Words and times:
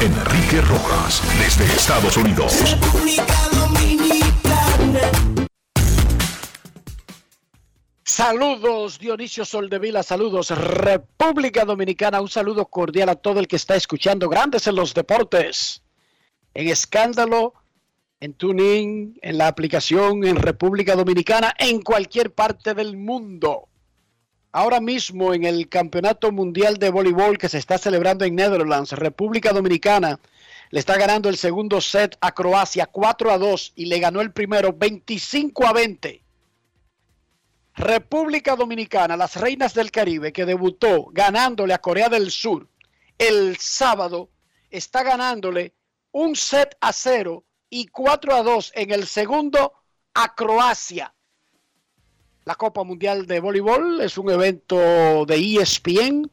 Enrique 0.00 0.60
Rojas, 0.60 1.22
desde 1.38 1.64
Estados 1.64 2.18
Unidos. 2.18 2.52
Saludos 8.04 8.98
Dionisio 8.98 9.46
Soldevila, 9.46 10.02
saludos 10.02 10.50
República 10.50 11.64
Dominicana, 11.64 12.20
un 12.20 12.28
saludo 12.28 12.66
cordial 12.66 13.08
a 13.08 13.14
todo 13.14 13.40
el 13.40 13.48
que 13.48 13.56
está 13.56 13.74
escuchando 13.74 14.28
Grandes 14.28 14.66
en 14.66 14.76
los 14.76 14.92
Deportes, 14.92 15.82
en 16.52 16.68
Escándalo, 16.68 17.54
en 18.20 18.34
TuneIn, 18.34 19.18
en 19.22 19.38
la 19.38 19.48
aplicación 19.48 20.24
en 20.26 20.36
República 20.36 20.94
Dominicana, 20.94 21.54
en 21.58 21.80
cualquier 21.80 22.34
parte 22.34 22.74
del 22.74 22.98
mundo. 22.98 23.68
Ahora 24.56 24.80
mismo 24.80 25.34
en 25.34 25.44
el 25.44 25.68
Campeonato 25.68 26.32
Mundial 26.32 26.78
de 26.78 26.88
Voleibol 26.88 27.36
que 27.36 27.50
se 27.50 27.58
está 27.58 27.76
celebrando 27.76 28.24
en 28.24 28.36
Netherlands, 28.36 28.92
República 28.92 29.52
Dominicana 29.52 30.18
le 30.70 30.80
está 30.80 30.96
ganando 30.96 31.28
el 31.28 31.36
segundo 31.36 31.78
set 31.82 32.16
a 32.22 32.32
Croacia 32.32 32.86
4 32.86 33.32
a 33.32 33.36
2 33.36 33.74
y 33.76 33.84
le 33.84 33.98
ganó 33.98 34.22
el 34.22 34.32
primero 34.32 34.72
25 34.72 35.66
a 35.66 35.74
20. 35.74 36.22
República 37.74 38.56
Dominicana, 38.56 39.14
las 39.14 39.36
Reinas 39.36 39.74
del 39.74 39.90
Caribe, 39.90 40.32
que 40.32 40.46
debutó 40.46 41.08
ganándole 41.12 41.74
a 41.74 41.82
Corea 41.82 42.08
del 42.08 42.30
Sur 42.30 42.66
el 43.18 43.58
sábado, 43.58 44.30
está 44.70 45.02
ganándole 45.02 45.74
un 46.12 46.34
set 46.34 46.78
a 46.80 46.94
cero 46.94 47.44
y 47.68 47.88
4 47.88 48.34
a 48.34 48.42
2 48.42 48.72
en 48.74 48.90
el 48.90 49.06
segundo 49.06 49.74
a 50.14 50.34
Croacia. 50.34 51.12
La 52.46 52.54
Copa 52.54 52.84
Mundial 52.84 53.26
de 53.26 53.40
Voleibol 53.40 54.00
es 54.00 54.16
un 54.16 54.30
evento 54.30 55.26
de 55.26 55.34
ESPN 55.34 56.30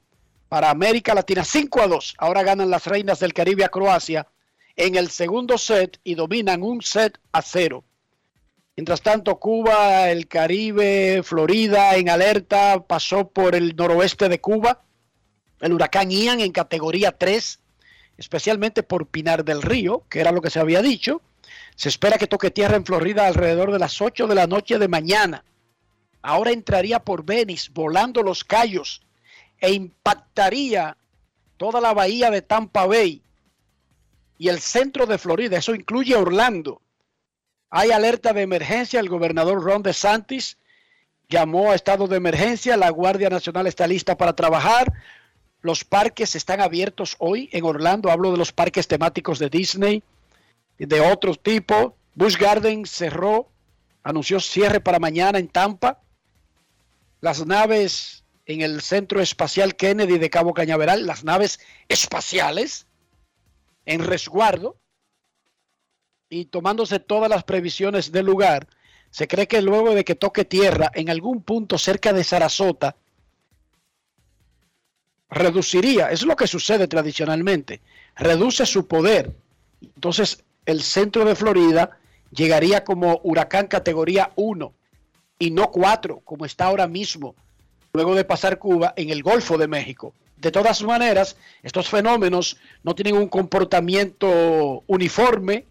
para 0.47 0.69
América 0.69 1.15
Latina 1.15 1.43
5 1.43 1.81
a 1.81 1.87
2. 1.87 2.13
Ahora 2.19 2.43
ganan 2.43 2.69
las 2.69 2.85
Reinas 2.85 3.19
del 3.19 3.33
Caribe 3.33 3.63
a 3.63 3.69
Croacia 3.69 4.27
en 4.75 4.93
el 4.93 5.09
segundo 5.09 5.57
set 5.57 5.99
y 6.03 6.13
dominan 6.13 6.61
un 6.61 6.83
set 6.83 7.17
a 7.31 7.41
cero. 7.41 7.83
Mientras 8.77 9.01
tanto, 9.01 9.39
Cuba, 9.39 10.11
el 10.11 10.27
Caribe, 10.27 11.23
Florida 11.23 11.95
en 11.95 12.09
alerta, 12.09 12.83
pasó 12.85 13.29
por 13.29 13.55
el 13.55 13.75
noroeste 13.75 14.29
de 14.29 14.39
Cuba. 14.39 14.83
El 15.61 15.73
huracán 15.73 16.11
Ian 16.11 16.41
en 16.41 16.51
categoría 16.51 17.17
3, 17.17 17.59
especialmente 18.19 18.83
por 18.83 19.07
Pinar 19.07 19.43
del 19.43 19.63
Río, 19.63 20.03
que 20.09 20.19
era 20.19 20.31
lo 20.31 20.43
que 20.43 20.51
se 20.51 20.59
había 20.59 20.83
dicho. 20.83 21.23
Se 21.75 21.89
espera 21.89 22.19
que 22.19 22.27
toque 22.27 22.51
tierra 22.51 22.75
en 22.75 22.85
Florida 22.85 23.25
alrededor 23.25 23.71
de 23.71 23.79
las 23.79 23.99
8 23.99 24.27
de 24.27 24.35
la 24.35 24.45
noche 24.45 24.77
de 24.77 24.87
mañana. 24.87 25.43
Ahora 26.23 26.51
entraría 26.51 26.99
por 26.99 27.23
Venice, 27.23 27.69
volando 27.73 28.23
los 28.23 28.43
callos, 28.43 29.01
e 29.59 29.71
impactaría 29.71 30.97
toda 31.57 31.79
la 31.79 31.93
bahía 31.93 32.31
de 32.31 32.41
Tampa 32.41 32.85
Bay 32.85 33.21
y 34.37 34.47
el 34.47 34.59
centro 34.59 35.05
de 35.05 35.17
Florida. 35.17 35.57
Eso 35.57 35.75
incluye 35.75 36.15
Orlando. 36.15 36.81
Hay 37.69 37.91
alerta 37.91 38.33
de 38.33 38.41
emergencia. 38.41 38.99
El 38.99 39.09
gobernador 39.09 39.63
Ron 39.63 39.83
DeSantis 39.83 40.57
llamó 41.29 41.71
a 41.71 41.75
estado 41.75 42.07
de 42.07 42.17
emergencia. 42.17 42.75
La 42.77 42.89
Guardia 42.89 43.29
Nacional 43.29 43.67
está 43.67 43.87
lista 43.87 44.17
para 44.17 44.35
trabajar. 44.35 44.91
Los 45.61 45.85
parques 45.85 46.35
están 46.35 46.59
abiertos 46.59 47.15
hoy 47.19 47.49
en 47.51 47.63
Orlando. 47.63 48.11
Hablo 48.11 48.31
de 48.31 48.37
los 48.37 48.51
parques 48.51 48.87
temáticos 48.87 49.39
de 49.39 49.49
Disney 49.49 50.03
de 50.77 50.99
otro 50.99 51.35
tipo. 51.35 51.95
Busch 52.15 52.37
Garden 52.37 52.85
cerró, 52.85 53.47
anunció 54.03 54.39
cierre 54.39 54.79
para 54.79 54.99
mañana 54.99 55.39
en 55.39 55.47
Tampa. 55.47 55.99
Las 57.23 57.45
naves 57.45 58.25
en 58.45 58.59
el 58.59 58.81
Centro 58.81 59.21
Espacial 59.21 59.77
Kennedy 59.77 60.17
de 60.17 60.29
Cabo 60.29 60.53
Cañaveral, 60.53 61.07
las 61.07 61.23
naves 61.23 61.61
espaciales 61.87 62.85
en 63.85 64.03
resguardo 64.03 64.75
y 66.27 66.43
tomándose 66.43 66.99
todas 66.99 67.29
las 67.29 67.45
previsiones 67.45 68.11
del 68.11 68.25
lugar, 68.25 68.67
se 69.09 69.29
cree 69.29 69.47
que 69.47 69.61
luego 69.61 69.95
de 69.95 70.03
que 70.03 70.15
toque 70.15 70.43
tierra 70.43 70.91
en 70.93 71.09
algún 71.09 71.41
punto 71.41 71.77
cerca 71.77 72.11
de 72.11 72.25
Sarasota, 72.25 72.97
reduciría, 75.29 76.11
es 76.11 76.23
lo 76.23 76.35
que 76.35 76.45
sucede 76.45 76.89
tradicionalmente, 76.89 77.79
reduce 78.17 78.65
su 78.65 78.85
poder. 78.85 79.33
Entonces 79.81 80.43
el 80.65 80.81
centro 80.81 81.23
de 81.23 81.35
Florida 81.35 81.97
llegaría 82.31 82.83
como 82.83 83.21
huracán 83.23 83.67
categoría 83.67 84.33
1 84.35 84.73
y 85.39 85.51
no 85.51 85.71
4, 85.71 86.21
como 86.23 86.45
está 86.45 86.65
ahora 86.65 86.87
mismo, 86.87 87.35
luego 87.93 88.15
de 88.15 88.23
pasar 88.23 88.59
Cuba 88.59 88.93
en 88.95 89.09
el 89.09 89.23
Golfo 89.23 89.57
de 89.57 89.67
México, 89.67 90.13
De 90.37 90.51
todas 90.51 90.83
maneras, 90.83 91.37
estos 91.61 91.87
fenómenos 91.87 92.57
no 92.83 92.95
tienen 92.95 93.15
un 93.15 93.29
comportamiento 93.29 94.83
uniforme, 94.87 95.65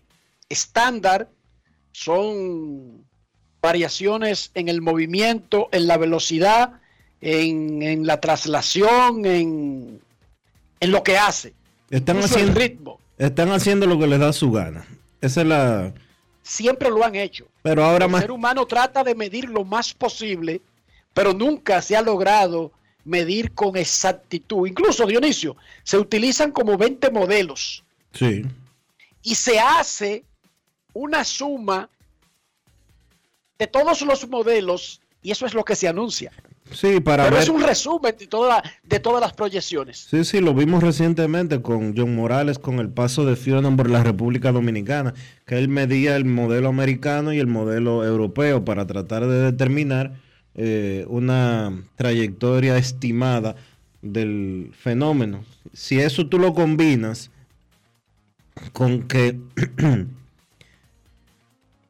estándar, 0.48 1.28
son 1.92 3.04
variaciones 3.60 4.50
en 4.54 4.68
el 4.68 4.80
movimiento, 4.80 5.68
en 5.72 5.86
la 5.86 5.98
velocidad, 5.98 6.80
en, 7.20 8.06
la 8.06 8.20
traslación, 8.20 9.24
en, 9.24 10.00
lo 10.80 11.02
que 11.02 11.18
hace. 11.18 11.54
Están 11.90 12.18
haciendo, 12.18 12.58
ritmo. 12.58 12.98
están 13.18 13.50
haciendo 13.50 13.86
lo 13.86 13.98
que 13.98 14.06
les 14.06 14.18
da 14.18 14.32
su 14.32 14.50
gana. 14.50 14.86
Esa 15.20 15.42
es 15.42 15.46
la... 15.46 15.92
Siempre 16.42 16.90
lo 16.90 17.04
han 17.04 17.14
hecho. 17.14 17.46
Pero 17.62 17.84
ahora 17.84 18.06
el 18.06 18.16
ser 18.16 18.30
humano 18.30 18.66
trata 18.66 19.04
de 19.04 19.14
medir 19.14 19.48
lo 19.48 19.64
más 19.64 19.94
posible, 19.94 20.60
pero 21.14 21.32
nunca 21.32 21.80
se 21.80 21.96
ha 21.96 22.02
logrado 22.02 22.72
medir 23.04 23.52
con 23.52 23.76
exactitud. 23.76 24.66
Incluso, 24.66 25.06
Dionisio, 25.06 25.56
se 25.82 25.98
utilizan 25.98 26.52
como 26.52 26.76
20 26.76 27.10
modelos. 27.10 27.84
Sí. 28.12 28.44
Y 29.22 29.34
se 29.34 29.58
hace 29.58 30.24
una 30.92 31.24
suma 31.24 31.88
de 33.58 33.66
todos 33.66 34.02
los 34.02 34.28
modelos 34.28 35.00
y 35.22 35.30
eso 35.30 35.46
es 35.46 35.54
lo 35.54 35.64
que 35.64 35.76
se 35.76 35.88
anuncia. 35.88 36.32
Sí, 36.70 37.00
para 37.00 37.24
Pero 37.24 37.38
es 37.38 37.48
un 37.48 37.62
resumen 37.62 38.14
de, 38.18 38.26
toda, 38.26 38.62
de 38.82 39.00
todas 39.00 39.20
las 39.20 39.32
proyecciones. 39.32 40.06
Sí, 40.10 40.24
sí, 40.24 40.40
lo 40.40 40.54
vimos 40.54 40.82
recientemente 40.82 41.60
con 41.60 41.94
John 41.96 42.14
Morales 42.14 42.58
con 42.58 42.78
el 42.78 42.88
paso 42.88 43.24
de 43.24 43.36
Fiona 43.36 43.74
por 43.76 43.90
la 43.90 44.02
República 44.02 44.52
Dominicana, 44.52 45.12
que 45.44 45.58
él 45.58 45.68
medía 45.68 46.16
el 46.16 46.24
modelo 46.24 46.68
americano 46.68 47.32
y 47.32 47.38
el 47.38 47.46
modelo 47.46 48.04
europeo 48.04 48.64
para 48.64 48.86
tratar 48.86 49.26
de 49.26 49.50
determinar 49.50 50.14
eh, 50.54 51.04
una 51.08 51.82
trayectoria 51.96 52.76
estimada 52.76 53.56
del 54.00 54.72
fenómeno. 54.78 55.44
Si 55.72 55.98
eso 55.98 56.26
tú 56.26 56.38
lo 56.38 56.54
combinas 56.54 57.30
con 58.72 59.02
que 59.02 59.38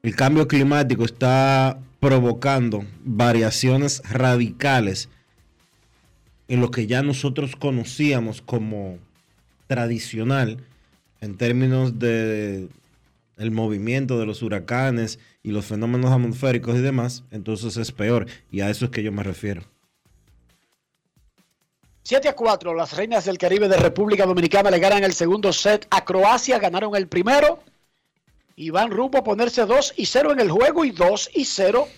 el 0.02 0.16
cambio 0.16 0.46
climático 0.48 1.04
está 1.04 1.78
provocando 2.02 2.84
variaciones 3.04 4.02
radicales 4.10 5.08
en 6.48 6.60
lo 6.60 6.72
que 6.72 6.88
ya 6.88 7.00
nosotros 7.04 7.54
conocíamos 7.54 8.42
como 8.42 8.98
tradicional 9.68 10.58
en 11.20 11.36
términos 11.36 12.00
de 12.00 12.68
el 13.36 13.50
movimiento 13.52 14.18
de 14.18 14.26
los 14.26 14.42
huracanes 14.42 15.20
y 15.44 15.52
los 15.52 15.66
fenómenos 15.66 16.10
atmosféricos 16.10 16.74
y 16.74 16.80
demás, 16.80 17.22
entonces 17.30 17.76
es 17.76 17.92
peor. 17.92 18.26
Y 18.50 18.62
a 18.62 18.70
eso 18.70 18.86
es 18.86 18.90
que 18.90 19.04
yo 19.04 19.12
me 19.12 19.22
refiero. 19.22 19.62
7 22.02 22.28
a 22.28 22.34
4, 22.34 22.74
las 22.74 22.96
reinas 22.96 23.26
del 23.26 23.38
Caribe 23.38 23.68
de 23.68 23.76
República 23.76 24.26
Dominicana 24.26 24.72
le 24.72 24.80
ganan 24.80 25.04
el 25.04 25.12
segundo 25.12 25.52
set 25.52 25.86
a 25.90 26.04
Croacia, 26.04 26.58
ganaron 26.58 26.96
el 26.96 27.06
primero 27.06 27.60
y 28.56 28.70
rumbo 28.70 29.18
a 29.18 29.24
ponerse 29.24 29.64
2 29.64 29.94
y 29.96 30.06
0 30.06 30.32
en 30.32 30.40
el 30.40 30.50
juego 30.50 30.84
y 30.84 30.90
2 30.90 31.30
y 31.34 31.44
0 31.44 31.88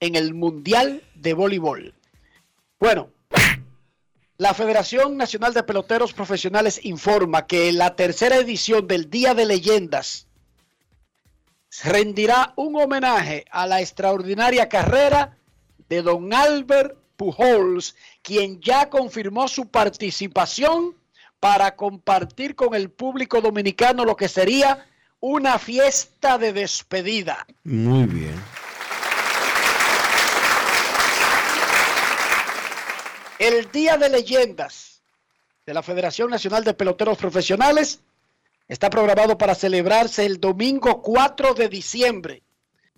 en 0.00 0.16
el 0.16 0.34
Mundial 0.34 1.02
de 1.14 1.34
Voleibol. 1.34 1.94
Bueno, 2.78 3.10
la 4.36 4.52
Federación 4.52 5.16
Nacional 5.16 5.54
de 5.54 5.62
Peloteros 5.62 6.12
Profesionales 6.12 6.80
informa 6.84 7.46
que 7.46 7.72
la 7.72 7.96
tercera 7.96 8.36
edición 8.36 8.86
del 8.86 9.08
Día 9.08 9.34
de 9.34 9.46
Leyendas 9.46 10.26
rendirá 11.82 12.52
un 12.56 12.76
homenaje 12.80 13.44
a 13.50 13.66
la 13.66 13.80
extraordinaria 13.80 14.68
carrera 14.68 15.36
de 15.88 16.02
don 16.02 16.32
Albert 16.32 16.96
Pujols, 17.16 17.96
quien 18.22 18.60
ya 18.60 18.90
confirmó 18.90 19.48
su 19.48 19.68
participación 19.68 20.96
para 21.40 21.76
compartir 21.76 22.54
con 22.54 22.74
el 22.74 22.90
público 22.90 23.40
dominicano 23.40 24.04
lo 24.04 24.16
que 24.16 24.28
sería 24.28 24.86
una 25.26 25.58
fiesta 25.58 26.36
de 26.36 26.52
despedida. 26.52 27.46
Muy 27.64 28.04
bien. 28.04 28.34
El 33.38 33.70
Día 33.72 33.96
de 33.96 34.10
Leyendas 34.10 35.00
de 35.64 35.72
la 35.72 35.82
Federación 35.82 36.28
Nacional 36.28 36.62
de 36.62 36.74
Peloteros 36.74 37.16
Profesionales 37.16 38.02
está 38.68 38.90
programado 38.90 39.38
para 39.38 39.54
celebrarse 39.54 40.26
el 40.26 40.38
domingo 40.38 41.00
4 41.00 41.54
de 41.54 41.70
diciembre 41.70 42.42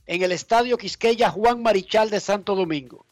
en 0.05 0.25
el 0.25 0.33
Estadio 0.33 0.79
Quisqueya 0.79 1.31
Juan 1.31 1.63
Marichal 1.63 2.11
de 2.11 2.19
Santo 2.19 2.57
Domingo. 2.57 3.07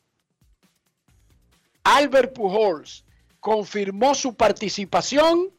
Albert 1.85 2.35
Pujols 2.35 3.05
confirmó 3.39 4.17
su 4.17 4.35
participación 4.35 5.53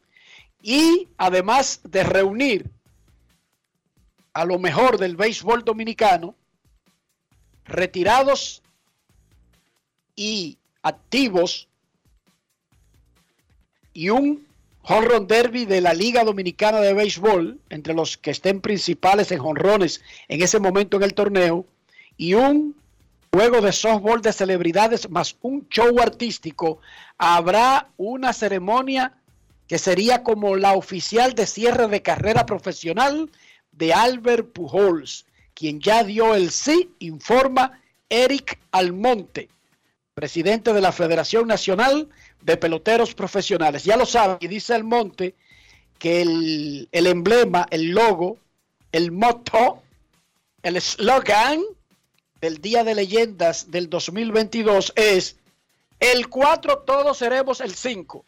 y 0.60 1.08
además 1.16 1.80
de 1.84 2.04
reunir 2.04 2.75
a 4.36 4.44
lo 4.44 4.58
mejor 4.58 4.98
del 4.98 5.16
béisbol 5.16 5.64
dominicano, 5.64 6.34
retirados 7.64 8.62
y 10.14 10.58
activos, 10.82 11.68
y 13.94 14.10
un 14.10 14.46
honron 14.82 15.26
derby 15.26 15.64
de 15.64 15.80
la 15.80 15.94
Liga 15.94 16.22
Dominicana 16.22 16.80
de 16.80 16.92
Béisbol, 16.92 17.58
entre 17.70 17.94
los 17.94 18.18
que 18.18 18.30
estén 18.30 18.60
principales 18.60 19.32
en 19.32 19.40
honrones 19.40 20.02
en 20.28 20.42
ese 20.42 20.60
momento 20.60 20.98
en 20.98 21.04
el 21.04 21.14
torneo, 21.14 21.64
y 22.18 22.34
un 22.34 22.76
juego 23.32 23.62
de 23.62 23.72
softball 23.72 24.20
de 24.20 24.34
celebridades 24.34 25.08
más 25.08 25.34
un 25.40 25.66
show 25.70 25.98
artístico, 25.98 26.78
habrá 27.16 27.88
una 27.96 28.34
ceremonia 28.34 29.14
que 29.66 29.78
sería 29.78 30.22
como 30.22 30.56
la 30.56 30.74
oficial 30.74 31.34
de 31.34 31.46
cierre 31.46 31.88
de 31.88 32.02
carrera 32.02 32.44
profesional 32.44 33.30
de 33.76 33.92
Albert 33.92 34.52
Pujols, 34.52 35.24
quien 35.54 35.80
ya 35.80 36.04
dio 36.04 36.34
el 36.34 36.50
sí, 36.50 36.90
informa 36.98 37.80
Eric 38.08 38.58
Almonte, 38.72 39.48
presidente 40.14 40.72
de 40.72 40.80
la 40.80 40.92
Federación 40.92 41.46
Nacional 41.46 42.08
de 42.42 42.56
Peloteros 42.56 43.14
Profesionales. 43.14 43.84
Ya 43.84 43.96
lo 43.96 44.06
sabe, 44.06 44.38
y 44.40 44.48
dice 44.48 44.74
Almonte 44.74 45.34
que 45.98 46.22
el, 46.22 46.88
el 46.92 47.06
emblema, 47.06 47.66
el 47.70 47.90
logo, 47.90 48.38
el 48.92 49.12
motto, 49.12 49.82
el 50.62 50.80
slogan 50.80 51.62
del 52.40 52.60
Día 52.60 52.84
de 52.84 52.94
Leyendas 52.94 53.70
del 53.70 53.88
2022 53.88 54.92
es 54.96 55.36
el 56.00 56.28
4 56.28 56.78
todos 56.80 57.18
seremos 57.18 57.60
el 57.60 57.74
5. 57.74 58.24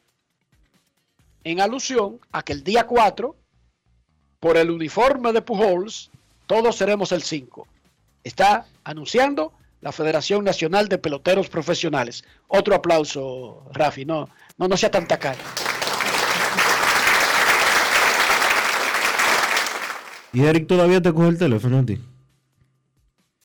En 1.45 1.61
alusión 1.61 2.21
a 2.33 2.43
que 2.43 2.53
el 2.53 2.65
día 2.65 2.87
4 2.87 3.35
por 4.41 4.57
el 4.57 4.71
uniforme 4.71 5.33
de 5.33 5.43
Pujols, 5.43 6.11
todos 6.47 6.77
seremos 6.77 7.13
el 7.13 7.23
5. 7.23 7.67
Está 8.25 8.67
anunciando 8.85 9.53
la 9.81 9.93
Federación 9.93 10.45
Nacional 10.45 10.89
de 10.89 10.99
Peloteros 10.99 11.49
Profesionales. 11.49 12.25
Otro 12.49 12.75
aplauso, 12.75 13.65
Rafi, 13.73 14.05
no, 14.05 14.29
no, 14.57 14.69
no 14.69 14.77
sea 14.77 14.91
tanta 14.91 15.19
cara. 15.19 15.39
¿Y 20.33 20.45
Eric 20.45 20.67
todavía 20.67 21.01
te 21.01 21.13
coge 21.13 21.29
el 21.29 21.39
teléfono 21.39 21.79
a 21.79 21.87
ti? 21.87 21.99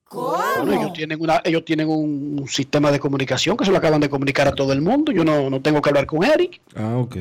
¿Cómo? 0.06 0.44
ellos 0.72 0.94
tienen, 0.94 1.20
una, 1.20 1.42
ellos 1.44 1.66
tienen 1.66 1.90
un, 1.90 2.46
sistema 2.48 2.92
de 2.92 3.00
comunicación 3.00 3.58
que 3.58 3.66
se 3.66 3.72
lo 3.72 3.78
acaban 3.78 4.00
de 4.00 4.10
comunicar 4.10 4.48
a 4.48 4.54
todo 4.54 4.74
el 4.74 4.82
mundo. 4.82 5.12
Yo 5.12 5.24
no, 5.24 5.50
no 5.50 5.62
tengo 5.62 5.82
que 5.82 5.90
hablar 5.90 6.06
con 6.06 6.24
Eric. 6.24 6.62
Ah, 6.76 6.98
ok. 6.98 7.18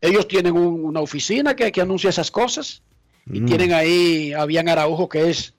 Ellos 0.00 0.28
tienen 0.28 0.54
una 0.56 1.00
oficina 1.00 1.56
que, 1.56 1.72
que 1.72 1.80
anuncia 1.80 2.10
esas 2.10 2.30
cosas. 2.30 2.82
Y 3.30 3.40
mm. 3.40 3.46
tienen 3.46 3.72
ahí 3.72 4.32
a 4.32 4.44
Bian 4.44 4.68
Araujo, 4.68 5.08
que 5.08 5.30
es. 5.30 5.54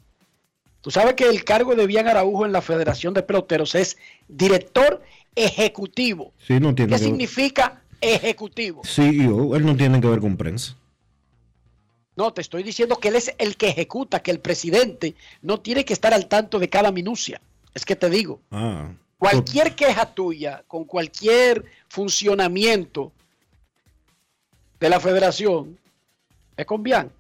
Tú 0.82 0.92
sabes 0.92 1.16
que 1.16 1.26
el 1.26 1.44
cargo 1.44 1.76
de 1.76 1.86
Bian 1.88 2.08
Araujo 2.08 2.46
en 2.46 2.52
la 2.52 2.62
Federación 2.62 3.14
de 3.14 3.24
Peloteros 3.24 3.76
es 3.76 3.98
director 4.28 5.02
ejecutivo. 5.36 6.34
Sí, 6.46 6.60
no 6.60 6.74
tiene 6.74 6.94
¿Qué 6.94 7.00
significa 7.00 7.82
ejecutivo? 8.00 8.82
Sí, 8.84 9.20
él 9.22 9.66
no 9.66 9.76
tiene 9.76 10.00
que 10.00 10.08
ver 10.08 10.20
con 10.20 10.38
prensa. 10.38 10.76
No, 12.16 12.34
te 12.34 12.42
estoy 12.42 12.64
diciendo 12.64 12.98
que 13.00 13.10
él 13.10 13.16
es 13.16 13.34
el 13.38 13.58
que 13.58 13.70
ejecuta, 13.70 14.24
que 14.24 14.32
el 14.32 14.40
presidente 14.40 15.14
no 15.44 15.60
tiene 15.60 15.86
que 15.86 15.94
estar 15.94 16.14
al 16.14 16.28
tanto 16.28 16.58
de 16.58 16.68
cada 16.68 16.92
minucia. 16.92 17.40
Es 17.76 17.86
que 17.86 17.96
te 17.96 18.10
digo. 18.10 18.42
Ah, 18.50 18.90
cualquier 19.20 19.76
queja 19.76 20.14
tuya 20.14 20.64
con 20.68 20.86
cualquier 20.86 21.66
funcionamiento 21.90 23.12
de 24.80 24.90
la 24.90 25.00
federación 25.00 25.78
es 26.56 26.66
con 26.66 26.82
Bian. 26.82 27.12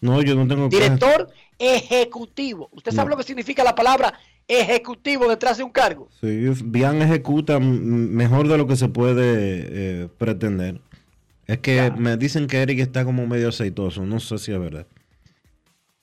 No, 0.00 0.22
yo 0.22 0.34
no 0.34 0.48
tengo 0.48 0.68
Director 0.68 1.28
ejecutivo. 1.58 2.68
¿Usted 2.72 2.92
sabe 2.92 3.10
lo 3.10 3.16
que 3.16 3.22
significa 3.22 3.62
la 3.62 3.74
palabra 3.74 4.14
ejecutivo 4.48 5.28
detrás 5.28 5.58
de 5.58 5.64
un 5.64 5.70
cargo? 5.70 6.08
Sí, 6.20 6.48
bien 6.64 7.02
ejecuta 7.02 7.58
mejor 7.60 8.48
de 8.48 8.56
lo 8.56 8.66
que 8.66 8.76
se 8.76 8.88
puede 8.88 10.02
eh, 10.04 10.08
pretender. 10.16 10.80
Es 11.46 11.58
que 11.58 11.90
me 11.96 12.16
dicen 12.16 12.46
que 12.46 12.62
Eric 12.62 12.78
está 12.78 13.04
como 13.04 13.26
medio 13.26 13.48
aceitoso. 13.48 14.06
No 14.06 14.20
sé 14.20 14.38
si 14.38 14.52
es 14.52 14.58
verdad. 14.58 14.86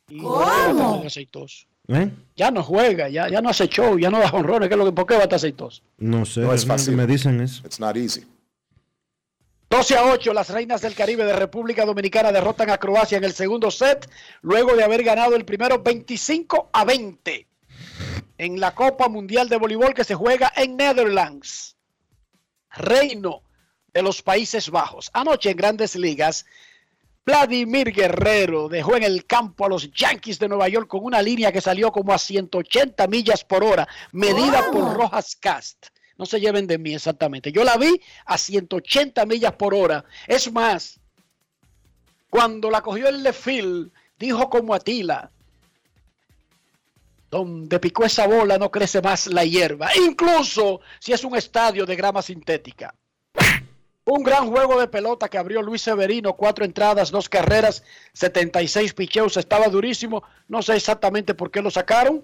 ¿Cómo? 0.09 1.03
Aceitoso. 1.05 1.65
¿Eh? 1.87 2.11
Ya 2.35 2.51
no 2.51 2.61
juega, 2.63 3.07
ya, 3.07 3.29
ya 3.29 3.41
no 3.41 3.49
hace 3.49 3.67
show, 3.67 3.97
ya 3.97 4.09
no 4.09 4.19
da 4.19 4.29
honrones. 4.29 4.67
¿Qué 4.67 4.75
es 4.75 4.77
lo 4.77 4.85
que, 4.85 4.91
¿Por 4.91 5.05
qué 5.05 5.13
va 5.13 5.21
a 5.21 5.23
estar 5.23 5.37
aceitoso? 5.37 5.81
No 5.97 6.25
sé, 6.25 6.41
no 6.41 6.53
es 6.53 6.65
fácil. 6.65 6.95
me 6.95 7.07
dicen 7.07 7.39
eso. 7.39 7.61
It's 7.65 7.79
not 7.79 7.95
easy. 7.95 8.25
12 9.69 9.97
a 9.97 10.05
8, 10.05 10.33
las 10.33 10.49
Reinas 10.49 10.81
del 10.81 10.95
Caribe 10.95 11.25
de 11.25 11.33
República 11.33 11.85
Dominicana 11.85 12.31
derrotan 12.31 12.69
a 12.69 12.77
Croacia 12.77 13.17
en 13.17 13.25
el 13.25 13.33
segundo 13.33 13.69
set, 13.69 14.09
luego 14.41 14.75
de 14.77 14.83
haber 14.83 15.03
ganado 15.03 15.35
el 15.35 15.43
primero 15.43 15.83
25 15.83 16.69
a 16.71 16.85
20 16.85 17.47
en 18.37 18.59
la 18.61 18.73
Copa 18.73 19.09
Mundial 19.09 19.49
de 19.49 19.57
Voleibol 19.57 19.93
que 19.93 20.05
se 20.05 20.15
juega 20.15 20.53
en 20.55 20.77
Netherlands, 20.77 21.75
reino 22.69 23.43
de 23.93 24.03
los 24.03 24.21
Países 24.21 24.69
Bajos. 24.69 25.09
Anoche 25.13 25.49
en 25.49 25.57
Grandes 25.57 25.95
Ligas, 25.95 26.45
Vladimir 27.25 27.91
Guerrero 27.91 28.69
dejó 28.69 28.95
en 28.95 29.03
el 29.03 29.25
campo 29.25 29.65
a 29.65 29.69
los 29.69 29.91
Yankees 29.91 30.39
de 30.39 30.47
Nueva 30.47 30.69
York 30.69 30.87
con 30.87 31.03
una 31.03 31.21
línea 31.21 31.51
que 31.51 31.59
salió 31.59 31.91
como 31.91 32.13
a 32.13 32.17
180 32.17 33.05
millas 33.07 33.43
por 33.43 33.65
hora, 33.65 33.85
medida 34.13 34.71
por 34.71 34.95
Rojas 34.95 35.35
Cast. 35.35 35.87
No 36.17 36.25
se 36.25 36.39
lleven 36.39 36.67
de 36.67 36.77
mí 36.77 36.95
exactamente. 36.95 37.51
Yo 37.51 37.63
la 37.63 37.77
vi 37.77 38.01
a 38.25 38.37
180 38.37 39.25
millas 39.25 39.53
por 39.53 39.73
hora. 39.73 40.03
Es 40.27 40.51
más, 40.51 40.99
cuando 42.29 42.69
la 42.69 42.81
cogió 42.81 43.07
el 43.07 43.23
Lefil, 43.23 43.91
dijo 44.17 44.49
como 44.49 44.73
Atila, 44.73 45.31
donde 47.29 47.79
picó 47.79 48.05
esa 48.05 48.25
bola 48.25 48.57
no 48.57 48.71
crece 48.71 49.01
más 49.01 49.27
la 49.27 49.43
hierba, 49.43 49.89
incluso 49.95 50.81
si 50.99 51.13
es 51.13 51.23
un 51.23 51.35
estadio 51.35 51.85
de 51.85 51.95
grama 51.95 52.21
sintética. 52.21 52.93
Un 54.05 54.23
gran 54.23 54.49
juego 54.49 54.79
de 54.79 54.87
pelota 54.87 55.27
que 55.27 55.37
abrió 55.37 55.61
Luis 55.61 55.81
Severino, 55.81 56.37
cuatro 56.37 56.63
entradas, 56.63 57.11
dos 57.11 57.27
carreras, 57.27 57.83
76 58.13 58.93
picheos, 58.93 59.35
estaba 59.35 59.67
durísimo. 59.67 60.23
No 60.47 60.61
sé 60.61 60.77
exactamente 60.77 61.33
por 61.33 61.51
qué 61.51 61.61
lo 61.61 61.69
sacaron. 61.69 62.23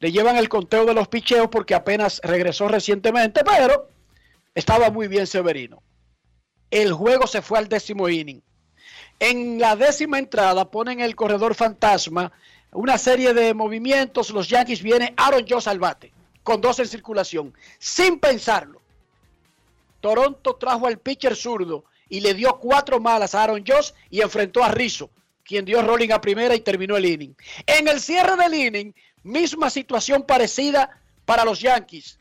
Le 0.00 0.12
llevan 0.12 0.36
el 0.36 0.48
conteo 0.48 0.84
de 0.84 0.94
los 0.94 1.08
picheos 1.08 1.48
porque 1.50 1.74
apenas 1.74 2.20
regresó 2.22 2.68
recientemente, 2.68 3.42
pero 3.44 3.88
estaba 4.54 4.90
muy 4.90 5.08
bien 5.08 5.26
Severino. 5.26 5.82
El 6.70 6.92
juego 6.92 7.26
se 7.26 7.42
fue 7.42 7.58
al 7.58 7.68
décimo 7.68 8.08
inning. 8.08 8.42
En 9.20 9.58
la 9.58 9.76
décima 9.76 10.18
entrada 10.18 10.70
ponen 10.70 11.00
el 11.00 11.14
corredor 11.14 11.54
fantasma, 11.54 12.32
una 12.72 12.98
serie 12.98 13.32
de 13.32 13.54
movimientos. 13.54 14.30
Los 14.30 14.48
Yankees 14.48 14.82
viene 14.82 15.14
Aaron 15.16 15.46
Josh 15.48 15.68
al 15.68 15.78
bate, 15.78 16.12
con 16.42 16.60
dos 16.60 16.78
en 16.80 16.88
circulación, 16.88 17.54
sin 17.78 18.18
pensarlo. 18.18 18.80
Toronto 20.00 20.56
trajo 20.56 20.86
al 20.86 20.98
pitcher 20.98 21.36
zurdo 21.36 21.84
y 22.08 22.20
le 22.20 22.34
dio 22.34 22.58
cuatro 22.58 23.00
malas 23.00 23.34
a 23.34 23.44
Aaron 23.44 23.64
Josh 23.66 23.92
y 24.10 24.20
enfrentó 24.20 24.62
a 24.62 24.68
Rizzo, 24.68 25.10
quien 25.44 25.64
dio 25.64 25.80
rolling 25.82 26.10
a 26.10 26.20
primera 26.20 26.54
y 26.54 26.60
terminó 26.60 26.96
el 26.96 27.06
inning. 27.06 27.34
En 27.66 27.88
el 27.88 28.00
cierre 28.00 28.36
del 28.36 28.54
inning, 28.54 28.94
misma 29.24 29.68
situación 29.70 30.22
parecida 30.22 31.00
para 31.24 31.44
los 31.44 31.60
Yankees. 31.60 32.18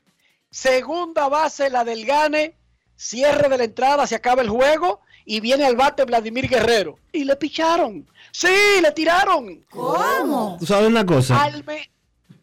Segunda 0.50 1.27
base, 1.29 1.69
la 1.69 1.83
del 1.83 2.05
Gane, 2.05 2.55
cierre 2.95 3.50
de 3.50 3.57
la 3.57 3.63
entrada, 3.65 4.07
se 4.07 4.15
acaba 4.15 4.41
el 4.41 4.50
juego 4.50 5.01
y 5.25 5.39
viene 5.39 5.65
al 5.65 5.75
bate 5.75 6.03
Vladimir 6.05 6.48
Guerrero. 6.48 6.98
Y 7.12 7.24
le 7.24 7.36
picharon. 7.36 8.07
Sí, 8.31 8.48
le 8.81 8.91
tiraron. 8.91 9.63
¿Cómo? 9.69 10.57
¿Tú 10.60 10.65
sabes 10.65 10.89
una 10.89 11.05
cosa? 11.05 11.41
Al, 11.43 11.63
me- 11.63 11.89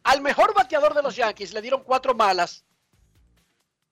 al 0.05 0.21
mejor 0.23 0.55
bateador 0.55 0.95
de 0.95 1.03
los 1.03 1.17
Yankees 1.17 1.53
le 1.53 1.61
dieron 1.63 1.83
cuatro 1.85 2.15
malas 2.15 2.65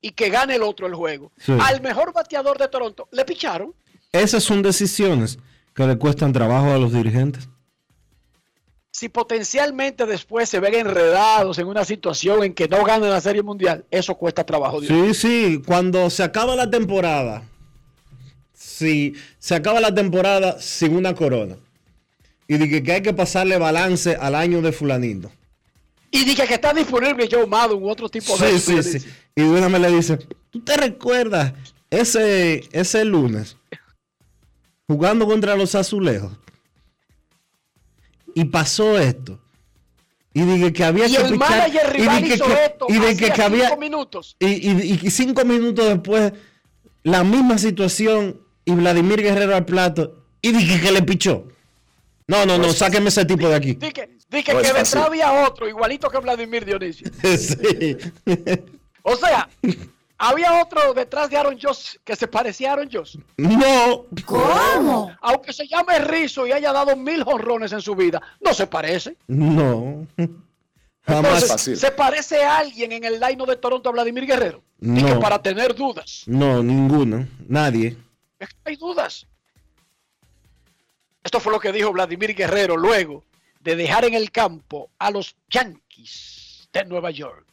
y 0.00 0.10
que 0.12 0.28
gane 0.30 0.54
el 0.56 0.62
otro 0.62 0.86
el 0.86 0.94
juego. 0.94 1.32
Sí. 1.38 1.52
Al 1.60 1.80
mejor 1.80 2.12
bateador 2.12 2.58
de 2.58 2.68
Toronto 2.68 3.08
le 3.12 3.24
picharon. 3.24 3.74
Esas 4.12 4.42
son 4.42 4.62
decisiones 4.62 5.38
que 5.74 5.86
le 5.86 5.96
cuestan 5.98 6.32
trabajo 6.32 6.72
a 6.72 6.78
los 6.78 6.92
dirigentes. 6.92 7.48
Si 8.98 9.08
potencialmente 9.08 10.06
después 10.06 10.48
se 10.48 10.58
ven 10.58 10.74
enredados 10.74 11.56
en 11.58 11.68
una 11.68 11.84
situación 11.84 12.42
en 12.42 12.52
que 12.52 12.66
no 12.66 12.82
ganan 12.82 13.10
la 13.10 13.20
Serie 13.20 13.44
Mundial, 13.44 13.84
eso 13.92 14.16
cuesta 14.16 14.44
trabajo. 14.44 14.82
Sí, 14.82 15.14
sí, 15.14 15.62
cuando 15.64 16.10
se 16.10 16.24
acaba 16.24 16.56
la 16.56 16.68
temporada, 16.68 17.44
si 18.52 19.14
se 19.38 19.54
acaba 19.54 19.78
la 19.78 19.94
temporada 19.94 20.60
sin 20.60 20.96
una 20.96 21.14
corona 21.14 21.54
y 22.48 22.56
dije 22.56 22.82
que 22.82 22.90
hay 22.90 23.00
que 23.00 23.14
pasarle 23.14 23.56
balance 23.56 24.16
al 24.16 24.34
año 24.34 24.62
de 24.62 24.72
fulanito. 24.72 25.30
Y 26.10 26.24
dije 26.24 26.44
que 26.48 26.54
está 26.54 26.74
disponible 26.74 27.28
Joe 27.30 27.46
Maddon 27.46 27.80
u 27.80 27.88
otro 27.88 28.08
tipo 28.08 28.36
de 28.36 28.58
Sí, 28.58 28.82
sí, 28.82 28.98
sí. 28.98 29.08
Y 29.36 29.42
de 29.42 29.48
una 29.48 29.68
vez 29.68 29.80
le 29.80 29.90
dice, 29.92 30.18
¿tú 30.50 30.58
te 30.58 30.76
recuerdas 30.76 31.52
ese, 31.88 32.68
ese 32.72 33.04
lunes 33.04 33.56
jugando 34.88 35.24
contra 35.24 35.54
los 35.54 35.76
azulejos? 35.76 36.32
Y 38.40 38.44
pasó 38.44 38.98
esto. 38.98 39.38
Y 40.32 40.42
dije 40.42 40.72
que 40.72 40.84
había 40.84 41.06
Y 41.08 41.10
que 41.16 41.22
el 41.22 41.32
pichar- 41.34 41.38
manager 41.50 41.86
y 41.86 41.98
rival 41.98 42.24
hizo 42.26 42.44
que- 42.46 42.64
esto 42.66 42.86
y 42.88 42.98
de 42.98 43.16
que, 43.16 43.30
que 43.32 43.42
había 43.42 43.68
cinco 43.68 43.80
minutos. 43.80 44.36
y, 44.38 44.46
y- 44.46 45.00
y 45.02 45.10
cinco 45.10 45.44
minutos 45.44 45.88
después 45.88 46.32
la 47.02 47.24
misma 47.24 47.58
situación 47.58 48.40
y 48.64 48.72
Vladimir 48.72 49.22
Guerrero 49.22 49.56
al 49.56 49.64
plato 49.64 50.22
y 50.40 50.52
dije 50.52 50.80
que 50.80 50.92
le 50.92 51.02
pichó. 51.02 51.48
No, 52.28 52.46
no, 52.46 52.58
no, 52.58 52.72
sáqueme 52.72 53.08
ese 53.08 53.24
tipo 53.24 53.48
de 53.48 53.54
aquí. 53.56 53.72
Dije, 53.74 54.10
dije 54.30 54.52
No 54.52 54.60
que 54.60 54.66
detrás 54.68 54.94
había 54.96 55.32
otro, 55.48 55.66
igualito 55.68 56.08
que 56.10 56.18
Vladimir 56.18 56.64
Dionisio. 56.64 57.10
Sí. 57.22 57.96
O 59.02 59.16
sea, 59.16 59.48
había 60.18 60.60
otro 60.62 60.92
detrás 60.94 61.30
de 61.30 61.36
Aaron 61.36 61.58
Josh 61.60 61.96
que 62.04 62.16
se 62.16 62.26
parecía 62.28 62.70
a 62.70 62.72
Aaron 62.74 62.88
Josh. 62.92 63.16
No, 63.36 64.06
Aunque 65.20 65.52
se 65.52 65.66
llame 65.66 65.98
Rizzo 66.00 66.46
y 66.46 66.52
haya 66.52 66.72
dado 66.72 66.96
mil 66.96 67.22
jonrones 67.24 67.72
en 67.72 67.80
su 67.80 67.94
vida, 67.94 68.20
no 68.40 68.52
se 68.54 68.66
parece. 68.66 69.16
no. 69.28 70.06
Jamás. 71.06 71.24
Entonces, 71.24 71.48
fácil. 71.52 71.76
¿se 71.78 71.90
parece 71.92 72.44
a 72.44 72.58
alguien 72.58 72.92
en 72.92 73.02
el 73.04 73.18
line 73.18 73.42
de 73.46 73.56
Toronto 73.56 73.88
a 73.88 73.92
Vladimir 73.92 74.26
Guerrero? 74.26 74.62
Dije 74.78 75.14
No. 75.14 75.20
para 75.20 75.40
tener 75.40 75.74
dudas. 75.74 76.24
No, 76.26 76.62
ninguno. 76.62 77.26
Nadie. 77.48 77.96
Es 78.38 78.50
que 78.50 78.56
hay 78.66 78.76
dudas. 78.76 79.26
Esto 81.24 81.40
fue 81.40 81.52
lo 81.52 81.60
que 81.60 81.72
dijo 81.72 81.92
Vladimir 81.92 82.34
Guerrero 82.34 82.76
luego 82.76 83.24
de 83.60 83.74
dejar 83.76 84.04
en 84.04 84.12
el 84.14 84.30
campo 84.30 84.90
a 84.98 85.10
los 85.10 85.34
Yankees 85.48 86.68
de 86.74 86.84
Nueva 86.84 87.10
York. 87.10 87.47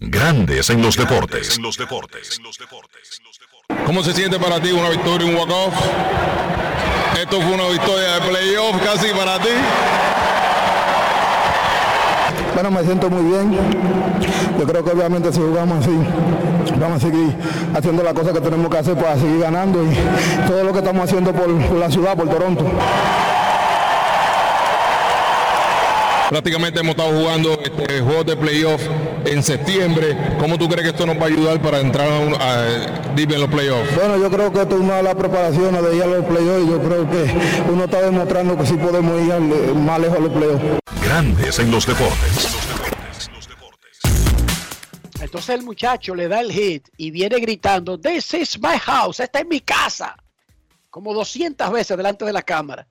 Grandes 0.00 0.70
en 0.70 0.80
los 0.80 0.96
deportes. 0.96 1.56
En 1.56 1.64
los 1.64 1.76
deportes. 1.76 2.40
¿Cómo 3.84 4.04
se 4.04 4.12
siente 4.12 4.38
para 4.38 4.60
ti 4.60 4.70
una 4.70 4.90
victoria, 4.90 5.26
un 5.26 5.34
walk-off? 5.34 5.74
Esto 7.20 7.40
fue 7.40 7.52
una 7.52 7.66
victoria 7.66 8.14
de 8.14 8.20
playoff 8.28 8.76
casi 8.80 9.08
para 9.08 9.40
ti. 9.40 9.48
Bueno, 12.54 12.70
me 12.70 12.84
siento 12.84 13.10
muy 13.10 13.24
bien. 13.24 13.58
Yo 14.56 14.66
creo 14.66 14.84
que 14.84 14.90
obviamente 14.92 15.32
si 15.32 15.40
jugamos 15.40 15.84
así, 15.84 15.98
vamos 16.78 17.02
a 17.02 17.06
seguir 17.06 17.34
haciendo 17.74 18.04
las 18.04 18.14
cosas 18.14 18.32
que 18.32 18.40
tenemos 18.40 18.70
que 18.70 18.78
hacer 18.78 18.94
para 18.94 19.16
seguir 19.16 19.40
ganando 19.40 19.82
y 19.82 19.96
todo 20.46 20.62
lo 20.62 20.72
que 20.72 20.78
estamos 20.78 21.02
haciendo 21.02 21.32
por, 21.32 21.52
por 21.66 21.76
la 21.76 21.90
ciudad, 21.90 22.16
por 22.16 22.28
Toronto. 22.28 22.70
Prácticamente 26.28 26.80
hemos 26.80 26.90
estado 26.90 27.18
jugando 27.18 27.58
este, 27.62 28.00
juegos 28.02 28.26
de 28.26 28.36
playoff 28.36 28.82
en 29.24 29.42
septiembre. 29.42 30.16
¿Cómo 30.38 30.58
tú 30.58 30.68
crees 30.68 30.82
que 30.82 30.90
esto 30.90 31.06
nos 31.06 31.16
va 31.16 31.22
a 31.22 31.26
ayudar 31.26 31.60
para 31.62 31.80
entrar 31.80 32.10
a, 32.10 32.18
un- 32.18 32.34
a- 32.34 33.12
deep 33.14 33.32
en 33.32 33.40
los 33.40 33.48
playoffs? 33.50 33.94
Bueno, 33.94 34.18
yo 34.18 34.30
creo 34.30 34.52
que 34.52 34.60
esto 34.62 34.74
es 34.76 34.80
una 34.82 34.96
de 34.96 35.02
las 35.04 35.14
preparaciones 35.14 35.82
de 35.82 35.96
ir 35.96 36.02
a 36.02 36.06
los 36.06 36.24
playoffs 36.26 36.64
y 36.66 36.70
yo 36.70 36.82
creo 36.82 37.10
que 37.10 37.70
uno 37.72 37.84
está 37.84 38.02
demostrando 38.02 38.58
que 38.58 38.66
sí 38.66 38.74
podemos 38.74 39.20
ir 39.22 39.74
más 39.74 40.00
lejos 40.00 40.18
a 40.18 40.20
los 40.20 40.32
playoffs. 40.32 40.64
Grandes 41.02 41.58
en 41.58 41.70
los 41.70 41.86
deportes. 41.86 42.48
Entonces 45.20 45.50
el 45.56 45.62
muchacho 45.62 46.14
le 46.14 46.28
da 46.28 46.40
el 46.40 46.52
hit 46.52 46.88
y 46.96 47.10
viene 47.10 47.38
gritando, 47.40 47.98
This 47.98 48.34
is 48.34 48.58
my 48.60 48.78
house, 48.78 49.20
esta 49.20 49.40
es 49.40 49.46
mi 49.46 49.60
casa. 49.60 50.14
Como 50.90 51.12
200 51.14 51.70
veces 51.72 51.96
delante 51.96 52.24
de 52.24 52.32
la 52.32 52.42
cámara. 52.42 52.86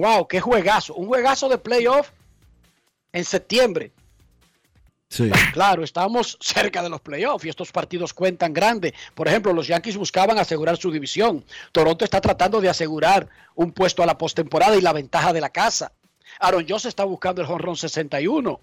Wow, 0.00 0.26
qué 0.26 0.40
juegazo. 0.40 0.94
Un 0.94 1.08
juegazo 1.08 1.50
de 1.50 1.58
playoff 1.58 2.08
en 3.12 3.22
septiembre. 3.22 3.92
Sí. 5.10 5.28
Claro, 5.52 5.84
estamos 5.84 6.38
cerca 6.40 6.82
de 6.82 6.88
los 6.88 7.02
playoffs 7.02 7.44
y 7.44 7.50
estos 7.50 7.70
partidos 7.70 8.14
cuentan 8.14 8.54
grande. 8.54 8.94
Por 9.14 9.28
ejemplo, 9.28 9.52
los 9.52 9.66
Yankees 9.66 9.98
buscaban 9.98 10.38
asegurar 10.38 10.78
su 10.78 10.90
división. 10.90 11.44
Toronto 11.72 12.06
está 12.06 12.18
tratando 12.22 12.62
de 12.62 12.70
asegurar 12.70 13.28
un 13.54 13.72
puesto 13.72 14.02
a 14.02 14.06
la 14.06 14.16
postemporada 14.16 14.74
y 14.74 14.80
la 14.80 14.94
ventaja 14.94 15.34
de 15.34 15.42
la 15.42 15.50
casa. 15.50 15.92
Aaron 16.38 16.66
Josh 16.66 16.86
está 16.86 17.04
buscando 17.04 17.42
el 17.42 17.46
jonrón 17.46 17.76
61. 17.76 18.58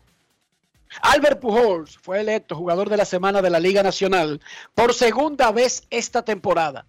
Albert 1.02 1.40
Pujols 1.40 2.00
fue 2.00 2.22
electo 2.22 2.56
jugador 2.56 2.90
de 2.90 2.98
la 2.98 3.06
semana 3.06 3.44
de 3.44 3.52
la 3.52 3.60
Liga 3.60 3.84
Nacional 3.84 4.42
por 4.74 4.96
segunda 4.96 5.52
vez 5.52 5.84
esta 5.92 6.26
temporada. 6.26 6.88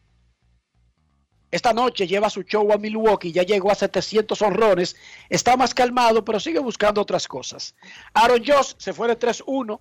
Esta 1.51 1.73
noche 1.73 2.07
lleva 2.07 2.29
su 2.29 2.43
show 2.43 2.71
a 2.73 2.77
Milwaukee, 2.77 3.33
ya 3.33 3.43
llegó 3.43 3.71
a 3.71 3.75
700 3.75 4.41
honrones, 4.43 4.97
está 5.31 5.57
más 5.57 5.73
calmado, 5.73 6.25
pero 6.25 6.39
sigue 6.39 6.59
buscando 6.59 7.01
otras 7.01 7.27
cosas. 7.27 7.75
Aaron 8.13 8.45
Josh 8.45 8.75
se 8.77 8.93
fue 8.93 9.09
de 9.09 9.19
3-1 9.19 9.81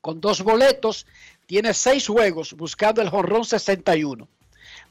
con 0.00 0.20
dos 0.20 0.42
boletos, 0.42 1.06
tiene 1.46 1.72
seis 1.72 2.08
juegos 2.08 2.54
buscando 2.54 3.00
el 3.00 3.10
jonrón 3.10 3.44
61. 3.44 4.28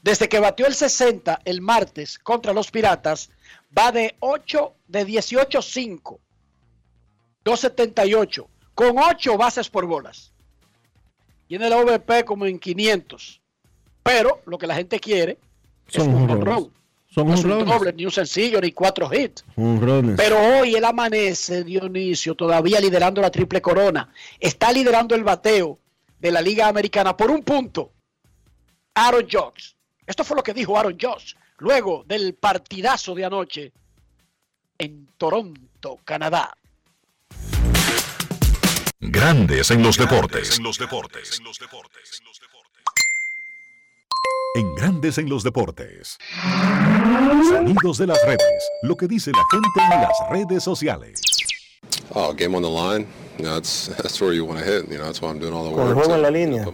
Desde 0.02 0.28
que 0.28 0.40
batió 0.40 0.66
el 0.66 0.74
60 0.74 1.40
el 1.44 1.60
martes 1.60 2.18
contra 2.18 2.54
los 2.54 2.70
Piratas, 2.70 3.30
va 3.76 3.92
de 3.92 4.16
8 4.20 4.74
de 4.88 5.06
18-5, 5.06 6.18
278, 7.44 8.48
con 8.74 8.98
8 8.98 9.36
bases 9.36 9.68
por 9.68 9.86
bolas. 9.86 10.32
Tiene 11.46 11.66
el 11.66 11.74
OVP 11.74 12.24
como 12.24 12.46
en 12.46 12.58
500. 12.58 13.40
Pero 14.02 14.40
lo 14.46 14.58
que 14.58 14.66
la 14.66 14.74
gente 14.74 14.98
quiere 14.98 15.38
es 15.88 15.94
Son 15.94 16.14
un 16.14 16.28
jonrón. 16.28 16.72
Son 17.08 17.28
No 17.28 17.34
es 17.34 17.44
un 17.44 17.66
doble, 17.66 17.92
ni 17.92 18.06
un 18.06 18.10
sencillo, 18.10 18.60
ni 18.60 18.72
cuatro 18.72 19.10
hits. 19.12 19.44
Pero 20.16 20.38
hoy 20.38 20.74
él 20.74 20.84
amanece, 20.84 21.62
Dionisio, 21.62 22.34
todavía 22.34 22.80
liderando 22.80 23.20
la 23.20 23.30
triple 23.30 23.60
corona. 23.60 24.10
Está 24.40 24.72
liderando 24.72 25.14
el 25.14 25.22
bateo 25.22 25.78
de 26.18 26.30
la 26.30 26.40
Liga 26.40 26.68
Americana 26.68 27.14
por 27.16 27.30
un 27.30 27.42
punto. 27.42 27.92
Aaron 28.94 29.24
Judge. 29.30 29.74
Esto 30.06 30.24
fue 30.24 30.36
lo 30.36 30.42
que 30.42 30.54
dijo 30.54 30.78
Aaron 30.78 30.96
Judge 30.98 31.36
luego 31.58 32.04
del 32.06 32.34
partidazo 32.34 33.14
de 33.14 33.24
anoche 33.24 33.72
en 34.78 35.08
Toronto, 35.16 35.98
Canadá. 36.04 36.56
Grandes 38.98 39.70
en 39.70 39.82
los 39.82 39.96
deportes. 39.96 40.58
En 40.58 40.64
Grandes 44.54 45.16
en 45.16 45.30
los 45.30 45.42
deportes. 45.42 46.18
Sonidos 47.48 47.96
de 47.96 48.06
las 48.06 48.22
redes. 48.26 48.70
Lo 48.82 48.96
que 48.96 49.08
dice 49.08 49.30
la 49.30 49.42
gente 49.50 49.94
en 49.94 50.02
las 50.02 50.12
redes 50.30 50.62
sociales. 50.62 51.22
Oh, 52.10 52.34
game 52.34 52.54
on 52.54 52.62
the 52.62 52.68
line. 52.68 53.06
You 53.42 53.48
know, 53.48 53.54
that's 53.54 53.88
that's 54.02 54.20
where 54.20 54.32
you 54.32 54.44
want 54.44 54.60
to 54.60 54.64
hit. 54.64 54.88
You 54.88 54.98
know, 54.98 55.04
that's 55.06 55.20
why 55.20 55.28
I'm 55.30 55.40
doing 55.40 55.52
all 55.52 55.64
the 55.64 55.70
Con 55.70 55.80
el 55.80 55.94
work. 55.94 55.98
juego 55.98 56.14
en 56.14 56.22
la 56.22 56.30
línea, 56.30 56.64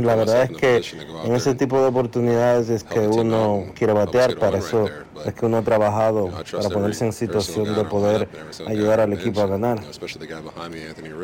la 0.00 0.16
verdad 0.16 0.44
es 0.44 0.56
que 0.56 0.82
en 1.24 1.34
ese 1.34 1.54
tipo 1.54 1.78
de 1.82 1.88
oportunidades 1.88 2.70
es 2.70 2.82
que 2.82 3.00
uno 3.00 3.66
quiere 3.74 3.92
batear, 3.92 4.36
para 4.38 4.58
eso 4.58 4.88
es 5.26 5.34
que 5.34 5.44
uno 5.44 5.58
ha 5.58 5.62
trabajado 5.62 6.30
para 6.52 6.70
ponerse 6.70 7.04
en 7.04 7.12
situación 7.12 7.74
de 7.74 7.84
poder 7.84 8.28
ayudar 8.66 9.00
al 9.00 9.12
equipo 9.12 9.42
a 9.42 9.46
ganar. 9.48 9.80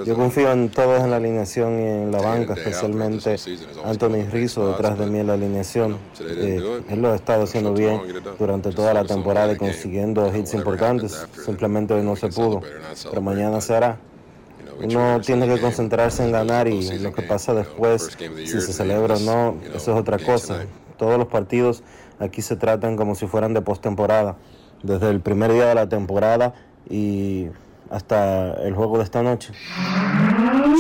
Yo 0.04 0.16
confío 0.16 0.52
en 0.52 0.68
todos 0.68 1.02
en 1.02 1.10
la 1.10 1.16
alineación 1.16 1.80
y 1.80 1.84
en 1.84 2.12
la 2.12 2.20
banca, 2.20 2.52
especialmente 2.52 3.36
Anthony 3.84 4.28
Rizzo 4.30 4.68
detrás 4.68 4.98
de 4.98 5.06
mí 5.06 5.20
en 5.20 5.28
la 5.28 5.34
alineación. 5.34 5.96
Eh, 6.20 6.82
él 6.90 7.00
lo 7.00 7.12
ha 7.12 7.14
estado 7.14 7.44
haciendo 7.44 7.72
bien 7.72 8.02
durante 8.38 8.70
toda 8.72 8.92
la 8.92 9.04
temporada 9.04 9.52
y 9.52 9.56
consiguiendo 9.56 10.30
hits 10.36 10.52
importantes. 10.52 11.26
Simplemente 11.42 11.94
hoy 11.94 12.02
no 12.02 12.16
se 12.16 12.28
pudo, 12.28 12.60
pero 13.08 13.22
mañana 13.22 13.62
se 13.62 13.74
hará. 13.74 13.96
you 13.96 14.02
know, 14.02 14.02
we 14.02 14.02
treat 14.06 14.63
Uno 14.83 15.21
tiene 15.21 15.47
que 15.47 15.61
concentrarse 15.61 16.25
en 16.25 16.33
ganar 16.33 16.69
y 16.69 16.99
lo 16.99 17.12
que 17.12 17.23
pasa 17.23 17.54
después, 17.54 18.16
si 18.19 18.47
se 18.47 18.73
celebra 18.73 19.16
o 19.16 19.21
no, 19.21 19.57
eso 19.75 19.93
es 19.93 19.99
otra 19.99 20.19
cosa. 20.19 20.66
Todos 20.97 21.19
los 21.19 21.28
partidos 21.28 21.83
aquí 22.19 22.43
se 22.43 22.57
tratan 22.57 22.97
como 22.97 23.14
si 23.14 23.26
fueran 23.26 23.54
de 23.54 23.62
postemporada, 23.62 24.37
desde 24.83 25.11
el 25.11 25.21
primer 25.21 25.52
día 25.52 25.66
de 25.66 25.75
la 25.75 25.88
temporada 25.88 26.54
y 26.88 27.49
hasta 27.90 28.54
el 28.62 28.75
juego 28.75 28.99
de 28.99 29.04
esta 29.04 29.23
noche. 29.23 29.52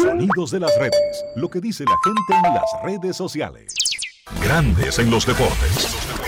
Sonidos 0.02 0.50
de 0.50 0.60
las 0.60 0.76
redes. 0.78 1.24
Lo 1.36 1.48
que 1.48 1.60
dice 1.60 1.84
la 1.84 1.96
gente 2.04 2.48
en 2.48 2.54
las 2.54 2.64
redes 2.82 3.16
sociales. 3.16 3.74
Grandes 4.42 4.98
en 4.98 5.10
los 5.10 5.26
deportes. 5.26 6.23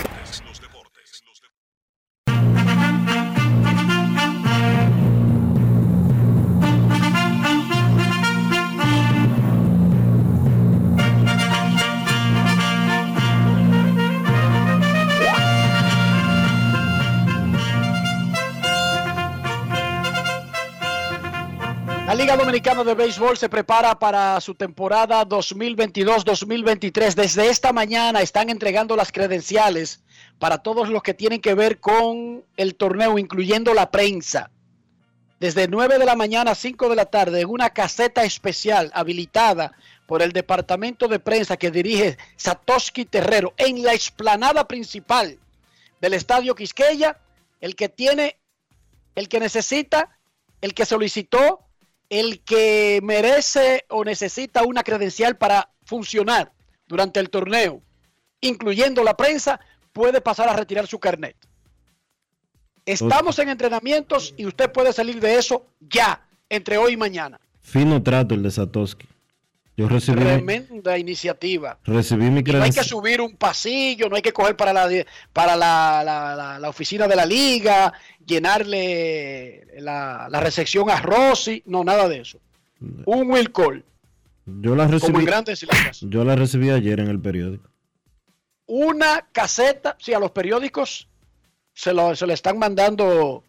Liga 22.17 22.35
Dominicana 22.35 22.83
de 22.83 22.95
Béisbol 22.95 23.37
se 23.37 23.47
prepara 23.47 23.99
para 23.99 24.41
su 24.41 24.55
temporada 24.55 25.23
2022-2023. 25.27 27.13
Desde 27.13 27.47
esta 27.47 27.71
mañana 27.71 28.21
están 28.21 28.49
entregando 28.49 28.95
las 28.95 29.11
credenciales 29.11 30.01
para 30.39 30.57
todos 30.57 30.89
los 30.89 31.03
que 31.03 31.13
tienen 31.13 31.39
que 31.41 31.53
ver 31.53 31.79
con 31.79 32.43
el 32.55 32.73
torneo, 32.73 33.19
incluyendo 33.19 33.75
la 33.75 33.91
prensa. 33.91 34.49
Desde 35.39 35.67
9 35.67 35.99
de 35.99 36.05
la 36.05 36.15
mañana 36.15 36.51
a 36.51 36.55
5 36.55 36.89
de 36.89 36.95
la 36.95 37.05
tarde, 37.05 37.41
en 37.41 37.49
una 37.49 37.69
caseta 37.69 38.23
especial 38.23 38.89
habilitada 38.95 39.73
por 40.07 40.23
el 40.23 40.31
departamento 40.31 41.07
de 41.07 41.19
prensa 41.19 41.55
que 41.55 41.69
dirige 41.69 42.17
Satoshi 42.35 43.05
Terrero 43.05 43.53
en 43.57 43.83
la 43.83 43.93
explanada 43.93 44.67
principal 44.67 45.37
del 46.01 46.15
Estadio 46.15 46.55
Quisqueya, 46.55 47.19
el 47.61 47.75
que 47.75 47.89
tiene, 47.89 48.37
el 49.13 49.29
que 49.29 49.39
necesita, 49.39 50.17
el 50.61 50.73
que 50.73 50.87
solicitó, 50.87 51.66
el 52.09 52.41
que 52.41 52.99
merece 53.03 53.85
o 53.89 54.03
necesita 54.03 54.63
una 54.63 54.83
credencial 54.83 55.37
para 55.37 55.69
funcionar 55.83 56.51
durante 56.87 57.19
el 57.19 57.29
torneo, 57.29 57.81
incluyendo 58.41 59.03
la 59.03 59.17
prensa, 59.17 59.59
puede 59.91 60.21
pasar 60.21 60.47
a 60.49 60.53
retirar 60.53 60.87
su 60.87 60.99
carnet. 60.99 61.35
Estamos 62.85 63.37
en 63.39 63.49
entrenamientos 63.49 64.33
y 64.37 64.45
usted 64.45 64.71
puede 64.71 64.93
salir 64.93 65.19
de 65.19 65.37
eso 65.37 65.65
ya, 65.79 66.25
entre 66.49 66.77
hoy 66.77 66.93
y 66.93 66.97
mañana. 66.97 67.39
Fino 67.59 68.01
trato 68.01 68.33
el 68.33 68.43
de 68.43 68.51
Satoshi. 68.51 68.97
Yo 69.77 69.87
recibí, 69.87 70.19
mi- 70.19 70.25
Tremenda 70.25 70.97
iniciativa. 70.97 71.77
recibí 71.85 72.23
mi 72.25 72.27
Y 72.27 72.31
no 72.31 72.37
hay 72.37 72.43
que 72.43 72.51
credencial. 72.51 72.85
subir 72.85 73.21
un 73.21 73.35
pasillo, 73.37 74.09
no 74.09 74.15
hay 74.15 74.23
que 74.23 74.33
coger 74.33 74.55
para 74.57 74.73
la 74.73 74.89
para 75.31 75.55
la, 75.55 76.01
la- 76.03 76.35
la- 76.35 76.59
la 76.59 76.69
oficina 76.69 77.07
de 77.07 77.15
la 77.15 77.25
liga, 77.27 77.93
llenarle 78.25 79.67
la, 79.79 80.27
la 80.29 80.39
recepción 80.39 80.89
a 80.89 80.99
Rossi, 80.99 81.61
no, 81.67 81.83
nada 81.83 82.07
de 82.09 82.21
eso. 82.21 82.39
Un 83.05 83.29
will 83.31 83.51
call, 83.51 83.83
Yo 84.45 84.75
la 84.75 84.85
como 84.85 84.97
recibí, 84.99 85.19
en 85.19 85.25
grandes 85.25 85.61
ligas. 85.63 85.99
yo 86.01 86.23
la 86.23 86.35
recibí 86.35 86.69
ayer 86.69 86.99
en 86.99 87.07
el 87.09 87.19
periódico. 87.19 87.69
Una 88.65 89.27
caseta, 89.31 89.95
sí, 89.99 90.13
a 90.13 90.19
los 90.19 90.31
periódicos 90.31 91.07
se, 91.73 91.93
lo, 91.93 92.15
se 92.15 92.27
le 92.27 92.33
están 92.33 92.57
mandando 92.59 93.43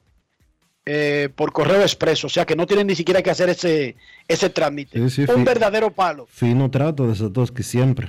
eh, 0.90 1.28
por 1.28 1.52
correo 1.52 1.82
expreso, 1.82 2.28
o 2.28 2.30
sea 2.30 2.46
que 2.46 2.56
no 2.56 2.66
tienen 2.66 2.86
ni 2.86 2.96
siquiera 2.96 3.22
que 3.22 3.28
hacer 3.28 3.50
ese, 3.50 3.94
ese 4.26 4.48
trámite. 4.48 4.98
Sí, 5.10 5.26
sí, 5.26 5.30
Un 5.30 5.44
verdadero 5.44 5.90
palo. 5.90 6.26
Fino 6.30 6.70
trato 6.70 7.06
de 7.06 7.14
Satoshi 7.14 7.62
siempre. 7.62 8.08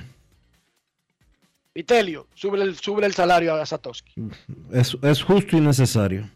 Vitelio, 1.74 2.26
sube 2.34 2.62
el, 2.62 2.74
sube 2.78 3.04
el 3.04 3.12
salario 3.12 3.54
a 3.54 3.66
Satoshi. 3.66 4.04
Es, 4.72 4.96
es 5.02 5.22
justo 5.22 5.58
y 5.58 5.60
necesario. 5.60 6.30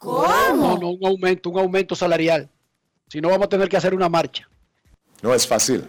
No, 0.00 0.78
no, 0.78 0.90
un 0.90 1.04
aumento, 1.04 1.50
un 1.50 1.58
aumento 1.58 1.96
salarial. 1.96 2.48
Si 3.08 3.20
no, 3.20 3.30
vamos 3.30 3.46
a 3.46 3.48
tener 3.48 3.68
que 3.68 3.76
hacer 3.76 3.92
una 3.92 4.08
marcha. 4.08 4.48
No 5.20 5.34
es 5.34 5.48
fácil. 5.48 5.84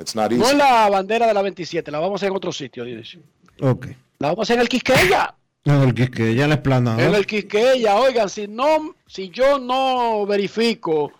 It's 0.00 0.16
not 0.16 0.32
easy. 0.32 0.40
No 0.40 0.54
la 0.54 0.88
bandera 0.88 1.26
de 1.26 1.34
la 1.34 1.42
27, 1.42 1.90
la 1.90 1.98
vamos 1.98 2.14
a 2.14 2.16
hacer 2.20 2.30
en 2.30 2.36
otro 2.36 2.52
sitio, 2.52 2.84
Dionisio. 2.84 3.20
Ok. 3.60 3.88
La 4.18 4.28
vamos 4.28 4.38
a 4.38 4.42
hacer 4.44 4.56
en 4.56 4.62
el 4.62 4.68
Quisqueya. 4.70 5.34
No, 5.64 5.84
el 5.84 5.94
que, 5.94 6.10
que 6.10 6.34
ya 6.34 6.48
la 6.48 6.54
explanada. 6.54 7.02
En 7.04 7.14
el 7.14 7.26
Quisqueya, 7.26 7.96
oigan, 7.96 8.28
si 8.28 8.48
no, 8.48 8.94
si 9.06 9.30
yo 9.30 9.58
no 9.58 10.26
verifico 10.26 11.12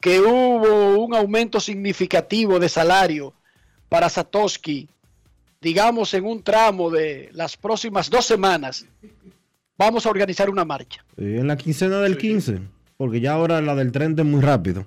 que 0.00 0.20
hubo 0.20 0.98
un 1.02 1.14
aumento 1.14 1.60
significativo 1.60 2.58
de 2.58 2.68
salario 2.68 3.32
para 3.88 4.10
Satoshi, 4.10 4.88
digamos 5.60 6.12
en 6.12 6.26
un 6.26 6.42
tramo 6.42 6.90
de 6.90 7.30
las 7.32 7.56
próximas 7.56 8.10
dos 8.10 8.26
semanas, 8.26 8.84
vamos 9.78 10.04
a 10.04 10.10
organizar 10.10 10.50
una 10.50 10.64
marcha. 10.64 11.04
Sí, 11.16 11.24
en 11.24 11.46
la 11.46 11.56
quincena 11.56 12.00
del 12.00 12.18
15. 12.18 12.60
Porque 12.98 13.20
ya 13.20 13.32
ahora 13.32 13.60
la 13.60 13.74
del 13.74 13.92
30 13.92 14.22
es 14.22 14.28
muy 14.28 14.40
rápido. 14.40 14.86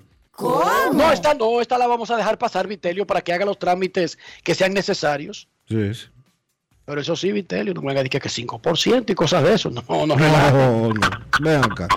No, 0.94 1.12
esta 1.12 1.34
no, 1.34 1.62
esta 1.62 1.78
la 1.78 1.88
vamos 1.88 2.10
a 2.12 2.18
dejar 2.18 2.38
pasar, 2.38 2.68
Vitelio, 2.68 3.06
para 3.06 3.22
que 3.22 3.34
haga 3.34 3.46
los 3.46 3.60
trámites 3.60 4.18
que 4.44 4.56
sean 4.56 4.74
necesarios. 4.74 5.48
Sí, 5.68 5.94
sí. 5.94 6.08
Pero 6.90 7.02
eso 7.02 7.16
sí, 7.16 7.32
Vitelio, 7.32 7.72
no 7.76 7.82
me 7.82 7.90
venga 7.90 8.00
a 8.00 8.04
decir 8.04 8.20
que 8.20 8.30
5% 8.30 9.12
y 9.12 9.14
cosas 9.14 9.44
de 9.44 9.54
eso. 9.54 9.70
No, 9.70 10.08
no 10.08 10.16
relaje. 10.16 10.58
No, 10.58 10.88
no. 10.92 11.10
Ven 11.40 11.64
acá. 11.64 11.88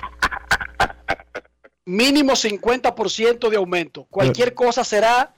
Mínimo 1.86 2.34
50% 2.34 3.48
de 3.48 3.56
aumento. 3.56 4.04
Cualquier 4.10 4.52
cosa 4.52 4.84
será 4.84 5.32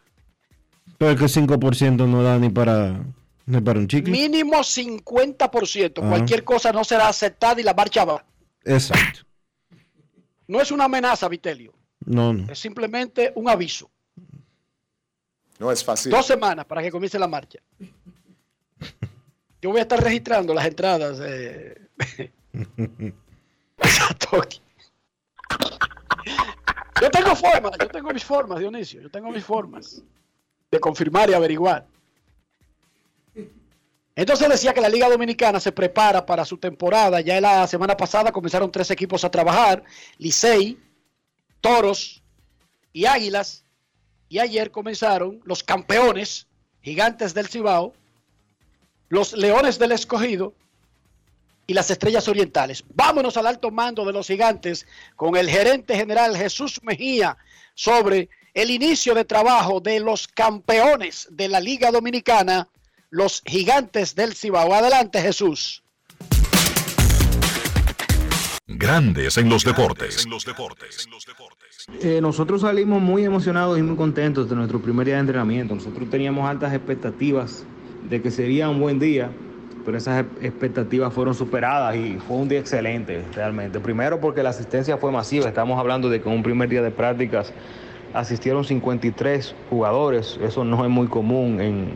Pero 0.99 1.13
es 1.13 1.21
que 1.21 1.41
5% 1.41 2.05
no 2.09 2.25
da 2.25 2.37
ni 2.37 2.51
para, 2.51 3.01
ni 3.47 3.61
para 3.61 3.79
un 3.79 3.87
chicle. 3.87 4.11
mínimo 4.11 4.57
50%. 4.57 5.99
Ajá. 6.01 6.09
Cualquier 6.09 6.43
cosa 6.43 6.73
no 6.73 6.83
será 6.83 7.07
aceptada 7.07 7.61
y 7.61 7.63
la 7.63 7.75
marcha 7.75 8.05
va. 8.05 8.25
Exacto. 8.65 9.21
No 10.49 10.61
es 10.61 10.73
una 10.73 10.87
amenaza, 10.87 11.29
Vitelio. 11.29 11.73
No, 12.05 12.33
no. 12.33 12.51
Es 12.53 12.59
simplemente 12.59 13.31
un 13.37 13.49
aviso. 13.49 13.89
No 15.61 15.71
es 15.71 15.85
fácil. 15.85 16.11
Dos 16.11 16.27
semanas 16.27 16.65
para 16.65 16.83
que 16.83 16.91
comience 16.91 17.21
la 17.21 17.29
marcha. 17.29 17.61
Yo 19.65 19.71
voy 19.71 19.79
a 19.79 19.85
estar 19.85 19.99
registrando 19.99 20.53
las 20.53 20.67
entradas. 20.67 21.19
Eh... 21.23 21.89
Yo 27.01 27.11
tengo 27.11 27.35
formas, 27.35 27.73
yo 27.81 27.89
tengo 27.89 28.13
mis 28.13 28.25
formas, 28.25 28.59
Dionisio. 28.59 29.01
Yo 29.01 29.11
tengo 29.11 29.31
mis 29.31 29.43
formas 29.43 30.03
de 30.71 30.81
confirmar 30.81 31.31
y 31.31 31.33
averiguar. 31.33 31.87
Entonces 34.15 34.49
decía 34.51 34.75
que 34.75 34.83
la 34.83 34.91
Liga 34.91 35.09
Dominicana 35.09 35.59
se 35.61 35.73
prepara 35.73 36.27
para 36.27 36.45
su 36.45 36.59
temporada. 36.59 37.23
Ya 37.23 37.41
la 37.41 37.67
semana 37.67 37.97
pasada 37.97 38.33
comenzaron 38.33 38.71
tres 38.71 38.91
equipos 38.91 39.25
a 39.25 39.31
trabajar: 39.31 39.83
Licey, 40.19 40.79
Toros 41.63 42.23
y 42.93 43.07
Águilas. 43.07 43.65
Y 44.29 44.41
ayer 44.41 44.71
comenzaron 44.71 45.41
los 45.45 45.63
campeones 45.63 46.49
Gigantes 46.83 47.33
del 47.33 47.49
Cibao, 47.49 47.95
los 49.09 49.33
Leones 49.33 49.79
del 49.79 49.93
Escogido 49.93 50.55
y 51.67 51.75
las 51.75 51.91
Estrellas 51.91 52.29
Orientales. 52.29 52.85
Vámonos 52.95 53.37
al 53.37 53.47
alto 53.47 53.71
mando 53.71 54.05
de 54.05 54.13
los 54.13 54.27
Gigantes 54.27 54.87
con 55.17 55.37
el 55.37 55.49
gerente 55.49 55.97
general 55.97 56.37
Jesús 56.37 56.81
Mejía 56.83 57.37
sobre 57.75 58.29
el 58.55 58.71
inicio 58.71 59.15
de 59.15 59.25
trabajo 59.25 59.81
de 59.81 60.01
los 60.01 60.29
campeones 60.29 61.29
de 61.31 61.49
la 61.49 61.61
Liga 61.61 61.91
Dominicana, 61.91 62.69
los 63.11 63.43
Gigantes 63.45 64.15
del 64.15 64.35
Cibao. 64.35 64.73
Adelante, 64.75 65.21
Jesús. 65.21 65.83
Grandes 68.67 69.37
en 69.37 69.49
los 69.49 69.65
deportes. 69.65 70.27
Eh, 72.01 72.21
nosotros 72.21 72.63
salimos 72.63 73.03
muy 73.03 73.25
emocionados 73.25 73.79
y 73.79 73.83
muy 73.83 73.97
contentos 73.97 74.49
de 74.49 74.57
nuestro 74.57 74.81
primer 74.81 75.07
día 75.07 75.17
de 75.17 75.21
entrenamiento. 75.21 75.75
Nosotros 75.75 76.09
teníamos 76.11 76.49
altas 76.49 76.73
expectativas 76.73 77.65
de 78.09 78.23
que 78.23 78.31
sería 78.31 78.69
un 78.69 78.81
buen 78.81 78.99
día, 78.99 79.31
pero 79.85 79.97
esas 79.97 80.25
expectativas 80.41 81.13
fueron 81.13 81.35
superadas 81.35 81.97
y 81.97 82.19
fue 82.27 82.37
un 82.37 82.49
día 82.49 82.59
excelente 82.59 83.23
realmente. 83.35 83.81
Primero 83.81 84.21
porque 84.21 84.43
la 84.43 84.51
asistencia 84.51 84.97
fue 84.97 85.13
masiva. 85.13 85.47
Estamos 85.47 85.79
hablando 85.79 86.09
de 86.09 86.21
que 86.21 86.29
en 86.29 86.37
un 86.37 86.43
primer 86.43 86.69
día 86.69 86.83
de 86.83 86.91
prácticas 86.91 87.53
asistieron 88.15 88.65
53 88.65 89.55
jugadores. 89.69 90.39
Eso 90.43 90.65
no 90.65 90.85
es 90.85 90.91
muy 90.91 91.07
común 91.09 91.61
en, 91.61 91.89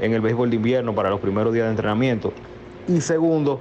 en 0.00 0.12
el 0.12 0.20
béisbol 0.20 0.50
de 0.50 0.56
invierno 0.56 0.94
para 0.94 1.10
los 1.10 1.20
primeros 1.20 1.52
días 1.52 1.66
de 1.66 1.70
entrenamiento. 1.70 2.32
Y 2.88 3.00
segundo, 3.00 3.60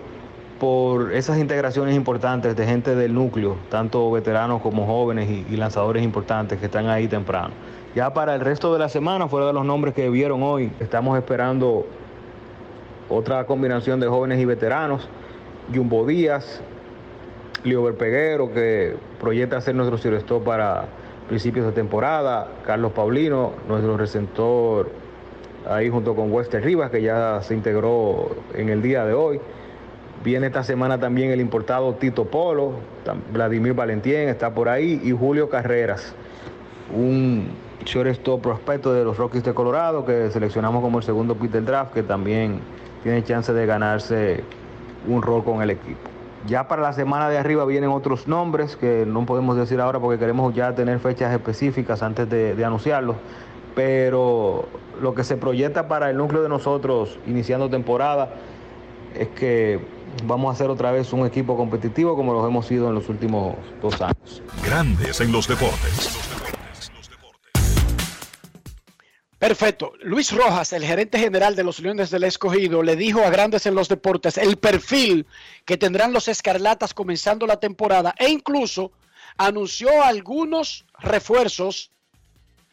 por 0.62 1.12
esas 1.14 1.40
integraciones 1.40 1.96
importantes 1.96 2.56
de 2.56 2.66
gente 2.68 2.96
del 2.96 3.16
núcleo, 3.16 3.58
tanto 3.70 4.12
veteranos 4.12 4.62
como 4.62 4.86
jóvenes 4.86 5.28
y, 5.50 5.58
lanzadores 5.58 6.04
importantes 6.04 6.60
que 6.60 6.66
están 6.66 6.88
ahí 6.88 7.08
temprano. 7.08 7.50
Ya 7.94 8.14
para 8.14 8.36
el 8.36 8.42
resto 8.42 8.72
de 8.72 8.80
la 8.80 8.88
semana, 8.88 9.28
fuera 9.28 9.48
de 9.48 9.54
los 9.54 9.66
nombres 9.66 9.94
que 9.94 10.10
vieron 10.10 10.44
hoy, 10.44 10.72
estamos 10.80 11.18
esperando 11.18 11.86
otra 13.10 13.46
combinación 13.46 14.00
de 14.00 14.08
jóvenes 14.08 14.40
y 14.40 14.46
veteranos. 14.46 15.10
Jumbo 15.76 16.06
Díaz, 16.06 16.62
Leo 17.66 17.94
Peguero, 17.98 18.54
que 18.54 18.96
proyecta 19.20 19.60
ser 19.60 19.76
nuestro 19.76 19.98
director 19.98 20.42
para 20.42 20.86
principios 21.28 21.66
de 21.66 21.74
temporada. 21.74 22.48
Carlos 22.66 22.94
Paulino, 22.94 23.52
nuestro 23.68 23.98
receptor 23.98 24.90
ahí 25.70 25.90
junto 25.90 26.16
con 26.16 26.32
Wester 26.32 26.64
Rivas, 26.64 26.92
que 26.92 27.02
ya 27.02 27.42
se 27.42 27.54
integró 27.54 28.36
en 28.54 28.70
el 28.70 28.82
día 28.82 29.06
de 29.06 29.14
hoy. 29.14 29.42
Viene 30.24 30.48
esta 30.48 30.64
semana 30.64 30.98
también 30.98 31.32
el 31.32 31.42
importado 31.42 31.96
Tito 31.96 32.24
Polo, 32.24 32.76
Vladimir 33.34 33.74
Valentien 33.74 34.30
está 34.30 34.54
por 34.54 34.70
ahí 34.70 35.02
y 35.04 35.12
Julio 35.12 35.50
Carreras, 35.50 36.14
un 36.96 37.50
shortstop 37.86 38.42
prospecto 38.42 38.94
de 38.94 39.04
los 39.04 39.18
Rockies 39.18 39.44
de 39.44 39.54
Colorado 39.54 40.06
que 40.06 40.30
seleccionamos 40.32 40.82
como 40.82 41.00
el 41.00 41.04
segundo 41.04 41.36
pit 41.36 41.52
del 41.52 41.66
draft 41.66 41.94
que 41.94 42.04
también 42.04 42.60
tiene 43.04 43.24
chance 43.24 43.52
de 43.54 43.66
ganarse 43.66 44.44
un 45.08 45.22
rol 45.22 45.44
con 45.44 45.62
el 45.62 45.72
equipo. 45.72 46.00
Ya 46.48 46.68
para 46.68 46.82
la 46.82 46.94
semana 46.94 47.30
de 47.30 47.38
arriba 47.38 47.66
vienen 47.66 47.92
otros 47.92 48.28
nombres 48.28 48.76
que 48.76 49.06
no 49.06 49.26
podemos 49.26 49.56
decir 49.56 49.80
ahora 49.80 50.00
porque 50.00 50.20
queremos 50.20 50.54
ya 50.54 50.74
tener 50.74 51.00
fechas 51.00 51.34
específicas 51.34 52.02
antes 52.02 52.30
de, 52.30 52.56
de 52.56 52.66
anunciarlos, 52.66 53.16
pero 53.76 54.66
lo 55.00 55.14
que 55.14 55.24
se 55.24 55.38
proyecta 55.38 55.88
para 55.88 56.10
el 56.10 56.18
núcleo 56.18 56.42
de 56.42 56.50
nosotros 56.50 57.20
iniciando 57.28 57.70
temporada 57.70 58.34
es 59.16 59.28
que 59.30 59.80
vamos 60.26 60.50
a 60.50 60.54
hacer 60.54 60.70
otra 60.70 60.92
vez 60.92 61.14
un 61.14 61.26
equipo 61.26 61.56
competitivo 61.56 62.16
como 62.16 62.34
lo 62.34 62.46
hemos 62.48 62.66
sido 62.66 62.90
en 62.90 62.96
los 62.96 63.10
últimos 63.10 63.56
dos 63.82 64.02
años. 64.02 64.42
Grandes 64.64 65.22
en 65.22 65.32
los 65.32 65.48
deportes. 65.48 66.31
Perfecto. 69.42 69.94
Luis 70.02 70.32
Rojas, 70.32 70.72
el 70.72 70.86
gerente 70.86 71.18
general 71.18 71.56
de 71.56 71.64
los 71.64 71.80
Leones 71.80 72.12
del 72.12 72.26
Escogido, 72.26 72.84
le 72.84 72.96
dijo 72.96 73.24
a 73.24 73.32
Grandes 73.32 73.66
en 73.66 73.74
los 73.74 73.90
Deportes 73.90 74.38
el 74.38 74.58
perfil 74.58 75.26
que 75.66 75.78
tendrán 75.78 76.14
los 76.14 76.28
Escarlatas 76.28 76.94
comenzando 76.94 77.48
la 77.48 77.60
temporada 77.60 78.14
e 78.20 78.30
incluso 78.30 78.92
anunció 79.38 80.04
algunos 80.04 80.86
refuerzos, 81.00 81.90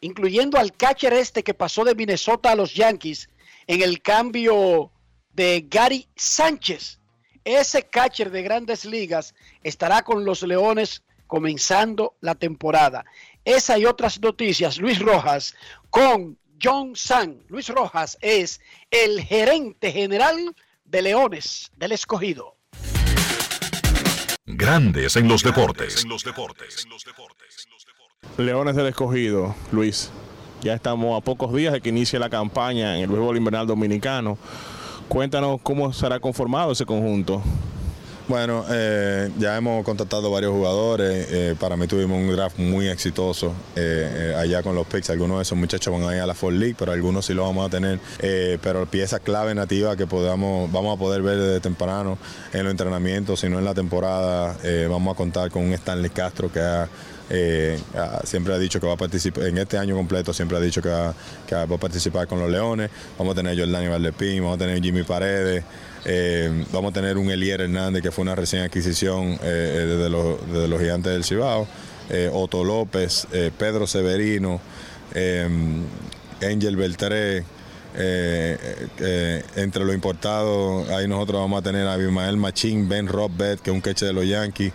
incluyendo 0.02 0.58
al 0.58 0.74
catcher 0.74 1.14
este 1.14 1.42
que 1.42 1.54
pasó 1.54 1.84
de 1.84 1.94
Minnesota 1.94 2.52
a 2.52 2.54
los 2.54 2.74
Yankees 2.74 3.30
en 3.66 3.80
el 3.80 4.02
cambio 4.02 4.92
de 5.32 5.64
Gary 5.70 6.06
Sánchez. 6.16 7.00
Ese 7.44 7.84
catcher 7.84 8.30
de 8.30 8.42
grandes 8.42 8.84
ligas 8.84 9.34
estará 9.62 10.02
con 10.02 10.26
los 10.26 10.42
Leones 10.42 11.02
comenzando 11.28 12.14
la 12.20 12.34
temporada. 12.34 13.06
Esa 13.46 13.78
y 13.78 13.86
otras 13.86 14.20
noticias, 14.20 14.76
Luis 14.76 14.98
Rojas 14.98 15.54
con 15.88 16.36
John 16.60 16.96
San. 16.96 17.42
Luis 17.48 17.68
Rojas 17.68 18.18
es 18.20 18.60
el 18.90 19.20
gerente 19.22 19.92
general 19.92 20.54
de 20.84 21.02
Leones 21.02 21.70
del 21.76 21.92
Escogido. 21.92 22.56
Grandes 24.46 25.16
en 25.16 25.28
los 25.28 25.42
deportes. 25.42 26.04
Leones 28.36 28.76
del 28.76 28.86
Escogido, 28.86 29.54
Luis. 29.72 30.10
Ya 30.60 30.74
estamos 30.74 31.16
a 31.16 31.24
pocos 31.24 31.54
días 31.54 31.72
de 31.72 31.80
que 31.80 31.90
inicie 31.90 32.18
la 32.18 32.30
campaña 32.30 32.96
en 32.96 33.04
el 33.04 33.08
béisbol 33.08 33.36
invernal 33.36 33.66
dominicano. 33.66 34.38
Cuéntanos 35.08 35.60
cómo 35.62 35.92
será 35.92 36.18
conformado 36.18 36.72
ese 36.72 36.84
conjunto. 36.84 37.42
Bueno, 38.28 38.62
eh, 38.68 39.30
ya 39.38 39.56
hemos 39.56 39.82
contactado 39.86 40.30
varios 40.30 40.52
jugadores. 40.52 41.28
Eh, 41.30 41.56
para 41.58 41.78
mí 41.78 41.86
tuvimos 41.86 42.18
un 42.18 42.30
draft 42.30 42.58
muy 42.58 42.86
exitoso 42.86 43.54
eh, 43.74 44.34
allá 44.36 44.62
con 44.62 44.74
los 44.74 44.86
picks. 44.86 45.08
Algunos 45.08 45.38
de 45.38 45.44
esos 45.44 45.56
muchachos 45.56 45.94
van 45.94 46.06
a 46.06 46.14
ir 46.14 46.20
a 46.20 46.26
la 46.26 46.34
Fall 46.34 46.60
League, 46.60 46.76
pero 46.78 46.92
algunos 46.92 47.24
sí 47.24 47.32
lo 47.32 47.44
vamos 47.44 47.66
a 47.66 47.70
tener. 47.70 47.98
pero 48.62 48.84
piezas 48.84 49.20
clave 49.20 49.54
nativas 49.54 49.96
que 49.96 50.06
podamos, 50.06 50.70
vamos 50.70 50.94
a 50.94 50.98
poder 50.98 51.22
ver 51.22 51.38
desde 51.38 51.60
temprano 51.60 52.18
en 52.52 52.64
los 52.64 52.70
entrenamientos, 52.70 53.40
si 53.40 53.48
no 53.48 53.58
en 53.58 53.64
la 53.64 53.72
temporada, 53.72 54.54
vamos 54.90 55.14
a 55.14 55.16
contar 55.16 55.50
con 55.50 55.64
un 55.64 55.72
Stanley 55.72 56.10
Castro 56.10 56.52
que 56.52 56.60
ha 56.60 56.86
eh, 57.30 57.78
siempre 58.24 58.54
ha 58.54 58.58
dicho 58.58 58.80
que 58.80 58.86
va 58.86 58.94
a 58.94 58.96
participar, 58.96 59.44
en 59.44 59.58
este 59.58 59.76
año 59.76 59.94
completo 59.94 60.32
siempre 60.32 60.56
ha 60.56 60.60
dicho 60.60 60.80
que 60.80 60.88
va, 60.88 61.14
a 61.62 61.66
participar 61.66 62.26
con 62.26 62.40
los 62.40 62.50
Leones. 62.50 62.90
Vamos 63.18 63.32
a 63.32 63.36
tener 63.36 63.58
Jordani 63.58 63.88
Valdepín, 63.88 64.42
vamos 64.42 64.56
a 64.56 64.58
tener 64.58 64.82
Jimmy 64.82 65.02
Paredes, 65.02 65.64
eh, 66.04 66.64
vamos 66.72 66.90
a 66.90 66.94
tener 66.94 67.18
un 67.18 67.30
Elier 67.30 67.60
Hernández 67.60 68.02
que 68.02 68.10
fue 68.10 68.22
una 68.22 68.34
recién 68.34 68.62
adquisición 68.62 69.38
eh, 69.42 69.84
desde, 69.86 70.08
los, 70.68 70.80
gigantes 70.80 71.12
del 71.12 71.24
Cibao, 71.24 71.66
Otto 72.32 72.64
López, 72.64 73.26
Pedro 73.58 73.86
Severino, 73.86 74.60
Angel 76.40 76.76
Beltré. 76.76 77.44
entre 79.56 79.84
los 79.84 79.94
importados, 79.94 80.88
ahí 80.90 81.06
nosotros 81.08 81.40
vamos 81.40 81.60
a 81.60 81.62
tener 81.62 81.86
a 81.86 81.94
Abimael 81.94 82.36
Machín, 82.36 82.88
Ben 82.88 83.06
Robbett, 83.06 83.60
que 83.60 83.70
es 83.70 83.74
un 83.74 83.82
queche 83.82 84.06
de 84.06 84.12
los 84.12 84.26
Yankees, 84.26 84.72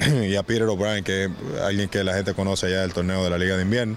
y 0.28 0.34
a 0.34 0.42
Peter 0.42 0.64
O'Brien, 0.64 1.04
que 1.04 1.24
es 1.24 1.30
alguien 1.62 1.88
que 1.88 2.02
la 2.02 2.14
gente 2.14 2.34
conoce 2.34 2.70
ya 2.70 2.80
del 2.80 2.92
torneo 2.92 3.22
de 3.22 3.30
la 3.30 3.38
Liga 3.38 3.56
de 3.56 3.62
Invierno. 3.62 3.96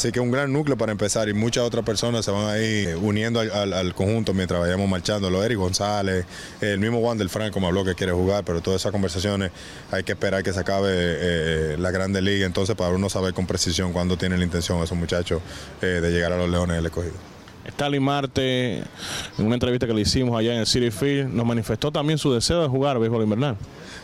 Así 0.00 0.12
que 0.12 0.20
un 0.20 0.30
gran 0.30 0.50
núcleo 0.50 0.78
para 0.78 0.92
empezar 0.92 1.28
y 1.28 1.34
muchas 1.34 1.62
otras 1.62 1.84
personas 1.84 2.24
se 2.24 2.30
van 2.30 2.46
a 2.46 2.56
ir 2.56 2.96
uniendo 2.96 3.38
al, 3.38 3.94
conjunto 3.94 4.32
mientras 4.32 4.58
vayamos 4.58 4.88
marchando. 4.88 5.28
Lo 5.28 5.44
Eric 5.44 5.58
González, 5.58 6.24
el 6.62 6.78
mismo 6.78 7.00
Juan 7.02 7.18
del 7.18 7.28
Franco 7.28 7.60
me 7.60 7.66
habló 7.66 7.84
que 7.84 7.94
quiere 7.94 8.14
jugar, 8.14 8.42
pero 8.42 8.62
todas 8.62 8.80
esas 8.80 8.92
conversaciones 8.92 9.50
hay 9.90 10.02
que 10.02 10.12
esperar 10.12 10.42
que 10.42 10.54
se 10.54 10.60
acabe 10.60 10.88
eh, 10.90 11.76
la 11.78 11.90
Grande 11.90 12.22
Liga, 12.22 12.46
entonces 12.46 12.76
para 12.76 12.94
uno 12.94 13.10
saber 13.10 13.34
con 13.34 13.46
precisión 13.46 13.92
cuándo 13.92 14.16
tienen 14.16 14.38
la 14.38 14.46
intención 14.46 14.82
esos 14.82 14.96
muchachos 14.96 15.42
eh, 15.82 15.86
de 15.86 16.10
llegar 16.10 16.32
a 16.32 16.38
los 16.38 16.48
Leones 16.48 16.76
del 16.76 16.86
Escogido. 16.86 17.16
Stalin 17.66 18.02
Marte, 18.02 18.78
en 18.78 18.84
una 19.44 19.56
entrevista 19.56 19.86
que 19.86 19.92
le 19.92 20.00
hicimos 20.00 20.34
allá 20.38 20.54
en 20.54 20.60
el 20.60 20.66
City 20.66 20.90
Field, 20.90 21.28
nos 21.28 21.44
manifestó 21.44 21.92
también 21.92 22.18
su 22.18 22.32
deseo 22.32 22.62
de 22.62 22.68
jugar 22.68 22.98
béisbol 22.98 23.24
invernal. 23.24 23.58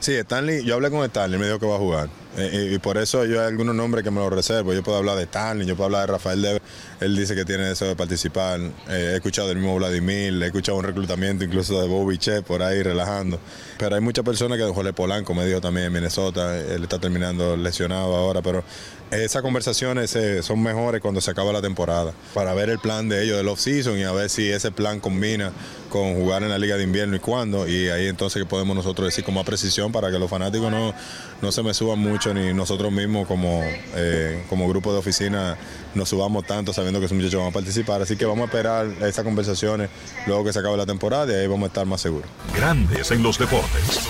Sí, 0.06 0.14
Stanley, 0.14 0.62
yo 0.62 0.76
hablé 0.76 0.88
con 0.88 1.04
Stanley, 1.04 1.36
me 1.36 1.46
dijo 1.46 1.58
que 1.58 1.66
va 1.66 1.74
a 1.74 1.78
jugar. 1.78 2.08
Eh, 2.36 2.74
y, 2.74 2.78
por 2.78 2.96
eso 2.96 3.24
yo 3.24 3.40
hay 3.40 3.48
algunos 3.48 3.74
nombres 3.74 4.04
que 4.04 4.12
me 4.12 4.20
los 4.20 4.32
reservo. 4.32 4.72
Yo 4.72 4.84
puedo 4.84 4.98
hablar 4.98 5.16
de 5.16 5.24
Stanley, 5.24 5.66
yo 5.66 5.74
puedo 5.74 5.86
hablar 5.86 6.02
de 6.02 6.12
Rafael 6.12 6.40
Debe. 6.42 6.62
Él 7.00 7.14
dice 7.14 7.34
que 7.34 7.44
tiene 7.44 7.64
deseo 7.64 7.88
de 7.88 7.96
participar. 7.96 8.58
Eh, 8.60 9.10
he 9.12 9.14
escuchado 9.16 9.48
del 9.48 9.58
mismo 9.58 9.76
Vladimir, 9.76 10.42
he 10.42 10.46
escuchado 10.46 10.78
un 10.78 10.84
reclutamiento 10.84 11.44
incluso 11.44 11.80
de 11.80 11.86
Bobby 11.86 12.16
Che 12.16 12.42
por 12.42 12.62
ahí 12.62 12.82
relajando. 12.82 13.38
Pero 13.78 13.96
hay 13.96 14.00
muchas 14.00 14.24
personas 14.24 14.58
que 14.58 14.64
Jorge 14.64 14.92
Polanco 14.92 15.34
me 15.34 15.44
dijo 15.44 15.60
también 15.60 15.86
en 15.88 15.92
Minnesota, 15.92 16.58
él 16.58 16.82
está 16.82 16.98
terminando 16.98 17.56
lesionado 17.56 18.16
ahora, 18.16 18.40
pero 18.40 18.64
esas 19.10 19.42
conversaciones 19.42 20.16
eh, 20.16 20.42
son 20.42 20.62
mejores 20.62 21.00
cuando 21.00 21.20
se 21.20 21.30
acaba 21.30 21.52
la 21.52 21.62
temporada, 21.62 22.12
para 22.34 22.54
ver 22.54 22.70
el 22.70 22.78
plan 22.78 23.08
de 23.08 23.22
ellos 23.22 23.36
del 23.36 23.46
off-season 23.48 23.98
y 23.98 24.02
a 24.02 24.12
ver 24.12 24.28
si 24.30 24.50
ese 24.50 24.72
plan 24.72 24.98
combina 24.98 25.52
con 25.90 26.14
jugar 26.14 26.42
en 26.42 26.48
la 26.48 26.58
liga 26.58 26.76
de 26.76 26.82
invierno 26.82 27.14
y 27.14 27.20
cuándo, 27.20 27.68
y 27.68 27.88
ahí 27.88 28.08
entonces 28.08 28.42
que 28.42 28.48
podemos 28.48 28.74
nosotros 28.74 29.06
decir 29.06 29.24
con 29.24 29.34
más 29.34 29.44
precisión 29.44 29.92
para 29.92 30.10
que 30.10 30.18
los 30.18 30.28
fanáticos 30.28 30.70
no, 30.70 30.92
no 31.42 31.52
se 31.52 31.62
me 31.62 31.74
suban 31.74 31.98
mucho, 31.98 32.32
ni 32.34 32.52
nosotros 32.54 32.90
mismos 32.92 33.26
como, 33.26 33.60
eh, 33.94 34.42
como 34.48 34.68
grupo 34.68 34.92
de 34.92 34.98
oficina 34.98 35.56
nos 35.94 36.08
subamos 36.08 36.46
tanto 36.46 36.72
sabiendo 36.72 36.98
que 37.00 37.06
esos 37.06 37.16
muchachos 37.16 37.40
van 37.40 37.50
a 37.50 37.52
participar. 37.52 38.02
Así 38.02 38.16
que 38.16 38.24
vamos 38.24 38.42
a 38.42 38.46
esperar 38.46 38.86
esas 39.02 39.24
conversaciones 39.24 39.90
luego 40.26 40.44
que 40.44 40.52
se 40.52 40.58
acabe 40.58 40.76
la 40.76 40.86
temporada 40.86 41.32
y 41.32 41.36
ahí 41.36 41.46
vamos 41.46 41.64
a 41.64 41.68
estar 41.68 41.86
más 41.86 42.00
seguros. 42.00 42.28
Grandes 42.54 43.10
en 43.10 43.22
los 43.22 43.38
deportes. 43.38 44.00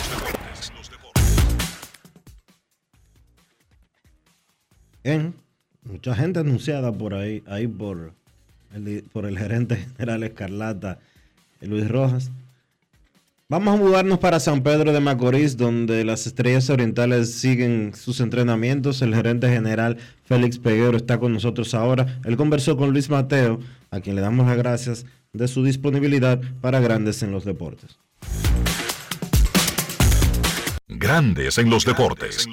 Bien, 5.05 5.35
mucha 5.85 6.15
gente 6.15 6.41
anunciada 6.41 6.93
por 6.93 7.15
ahí, 7.15 7.43
ahí 7.47 7.67
por 7.67 8.13
el- 8.75 9.05
por 9.13 9.25
el 9.27 9.39
gerente 9.39 9.77
general 9.97 10.23
Escarlata, 10.25 10.99
Luis 11.61 11.89
Rojas. 11.89 12.31
Vamos 13.49 13.75
a 13.75 13.77
mudarnos 13.77 14.19
para 14.19 14.41
San 14.41 14.65
Pedro 14.65 14.93
de 14.93 14.99
Macorís, 14.99 15.57
donde 15.57 16.05
las 16.05 16.27
estrellas 16.27 16.69
orientales 16.69 17.33
siguen 17.33 17.93
sus 17.95 18.19
entrenamientos. 18.19 19.03
El 19.03 19.15
gerente 19.15 19.49
general 19.49 19.99
Félix 20.25 20.59
Peguero 20.59 20.97
está 20.97 21.21
con 21.21 21.33
nosotros 21.33 21.73
ahora. 21.73 22.19
Él 22.25 22.37
conversó 22.37 22.77
con 22.77 22.91
Luis 22.91 23.09
Mateo, 23.09 23.61
a 23.93 24.01
quien 24.01 24.17
le 24.17 24.23
damos 24.23 24.49
las 24.49 24.57
gracias 24.57 25.07
de 25.33 25.47
su 25.47 25.63
disponibilidad 25.63 26.41
para 26.61 26.81
Grandes 26.81 27.23
en 27.23 27.31
los 27.31 27.45
Deportes. 27.45 28.01
Grandes 30.89 31.59
en 31.59 31.71
los 31.71 31.85
deportes. 31.85 32.49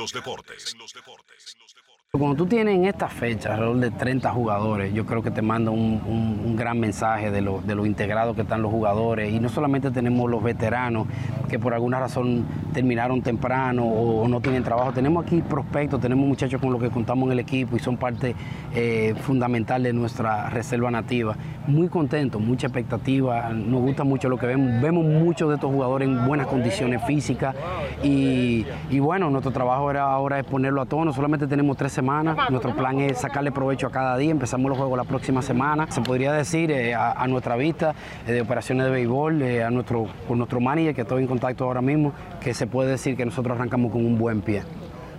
Cuando 2.16 2.36
tú 2.36 2.46
tienes 2.46 2.76
en 2.76 2.86
esta 2.86 3.08
fecha 3.08 3.54
alrededor 3.56 3.78
de 3.78 3.90
30 3.90 4.30
jugadores, 4.30 4.94
yo 4.94 5.04
creo 5.04 5.24
que 5.24 5.32
te 5.32 5.42
manda 5.42 5.72
un, 5.72 6.00
un- 6.06 6.44
un 6.46 6.56
gran 6.56 6.80
mensaje 6.80 7.32
de 7.32 7.42
lo, 7.42 7.60
de 7.62 7.74
lo 7.74 7.88
integrados 7.88 8.36
que 8.36 8.44
están 8.44 8.62
los 8.62 8.70
jugadores. 8.72 9.34
Y 9.34 9.40
no 9.40 9.50
solamente 9.50 9.90
tenemos 9.90 10.30
los 10.30 10.44
veteranos 10.44 11.08
que 11.50 11.58
por 11.58 11.74
alguna 11.74 12.00
razón 12.00 12.46
terminaron 12.72 13.24
temprano 13.24 13.84
o, 13.86 14.28
no 14.28 14.42
tienen 14.42 14.64
trabajo, 14.64 14.92
tenemos 14.92 15.26
aquí 15.26 15.42
prospectos, 15.42 16.00
tenemos 16.02 16.28
muchachos 16.28 16.62
con 16.62 16.72
los 16.72 16.80
que 16.82 16.90
contamos 16.92 17.26
en 17.28 17.32
el 17.34 17.40
equipo 17.40 17.76
y 17.76 17.80
son 17.80 17.98
parte 17.98 18.36
eh, 18.76 19.16
fundamental 19.22 19.82
de 19.82 19.94
nuestra 19.94 20.52
reserva 20.52 20.92
nativa. 20.92 21.36
Muy 21.66 21.88
contentos, 21.88 22.40
mucha 22.40 22.68
expectativa, 22.68 23.50
nos 23.50 23.82
gusta 23.82 24.04
mucho 24.04 24.30
lo 24.30 24.38
que 24.38 24.46
vemos. 24.46 24.80
Vemos 24.84 25.04
muchos 25.04 25.50
de 25.50 25.56
estos 25.56 25.72
jugadores 25.72 26.08
en 26.08 26.28
buenas 26.28 26.46
condiciones 26.46 27.02
físicas 27.08 27.56
y, 28.04 28.66
y 28.92 29.00
bueno, 29.00 29.32
nuestro 29.32 29.52
trabajo 29.52 29.90
era 29.90 30.04
ahora 30.04 30.38
es 30.40 30.46
ponerlo 30.46 30.80
a 30.82 30.86
tono. 30.86 31.12
Solamente 31.12 31.48
tenemos 31.48 31.76
tres 31.76 31.92
semanas. 31.92 32.03
Nuestro 32.50 32.76
plan 32.76 33.00
es 33.00 33.20
sacarle 33.20 33.52
provecho 33.52 33.88
a 33.88 33.92
cada 33.92 34.18
día. 34.18 34.32
Empezamos 34.32 34.70
los 34.70 34.78
juegos 34.78 34.98
la 34.98 35.06
próxima 35.06 35.42
semana. 35.42 35.90
Se 35.90 36.02
podría 36.02 36.34
decir 36.34 36.70
eh, 36.72 36.94
a, 36.94 37.14
a 37.14 37.28
nuestra 37.28 37.56
vista 37.56 37.96
eh, 38.28 38.34
de 38.34 38.42
operaciones 38.42 38.86
de 38.86 38.92
béisbol, 38.92 39.42
eh, 39.42 39.64
a 39.64 39.70
nuestro, 39.70 40.08
con 40.28 40.38
nuestro 40.38 40.60
manager 40.60 40.94
que 40.94 41.02
estoy 41.02 41.22
en 41.24 41.28
contacto 41.28 41.64
ahora 41.64 41.82
mismo, 41.82 42.12
que 42.42 42.54
se 42.54 42.68
puede 42.68 42.92
decir 42.92 43.16
que 43.16 43.26
nosotros 43.26 43.56
arrancamos 43.56 43.92
con 43.92 44.06
un 44.06 44.18
buen 44.18 44.42
pie. 44.42 44.64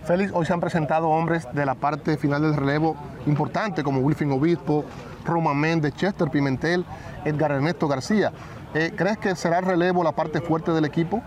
Félix, 0.04 0.32
hoy 0.34 0.44
se 0.44 0.52
han 0.52 0.60
presentado 0.60 1.08
hombres 1.08 1.48
de 1.54 1.64
la 1.64 1.74
parte 1.74 2.18
final 2.18 2.42
del 2.42 2.54
relevo 2.54 2.94
importante 3.26 3.82
como 3.82 4.00
Wilfin 4.00 4.30
Obispo, 4.32 4.84
Roma 5.24 5.54
Méndez, 5.54 5.94
Chester 5.94 6.28
Pimentel, 6.28 6.84
Edgar 7.24 7.52
Ernesto 7.52 7.88
García. 7.88 8.30
Eh, 8.74 8.92
¿Crees 8.94 9.16
que 9.16 9.34
será 9.34 9.60
el 9.60 9.64
relevo 9.64 10.04
la 10.04 10.12
parte 10.12 10.42
fuerte 10.42 10.72
del 10.72 10.84
equipo? 10.84 11.22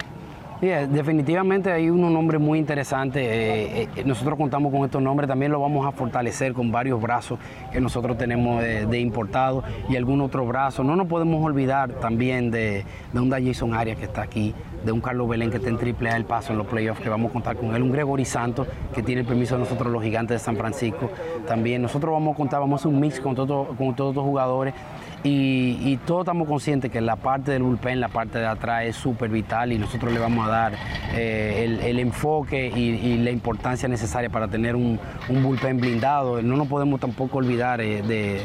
Definitivamente 0.59 1.71
hay 1.71 1.87
unos 1.91 2.11
nombres 2.11 2.41
muy 2.41 2.57
interesantes. 2.57 3.21
eh, 3.23 3.87
eh, 3.95 4.03
nosotros 4.05 4.37
contamos 4.39 4.71
con 4.71 4.83
estos 4.85 4.99
nombres, 5.01 5.27
también 5.27 5.51
lo 5.51 5.59
vamos 5.61 5.85
a 5.85 5.91
fortalecer 5.91 6.53
con 6.53 6.71
varios 6.71 6.99
brazos 6.99 7.37
que 7.71 7.79
nosotros 7.79 8.17
tenemos 8.17 8.63
de, 8.63 8.99
importados 8.99 9.63
y 9.87 9.95
algún 9.95 10.19
otro 10.19 10.47
brazo. 10.47 10.83
No 10.83 10.95
nos 10.95 11.05
podemos 11.05 11.45
olvidar 11.45 11.91
también 11.99 12.49
de, 12.49 12.85
un 13.13 13.29
Jason 13.29 13.75
Arias 13.75 13.97
que 13.99 14.05
está 14.05 14.23
aquí, 14.23 14.55
de 14.83 14.91
un 14.91 14.99
Carlos 14.99 15.29
Belén 15.29 15.51
que 15.51 15.57
está 15.57 15.69
en 15.69 15.77
triple 15.77 16.09
A 16.09 16.17
el 16.17 16.25
paso 16.25 16.53
en 16.53 16.57
los 16.57 16.65
playoffs, 16.65 17.01
que 17.01 17.09
vamos 17.09 17.29
a 17.29 17.33
contar 17.33 17.55
con 17.55 17.75
él, 17.75 17.83
un 17.83 17.91
Gregory 17.91 18.25
Santos 18.25 18.67
que 18.95 19.03
tiene 19.03 19.21
el 19.21 19.27
permiso 19.27 19.55
de 19.55 19.59
nosotros 19.59 19.93
los 19.93 20.01
gigantes 20.01 20.35
de 20.35 20.39
San 20.43 20.57
Francisco. 20.57 21.11
También 21.47 21.83
nosotros 21.83 22.11
vamos 22.11 22.33
a 22.33 22.37
contar, 22.37 22.59
vamos 22.61 22.79
a 22.79 22.81
hacer 22.81 22.91
un 22.91 22.99
mix 22.99 23.19
con, 23.19 23.35
todo- 23.35 23.67
con 23.77 23.95
todos 23.95 24.11
estos 24.11 24.23
jugadores. 24.23 24.73
Y, 25.27 25.77
y 25.83 25.97
todos 25.97 26.21
estamos 26.21 26.47
conscientes 26.47 26.89
que 26.89 27.01
la 27.01 27.17
parte 27.17 27.51
del 27.51 27.63
bullpen, 27.63 27.99
la 27.99 28.07
parte 28.07 28.39
de 28.39 28.45
atrás 28.45 28.85
es 28.85 28.95
súper 28.95 29.29
vital 29.29 29.73
y 29.73 29.77
nosotros 29.77 30.13
le 30.13 30.19
vamos 30.19 30.47
a 30.47 30.49
dar 30.49 30.73
eh, 31.15 31.79
el, 31.83 31.99
enfoque 31.99 32.67
y, 32.67 33.17
la 33.17 33.31
importancia 33.31 33.89
necesaria 33.89 34.29
para 34.29 34.47
tener 34.47 34.75
un, 34.75 34.99
un 35.27 35.43
bullpen 35.43 35.79
blindado. 35.79 36.41
No 36.41 36.55
nos 36.55 36.67
podemos 36.67 36.99
tampoco 36.99 37.39
olvidar 37.39 37.81
eh, 37.81 38.01
de, 38.03 38.41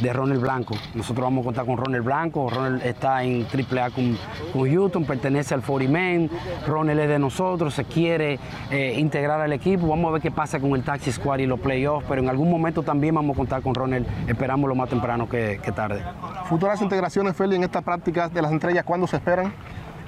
de 0.00 0.12
Ronald 0.12 0.40
Blanco. 0.40 0.74
Nosotros 0.94 1.24
vamos 1.24 1.42
a 1.42 1.44
contar 1.46 1.66
con 1.66 1.76
Ronald 1.76 2.04
Blanco. 2.04 2.48
Ronald 2.50 2.82
está 2.84 3.22
en 3.22 3.46
AAA 3.46 3.90
con, 3.90 4.18
con 4.52 4.70
Houston, 4.70 5.04
pertenece 5.04 5.54
al 5.54 5.62
40 5.62 5.90
Man. 5.90 6.30
Ronald 6.66 7.00
es 7.00 7.08
de 7.08 7.18
nosotros, 7.18 7.74
se 7.74 7.84
quiere 7.84 8.38
eh, 8.70 8.94
integrar 8.98 9.40
al 9.40 9.52
equipo. 9.52 9.86
Vamos 9.88 10.08
a 10.08 10.12
ver 10.12 10.22
qué 10.22 10.30
pasa 10.30 10.60
con 10.60 10.72
el 10.72 10.82
Taxi 10.82 11.12
Squad 11.12 11.38
y 11.38 11.46
los 11.46 11.60
playoffs, 11.60 12.06
pero 12.08 12.20
en 12.22 12.28
algún 12.28 12.50
momento 12.50 12.82
también 12.82 13.14
vamos 13.14 13.34
a 13.34 13.38
contar 13.38 13.62
con 13.62 13.74
Ronald. 13.74 14.06
Esperamos 14.28 14.68
lo 14.68 14.74
más 14.74 14.88
temprano 14.88 15.28
que, 15.28 15.60
que 15.62 15.72
tarde. 15.72 16.02
Futuras 16.46 16.80
integraciones, 16.82 17.36
Félix, 17.36 17.56
en 17.56 17.64
estas 17.64 17.82
prácticas 17.82 18.32
de 18.32 18.42
las 18.42 18.52
estrellas, 18.52 18.84
¿cuándo 18.84 19.06
se 19.06 19.16
esperan? 19.16 19.52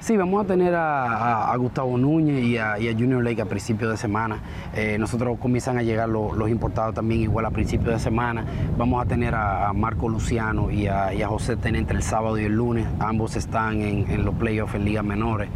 Sí, 0.05 0.17
vamos 0.17 0.43
a 0.43 0.47
tener 0.47 0.75
a, 0.75 1.05
a- 1.05 1.53
a 1.53 1.55
Gustavo 1.55 1.97
Núñez 1.97 2.43
y 2.43 2.57
a, 2.57 2.77
y 2.77 2.89
a 2.89 2.91
Junior 2.91 3.23
Lake 3.23 3.41
a 3.41 3.45
principios 3.45 3.89
de 3.89 3.95
semana. 3.95 4.41
Eh, 4.75 4.97
nosotros 4.99 5.37
comienzan 5.39 5.77
a 5.77 5.81
llegar 5.83 6.09
lo- 6.09 6.33
los 6.35 6.49
importados 6.49 6.93
también 6.93 7.21
igual 7.21 7.45
a 7.45 7.51
principios 7.51 7.93
de 7.93 7.99
semana. 8.01 8.43
Vamos 8.77 9.01
a 9.01 9.07
tener 9.07 9.33
a, 9.33 9.69
a 9.69 9.73
Marco 9.73 10.09
Luciano 10.09 10.69
y 10.69 10.87
a, 10.87 11.13
y 11.13 11.21
a 11.21 11.29
José 11.29 11.55
Tenente 11.55 11.93
el 11.93 12.03
sábado 12.03 12.37
y 12.37 12.43
el 12.43 12.51
lunes. 12.53 12.85
Ambos 12.99 13.37
están 13.37 13.81
en, 13.81 14.11
en 14.11 14.25
los 14.25 14.35
playoffs 14.35 14.75
en 14.75 14.83
ligas 14.83 15.05
menores. 15.05 15.47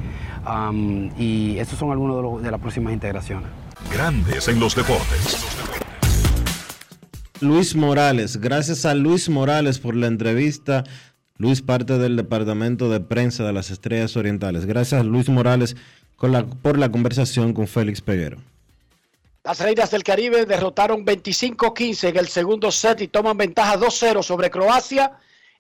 Um, 0.47 1.09
y 1.19 1.57
estos 1.59 1.77
son 1.77 1.91
algunos 1.91 2.15
de, 2.15 2.21
los- 2.21 2.41
de 2.41 2.49
las 2.49 2.61
próximas 2.61 2.93
integraciones. 2.93 3.49
Grandes 3.91 4.47
en 4.47 4.61
los 4.61 4.73
deportes. 4.77 5.45
Luis 7.39 7.75
Morales, 7.75 8.37
gracias 8.37 8.83
a 8.85 8.95
Luis 8.95 9.29
Morales 9.29 9.77
por 9.77 9.93
la 9.95 10.07
entrevista. 10.07 10.83
Luis, 11.37 11.61
parte 11.61 11.97
del 11.97 12.15
departamento 12.15 12.89
de 12.89 12.99
prensa 12.99 13.45
de 13.45 13.53
las 13.53 13.69
Estrellas 13.69 14.17
Orientales. 14.17 14.65
Gracias, 14.65 15.05
Luis 15.05 15.29
Morales, 15.29 15.75
por 16.17 16.77
la 16.79 16.91
conversación 16.91 17.53
con 17.53 17.67
Félix 17.67 18.01
Peguero. 18.01 18.37
Las 19.47 19.61
Reinas 19.61 19.91
del 19.91 20.03
Caribe 20.03 20.45
derrotaron 20.45 21.05
25-15 21.05 22.09
en 22.09 22.17
el 22.17 22.27
segundo 22.27 22.69
set 22.69 22.99
y 22.99 23.07
toman 23.07 23.37
ventaja 23.37 23.77
2-0 23.77 24.21
sobre 24.21 24.49
Croacia 24.49 25.13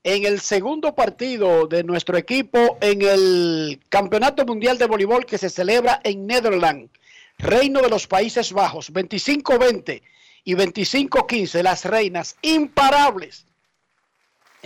en 0.03 0.25
el 0.25 0.41
segundo 0.41 0.93
partido 0.93 1.67
de 1.67 1.85
nuestro 1.85 2.17
equipo 2.17 2.77
en 2.81 3.01
el 3.01 3.79
Campeonato 3.87 4.45
Mundial 4.45 4.77
de 4.77 4.87
Voleibol 4.87 5.25
que 5.25 5.37
se 5.37 5.49
celebra 5.49 6.01
en 6.03 6.27
Netherlands, 6.27 6.91
Reino 7.37 7.81
de 7.81 7.89
los 7.89 8.07
Países 8.07 8.51
Bajos, 8.51 8.91
25-20 8.91 10.01
y 10.43 10.53
25-15, 10.53 11.63
las 11.63 11.85
Reinas 11.85 12.35
imparables 12.41 13.46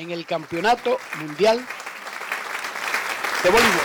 en 0.02 0.12
el 0.12 0.26
Campeonato 0.26 0.98
Mundial 1.20 1.64
de 3.44 3.50
Voleibol. 3.50 3.82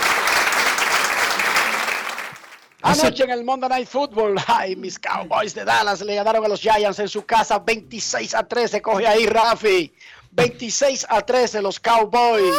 Anoche 2.81 3.23
en 3.23 3.29
el 3.29 3.43
Monday 3.43 3.69
Night 3.69 3.87
Football, 3.87 4.35
ay, 4.47 4.75
mis 4.75 4.97
Cowboys 4.97 5.53
de 5.53 5.63
Dallas 5.63 6.01
le 6.01 6.15
ganaron 6.15 6.43
a 6.43 6.47
los 6.47 6.61
Giants 6.61 6.99
en 6.99 7.07
su 7.07 7.25
casa 7.25 7.59
26 7.59 8.33
a 8.33 8.47
13. 8.47 8.81
Coge 8.81 9.05
ahí, 9.05 9.25
Rafi. 9.27 9.93
26 10.31 11.05
a 11.09 11.21
13 11.21 11.61
los 11.61 11.79
Cowboys. 11.79 12.55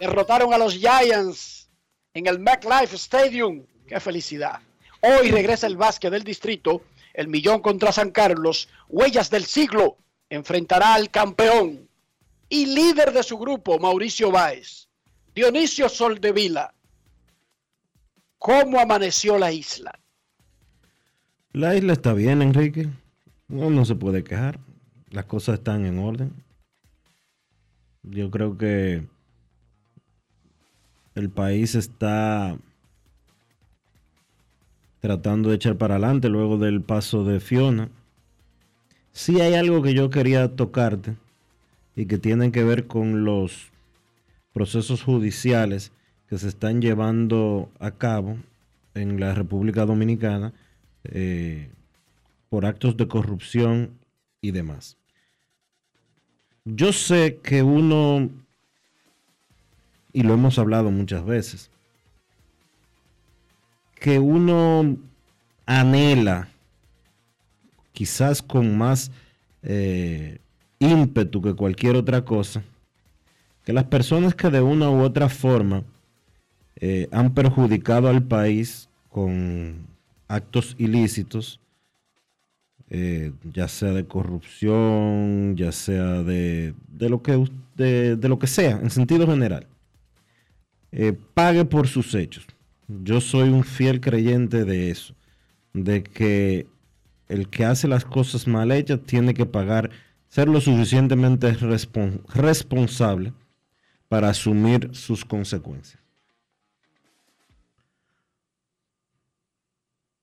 Derrotaron 0.00 0.52
a 0.54 0.58
los 0.58 0.74
Giants 0.74 1.68
en 2.14 2.26
el 2.26 2.38
MetLife 2.38 2.96
Stadium. 2.96 3.66
Qué 3.86 4.00
felicidad. 4.00 4.60
Hoy 5.00 5.30
regresa 5.30 5.66
el 5.66 5.76
básquet 5.76 6.10
del 6.10 6.24
distrito. 6.24 6.82
El 7.12 7.28
millón 7.28 7.60
contra 7.60 7.92
San 7.92 8.10
Carlos. 8.10 8.68
Huellas 8.88 9.28
del 9.28 9.44
siglo. 9.44 9.98
Enfrentará 10.30 10.94
al 10.94 11.10
campeón 11.10 11.81
y 12.52 12.66
líder 12.66 13.14
de 13.14 13.22
su 13.22 13.38
grupo, 13.38 13.78
Mauricio 13.78 14.30
Báez. 14.30 14.86
Dionisio 15.34 15.88
Soldevila. 15.88 16.74
¿Cómo 18.36 18.78
amaneció 18.78 19.38
la 19.38 19.50
isla? 19.50 19.98
La 21.52 21.74
isla 21.74 21.94
está 21.94 22.12
bien, 22.12 22.42
Enrique. 22.42 22.90
No, 23.48 23.70
no 23.70 23.86
se 23.86 23.94
puede 23.94 24.22
quejar. 24.22 24.60
Las 25.08 25.24
cosas 25.24 25.60
están 25.60 25.86
en 25.86 25.98
orden. 25.98 26.44
Yo 28.02 28.30
creo 28.30 28.58
que 28.58 29.02
el 31.14 31.30
país 31.30 31.74
está 31.74 32.58
tratando 35.00 35.48
de 35.48 35.56
echar 35.56 35.78
para 35.78 35.94
adelante 35.94 36.28
luego 36.28 36.58
del 36.58 36.82
paso 36.82 37.24
de 37.24 37.40
Fiona. 37.40 37.88
Sí 39.12 39.40
hay 39.40 39.54
algo 39.54 39.80
que 39.80 39.94
yo 39.94 40.10
quería 40.10 40.54
tocarte 40.54 41.16
y 41.96 42.06
que 42.06 42.18
tienen 42.18 42.52
que 42.52 42.64
ver 42.64 42.86
con 42.86 43.24
los 43.24 43.70
procesos 44.52 45.02
judiciales 45.02 45.92
que 46.28 46.38
se 46.38 46.48
están 46.48 46.80
llevando 46.80 47.70
a 47.78 47.90
cabo 47.92 48.38
en 48.94 49.20
la 49.20 49.34
República 49.34 49.84
Dominicana 49.84 50.52
eh, 51.04 51.70
por 52.48 52.66
actos 52.66 52.96
de 52.96 53.08
corrupción 53.08 53.90
y 54.40 54.50
demás. 54.50 54.96
Yo 56.64 56.92
sé 56.92 57.40
que 57.42 57.62
uno, 57.62 58.30
y 60.12 60.22
lo 60.22 60.34
hemos 60.34 60.58
hablado 60.58 60.90
muchas 60.90 61.24
veces, 61.24 61.70
que 63.96 64.18
uno 64.18 64.96
anhela, 65.66 66.48
quizás 67.92 68.42
con 68.42 68.76
más 68.76 69.10
eh, 69.62 70.38
ímpetu 70.82 71.40
que 71.40 71.54
cualquier 71.54 71.96
otra 71.96 72.24
cosa, 72.24 72.62
que 73.64 73.72
las 73.72 73.84
personas 73.84 74.34
que 74.34 74.50
de 74.50 74.60
una 74.60 74.90
u 74.90 75.02
otra 75.02 75.28
forma 75.28 75.84
eh, 76.76 77.08
han 77.12 77.32
perjudicado 77.32 78.08
al 78.08 78.22
país 78.22 78.88
con 79.08 79.86
actos 80.28 80.74
ilícitos, 80.78 81.60
eh, 82.90 83.32
ya 83.54 83.68
sea 83.68 83.92
de 83.92 84.04
corrupción, 84.04 85.56
ya 85.56 85.72
sea 85.72 86.22
de, 86.22 86.74
de 86.88 87.08
lo, 87.08 87.22
que, 87.22 87.48
de 87.76 88.28
lo 88.28 88.38
que 88.38 88.46
sea, 88.46 88.72
en 88.72 88.90
sentido 88.90 89.26
general, 89.26 89.66
eh, 90.92 91.16
pague 91.34 91.64
por 91.64 91.88
sus 91.88 92.14
hechos. 92.14 92.46
Yo 92.88 93.20
soy 93.20 93.48
un 93.48 93.64
fiel 93.64 94.00
creyente 94.00 94.64
de 94.64 94.90
eso, 94.90 95.14
de 95.72 96.02
que 96.02 96.66
el 97.28 97.48
que 97.48 97.64
hace 97.64 97.88
las 97.88 98.04
cosas 98.04 98.46
mal 98.46 98.70
hechas 98.72 99.00
tiene 99.06 99.32
que 99.32 99.46
pagar, 99.46 99.90
ser 100.32 100.48
lo 100.48 100.62
suficientemente 100.62 101.54
respon- 101.58 102.24
responsable 102.28 103.34
para 104.08 104.30
asumir 104.30 104.88
sus 104.94 105.26
consecuencias. 105.26 106.02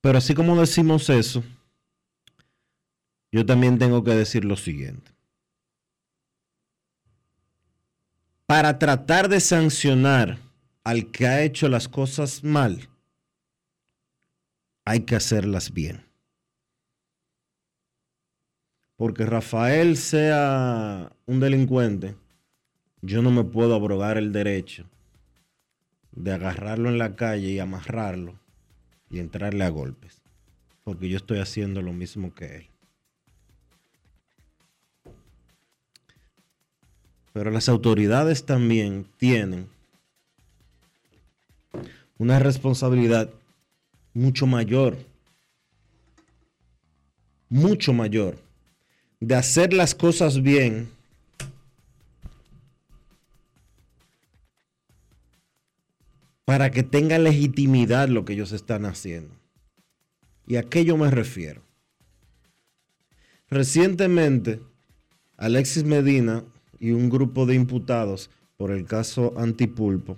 Pero 0.01 0.17
así 0.17 0.33
como 0.33 0.59
decimos 0.59 1.11
eso, 1.11 1.43
yo 3.31 3.45
también 3.45 3.77
tengo 3.77 4.03
que 4.03 4.15
decir 4.15 4.45
lo 4.45 4.55
siguiente. 4.55 5.11
Para 8.47 8.79
tratar 8.79 9.29
de 9.29 9.39
sancionar 9.39 10.39
al 10.83 11.11
que 11.11 11.27
ha 11.27 11.43
hecho 11.43 11.69
las 11.69 11.87
cosas 11.87 12.43
mal, 12.43 12.89
hay 14.85 15.01
que 15.01 15.15
hacerlas 15.15 15.71
bien. 15.71 16.08
Porque 18.99 19.25
Rafael 19.25 19.95
sea 19.95 21.09
un 21.25 21.39
delincuente, 21.39 22.15
yo 23.01 23.21
no 23.21 23.31
me 23.31 23.45
puedo 23.45 23.73
abrogar 23.73 24.17
el 24.17 24.33
derecho 24.33 24.83
de 26.11 26.33
agarrarlo 26.33 26.89
en 26.89 26.97
la 26.97 27.15
calle 27.15 27.47
y 27.47 27.59
amarrarlo 27.59 28.37
y 29.09 29.19
entrarle 29.19 29.63
a 29.63 29.69
golpes. 29.69 30.21
Porque 30.83 31.07
yo 31.07 31.15
estoy 31.15 31.39
haciendo 31.39 31.81
lo 31.81 31.93
mismo 31.93 32.33
que 32.35 32.57
él. 32.57 32.67
Pero 37.31 37.51
las 37.51 37.69
autoridades 37.69 38.45
también 38.45 39.07
tienen 39.15 39.69
una 42.17 42.37
responsabilidad 42.37 43.29
mucho 44.13 44.45
mayor, 44.45 44.97
mucho 47.47 47.93
mayor, 47.93 48.48
de 49.19 49.35
hacer 49.35 49.73
las 49.73 49.95
cosas 49.95 50.41
bien 50.41 50.89
para 56.45 56.71
que 56.71 56.83
tenga 56.83 57.19
legitimidad 57.19 58.07
lo 58.07 58.25
que 58.25 58.33
ellos 58.33 58.53
están 58.53 58.85
haciendo. 58.85 59.35
¿Y 60.47 60.55
a 60.55 60.63
qué 60.63 60.83
yo 60.85 60.97
me 60.97 61.11
refiero? 61.11 61.61
Recientemente, 63.49 64.61
Alexis 65.37 65.83
Medina 65.83 66.43
y 66.79 66.91
un 66.91 67.09
grupo 67.09 67.45
de 67.45 67.55
imputados 67.55 68.29
por 68.57 68.71
el 68.71 68.85
caso 68.85 69.33
Antipulpo, 69.37 70.17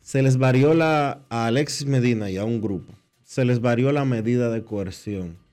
se 0.00 0.22
les 0.22 0.36
varió 0.36 0.74
la, 0.74 1.20
a 1.28 1.46
Alexis 1.46 1.86
Medina 1.86 2.30
y 2.30 2.36
a 2.38 2.44
un 2.44 2.60
grupo, 2.60 2.92
se 3.24 3.44
les 3.44 3.60
varió 3.60 3.92
la 3.92 4.04
medida 4.04 4.50
de 4.50 4.64
coerción 4.64 5.45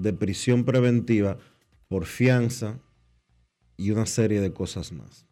de 0.00 0.12
prisión 0.12 0.64
preventiva 0.64 1.36
por 1.88 2.06
fianza 2.06 2.78
y 3.76 3.90
una 3.90 4.06
serie 4.06 4.40
de 4.40 4.52
cosas 4.52 4.92
más. 4.92 5.26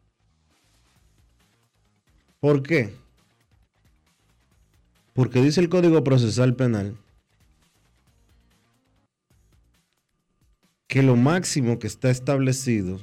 ¿Por 2.40 2.62
qué? 2.62 2.94
Porque 5.14 5.42
dice 5.42 5.60
el 5.60 5.68
Código 5.68 6.04
Procesal 6.04 6.54
Penal 6.54 6.96
que 10.86 11.02
lo 11.02 11.16
máximo 11.16 11.78
que 11.78 11.86
está 11.86 12.10
establecido 12.10 13.00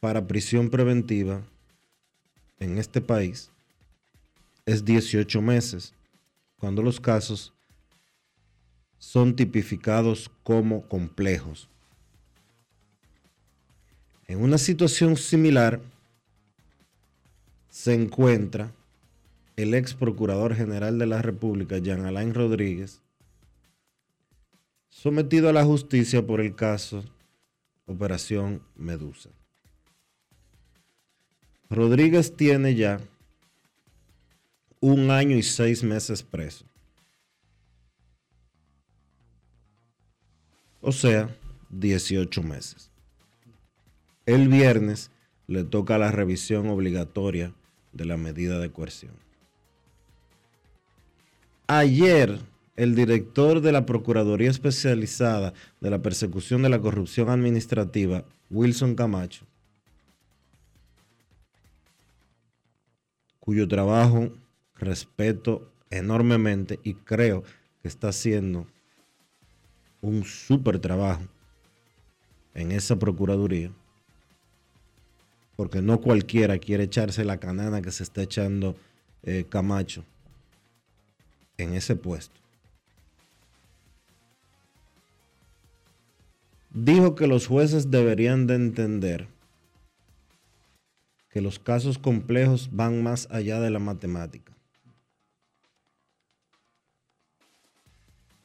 para 0.00 0.26
prisión 0.26 0.68
preventiva 0.68 1.42
en 2.58 2.78
este 2.78 3.00
país 3.00 3.50
es 4.66 4.84
18 4.84 5.40
meses, 5.40 5.94
cuando 6.58 6.82
los 6.82 7.00
casos 7.00 7.52
son 9.02 9.34
tipificados 9.34 10.30
como 10.44 10.86
complejos. 10.86 11.68
En 14.28 14.40
una 14.40 14.58
situación 14.58 15.16
similar 15.16 15.80
se 17.68 17.94
encuentra 17.94 18.72
el 19.56 19.74
ex 19.74 19.94
procurador 19.94 20.54
general 20.54 21.00
de 21.00 21.06
la 21.06 21.20
República, 21.20 21.78
Jean 21.78 22.06
Alain 22.06 22.32
Rodríguez, 22.32 23.02
sometido 24.88 25.48
a 25.48 25.52
la 25.52 25.64
justicia 25.64 26.24
por 26.24 26.40
el 26.40 26.54
caso 26.54 27.04
Operación 27.86 28.62
Medusa. 28.76 29.30
Rodríguez 31.68 32.36
tiene 32.36 32.76
ya 32.76 33.00
un 34.78 35.10
año 35.10 35.36
y 35.36 35.42
seis 35.42 35.82
meses 35.82 36.22
preso. 36.22 36.71
O 40.82 40.90
sea, 40.90 41.34
18 41.70 42.42
meses. 42.42 42.90
El 44.26 44.48
viernes 44.48 45.12
le 45.46 45.62
toca 45.62 45.96
la 45.96 46.10
revisión 46.10 46.68
obligatoria 46.68 47.54
de 47.92 48.04
la 48.04 48.16
medida 48.16 48.58
de 48.58 48.70
coerción. 48.72 49.12
Ayer, 51.68 52.40
el 52.74 52.96
director 52.96 53.60
de 53.60 53.70
la 53.70 53.86
Procuraduría 53.86 54.50
Especializada 54.50 55.54
de 55.80 55.90
la 55.90 56.02
Persecución 56.02 56.62
de 56.62 56.68
la 56.68 56.80
Corrupción 56.80 57.30
Administrativa, 57.30 58.24
Wilson 58.50 58.96
Camacho, 58.96 59.46
cuyo 63.38 63.68
trabajo 63.68 64.32
respeto 64.74 65.70
enormemente 65.90 66.80
y 66.82 66.94
creo 66.94 67.44
que 67.82 67.88
está 67.88 68.08
haciendo 68.08 68.66
un 70.02 70.24
súper 70.24 70.78
trabajo 70.80 71.22
en 72.54 72.72
esa 72.72 72.98
Procuraduría, 72.98 73.70
porque 75.56 75.80
no 75.80 76.00
cualquiera 76.00 76.58
quiere 76.58 76.84
echarse 76.84 77.24
la 77.24 77.38
canana 77.38 77.80
que 77.80 77.92
se 77.92 78.02
está 78.02 78.22
echando 78.22 78.76
eh, 79.22 79.46
Camacho 79.48 80.04
en 81.56 81.72
ese 81.74 81.96
puesto. 81.96 82.38
Dijo 86.70 87.14
que 87.14 87.26
los 87.26 87.46
jueces 87.46 87.90
deberían 87.90 88.46
de 88.46 88.54
entender 88.54 89.28
que 91.30 91.40
los 91.40 91.58
casos 91.58 91.96
complejos 91.96 92.68
van 92.72 93.02
más 93.02 93.28
allá 93.30 93.60
de 93.60 93.70
la 93.70 93.78
matemática, 93.78 94.52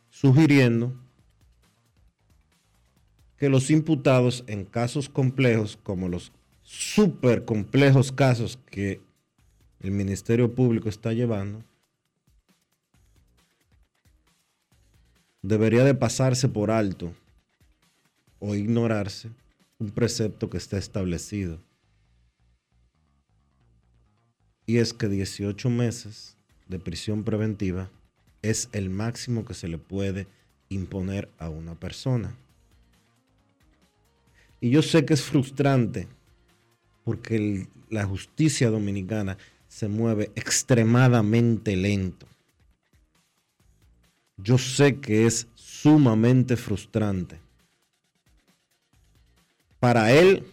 sugiriendo 0.09 0.93
que 3.37 3.49
los 3.49 3.69
imputados 3.69 4.43
en 4.47 4.65
casos 4.65 5.09
complejos, 5.09 5.77
como 5.83 6.09
los 6.09 6.31
súper 6.63 7.45
complejos 7.45 8.11
casos 8.11 8.59
que 8.69 8.99
el 9.79 9.91
Ministerio 9.91 10.53
Público 10.53 10.89
está 10.89 11.13
llevando, 11.13 11.63
debería 15.41 15.83
de 15.83 15.93
pasarse 15.93 16.49
por 16.49 16.71
alto 16.71 17.13
o 18.39 18.55
ignorarse 18.55 19.29
un 19.79 19.91
precepto 19.91 20.49
que 20.49 20.57
está 20.57 20.77
establecido. 20.77 21.59
Y 24.65 24.77
es 24.77 24.93
que 24.93 25.07
18 25.07 25.69
meses 25.69 26.35
de 26.67 26.79
prisión 26.79 27.23
preventiva 27.23 27.89
es 28.41 28.67
el 28.73 28.89
máximo 28.89 29.45
que 29.45 29.53
se 29.53 29.67
le 29.67 29.77
puede 29.77 30.27
imponer 30.69 31.29
a 31.37 31.49
una 31.49 31.75
persona. 31.75 32.35
Y 34.59 34.69
yo 34.71 34.81
sé 34.81 35.05
que 35.05 35.13
es 35.13 35.21
frustrante 35.21 36.07
porque 37.03 37.67
la 37.89 38.05
justicia 38.05 38.69
dominicana 38.69 39.37
se 39.67 39.87
mueve 39.87 40.31
extremadamente 40.35 41.75
lento. 41.75 42.27
Yo 44.37 44.57
sé 44.57 44.99
que 44.99 45.25
es 45.25 45.47
sumamente 45.55 46.57
frustrante 46.57 47.39
para 49.79 50.11
él 50.11 50.45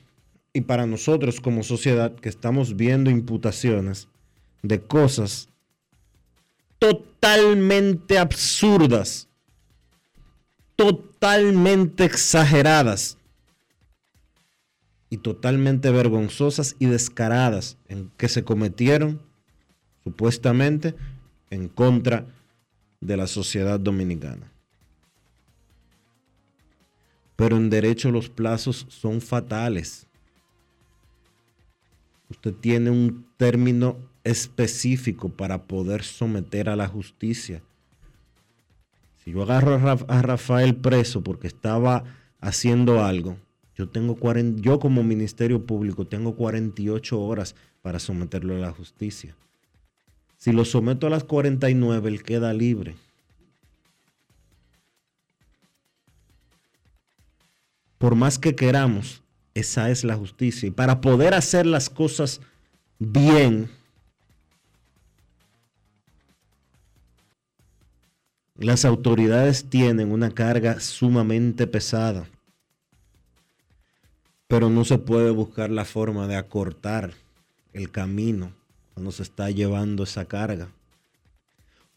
y 0.52 0.60
para 0.60 0.86
nosotros 0.86 1.40
como 1.40 1.62
sociedad 1.62 2.14
que 2.14 2.28
estamos 2.28 2.76
viendo 2.76 3.10
imputaciones 3.10 4.08
de 4.62 4.80
cosas 4.80 5.48
totalmente 6.78 8.18
absurdas, 8.18 9.28
totalmente 10.76 12.04
exageradas 12.04 13.18
y 15.10 15.18
totalmente 15.18 15.90
vergonzosas 15.90 16.76
y 16.78 16.86
descaradas 16.86 17.76
en 17.88 18.10
que 18.16 18.28
se 18.28 18.44
cometieron 18.44 19.20
supuestamente 20.02 20.94
en 21.50 21.68
contra 21.68 22.26
de 23.00 23.16
la 23.16 23.26
sociedad 23.26 23.78
dominicana. 23.78 24.50
Pero 27.36 27.56
en 27.56 27.70
derecho 27.70 28.10
los 28.10 28.28
plazos 28.28 28.86
son 28.88 29.20
fatales. 29.20 30.06
Usted 32.30 32.54
tiene 32.54 32.90
un 32.90 33.26
término 33.36 33.96
específico 34.24 35.28
para 35.28 35.64
poder 35.64 36.02
someter 36.02 36.68
a 36.68 36.76
la 36.76 36.88
justicia. 36.88 37.62
Si 39.22 39.32
yo 39.32 39.42
agarro 39.42 39.74
a, 39.74 39.78
Ra- 39.78 40.06
a 40.08 40.22
Rafael 40.22 40.76
preso 40.76 41.22
porque 41.22 41.46
estaba 41.46 42.04
haciendo 42.40 43.04
algo, 43.04 43.36
yo 43.76 43.88
tengo 43.88 44.16
40 44.16 44.62
yo 44.62 44.78
como 44.78 45.02
Ministerio 45.02 45.64
Público 45.66 46.06
tengo 46.06 46.36
48 46.36 47.20
horas 47.20 47.54
para 47.82 47.98
someterlo 47.98 48.54
a 48.54 48.58
la 48.58 48.72
justicia. 48.72 49.36
Si 50.36 50.52
lo 50.52 50.64
someto 50.64 51.06
a 51.06 51.10
las 51.10 51.24
49, 51.24 52.08
él 52.08 52.22
queda 52.22 52.52
libre. 52.52 52.96
Por 57.98 58.14
más 58.14 58.38
que 58.38 58.54
queramos, 58.54 59.22
esa 59.54 59.90
es 59.90 60.04
la 60.04 60.16
justicia. 60.16 60.66
Y 60.66 60.70
para 60.70 61.00
poder 61.00 61.32
hacer 61.32 61.64
las 61.64 61.88
cosas 61.88 62.40
bien, 62.98 63.70
las 68.56 68.84
autoridades 68.84 69.64
tienen 69.70 70.12
una 70.12 70.30
carga 70.30 70.80
sumamente 70.80 71.66
pesada. 71.66 72.28
Pero 74.48 74.70
no 74.70 74.84
se 74.84 74.98
puede 74.98 75.30
buscar 75.30 75.70
la 75.70 75.84
forma 75.84 76.26
de 76.26 76.36
acortar 76.36 77.14
el 77.72 77.90
camino 77.90 78.52
cuando 78.94 79.10
se 79.10 79.22
está 79.22 79.50
llevando 79.50 80.04
esa 80.04 80.24
carga. 80.26 80.68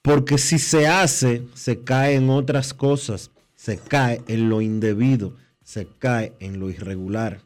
Porque 0.01 0.37
si 0.37 0.57
se 0.57 0.87
hace, 0.87 1.43
se 1.53 1.83
cae 1.83 2.15
en 2.15 2.29
otras 2.29 2.73
cosas, 2.73 3.29
se 3.55 3.77
cae 3.77 4.21
en 4.27 4.49
lo 4.49 4.61
indebido, 4.61 5.33
se 5.63 5.87
cae 5.99 6.33
en 6.39 6.59
lo 6.59 6.69
irregular. 6.69 7.41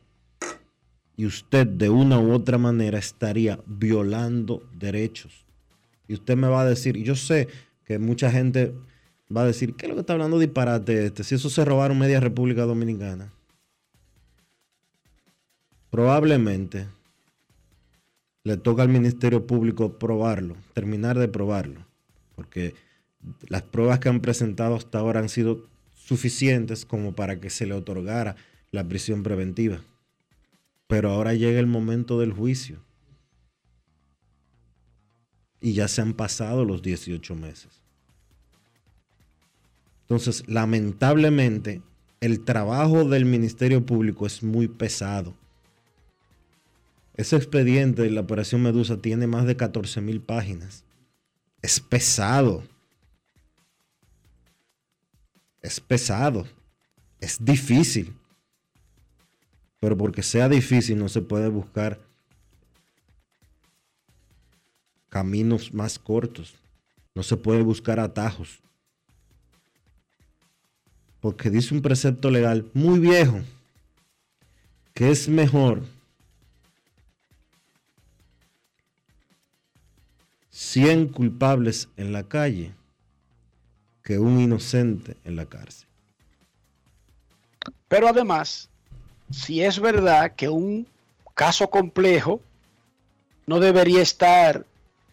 Y 1.17 1.25
usted 1.25 1.67
de 1.67 1.89
una 1.89 2.19
u 2.19 2.31
otra 2.31 2.57
manera 2.57 2.99
estaría 2.99 3.59
violando 3.65 4.63
derechos. 4.77 5.45
Y 6.07 6.13
usted 6.13 6.37
me 6.37 6.47
va 6.47 6.61
a 6.61 6.65
decir, 6.65 6.97
yo 6.97 7.15
sé 7.15 7.47
que 7.85 7.99
mucha 7.99 8.31
gente 8.31 8.73
va 9.35 9.41
a 9.41 9.45
decir, 9.45 9.75
¿qué 9.75 9.85
es 9.85 9.89
lo 9.89 9.95
que 9.95 10.01
está 10.01 10.13
hablando 10.13 10.39
disparate 10.39 11.05
este? 11.05 11.23
Si 11.23 11.35
eso 11.35 11.49
se 11.49 11.65
robaron 11.65 11.97
media 11.97 12.19
República 12.19 12.63
Dominicana. 12.63 13.33
Probablemente 15.91 16.87
le 18.43 18.57
toca 18.57 18.81
al 18.81 18.89
Ministerio 18.89 19.45
Público 19.45 19.99
probarlo, 19.99 20.55
terminar 20.73 21.19
de 21.19 21.27
probarlo, 21.27 21.85
porque 22.35 22.73
las 23.49 23.61
pruebas 23.61 23.99
que 23.99 24.09
han 24.09 24.21
presentado 24.21 24.75
hasta 24.75 24.99
ahora 24.99 25.19
han 25.19 25.29
sido 25.29 25.67
suficientes 25.93 26.85
como 26.85 27.13
para 27.13 27.39
que 27.39 27.49
se 27.49 27.65
le 27.65 27.73
otorgara 27.73 28.37
la 28.71 28.87
prisión 28.87 29.21
preventiva. 29.21 29.81
Pero 30.87 31.11
ahora 31.11 31.33
llega 31.33 31.59
el 31.59 31.67
momento 31.67 32.19
del 32.19 32.33
juicio. 32.33 32.79
Y 35.59 35.73
ya 35.73 35.87
se 35.87 36.01
han 36.01 36.13
pasado 36.13 36.65
los 36.65 36.81
18 36.81 37.35
meses. 37.35 37.81
Entonces, 40.01 40.43
lamentablemente, 40.47 41.81
el 42.19 42.43
trabajo 42.43 43.05
del 43.05 43.25
Ministerio 43.25 43.85
Público 43.85 44.25
es 44.25 44.41
muy 44.41 44.67
pesado. 44.67 45.35
Ese 47.15 47.35
expediente 47.35 48.03
de 48.03 48.09
la 48.09 48.21
Operación 48.21 48.61
Medusa 48.61 48.97
tiene 48.97 49.27
más 49.27 49.45
de 49.45 49.57
14 49.57 50.01
mil 50.01 50.21
páginas. 50.21 50.83
Es 51.61 51.79
pesado. 51.79 52.63
Es 55.61 55.79
pesado. 55.79 56.47
Es 57.19 57.43
difícil. 57.43 58.13
Pero 59.79 59.97
porque 59.97 60.23
sea 60.23 60.47
difícil 60.47 60.97
no 60.97 61.09
se 61.09 61.21
puede 61.21 61.49
buscar 61.49 61.99
caminos 65.09 65.73
más 65.73 65.99
cortos. 65.99 66.55
No 67.13 67.23
se 67.23 67.35
puede 67.35 67.61
buscar 67.61 67.99
atajos. 67.99 68.59
Porque 71.19 71.49
dice 71.49 71.73
un 71.73 71.81
precepto 71.81 72.31
legal 72.31 72.69
muy 72.73 72.99
viejo 72.99 73.41
que 74.93 75.11
es 75.11 75.29
mejor 75.29 75.83
100 80.61 81.07
culpables 81.09 81.89
en 81.97 82.13
la 82.13 82.29
calle 82.29 82.75
que 84.03 84.19
un 84.19 84.39
inocente 84.39 85.17
en 85.25 85.35
la 85.35 85.47
cárcel. 85.47 85.87
Pero 87.87 88.07
además, 88.07 88.69
si 89.31 89.63
es 89.63 89.79
verdad 89.79 90.35
que 90.35 90.49
un 90.49 90.87
caso 91.33 91.69
complejo 91.71 92.41
no 93.47 93.59
debería 93.59 94.03
estar 94.03 94.65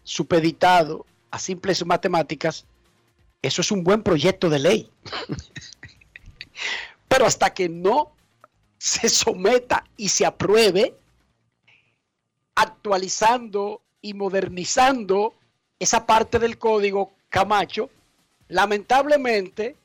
supeditado 0.03 1.07
a 1.31 1.39
simples 1.39 1.83
matemáticas, 1.83 2.65
eso 3.41 3.61
es 3.61 3.71
un 3.71 3.83
buen 3.83 4.03
proyecto 4.03 4.51
de 4.51 4.59
ley. 4.59 4.91
Pero 7.07 7.25
hasta 7.25 7.55
que 7.55 7.67
no 7.67 8.11
se 8.77 9.09
someta 9.09 9.83
y 9.97 10.09
se 10.09 10.27
apruebe, 10.27 10.95
actualizando 12.53 13.81
y 13.99 14.13
modernizando 14.13 15.33
esa 15.79 16.05
parte 16.05 16.37
del 16.39 16.57
código 16.57 17.13
Camacho, 17.29 17.89
lamentablemente, 18.49 19.75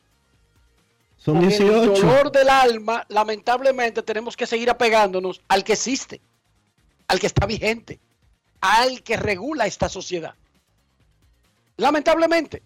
Son 1.17 1.37
con 1.37 1.45
el 1.45 1.51
18. 1.51 1.93
dolor 1.93 2.33
del 2.33 2.49
alma, 2.49 3.05
lamentablemente 3.09 4.03
tenemos 4.03 4.37
que 4.37 4.47
seguir 4.47 4.69
apegándonos 4.71 5.41
al 5.49 5.63
que 5.63 5.75
existe, 5.75 6.21
al 7.07 7.21
que 7.21 7.27
está 7.27 7.47
vigente, 7.47 8.01
al 8.61 9.03
que 9.03 9.17
regula 9.17 9.67
esta 9.67 9.89
sociedad. 9.89 10.35
Lamentablemente. 11.77 12.63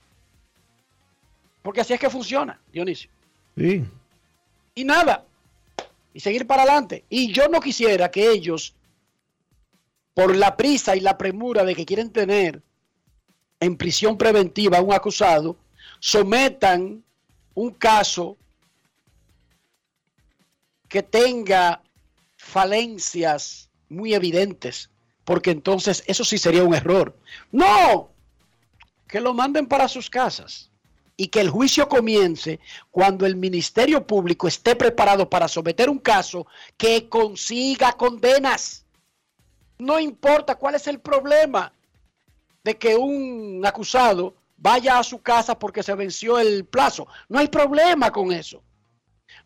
Porque 1.62 1.80
así 1.80 1.92
es 1.92 2.00
que 2.00 2.10
funciona, 2.10 2.58
Dionisio. 2.72 3.10
Sí. 3.56 3.84
Y 4.74 4.84
nada. 4.84 5.24
Y 6.14 6.20
seguir 6.20 6.46
para 6.46 6.62
adelante. 6.62 7.04
Y 7.10 7.32
yo 7.32 7.48
no 7.48 7.60
quisiera 7.60 8.10
que 8.10 8.30
ellos, 8.30 8.74
por 10.14 10.34
la 10.36 10.56
prisa 10.56 10.96
y 10.96 11.00
la 11.00 11.18
premura 11.18 11.64
de 11.64 11.74
que 11.74 11.84
quieren 11.84 12.10
tener 12.10 12.62
en 13.60 13.76
prisión 13.76 14.16
preventiva 14.16 14.78
a 14.78 14.82
un 14.82 14.92
acusado, 14.92 15.56
sometan 16.00 17.02
un 17.54 17.70
caso 17.70 18.36
que 20.88 21.02
tenga 21.02 21.82
falencias 22.36 23.68
muy 23.88 24.14
evidentes, 24.14 24.90
porque 25.24 25.50
entonces 25.50 26.02
eso 26.06 26.24
sí 26.24 26.38
sería 26.38 26.64
un 26.64 26.74
error. 26.74 27.16
No, 27.50 28.10
que 29.06 29.20
lo 29.20 29.34
manden 29.34 29.66
para 29.66 29.88
sus 29.88 30.08
casas 30.08 30.70
y 31.16 31.28
que 31.28 31.40
el 31.40 31.50
juicio 31.50 31.88
comience 31.88 32.60
cuando 32.90 33.26
el 33.26 33.34
Ministerio 33.34 34.06
Público 34.06 34.46
esté 34.46 34.76
preparado 34.76 35.28
para 35.28 35.48
someter 35.48 35.90
un 35.90 35.98
caso 35.98 36.46
que 36.76 37.08
consiga 37.08 37.92
condenas. 37.94 38.84
No 39.78 39.98
importa 39.98 40.54
cuál 40.54 40.76
es 40.76 40.86
el 40.86 41.00
problema 41.00 41.72
de 42.68 42.76
que 42.76 42.96
un 42.96 43.62
acusado 43.64 44.34
vaya 44.58 44.98
a 44.98 45.02
su 45.02 45.22
casa 45.22 45.58
porque 45.58 45.82
se 45.82 45.94
venció 45.94 46.38
el 46.38 46.66
plazo. 46.66 47.08
No 47.26 47.38
hay 47.38 47.48
problema 47.48 48.10
con 48.10 48.30
eso. 48.30 48.62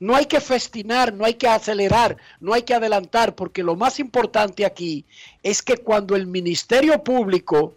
No 0.01 0.17
hay 0.17 0.27
que 0.27 0.41
festinar, 0.41 1.15
no 1.15 1.25
hay 1.25 1.35
que 1.35 1.47
acelerar, 1.47 2.17
no 2.41 2.53
hay 2.53 2.63
que 2.63 2.75
adelantar, 2.75 3.37
porque 3.37 3.63
lo 3.63 3.77
más 3.77 4.01
importante 4.01 4.67
aquí 4.67 5.07
es 5.41 5.63
que 5.63 5.77
cuando 5.77 6.17
el 6.17 6.27
Ministerio 6.27 7.01
Público 7.05 7.77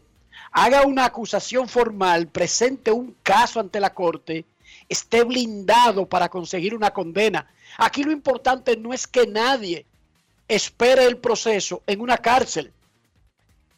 haga 0.51 0.81
una 0.81 1.05
acusación 1.05 1.69
formal, 1.69 2.27
presente 2.27 2.89
un 2.89 3.15
caso 3.21 3.59
ante 3.59 3.79
la 3.79 3.93
Corte, 3.93 4.45
esté 4.89 5.23
blindado 5.23 6.09
para 6.09 6.27
conseguir 6.27 6.73
una 6.73 6.89
condena. 6.89 7.47
Aquí 7.77 8.01
lo 8.03 8.11
importante 8.11 8.77
no 8.77 8.93
es 8.93 9.05
que 9.05 9.27
nadie 9.27 9.85
espere 10.47 11.05
el 11.05 11.17
proceso 11.17 11.83
en 11.85 12.01
una 12.01 12.17
cárcel. 12.17 12.73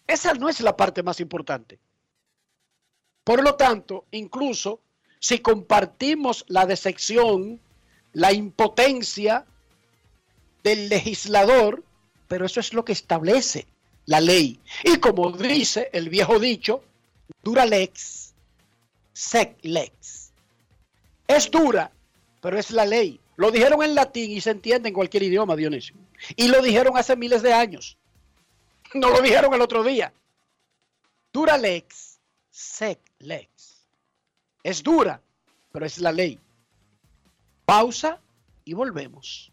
Esa 0.08 0.34
no 0.34 0.50
es 0.50 0.62
la 0.62 0.76
parte 0.76 1.04
más 1.04 1.20
importante. 1.20 1.80
Por 3.24 3.44
lo 3.44 3.56
tanto, 3.56 4.06
incluso 4.12 4.80
si 5.20 5.40
compartimos 5.40 6.46
la 6.48 6.66
decepción, 6.66 7.60
la 8.14 8.32
impotencia 8.32 9.46
del 10.64 10.90
legislador, 10.90 11.84
pero 12.28 12.46
eso 12.46 12.60
es 12.60 12.74
lo 12.74 12.86
que 12.86 12.94
establece 12.94 13.68
la 14.06 14.22
ley. 14.22 14.60
Y 14.84 14.98
como 14.98 15.32
dice 15.32 15.90
el 15.94 16.10
viejo 16.10 16.40
dicho, 16.40 16.84
dura 17.44 17.66
lex, 17.66 18.34
sec 19.14 19.58
lex. 19.62 20.32
Es 21.28 21.52
dura, 21.52 21.92
pero 22.42 22.58
es 22.58 22.72
la 22.72 22.86
ley. 22.86 23.20
Lo 23.36 23.52
dijeron 23.52 23.84
en 23.84 23.94
latín 23.94 24.32
y 24.32 24.42
se 24.42 24.52
entiende 24.52 24.90
en 24.90 24.96
cualquier 24.96 25.24
idioma, 25.24 25.56
Dionisio. 25.56 25.96
Y 26.36 26.48
lo 26.48 26.62
dijeron 26.62 26.98
hace 26.98 27.16
miles 27.16 27.44
de 27.44 27.54
años. 27.54 27.98
No 28.94 29.10
lo 29.10 29.22
dijeron 29.22 29.54
el 29.54 29.62
otro 29.62 29.84
día. 29.84 30.14
Dura 31.32 31.58
lex, 31.58 32.20
sec 32.50 33.00
lex. 33.20 33.88
Es 34.64 34.82
dura, 34.84 35.22
pero 35.72 35.86
es 35.86 35.98
la 36.00 36.12
ley. 36.12 36.40
Pausa 37.66 38.20
y 38.66 38.74
volvemos. 38.74 39.52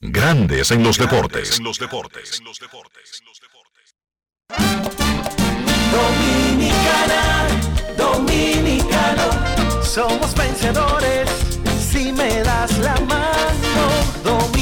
Grandes 0.00 0.70
en 0.72 0.82
los 0.82 0.98
deportes. 0.98 1.58
En 1.58 1.64
los 1.64 1.78
deportes. 1.78 2.42
Dominicana, 5.92 7.46
dominicano, 7.96 9.82
somos 9.84 10.34
vencedores 10.34 11.30
si 11.78 12.12
me 12.12 12.42
das 12.42 12.76
la 12.78 12.94
mano. 13.00 13.32
Dominicano, 14.24 14.61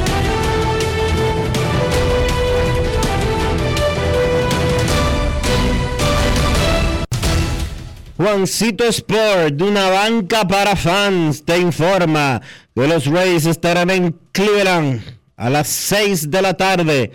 Juancito 8.21 8.83
Sport, 8.83 9.55
de 9.55 9.63
una 9.63 9.89
banca 9.89 10.47
para 10.47 10.75
fans, 10.75 11.43
te 11.43 11.57
informa 11.57 12.39
que 12.75 12.87
los 12.87 13.07
Rays 13.07 13.47
estarán 13.47 13.89
en 13.89 14.15
Cleveland 14.31 15.01
a 15.37 15.49
las 15.49 15.67
6 15.67 16.29
de 16.29 16.41
la 16.43 16.53
tarde. 16.53 17.11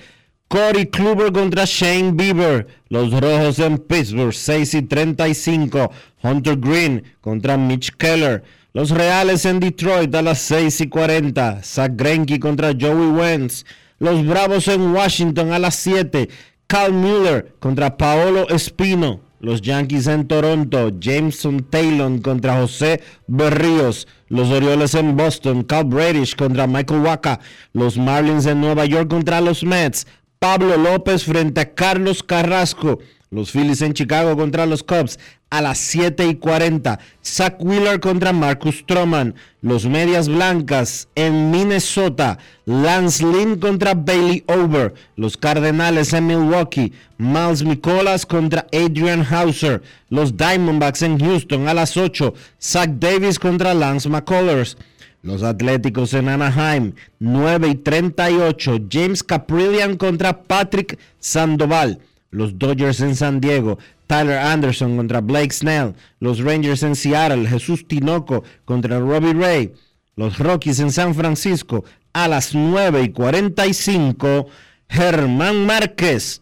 Corey 0.48 0.86
Kluber 0.86 1.30
contra 1.30 1.62
Shane 1.64 2.10
Bieber. 2.10 2.66
Los 2.88 3.12
Rojos 3.12 3.60
en 3.60 3.78
Pittsburgh, 3.78 4.34
6 4.34 4.74
y 4.74 4.82
35. 4.82 5.92
Hunter 6.24 6.56
Green 6.56 7.04
contra 7.20 7.56
Mitch 7.56 7.92
Keller. 7.96 8.42
Los 8.72 8.90
Reales 8.90 9.44
en 9.44 9.60
Detroit 9.60 10.12
a 10.12 10.22
las 10.22 10.40
6 10.40 10.80
y 10.80 10.88
40. 10.88 11.62
Zach 11.62 11.92
Greinke 11.94 12.40
contra 12.40 12.72
Joey 12.72 13.10
Wentz. 13.10 13.64
Los 14.00 14.26
Bravos 14.26 14.66
en 14.66 14.92
Washington 14.92 15.52
a 15.52 15.60
las 15.60 15.76
7. 15.76 16.28
Cal 16.66 16.92
Mueller 16.92 17.54
contra 17.60 17.96
Paolo 17.96 18.48
Espino. 18.48 19.25
Los 19.40 19.60
Yankees 19.60 20.06
en 20.06 20.26
Toronto, 20.26 20.90
Jameson 20.98 21.66
Taylor 21.68 22.20
contra 22.22 22.60
José 22.60 23.02
Berríos. 23.26 24.08
Los 24.28 24.48
Orioles 24.50 24.94
en 24.94 25.16
Boston, 25.16 25.62
Cal 25.62 25.84
Bradish 25.84 26.34
contra 26.34 26.66
Michael 26.66 27.02
Waka. 27.02 27.40
Los 27.72 27.98
Marlins 27.98 28.46
en 28.46 28.60
Nueva 28.60 28.86
York 28.86 29.08
contra 29.08 29.40
los 29.40 29.62
Mets. 29.62 30.06
Pablo 30.38 30.76
López 30.76 31.24
frente 31.24 31.60
a 31.60 31.74
Carlos 31.74 32.22
Carrasco. 32.22 32.98
Los 33.36 33.50
Phillies 33.50 33.82
en 33.82 33.92
Chicago 33.92 34.34
contra 34.34 34.64
los 34.64 34.82
Cubs 34.82 35.18
a 35.50 35.60
las 35.60 35.76
7 35.76 36.26
y 36.26 36.36
40. 36.36 36.98
Zach 37.22 37.56
Wheeler 37.60 38.00
contra 38.00 38.32
Marcus 38.32 38.76
Stroman. 38.76 39.34
Los 39.60 39.84
Medias 39.84 40.26
Blancas 40.26 41.08
en 41.14 41.50
Minnesota. 41.50 42.38
Lance 42.64 43.22
Lynn 43.22 43.60
contra 43.60 43.92
Bailey 43.92 44.42
Over. 44.46 44.94
Los 45.16 45.36
Cardenales 45.36 46.14
en 46.14 46.28
Milwaukee. 46.28 46.94
Miles 47.18 47.62
Nicolas 47.62 48.24
contra 48.24 48.66
Adrian 48.72 49.22
Hauser. 49.22 49.82
Los 50.08 50.34
Diamondbacks 50.34 51.02
en 51.02 51.18
Houston 51.18 51.68
a 51.68 51.74
las 51.74 51.94
8. 51.98 52.32
Zach 52.58 52.88
Davis 52.88 53.38
contra 53.38 53.74
Lance 53.74 54.08
McCullers. 54.08 54.78
Los 55.20 55.42
Atléticos 55.42 56.14
en 56.14 56.30
Anaheim, 56.30 56.92
9 57.18 57.68
y 57.68 57.74
38. 57.74 58.78
James 58.90 59.22
Caprillian 59.22 59.98
contra 59.98 60.42
Patrick 60.42 60.98
Sandoval. 61.18 62.00
Los 62.30 62.58
Dodgers 62.58 63.00
en 63.00 63.16
San 63.16 63.40
Diego, 63.40 63.78
Tyler 64.06 64.38
Anderson 64.38 64.96
contra 64.96 65.20
Blake 65.20 65.52
Snell. 65.52 65.94
Los 66.20 66.40
Rangers 66.40 66.82
en 66.82 66.96
Seattle, 66.96 67.48
Jesús 67.48 67.86
Tinoco 67.86 68.44
contra 68.64 68.98
Robbie 68.98 69.34
Ray. 69.34 69.72
Los 70.16 70.38
Rockies 70.38 70.80
en 70.80 70.92
San 70.92 71.14
Francisco 71.14 71.84
a 72.12 72.28
las 72.28 72.54
9 72.54 73.02
y 73.02 73.08
45. 73.10 74.46
Germán 74.88 75.66
Márquez 75.66 76.40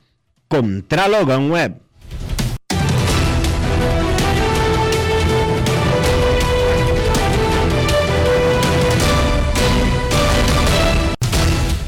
contra 0.48 1.08
Logan 1.08 1.50
Webb. 1.50 1.83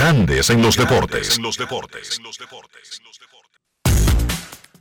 Grandes 0.00 0.48
en 0.48 0.62
los 0.62 0.78
deportes. 0.78 1.38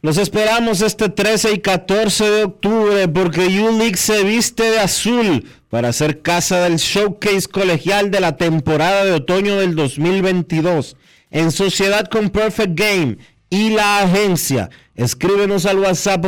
Los 0.01 0.17
esperamos 0.17 0.79
este 0.79 1.09
13 1.09 1.55
y 1.55 1.59
14 1.59 2.29
de 2.29 2.45
octubre 2.45 3.05
porque 3.09 3.41
U-League 3.41 3.97
se 3.97 4.23
viste 4.23 4.63
de 4.63 4.79
azul 4.79 5.45
para 5.67 5.91
ser 5.91 6.21
casa 6.21 6.61
del 6.61 6.77
showcase 6.77 7.49
colegial 7.49 8.11
de 8.11 8.21
la 8.21 8.37
temporada 8.37 9.03
de 9.03 9.11
otoño 9.11 9.57
del 9.57 9.75
2022 9.75 10.95
en 11.31 11.51
sociedad 11.51 12.07
con 12.07 12.29
Perfect 12.29 12.79
Game 12.79 13.17
y 13.49 13.71
la 13.71 13.99
agencia. 13.99 14.69
Escríbenos 14.95 15.65
al 15.65 15.79
WhatsApp 15.79 16.23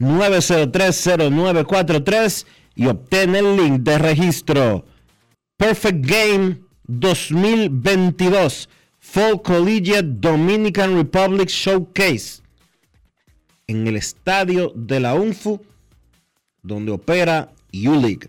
809-9030943 0.00 2.46
y 2.76 2.86
obtén 2.86 3.36
el 3.36 3.58
link 3.58 3.80
de 3.80 3.98
registro. 3.98 4.86
Perfect 5.58 6.06
Game 6.06 6.67
2022 6.88 8.68
Fall 8.98 9.40
Collegiate 9.42 10.08
Dominican 10.20 10.96
Republic 10.96 11.48
Showcase 11.48 12.42
en 13.66 13.86
el 13.86 13.96
estadio 13.96 14.72
de 14.74 15.00
la 15.00 15.14
UNFU 15.14 15.60
donde 16.62 16.92
opera 16.92 17.50
U-League. 17.72 18.28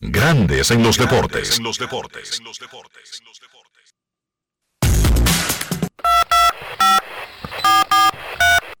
Grandes 0.00 0.70
en 0.70 0.82
los 0.82 0.98
deportes. 0.98 1.58
En 1.58 1.64
los 1.64 1.78
deportes. 1.78 2.40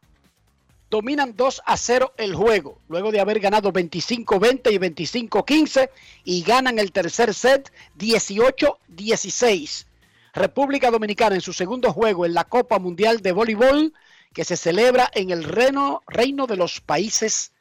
Dominan 0.90 1.36
2 1.36 1.62
a 1.66 1.76
0 1.76 2.14
el 2.16 2.34
juego, 2.34 2.80
luego 2.88 3.12
de 3.12 3.20
haber 3.20 3.40
ganado 3.40 3.72
25-20 3.72 4.72
y 4.72 4.78
25-15 4.78 5.90
y 6.24 6.42
ganan 6.42 6.78
el 6.78 6.92
tercer 6.92 7.34
set 7.34 7.70
18-16. 7.98 9.84
República 10.32 10.90
Dominicana 10.90 11.34
en 11.34 11.42
su 11.42 11.52
segundo 11.52 11.92
juego 11.92 12.24
en 12.24 12.32
la 12.32 12.44
Copa 12.44 12.78
Mundial 12.78 13.20
de 13.20 13.32
Voleibol 13.32 13.92
que 14.32 14.44
se 14.44 14.56
celebra 14.56 15.10
en 15.14 15.30
el 15.30 15.44
Reino, 15.44 16.02
Reino 16.06 16.46
de 16.46 16.56
los 16.56 16.80
Países 16.80 17.52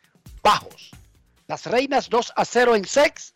Bajos. 0.41 0.91
Las 1.47 1.65
reinas 1.65 2.09
2 2.09 2.34
a 2.36 2.45
0 2.45 2.75
en 2.75 2.86
sex 2.86 3.34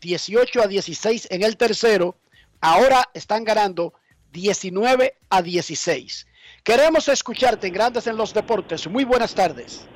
18 0.00 0.62
a 0.62 0.66
16 0.66 1.28
en 1.30 1.42
el 1.42 1.56
tercero. 1.56 2.16
Ahora 2.60 3.08
están 3.14 3.44
ganando 3.44 3.94
19 4.32 5.16
a 5.30 5.42
16. 5.42 6.26
Queremos 6.64 7.08
escucharte 7.08 7.66
en 7.66 7.74
Grandes 7.74 8.06
en 8.06 8.16
los 8.16 8.32
Deportes. 8.32 8.88
Muy 8.88 9.04
buenas 9.04 9.34
tardes. 9.34 9.86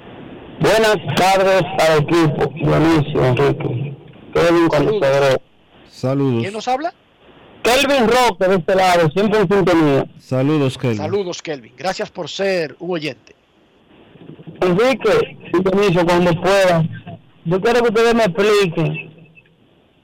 Buenas 0.61 0.97
tardes 1.17 1.63
al 1.79 2.03
equipo. 2.03 2.53
Dionisio, 2.55 3.25
Enrique. 3.25 3.97
Kelvin 4.35 4.69
Conocedor. 4.69 5.41
Saludos. 5.89 6.43
¿Quién 6.43 6.53
nos 6.53 6.69
habla? 6.69 6.93
Kelvin 7.63 8.07
Roque 8.07 8.49
de 8.49 8.57
este 8.57 8.75
lado, 8.75 9.09
siempre 9.11 9.41
en 9.41 9.49
sintonía. 9.49 10.07
Saludos, 10.19 10.77
Kelvin. 10.77 10.99
Saludos, 10.99 11.43
Kelvin. 11.43 11.73
Gracias 11.75 12.11
por 12.11 12.29
ser 12.29 12.77
un 12.81 12.91
oyente. 12.91 13.35
Enrique, 14.61 15.39
Dionisio, 15.65 16.05
cuando 16.05 16.39
pueda, 16.41 16.85
yo 17.47 17.61
quiero 17.63 17.83
que 17.83 17.89
ustedes 17.89 18.15
me 18.15 18.25
expliquen 18.25 19.09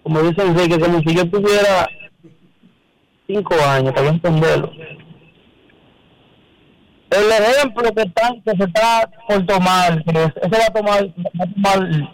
como 0.04 0.20
dice 0.20 0.42
Enrique, 0.42 0.78
como 0.78 1.00
si 1.00 1.14
yo 1.14 1.28
tuviera 1.30 1.88
cinco 3.26 3.54
años 3.54 3.92
para 3.94 4.08
entenderlo. 4.08 4.70
El 7.14 7.30
ejemplo 7.30 7.92
que, 7.94 8.02
están, 8.02 8.42
que 8.42 8.50
se 8.56 8.64
está 8.64 9.08
por 9.28 9.46
tomar, 9.46 10.02
eso 10.06 10.50
va 10.50 10.66
a 10.66 10.72
tomar, 10.72 11.04
va 11.06 11.44
a 11.44 11.52
tomar 11.54 12.10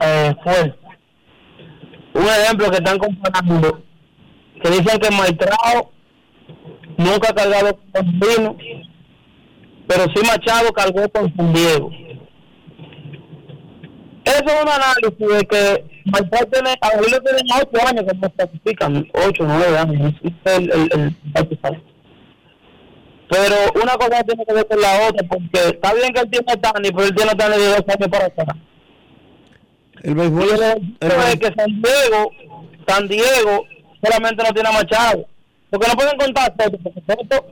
eh. 0.00 0.74
Un 2.14 2.24
ejemplo 2.24 2.70
que 2.70 2.76
están 2.76 2.98
comparando, 2.98 3.82
que 4.62 4.70
dicen 4.70 4.98
que 4.98 5.10
Maitrao 5.10 5.92
nunca 6.96 7.30
ha 7.30 7.34
cargado 7.34 7.78
con 7.92 8.20
vino, 8.20 8.56
pero 9.86 10.04
sí 10.14 10.20
Machado 10.26 10.72
cargó 10.72 11.08
con 11.10 11.34
San 11.36 11.52
Diego. 11.52 11.90
Eso 14.24 14.44
es 14.44 14.62
un 14.62 14.68
análisis 14.68 15.38
de 15.38 15.46
que 15.46 15.84
Maitrao 16.06 16.44
tiene, 16.46 16.70
a 16.80 16.90
tiene 16.90 17.40
8 17.62 17.88
años 17.88 18.04
que 18.04 18.18
no 18.18 18.30
clasifican, 18.30 19.08
8, 19.14 19.44
9 19.46 19.78
años, 19.78 20.14
el, 20.44 20.72
el, 20.72 20.90
el, 20.92 21.16
el 21.34 21.48
pero 23.28 23.56
una 23.82 23.92
cosa 23.94 24.22
tiene 24.24 24.44
que 24.46 24.54
ver 24.54 24.66
con 24.66 24.80
la 24.80 25.08
otra, 25.08 25.28
porque 25.28 25.68
está 25.68 25.94
bien 25.94 26.12
que 26.12 26.20
él 26.20 26.30
tiene 26.30 26.56
Tani, 26.56 26.90
pero 26.90 27.04
él 27.04 27.14
tiene 27.14 27.34
Tani 27.34 27.56
de 27.56 27.68
dos 27.68 27.84
años 27.88 28.08
para 28.10 28.26
acá. 28.26 28.56
El 30.02 30.14
béisbol 30.14 30.48
el 30.50 30.62
es, 30.62 30.76
hecho 31.00 31.28
es 31.28 31.36
que 31.36 31.54
San 31.54 31.82
Diego, 31.82 32.30
San 32.86 33.08
Diego 33.08 33.66
solamente 34.02 34.44
no 34.44 34.52
tiene 34.52 34.68
a 34.68 34.72
Machado. 34.72 35.26
Porque 35.70 35.88
no 35.88 35.94
pueden 35.94 36.16
contar 36.16 36.54
Soto, 36.58 36.78
porque 36.82 37.02
Soto, 37.06 37.46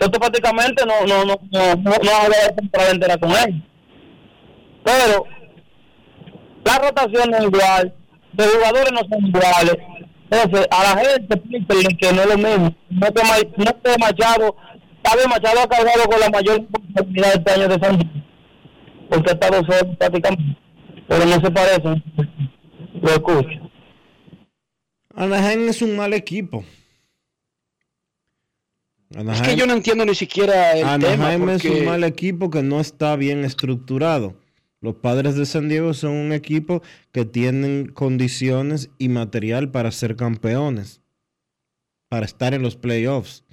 Soto 0.00 0.18
prácticamente 0.18 0.86
no, 0.86 1.06
no, 1.06 1.24
no, 1.24 1.38
no, 1.50 1.74
no, 1.76 1.90
no 1.90 2.16
habla 2.16 2.36
de 2.46 2.54
temporada 2.56 2.90
entera 2.90 3.18
con 3.18 3.30
él. 3.32 3.62
Pero 4.84 5.26
la 6.64 6.78
rotación 6.78 7.34
es 7.34 7.42
igual, 7.42 7.94
los 8.36 8.46
jugadores 8.46 8.92
no 8.92 9.00
son 9.00 9.26
iguales. 9.26 9.76
Entonces, 10.32 10.66
a 10.70 10.82
la 10.94 11.00
gente 11.04 11.42
que 11.98 12.12
no 12.12 12.22
es 12.22 12.28
lo 12.28 12.38
mismo. 12.38 12.74
No 12.88 13.12
que, 13.12 13.22
Ma- 13.22 13.64
no 13.64 13.82
que 13.82 13.98
Machado, 13.98 14.56
sabe, 15.04 15.26
Machado 15.28 15.60
ha 15.60 15.68
cargado 15.68 16.04
con 16.04 16.20
la 16.20 16.30
mayor 16.30 16.60
responsabilidad 16.60 17.32
este 17.34 17.50
año 17.52 17.68
de 17.68 17.78
San 17.86 17.98
Diego, 17.98 18.14
porque 19.10 19.30
ha 19.30 19.34
estado 19.34 19.56
solo 19.64 19.94
prácticamente. 19.98 20.58
Pero 21.06 21.26
no 21.26 21.32
se 21.34 21.50
parecen. 21.50 22.04
Lo 23.02 23.10
escucho. 23.10 23.48
Anaheim 25.14 25.68
es 25.68 25.82
un 25.82 25.96
mal 25.96 26.14
equipo. 26.14 26.64
Es 29.30 29.42
que 29.42 29.56
yo 29.56 29.66
no 29.66 29.74
entiendo 29.74 30.06
ni 30.06 30.14
siquiera 30.14 30.72
el 30.72 30.84
Anaheim 30.86 31.20
tema. 31.40 31.52
es 31.52 31.62
Porque... 31.62 31.80
un 31.80 31.84
mal 31.84 32.04
equipo 32.04 32.48
que 32.48 32.62
no 32.62 32.80
está 32.80 33.14
bien 33.16 33.44
estructurado. 33.44 34.34
Los 34.82 34.96
padres 34.96 35.36
de 35.36 35.46
San 35.46 35.68
Diego 35.68 35.94
son 35.94 36.10
un 36.10 36.32
equipo 36.32 36.82
que 37.12 37.24
tienen 37.24 37.86
condiciones 37.86 38.90
y 38.98 39.08
material 39.08 39.70
para 39.70 39.92
ser 39.92 40.16
campeones, 40.16 41.00
para 42.08 42.26
estar 42.26 42.52
en 42.52 42.62
los 42.62 42.74
playoffs. 42.74 43.44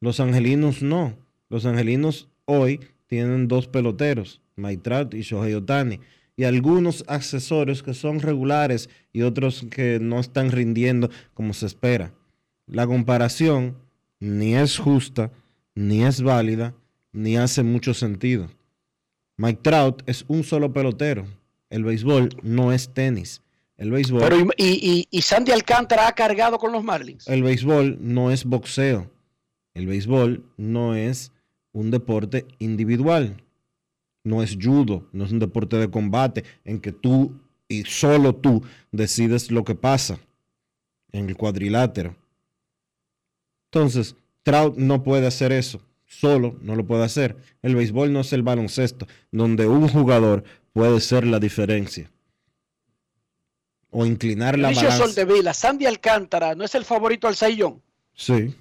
Los 0.00 0.18
angelinos 0.18 0.82
no. 0.82 1.18
Los 1.50 1.66
angelinos 1.66 2.30
hoy 2.46 2.80
tienen 3.08 3.46
dos 3.46 3.68
peloteros, 3.68 4.40
Maitrat 4.56 5.12
y 5.12 5.20
Shohei 5.20 5.52
Otani, 5.52 6.00
y 6.34 6.44
algunos 6.44 7.04
accesorios 7.06 7.82
que 7.82 7.92
son 7.92 8.20
regulares 8.20 8.88
y 9.12 9.20
otros 9.20 9.66
que 9.70 9.98
no 10.00 10.18
están 10.18 10.50
rindiendo 10.50 11.10
como 11.34 11.52
se 11.52 11.66
espera. 11.66 12.14
La 12.66 12.86
comparación 12.86 13.76
ni 14.18 14.54
es 14.54 14.78
justa, 14.78 15.30
ni 15.74 16.04
es 16.04 16.22
válida, 16.22 16.74
ni 17.12 17.36
hace 17.36 17.62
mucho 17.62 17.92
sentido. 17.92 18.48
Mike 19.40 19.60
Trout 19.62 20.02
es 20.04 20.22
un 20.28 20.44
solo 20.44 20.70
pelotero. 20.70 21.26
El 21.70 21.82
béisbol 21.82 22.28
no 22.42 22.72
es 22.74 22.90
tenis. 22.92 23.40
El 23.78 23.90
béisbol, 23.90 24.20
Pero 24.20 24.36
y, 24.58 25.08
y, 25.10 25.22
Sandy 25.22 25.50
Alcántara 25.52 26.06
ha 26.06 26.12
cargado 26.12 26.58
con 26.58 26.72
los 26.72 26.84
Marlins. 26.84 27.26
el 27.26 27.42
béisbol 27.42 27.96
no 28.02 28.30
es 28.30 28.44
boxeo. 28.44 29.10
El 29.72 29.86
béisbol 29.86 30.44
no 30.58 30.94
es 30.94 31.32
un 31.72 31.90
deporte 31.90 32.44
individual. 32.58 33.42
No 34.24 34.42
es 34.42 34.58
judo, 34.60 35.08
no 35.12 35.24
es 35.24 35.32
un 35.32 35.38
deporte 35.38 35.76
de 35.76 35.90
combate 35.90 36.44
en 36.66 36.78
que 36.78 36.92
tú 36.92 37.32
y 37.66 37.84
solo 37.84 38.34
tú 38.34 38.62
decides 38.92 39.50
lo 39.50 39.64
que 39.64 39.74
pasa 39.74 40.20
en 41.12 41.30
el 41.30 41.36
cuadrilátero. 41.38 42.14
Entonces, 43.72 44.16
Trout 44.42 44.76
no 44.76 45.02
puede 45.02 45.26
hacer 45.26 45.50
eso. 45.50 45.80
Solo 46.10 46.56
no 46.60 46.74
lo 46.74 46.84
puede 46.84 47.04
hacer. 47.04 47.36
El 47.62 47.76
béisbol 47.76 48.12
no 48.12 48.20
es 48.20 48.32
el 48.32 48.42
baloncesto, 48.42 49.06
donde 49.30 49.68
un 49.68 49.88
jugador 49.88 50.42
puede 50.72 51.00
ser 51.00 51.24
la 51.24 51.38
diferencia. 51.38 52.10
o 53.92 54.04
inclinar 54.04 54.58
la 54.58 54.68
Dionisio 54.68 54.88
balanza. 54.88 55.06
Soldevila, 55.06 55.54
Sandy 55.54 55.86
Alcántara, 55.86 56.54
¿no 56.54 56.64
es 56.64 56.74
el 56.74 56.84
favorito 56.84 57.26
al 57.26 57.36
Saiyón? 57.36 57.80
Sí, 58.14 58.54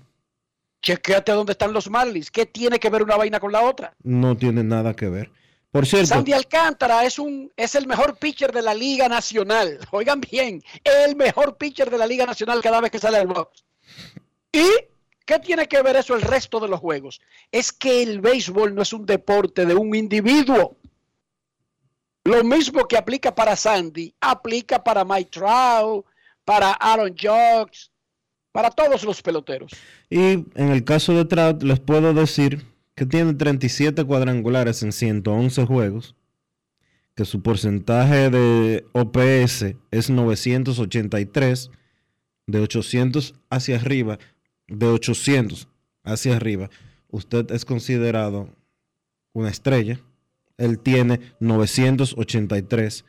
Chequéate 0.82 1.34
dónde 1.34 1.52
están 1.52 1.74
los 1.74 1.90
Marlins. 1.90 2.32
¿Qué 2.32 2.46
tiene 2.46 2.80
que 2.80 2.90
ver 2.90 3.04
una 3.04 3.18
vaina 3.18 3.40
con 3.40 3.52
la 3.52 3.62
otra? 3.62 3.94
no 4.04 4.38
tiene 4.38 4.64
nada 4.64 4.96
que 4.96 5.10
ver. 5.10 5.30
Por 5.72 5.86
cierto, 5.86 6.08
Sandy 6.08 6.34
Alcántara 6.34 7.04
es, 7.04 7.20
un, 7.20 7.52
es 7.56 7.76
el 7.76 7.86
mejor 7.86 8.18
pitcher 8.18 8.52
de 8.52 8.62
la 8.62 8.74
Liga 8.74 9.08
Nacional. 9.10 9.78
Oigan 9.92 10.22
bien, 10.22 10.64
el 10.84 11.16
mejor 11.16 11.58
pitcher 11.58 11.90
de 11.90 11.98
la 11.98 12.08
Liga 12.08 12.26
Nacional 12.26 12.62
cada 12.62 12.80
vez 12.82 12.92
que 12.92 13.00
sale 13.00 13.18
al 13.18 13.28
box. 13.28 13.64
¿Y 14.52 14.66
qué 15.30 15.38
tiene 15.38 15.68
que 15.68 15.84
ver 15.84 15.96
eso 15.96 16.16
el 16.16 16.24
resto 16.24 16.60
de 16.60 16.68
los 16.68 16.80
juegos? 16.80 17.22
Es 17.52 17.72
que 17.72 18.02
el 18.02 18.20
béisbol 18.20 18.74
no 18.74 18.82
es 18.82 18.92
un 18.94 19.06
deporte 19.06 19.64
de 19.68 19.76
un 19.76 19.94
individuo. 19.94 20.76
Lo 22.24 22.44
mismo 22.44 22.88
que 22.88 22.98
aplica 22.98 23.36
para 23.36 23.56
Sandy, 23.56 24.12
aplica 24.20 24.84
para 24.84 25.06
Mike 25.06 25.30
Trout, 25.30 26.04
para 26.44 26.72
Aaron 26.72 27.12
Judge, 27.12 27.92
para 28.52 28.72
todos 28.72 29.04
los 29.04 29.22
peloteros. 29.22 29.72
y 30.10 30.20
en 30.56 30.70
el 30.72 30.84
caso 30.84 31.14
de 31.14 31.26
Trout, 31.26 31.62
les 31.62 31.80
puedo 31.80 32.12
decir 32.16 32.66
que 32.96 33.06
tiene 33.06 33.36
37 33.36 34.04
cuadrangulares 34.06 34.82
en 34.82 34.92
111 34.92 35.64
juegos, 35.68 36.16
que 37.14 37.26
su 37.26 37.44
porcentaje 37.44 38.32
de 38.32 38.84
OPS 38.94 39.76
es 39.92 40.10
983, 40.10 41.70
de 42.48 42.60
800 42.60 43.36
hacia 43.52 43.76
arriba, 43.76 44.18
de 44.70 44.88
800 44.88 45.68
hacia 46.04 46.36
arriba, 46.36 46.70
usted 47.10 47.50
es 47.52 47.66
considerado 47.66 48.50
una 49.34 49.50
estrella. 49.50 50.00
Él 50.58 50.80
tiene 50.80 51.20
983. 51.40 53.06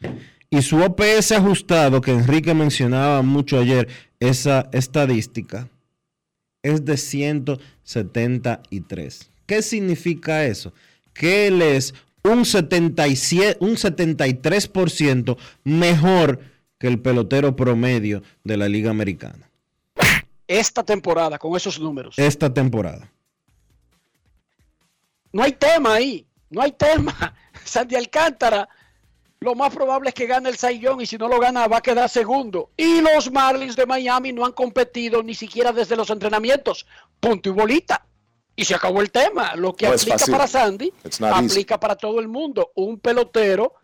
Y 0.50 0.62
su 0.62 0.78
OPS 0.78 1.32
ajustado, 1.32 2.00
que 2.00 2.12
Enrique 2.12 2.54
mencionaba 2.54 3.20
mucho 3.22 3.58
ayer, 3.58 3.88
esa 4.18 4.70
estadística, 4.72 5.68
es 6.62 6.84
de 6.84 6.96
173. 6.96 9.30
¿Qué 9.46 9.62
significa 9.62 10.44
eso? 10.44 10.72
Que 11.12 11.48
él 11.48 11.60
es 11.62 11.92
un, 12.22 12.44
77, 12.44 13.56
un 13.60 13.76
73% 13.76 15.36
mejor 15.64 16.40
que 16.78 16.86
el 16.88 17.00
pelotero 17.00 17.56
promedio 17.56 18.22
de 18.44 18.56
la 18.56 18.68
Liga 18.68 18.90
Americana. 18.90 19.49
Esta 20.50 20.82
temporada, 20.82 21.38
con 21.38 21.54
esos 21.56 21.78
números. 21.78 22.18
Esta 22.18 22.52
temporada. 22.52 23.08
No 25.32 25.44
hay 25.44 25.52
tema 25.52 25.94
ahí, 25.94 26.26
no 26.48 26.60
hay 26.60 26.72
tema. 26.72 27.34
Sandy 27.64 27.94
Alcántara, 27.94 28.68
lo 29.38 29.54
más 29.54 29.72
probable 29.72 30.08
es 30.08 30.14
que 30.16 30.26
gane 30.26 30.48
el 30.48 30.56
Saiyón 30.56 31.00
y 31.00 31.06
si 31.06 31.16
no 31.16 31.28
lo 31.28 31.38
gana 31.38 31.68
va 31.68 31.76
a 31.76 31.80
quedar 31.80 32.08
segundo. 32.08 32.70
Y 32.76 33.00
los 33.00 33.30
Marlins 33.30 33.76
de 33.76 33.86
Miami 33.86 34.32
no 34.32 34.44
han 34.44 34.50
competido 34.50 35.22
ni 35.22 35.36
siquiera 35.36 35.70
desde 35.72 35.94
los 35.94 36.10
entrenamientos. 36.10 36.84
Punto 37.20 37.48
y 37.48 37.52
bolita. 37.52 38.04
Y 38.56 38.64
se 38.64 38.74
acabó 38.74 39.02
el 39.02 39.12
tema. 39.12 39.54
Lo 39.54 39.76
que 39.76 39.86
No 39.86 39.92
aplica 39.94 40.26
para 40.26 40.48
Sandy, 40.48 40.92
easy. 41.04 41.24
aplica 41.24 41.78
para 41.78 41.94
todo 41.94 42.18
el 42.18 42.26
mundo. 42.26 42.72
Un 42.74 42.98
pelotero 42.98 43.74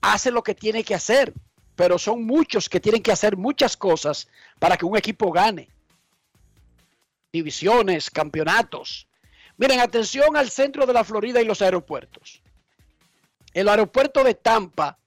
hace 0.00 0.32
lo 0.32 0.42
que 0.42 0.56
tiene 0.56 0.82
que 0.82 0.96
hacer, 0.96 1.32
pero 1.80 1.98
son 1.98 2.26
muchos 2.26 2.68
que 2.68 2.78
tienen 2.78 3.02
que 3.02 3.10
hacer 3.10 3.38
muchas 3.38 3.74
cosas 3.74 4.28
para 4.58 4.76
que 4.76 4.84
un 4.84 4.98
equipo 4.98 5.32
gane. 5.32 5.70
Divisiones, 7.32 8.10
campeonatos. 8.10 9.06
Miren, 9.56 9.80
atención 9.80 10.36
al 10.36 10.50
centro 10.50 10.84
de 10.84 10.92
la 10.92 11.04
Florida 11.04 11.40
y 11.40 11.46
los 11.46 11.62
aeropuertos. 11.62 12.42
El 13.54 13.66
aeropuerto 13.66 14.22
de 14.22 14.34
Tampa, 14.34 14.98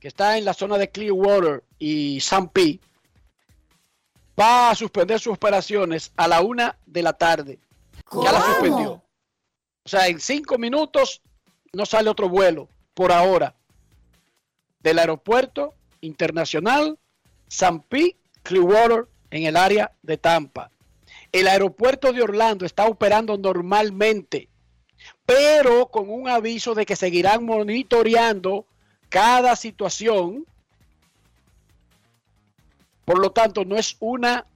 que 0.00 0.08
está 0.08 0.38
en 0.38 0.46
la 0.46 0.54
zona 0.54 0.78
de 0.78 0.88
Clearwater 0.88 1.62
y 1.78 2.22
San 2.22 2.48
P, 2.48 2.80
va 4.40 4.70
a 4.70 4.74
suspender 4.74 5.20
sus 5.20 5.34
operaciones 5.34 6.10
a 6.16 6.26
la 6.26 6.40
una 6.40 6.78
de 6.86 7.02
la 7.02 7.12
tarde. 7.12 7.58
Ya 8.22 8.32
la 8.32 8.40
suspendió. 8.40 8.92
O 8.92 9.88
sea, 9.90 10.08
en 10.08 10.20
cinco 10.20 10.56
minutos 10.56 11.20
no 11.74 11.84
sale 11.84 12.08
otro 12.08 12.30
vuelo 12.30 12.66
por 12.94 13.12
ahora 13.12 13.54
del 14.84 14.98
aeropuerto 14.98 15.74
internacional 16.02 16.98
San 17.48 17.80
P, 17.80 18.16
Clearwater 18.42 19.06
en 19.30 19.44
el 19.44 19.56
área 19.56 19.92
de 20.02 20.18
Tampa. 20.18 20.70
El 21.32 21.48
aeropuerto 21.48 22.12
de 22.12 22.22
Orlando 22.22 22.66
está 22.66 22.86
operando 22.86 23.36
normalmente, 23.38 24.48
pero 25.24 25.86
con 25.86 26.10
un 26.10 26.28
aviso 26.28 26.74
de 26.74 26.84
que 26.84 26.96
seguirán 26.96 27.44
monitoreando 27.44 28.66
cada 29.08 29.56
situación. 29.56 30.46
Por 33.06 33.18
lo 33.18 33.32
tanto, 33.32 33.64
no 33.64 33.76
es 33.76 33.96
una 34.00 34.46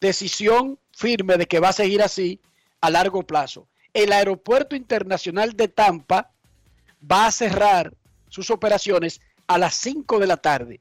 decisión 0.00 0.78
firme 0.92 1.36
de 1.36 1.46
que 1.46 1.60
va 1.60 1.70
a 1.70 1.72
seguir 1.72 2.02
así 2.02 2.40
a 2.80 2.88
largo 2.88 3.24
plazo. 3.24 3.66
El 3.92 4.12
aeropuerto 4.12 4.76
internacional 4.76 5.54
de 5.54 5.66
Tampa 5.66 6.30
va 7.02 7.26
a 7.26 7.32
cerrar 7.32 7.97
sus 8.28 8.50
operaciones 8.50 9.20
a 9.46 9.58
las 9.58 9.74
5 9.74 10.18
de 10.18 10.26
la 10.26 10.36
tarde. 10.36 10.80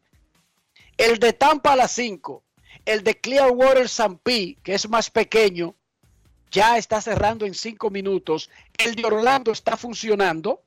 El 0.98 1.20
de 1.20 1.34
Tampa 1.34 1.74
a 1.74 1.76
las 1.76 1.92
5. 1.92 2.44
El 2.86 3.04
de 3.04 3.20
Clearwater 3.20 3.88
P, 4.24 4.58
que 4.64 4.74
es 4.74 4.90
más 4.90 5.10
pequeño, 5.10 5.76
ya 6.52 6.78
está 6.78 7.02
cerrando 7.02 7.46
en 7.46 7.54
5 7.54 7.90
minutos. 7.90 8.50
El 8.78 8.96
de 8.96 9.06
Orlando 9.06 9.52
está 9.52 9.78
funcionando. 9.78 10.62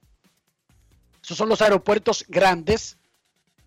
Esos 1.22 1.36
son 1.36 1.48
los 1.48 1.62
aeropuertos 1.62 2.24
grandes 2.28 2.96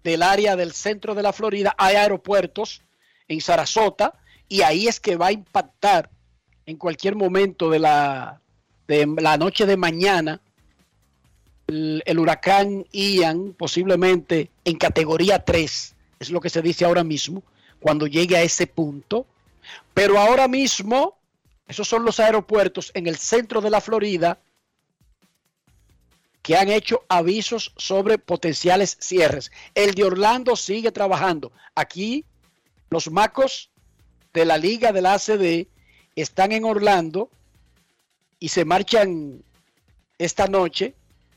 del 0.03 0.24
área 0.24 0.55
del 0.55 0.74
centro 0.74 1.16
de 1.16 1.24
la 1.24 1.34
Florida. 1.34 1.76
Hay 1.78 1.95
aeropuertos 1.95 2.82
en 3.28 3.41
Sarasota 3.41 4.14
y 4.47 4.61
ahí 4.61 4.88
es 4.88 4.99
que 4.99 5.16
va 5.16 5.28
a 5.28 5.32
impactar 5.32 6.09
en 6.66 6.78
cualquier 6.78 7.16
momento 7.16 7.70
de 7.70 7.80
la, 7.80 8.41
de 8.88 9.05
la 9.20 9.38
noche 9.38 9.66
de 9.66 9.78
mañana 9.78 10.41
el, 11.68 12.20
huracán 12.20 12.86
Ian, 12.91 13.53
posiblemente 13.53 14.51
en 14.66 14.78
categoría 14.78 15.43
3, 15.43 15.95
es 16.20 16.30
lo 16.30 16.41
que 16.41 16.49
se 16.49 16.61
dice 16.61 16.86
ahora 16.86 17.03
mismo, 17.03 17.43
cuando 17.80 18.07
llegue 18.07 18.38
a 18.38 18.43
ese 18.43 18.68
punto. 18.68 19.26
Pero 19.93 20.20
ahora 20.20 20.47
mismo, 20.47 21.18
esos 21.68 21.88
son 21.88 22.05
los 22.05 22.20
aeropuertos 22.20 22.91
en 22.93 23.07
el 23.07 23.18
centro 23.18 23.61
de 23.61 23.70
la 23.70 23.82
Florida 23.82 24.39
que 26.41 26.57
han 26.57 26.70
hecho 26.70 27.05
avisos 27.07 27.74
sobre 27.78 28.18
potenciales 28.18 28.97
cierres. 28.99 29.51
El 29.74 29.93
de 29.93 30.03
Orlando 30.03 30.57
sigue 30.57 30.91
trabajando. 30.91 31.53
Aquí 31.74 32.26
los 32.89 33.09
macos 33.09 33.72
de 34.34 34.45
la 34.45 34.57
liga 34.57 34.91
de 34.91 35.01
la 35.01 35.14
ACD 35.14 35.68
están 36.16 36.51
en 36.51 36.66
Orlando 36.66 37.30
y 38.39 38.49
se 38.49 38.66
marchan 38.66 39.41
esta 40.18 40.47
noche 40.47 40.95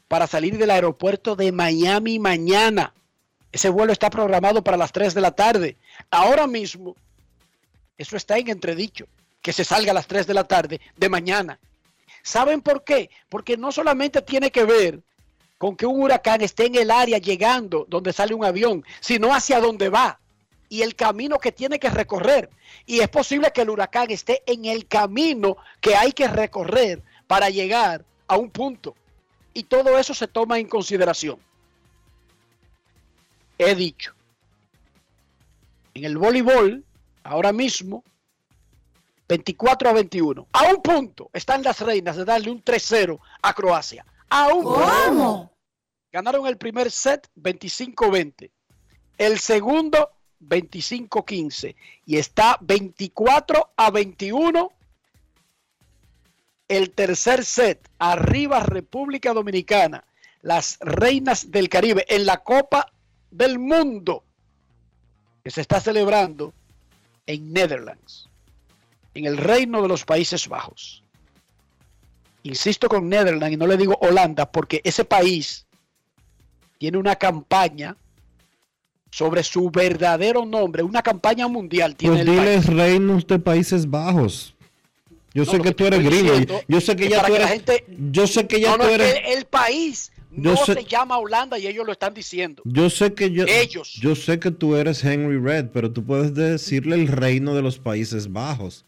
para 0.09 0.27
salir 0.27 0.57
del 0.59 0.71
aeropuerto 0.71 1.37
de 1.37 1.53
Miami 1.53 2.19
mañana. 2.19 2.95
Ese 3.53 3.69
vuelo 3.69 3.93
está 3.93 4.11
programado 4.11 4.63
para 4.63 4.77
las 4.77 4.93
3 4.93 5.15
de 5.15 5.21
la 5.21 5.33
tarde. 5.33 5.77
Ahora 6.11 6.47
mismo, 6.47 6.95
eso 7.97 8.17
está 8.17 8.39
en 8.39 8.49
entredicho, 8.49 9.07
que 9.41 9.53
se 9.53 9.65
salga 9.65 9.93
a 9.93 9.95
las 9.95 10.07
3 10.07 10.27
de 10.27 10.35
la 10.35 10.45
tarde 10.45 10.81
de 10.97 11.09
mañana. 11.09 11.59
¿Saben 12.23 12.61
por 12.61 12.85
qué? 12.85 13.11
Porque 13.29 13.57
no 13.57 13.73
solamente 13.73 14.21
tiene 14.23 14.51
que 14.51 14.65
ver 14.65 15.01
con 15.59 15.77
que 15.77 15.87
un 15.87 16.03
huracán 16.03 16.43
esté 16.43 16.67
en 16.67 16.75
el 16.75 16.91
área 16.91 17.19
llegando 17.19 17.87
donde 17.89 18.13
sale 18.13 18.35
un 18.35 18.45
avión, 18.45 18.85
sino 19.01 19.33
hacia 19.33 19.61
dónde 19.61 19.89
va 19.89 20.19
y 20.69 20.83
el 20.83 20.95
camino 20.95 21.39
que 21.39 21.53
tiene 21.53 21.79
que 21.79 21.91
recorrer. 21.91 22.51
Y 22.85 23.01
es 23.01 23.09
posible 23.09 23.53
que 23.53 23.63
el 23.63 23.71
huracán 23.71 24.11
esté 24.11 24.43
en 24.47 24.65
el 24.65 24.87
camino 24.87 25.57
que 25.81 25.97
hay 25.97 26.13
que 26.13 26.29
recorrer 26.29 27.03
para 27.27 27.51
llegar 27.51 28.05
a 28.27 28.37
un 28.37 28.51
punto. 28.51 28.95
Y 29.57 29.63
todo 29.63 29.97
eso 29.97 30.13
se 30.13 30.29
toma 30.29 30.59
en 30.59 30.69
consideración. 30.69 31.39
He 33.57 33.75
dicho. 33.75 34.13
En 35.95 36.05
el 36.05 36.19
voleibol, 36.19 36.85
ahora 37.23 37.55
mismo, 37.55 38.05
24 39.27 39.89
a 39.89 39.93
21. 39.95 40.47
A 40.53 40.65
un 40.65 40.83
punto 40.83 41.31
están 41.33 41.63
las 41.63 41.81
reinas 41.81 42.19
de 42.19 42.27
darle 42.27 42.51
un 42.51 42.63
3-0 42.63 43.19
a 43.41 43.55
Croacia. 43.55 44.05
A 44.29 44.49
un 44.49 44.63
punto. 44.63 45.51
Ganaron 46.13 46.47
el 46.47 46.59
primer 46.59 46.91
set 46.91 47.27
25-20. 47.37 48.51
El 49.17 49.39
segundo 49.39 50.11
25-15. 50.43 51.75
Y 52.05 52.19
está 52.19 52.59
24 52.61 53.71
a 53.75 53.91
21. 53.91 54.71
El 56.69 56.91
tercer 56.91 57.45
set. 57.45 57.89
Arriba 57.99 58.61
República 58.61 59.33
Dominicana. 59.33 60.05
Las 60.43 60.79
reinas 60.81 61.51
del 61.51 61.69
Caribe 61.69 62.05
en 62.09 62.27
la 62.27 62.39
Copa 62.39 62.93
del 63.31 63.59
Mundo. 63.59 64.25
Que 65.43 65.51
se 65.51 65.61
está 65.61 65.81
celebrando 65.81 66.53
en 67.27 67.53
Netherlands 67.53 68.27
en 69.17 69.25
el 69.25 69.39
reino 69.39 69.83
de 69.83 69.89
los 69.89 70.05
Países 70.05 70.47
Bajos. 70.47 71.03
Insisto 72.43 72.89
con 72.89 73.09
Netherlands 73.09 73.55
y 73.55 73.57
no 73.57 73.67
le 73.67 73.77
digo 73.77 73.99
Holanda 74.01 74.51
porque 74.51 74.81
ese 74.85 75.05
país 75.05 75.67
tiene 76.79 76.99
una 76.99 77.17
campaña 77.17 77.97
sobre 79.11 79.43
su 79.43 79.71
verdadero 79.71 80.45
nombre, 80.45 80.83
una 80.83 81.03
campaña 81.03 81.49
mundial 81.49 81.97
tiene 81.97 82.17
Pues 82.17 82.29
el 82.29 82.35
diles 82.35 82.67
país. 82.67 82.77
reinos 82.77 83.27
de 83.27 83.39
Países 83.39 83.89
Bajos. 83.89 84.55
Yo 85.37 85.45
No, 85.45 85.51
sé 85.51 85.61
que 85.61 85.72
tú 85.72 85.84
eres 85.87 86.03
gringo. 86.03 86.32
Yo 86.66 86.80
sé 86.80 86.97
que 86.97 87.05
es 87.05 87.11
ya 87.11 87.24
tú 87.26 87.34
eres. 87.34 87.47
gente- 87.49 87.84
Yo 88.11 88.26
sé 88.26 88.47
que 88.47 88.59
ya 88.59 88.70
No, 88.70 88.84
tú 88.84 88.89
es 88.89 88.95
eres. 89.01 89.12
que 89.20 89.32
el, 89.34 89.45
país 89.45 90.11
Yo 90.30 90.53
no 90.53 90.57
sé- 90.57 90.72
se 90.74 90.84
llama 90.84 91.18
Holanda 91.18 91.59
y 91.59 91.66
ellos 91.66 91.84
lo 91.84 91.93
están 91.93 92.14
diciendo. 92.14 92.62
Yo 92.64 92.89
sé 92.89 93.12
que 93.12 93.30
yo. 93.30 93.45
Ellos. 93.47 93.93
Yo 94.01 94.14
sé 94.14 94.39
que 94.39 94.51
tú 94.51 94.76
eres 94.76 95.05
Henry 95.05 95.39
Red, 95.39 95.66
pero 95.74 95.93
tú 95.93 96.03
puedes 96.05 96.32
decirle 96.34 96.97
el 96.97 97.09
reino 97.09 97.55
de 97.55 97.61
los 97.61 97.78
Países 97.78 98.32
Bajos. 98.32 98.87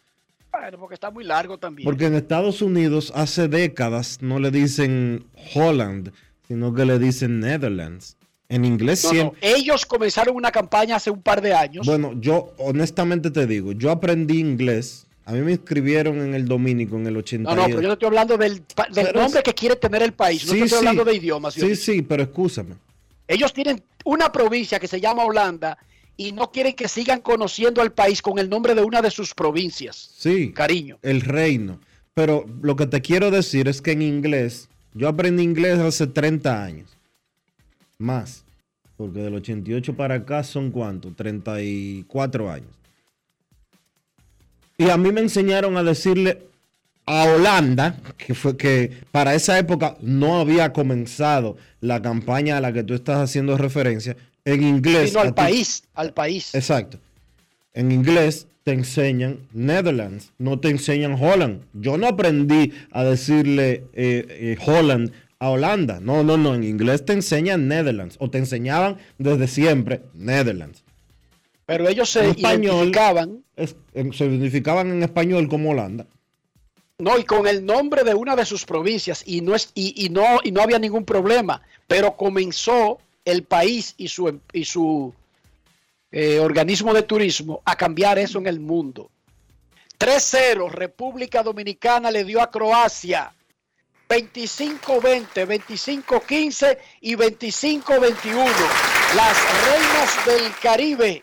Bueno, 0.51 0.78
porque 0.78 0.94
está 0.94 1.11
muy 1.11 1.24
largo 1.24 1.59
también. 1.59 1.84
Porque 1.84 2.07
en 2.07 2.14
Estados 2.14 2.62
Unidos 2.62 3.12
hace 3.14 3.46
décadas 3.49 4.18
no 4.22 4.38
le 4.38 4.51
dicen 4.51 5.26
Holland, 5.55 6.12
sino 6.49 6.72
que 6.72 6.86
le 6.86 6.99
dicen 6.99 7.40
Netherlands. 7.40 8.16
En 8.49 8.64
inglés 8.64 9.05
No, 9.05 9.11
no, 9.11 9.14
siempre. 9.14 9.38
ellos 9.42 9.84
comenzaron 9.84 10.34
una 10.34 10.51
campaña 10.51 10.96
hace 10.96 11.11
un 11.11 11.20
par 11.20 11.42
de 11.42 11.53
años. 11.53 11.86
Bueno, 11.86 12.12
yo 12.18 12.55
honestamente 12.57 13.30
te 13.30 13.46
digo, 13.46 13.72
yo 13.72 13.90
aprendí 13.90 14.38
inglés. 14.40 15.05
A 15.29 15.33
mí 15.33 15.41
me 15.41 15.53
inscribieron 15.53 16.18
en 16.22 16.33
el 16.35 16.49
Dominico 16.49 16.97
en 16.97 17.07
el 17.07 17.16
80. 17.18 17.51
no, 17.55 17.55
no, 17.55 17.66
pero 17.66 17.83
yo 17.83 17.89
te 17.89 17.93
estoy 17.93 18.07
hablando 18.07 18.39
del, 18.39 18.55
del 18.55 18.64
Pero 18.95 19.20
nombre 19.20 19.43
que 19.43 19.53
quiere 19.53 19.76
tener 19.76 20.03
el 20.03 20.14
país. 20.14 20.47
No 20.47 20.53
Sí, 20.55 20.61
estoy 20.61 20.68
sí. 20.70 20.76
hablando 20.76 21.05
de 21.05 21.14
idiomas. 21.16 21.53
Sí, 21.53 21.76
sí, 21.76 22.01
pero 22.01 22.22
escúchame. 22.22 22.76
Ellos 23.26 23.53
tienen 23.53 23.83
una 24.07 24.33
provincia 24.33 24.81
que 24.81 24.89
se 24.89 25.03
llama 25.03 25.24
Holanda 25.24 25.76
y 26.16 26.33
no 26.33 26.51
quieren 26.51 26.72
que 26.72 26.89
sigan 26.89 27.20
conociendo 27.20 27.83
al 27.83 27.93
país 27.93 28.22
con 28.22 28.39
el 28.39 28.49
nombre 28.49 28.74
de 28.74 28.83
una 28.83 29.03
de 29.03 29.11
sus 29.11 29.35
provincias. 29.35 30.12
Sí. 30.16 30.51
Cariño. 30.53 30.99
El 31.03 31.20
reino. 31.20 31.79
Pero 32.14 32.47
lo 32.62 32.74
que 32.74 32.87
te 32.87 33.03
quiero 33.03 33.31
decir 33.31 33.68
es 33.68 33.83
que 33.83 33.93
en 33.93 34.01
inglés, 34.01 34.70
yo 34.95 35.09
aprendí 35.09 35.43
inglés 35.43 35.79
hace 35.79 36.07
30 36.07 36.64
años. 36.64 36.89
Más. 37.99 38.45
Porque 38.97 39.20
del 39.20 39.35
88 39.35 39.95
para 39.95 40.14
acá 40.14 40.43
son 40.43 40.70
cuánto? 40.70 41.12
34 41.12 42.51
años. 42.51 42.70
Y 44.79 44.91
a 44.91 44.97
mí 44.97 45.11
me 45.11 45.20
enseñaron 45.20 45.76
a 45.76 45.83
decirle 45.83 46.39
a 47.05 47.24
Holanda, 47.24 47.97
que 48.16 48.35
fue 48.35 48.57
que 48.57 48.93
para 49.11 49.35
esa 49.35 49.59
época 49.59 49.97
no 50.01 50.39
había 50.39 50.72
comenzado 50.72 51.57
la 51.81 52.01
campaña 52.01 52.59
a 52.59 52.61
la 52.61 52.72
que 52.72 52.85
tú 52.85 52.95
estás 52.95 53.18
haciendo 53.18 53.57
referencia, 53.57 54.16
en 54.45 54.62
inglés. 54.62 55.11
Sino 55.11 55.22
al 55.22 55.35
país, 55.35 55.83
al 55.95 56.12
país. 56.12 56.55
Exacto. 56.55 56.99
En 57.72 57.91
inglés 57.91 58.47
te 58.62 58.72
enseñan 58.72 59.41
Netherlands, 59.53 60.33
no 60.39 60.61
te 60.61 60.68
enseñan 60.68 61.16
Holland. 61.18 61.62
Yo 61.72 61.97
no 61.97 62.07
aprendí 62.07 62.72
a 62.93 63.03
decirle 63.03 63.85
eh, 63.95 64.26
eh, 64.29 64.59
Holland 64.64 65.11
a 65.39 65.51
Holanda. 65.51 65.99
No, 66.01 66.22
no, 66.22 66.37
no. 66.37 66.55
En 66.55 66.62
inglés 66.62 67.05
te 67.05 67.14
enseñan 67.14 67.66
Netherlands 67.66 68.16
o 68.20 68.31
te 68.31 68.39
enseñaban 68.39 68.99
desde 69.18 69.49
siempre 69.49 70.03
Netherlands. 70.14 70.85
Pero 71.69 71.87
ellos 71.87 72.09
se 72.09 72.31
español, 72.31 72.77
identificaban, 72.77 73.45
es- 73.55 73.77
se 74.16 74.25
identificaban 74.25 74.91
en 74.91 75.03
español 75.03 75.49
como 75.51 75.73
Holanda. 75.73 76.07
no, 76.97 77.19
y 77.19 77.25
con 77.25 77.47
el 77.47 77.64
nombre 77.66 78.05
de 78.05 78.14
una 78.14 78.35
de 78.35 78.47
sus 78.47 78.64
provincias 78.64 79.23
y 79.27 79.43
no 79.43 79.55
es 79.55 79.71
y, 79.75 80.07
y 80.07 80.09
no 80.09 80.41
y 80.43 80.51
no 80.51 80.62
había 80.62 80.79
ningún 80.79 81.05
problema. 81.05 81.61
Pero 81.87 82.16
comenzó 82.16 82.99
el 83.23 83.43
país 83.43 83.95
y 83.99 84.09
su 84.09 84.41
y 84.55 84.64
su 84.64 85.12
eh, 86.11 86.39
organismo 86.39 86.95
de 86.95 87.03
turismo 87.03 87.61
a 87.66 87.77
cambiar 87.77 88.19
eso 88.19 88.39
en 88.39 88.47
el 88.47 88.61
mundo. 88.61 89.11
3-0, 89.99 90.71
República 90.71 91.43
Dominicana 91.43 92.11
le 92.11 92.25
dio 92.25 92.41
a 92.41 92.51
Croacia 92.51 93.31
25-20, 94.09 95.45
25-15 95.47 96.79
y 97.03 97.14
25-21. 97.14 98.47
Las 99.16 99.37
reinas 99.66 100.27
del 100.27 100.53
Caribe 100.62 101.23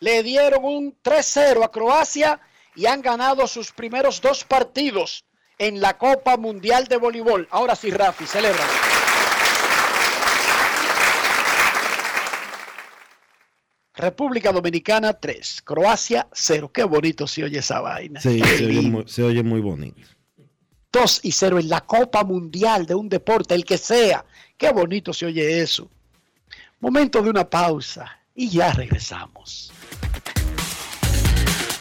le 0.00 0.22
dieron 0.22 0.64
un 0.64 0.96
3-0 1.02 1.64
a 1.64 1.70
Croacia 1.70 2.40
y 2.74 2.86
han 2.86 3.02
ganado 3.02 3.46
sus 3.46 3.72
primeros 3.72 4.20
dos 4.20 4.44
partidos 4.44 5.24
en 5.58 5.80
la 5.80 5.98
Copa 5.98 6.36
Mundial 6.36 6.86
de 6.86 6.96
Voleibol. 6.96 7.48
Ahora 7.50 7.74
sí, 7.74 7.90
Rafi, 7.90 8.26
celebra. 8.26 8.64
República 13.94 14.52
Dominicana 14.52 15.12
3, 15.12 15.62
Croacia 15.62 16.28
0. 16.32 16.70
Qué 16.72 16.84
bonito 16.84 17.26
se 17.26 17.42
oye 17.42 17.58
esa 17.58 17.80
vaina. 17.80 18.20
Sí, 18.20 18.38
se 18.38 18.66
oye, 18.66 18.82
muy, 18.82 19.08
se 19.08 19.24
oye 19.24 19.42
muy 19.42 19.60
bonito. 19.60 20.00
2 20.92 21.20
y 21.24 21.32
0 21.32 21.58
en 21.58 21.68
la 21.68 21.80
Copa 21.80 22.22
Mundial 22.22 22.86
de 22.86 22.94
un 22.94 23.08
deporte, 23.08 23.54
el 23.54 23.64
que 23.64 23.76
sea. 23.76 24.24
Qué 24.56 24.70
bonito 24.70 25.12
se 25.12 25.26
oye 25.26 25.60
eso. 25.60 25.90
Momento 26.78 27.20
de 27.20 27.30
una 27.30 27.50
pausa 27.50 28.20
y 28.36 28.48
ya 28.48 28.72
regresamos. 28.72 29.72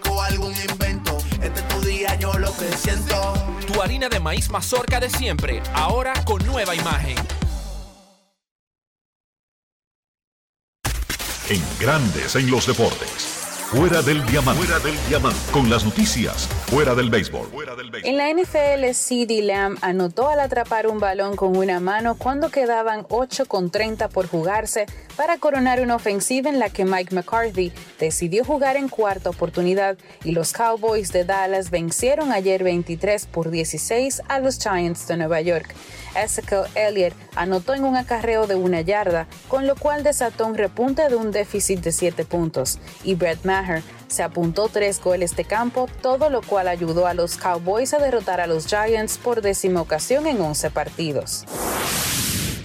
Cocina 0.00 0.26
algo 0.26 0.48
rico, 0.50 0.50
algún 0.50 0.54
invento. 0.70 1.18
Este 1.42 1.60
es 1.60 1.68
tu 1.68 1.80
día, 1.80 2.14
yo 2.16 2.32
lo 2.34 2.52
que 2.56 2.68
siento. 2.76 3.34
Tu 3.66 3.82
harina 3.82 4.08
de 4.08 4.20
maíz 4.20 4.50
mazorca 4.50 5.00
de 5.00 5.10
siempre, 5.10 5.62
ahora 5.74 6.12
con 6.24 6.44
nueva 6.46 6.74
imagen. 6.74 7.16
En 11.48 11.62
Grandes 11.78 12.36
en 12.36 12.50
los 12.50 12.66
deportes. 12.66 13.44
Fuera 13.70 14.02
del 14.02 14.24
diamante. 14.26 14.62
Fuera 14.62 14.78
del 14.78 14.96
diamante. 15.08 15.38
Con 15.50 15.68
las 15.68 15.84
noticias. 15.84 16.46
Fuera 16.66 16.94
del 16.94 17.10
béisbol. 17.10 17.48
En 18.04 18.16
la 18.16 18.30
NFL, 18.30 18.94
CeeDee 18.94 19.42
Lamb 19.42 19.76
anotó 19.80 20.28
al 20.28 20.38
atrapar 20.40 20.86
un 20.86 21.00
balón 21.00 21.34
con 21.34 21.56
una 21.56 21.80
mano 21.80 22.14
cuando 22.14 22.50
quedaban 22.50 23.04
8 23.10 23.46
con 23.46 23.70
30 23.70 24.08
por 24.10 24.28
jugarse 24.28 24.86
para 25.16 25.38
coronar 25.38 25.80
una 25.80 25.96
ofensiva 25.96 26.50
en 26.50 26.58
la 26.58 26.70
que 26.70 26.84
Mike 26.84 27.14
McCarthy 27.14 27.72
decidió 27.98 28.44
jugar 28.44 28.76
en 28.76 28.88
cuarta 28.88 29.30
oportunidad 29.30 29.96
y 30.24 30.32
los 30.32 30.52
Cowboys 30.52 31.12
de 31.12 31.24
Dallas 31.24 31.70
vencieron 31.70 32.32
ayer 32.32 32.64
23 32.64 33.26
por 33.26 33.50
16 33.50 34.22
a 34.28 34.40
los 34.40 34.58
Giants 34.58 35.06
de 35.06 35.16
Nueva 35.16 35.40
York. 35.40 35.74
Ezekiel 36.14 36.64
Elliott 36.74 37.14
anotó 37.34 37.74
en 37.74 37.84
un 37.84 37.96
acarreo 37.96 38.46
de 38.46 38.54
una 38.54 38.80
yarda, 38.80 39.26
con 39.48 39.66
lo 39.66 39.74
cual 39.74 40.02
desató 40.02 40.46
un 40.46 40.54
repunte 40.54 41.08
de 41.08 41.16
un 41.16 41.32
déficit 41.32 41.80
de 41.80 41.92
7 41.92 42.24
puntos, 42.24 42.78
y 43.02 43.14
Brett 43.14 43.44
Maher 43.44 43.82
se 44.06 44.22
apuntó 44.22 44.68
tres 44.68 45.00
goles 45.00 45.34
de 45.34 45.44
campo, 45.44 45.88
todo 46.00 46.30
lo 46.30 46.40
cual 46.42 46.68
ayudó 46.68 47.06
a 47.06 47.14
los 47.14 47.36
Cowboys 47.36 47.94
a 47.94 47.98
derrotar 47.98 48.40
a 48.40 48.46
los 48.46 48.66
Giants 48.66 49.18
por 49.18 49.42
décima 49.42 49.80
ocasión 49.80 50.26
en 50.26 50.40
11 50.40 50.70
partidos. 50.70 51.44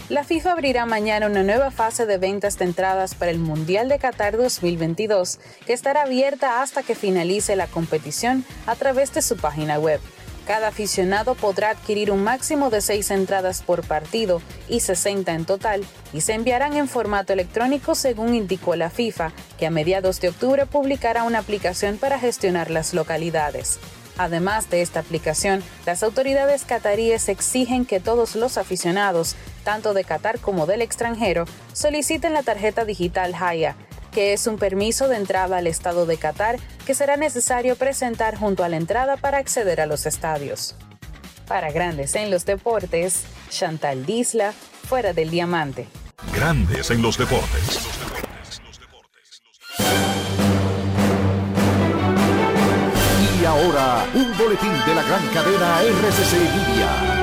La 0.09 0.23
FIFA 0.23 0.53
abrirá 0.53 0.87
mañana 0.87 1.27
una 1.27 1.43
nueva 1.43 1.69
fase 1.69 2.07
de 2.07 2.17
ventas 2.17 2.57
de 2.57 2.65
entradas 2.65 3.13
para 3.13 3.29
el 3.29 3.37
Mundial 3.37 3.89
de 3.89 3.99
Qatar 3.99 4.37
2022, 4.37 5.37
que 5.67 5.73
estará 5.73 6.01
abierta 6.01 6.63
hasta 6.63 6.81
que 6.81 6.95
finalice 6.95 7.55
la 7.55 7.67
competición 7.67 8.43
a 8.65 8.73
través 8.73 9.13
de 9.13 9.21
su 9.21 9.37
página 9.37 9.77
web. 9.77 10.01
Cada 10.47 10.69
aficionado 10.69 11.35
podrá 11.35 11.69
adquirir 11.69 12.09
un 12.09 12.23
máximo 12.23 12.71
de 12.71 12.81
seis 12.81 13.11
entradas 13.11 13.61
por 13.61 13.85
partido 13.85 14.41
y 14.67 14.79
60 14.79 15.31
en 15.31 15.45
total, 15.45 15.85
y 16.11 16.21
se 16.21 16.33
enviarán 16.33 16.75
en 16.75 16.87
formato 16.87 17.31
electrónico 17.31 17.93
según 17.93 18.33
indicó 18.33 18.75
la 18.75 18.89
FIFA, 18.89 19.31
que 19.59 19.67
a 19.67 19.69
mediados 19.69 20.19
de 20.21 20.29
octubre 20.29 20.65
publicará 20.65 21.21
una 21.21 21.37
aplicación 21.37 21.99
para 21.99 22.17
gestionar 22.17 22.71
las 22.71 22.95
localidades. 22.95 23.79
Además 24.19 24.69
de 24.69 24.81
esta 24.81 24.99
aplicación, 24.99 25.63
las 25.85 26.03
autoridades 26.03 26.65
cataríes 26.65 27.29
exigen 27.29 27.85
que 27.85 28.01
todos 28.01 28.35
los 28.35 28.57
aficionados 28.57 29.37
tanto 29.59 29.93
de 29.93 30.03
Qatar 30.03 30.39
como 30.39 30.65
del 30.65 30.81
extranjero, 30.81 31.45
soliciten 31.73 32.33
la 32.33 32.43
tarjeta 32.43 32.85
digital 32.85 33.33
Haya, 33.39 33.75
que 34.11 34.33
es 34.33 34.47
un 34.47 34.57
permiso 34.57 35.07
de 35.07 35.17
entrada 35.17 35.57
al 35.57 35.67
estado 35.67 36.05
de 36.05 36.17
Qatar 36.17 36.57
que 36.85 36.93
será 36.93 37.17
necesario 37.17 37.75
presentar 37.75 38.37
junto 38.37 38.63
a 38.63 38.69
la 38.69 38.77
entrada 38.77 39.17
para 39.17 39.37
acceder 39.37 39.81
a 39.81 39.85
los 39.85 40.05
estadios. 40.05 40.75
Para 41.47 41.71
Grandes 41.71 42.15
en 42.15 42.29
los 42.29 42.45
Deportes, 42.45 43.23
Chantal 43.49 44.05
Disla, 44.05 44.53
fuera 44.87 45.13
del 45.13 45.29
diamante. 45.29 45.87
Grandes 46.33 46.91
en 46.91 47.01
los 47.01 47.17
deportes. 47.17 47.79
Y 53.41 53.45
ahora, 53.45 54.05
un 54.13 54.37
boletín 54.37 54.73
de 54.85 54.95
la 54.95 55.03
gran 55.03 55.27
cadena 55.27 55.81
RCC 55.81 56.33
Media. 56.33 57.18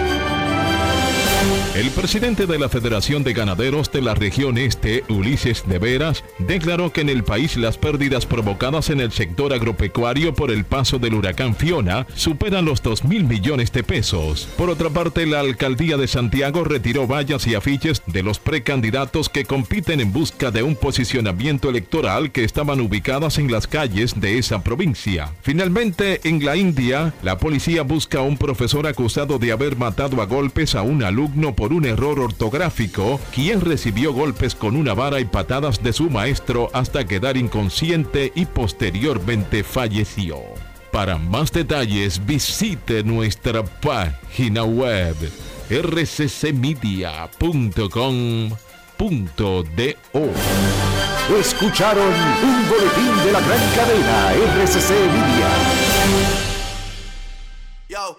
El 1.77 1.91
presidente 1.91 2.47
de 2.47 2.59
la 2.59 2.71
Federación 2.71 3.23
de 3.23 3.35
Ganaderos 3.35 3.93
de 3.93 4.01
la 4.01 4.15
región 4.15 4.57
este, 4.57 5.05
Ulises 5.11 5.63
de 5.67 5.79
Veras, 5.79 6.25
declaró 6.39 6.91
que 6.91 7.03
en 7.03 7.11
el 7.11 7.23
país 7.23 7.59
las 7.59 7.77
pérdidas 7.77 8.25
provocadas 8.25 8.89
en 8.89 8.99
el 8.99 9.13
sector 9.13 9.53
agropecuario 9.53 10.35
por 10.35 10.51
el 10.51 10.65
paso 10.65 10.99
del 10.99 11.13
huracán 11.13 11.55
Fiona 11.55 12.07
superan 12.15 12.65
los 12.65 12.83
2 12.83 13.05
mil 13.05 13.25
millones 13.25 13.73
de 13.73 13.83
pesos. 13.83 14.49
Por 14.57 14.71
otra 14.71 14.89
parte, 14.89 15.27
la 15.27 15.41
alcaldía 15.41 15.99
de 15.99 16.09
Santiago 16.09 16.65
retiró 16.65 17.07
vallas 17.07 17.47
y 17.47 17.55
afiches 17.55 18.03
de 18.07 18.23
los 18.23 18.39
precandidatos 18.39 19.29
que 19.29 19.45
compiten 19.45 20.01
en 20.01 20.15
busca 20.15 20.51
de 20.51 20.63
un 20.63 20.77
posicionamiento 20.77 21.69
electoral 21.69 22.33
que 22.33 22.45
estaban 22.45 22.81
ubicadas 22.81 23.37
en 23.37 23.53
las 23.53 23.67
calles 23.67 24.19
de 24.19 24.39
esa 24.39 24.65
provincia. 24.65 25.35
Finalmente, 25.43 26.23
en 26.25 26.43
la 26.43 26.57
India, 26.57 27.13
la 27.23 27.37
policía 27.37 27.83
busca 27.83 28.21
a 28.21 28.23
un 28.23 28.39
profesor 28.39 28.87
acusado 28.87 29.39
de 29.39 29.53
haber 29.53 29.77
matado 29.77 30.23
a 30.23 30.25
golpes 30.25 30.75
a 30.75 30.81
un 30.81 31.03
alumno 31.03 31.36
por 31.55 31.73
un 31.73 31.85
error 31.85 32.19
ortográfico, 32.19 33.21
quien 33.35 33.61
recibió 33.61 34.13
golpes 34.13 34.55
con 34.55 34.75
una 34.75 34.95
vara 34.95 35.21
y 35.21 35.27
patadas 35.27 35.83
de 35.83 35.93
su 35.93 36.09
maestro 36.09 36.71
hasta 36.73 37.05
quedar 37.07 37.37
inconsciente 37.37 38.33
y 38.35 38.47
posteriormente 38.47 39.63
falleció. 39.63 40.39
Para 40.91 41.19
más 41.19 41.53
detalles 41.53 42.25
visite 42.25 43.03
nuestra 43.05 43.63
página 43.65 44.65
web 44.65 45.15
rccmedia.com.do. 45.69 46.97
Escucharon 51.39 52.13
un 52.43 52.69
boletín 52.69 53.25
de 53.25 53.33
la 53.33 53.41
gran 53.41 53.61
cadena 53.75 54.33
RCC 54.33 54.91
Media. 54.91 55.49
Yo, 57.89 58.19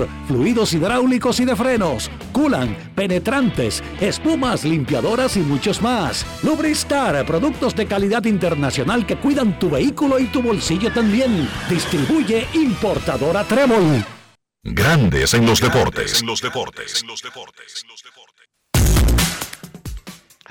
fluidos 0.27 0.73
hidráulicos 0.73 1.39
y 1.39 1.45
de 1.45 1.55
frenos, 1.55 2.09
culan, 2.31 2.75
penetrantes, 2.95 3.83
espumas, 3.99 4.63
limpiadoras 4.63 5.37
y 5.37 5.41
muchos 5.41 5.81
más. 5.81 6.25
Lubristar, 6.43 7.25
productos 7.25 7.75
de 7.75 7.85
calidad 7.85 8.25
internacional 8.25 9.05
que 9.05 9.17
cuidan 9.17 9.59
tu 9.59 9.69
vehículo 9.69 10.19
y 10.19 10.25
tu 10.25 10.41
bolsillo 10.41 10.91
también. 10.91 11.47
Distribuye 11.69 12.47
importadora 12.53 13.43
Trébol. 13.43 14.05
Grandes 14.63 15.33
en 15.33 15.45
los 15.45 15.59
deportes. 15.59 16.21
En 16.21 16.27
los 16.27 16.41
deportes. 16.41 17.01
En 17.01 17.07
los 17.07 17.21
deportes. 17.21 17.85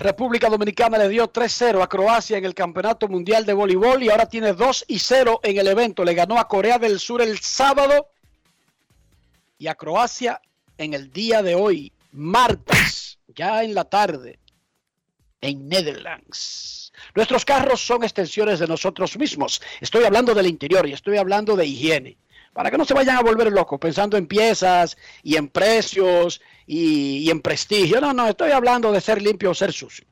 República 0.01 0.49
Dominicana 0.49 0.97
le 0.97 1.11
dio 1.11 1.31
3-0 1.31 1.83
a 1.83 1.87
Croacia 1.87 2.39
en 2.39 2.47
el 2.47 2.55
Campeonato 2.55 3.07
Mundial 3.07 3.45
de 3.45 3.53
Voleibol 3.53 4.03
y 4.03 4.09
ahora 4.09 4.25
tiene 4.27 4.55
2 4.55 4.87
y 4.89 4.99
0 4.99 5.41
en 5.43 5.59
el 5.59 5.69
evento. 5.69 6.05
Le 6.05 6.15
ganó 6.15 6.39
a 6.39 6.49
Corea 6.49 6.79
del 6.79 6.99
Sur 6.99 7.21
el 7.21 7.39
sábado 7.41 8.09
y 9.61 9.69
a 9.69 9.75
Croacia 9.75 10.41
en 10.79 10.95
el 10.95 11.13
día 11.13 11.43
de 11.43 11.55
hoy, 11.55 11.93
martes, 12.13 13.19
ya 13.29 13.63
en 13.63 13.75
la 13.75 13.85
tarde, 13.85 14.39
en 15.43 15.69
Netherlands. 15.69 16.93
Nuestros 17.15 17.45
carros 17.45 17.81
son 17.87 18.03
extensiones 18.03 18.59
de 18.59 18.67
nosotros 18.67 19.19
mismos. 19.19 19.61
Estoy 19.83 20.05
hablando 20.05 20.35
del 20.35 20.47
interior 20.47 20.89
y 20.89 20.95
estoy 20.95 21.19
hablando 21.19 21.57
de 21.57 21.67
higiene. 21.67 22.17
Para 22.55 22.71
que 22.71 22.79
no 22.79 22.87
se 22.87 22.95
vayan 22.95 23.17
a 23.17 23.23
volver 23.23 23.53
locos 23.53 23.79
pensando 23.79 24.17
en 24.17 24.27
piezas 24.27 24.97
y 25.23 25.37
en 25.37 25.49
precios 25.49 26.41
y, 26.67 27.19
y 27.19 27.31
en 27.31 27.43
prestigio. 27.43 28.01
No, 28.01 28.15
no, 28.15 28.29
estoy 28.29 28.53
hablando 28.53 28.91
de 28.91 29.01
ser 29.03 29.21
limpio 29.21 29.51
o 29.51 29.55
ser 29.55 29.75
sucio. 29.75 30.07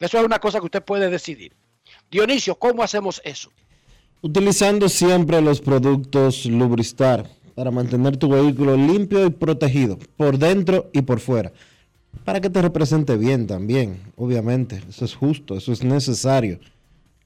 Eso 0.00 0.18
es 0.18 0.24
una 0.24 0.38
cosa 0.38 0.58
que 0.58 0.64
usted 0.64 0.82
puede 0.82 1.10
decidir. 1.10 1.54
Dionisio, 2.10 2.54
¿cómo 2.54 2.82
hacemos 2.82 3.20
eso? 3.24 3.52
Utilizando 4.22 4.88
siempre 4.88 5.42
los 5.42 5.60
productos 5.60 6.46
Lubristar 6.46 7.39
para 7.60 7.70
mantener 7.70 8.16
tu 8.16 8.30
vehículo 8.30 8.74
limpio 8.74 9.26
y 9.26 9.28
protegido 9.28 9.98
por 10.16 10.38
dentro 10.38 10.88
y 10.94 11.02
por 11.02 11.20
fuera. 11.20 11.52
Para 12.24 12.40
que 12.40 12.48
te 12.48 12.62
represente 12.62 13.18
bien 13.18 13.46
también, 13.46 14.00
obviamente. 14.16 14.82
Eso 14.88 15.04
es 15.04 15.14
justo, 15.14 15.58
eso 15.58 15.70
es 15.70 15.84
necesario. 15.84 16.58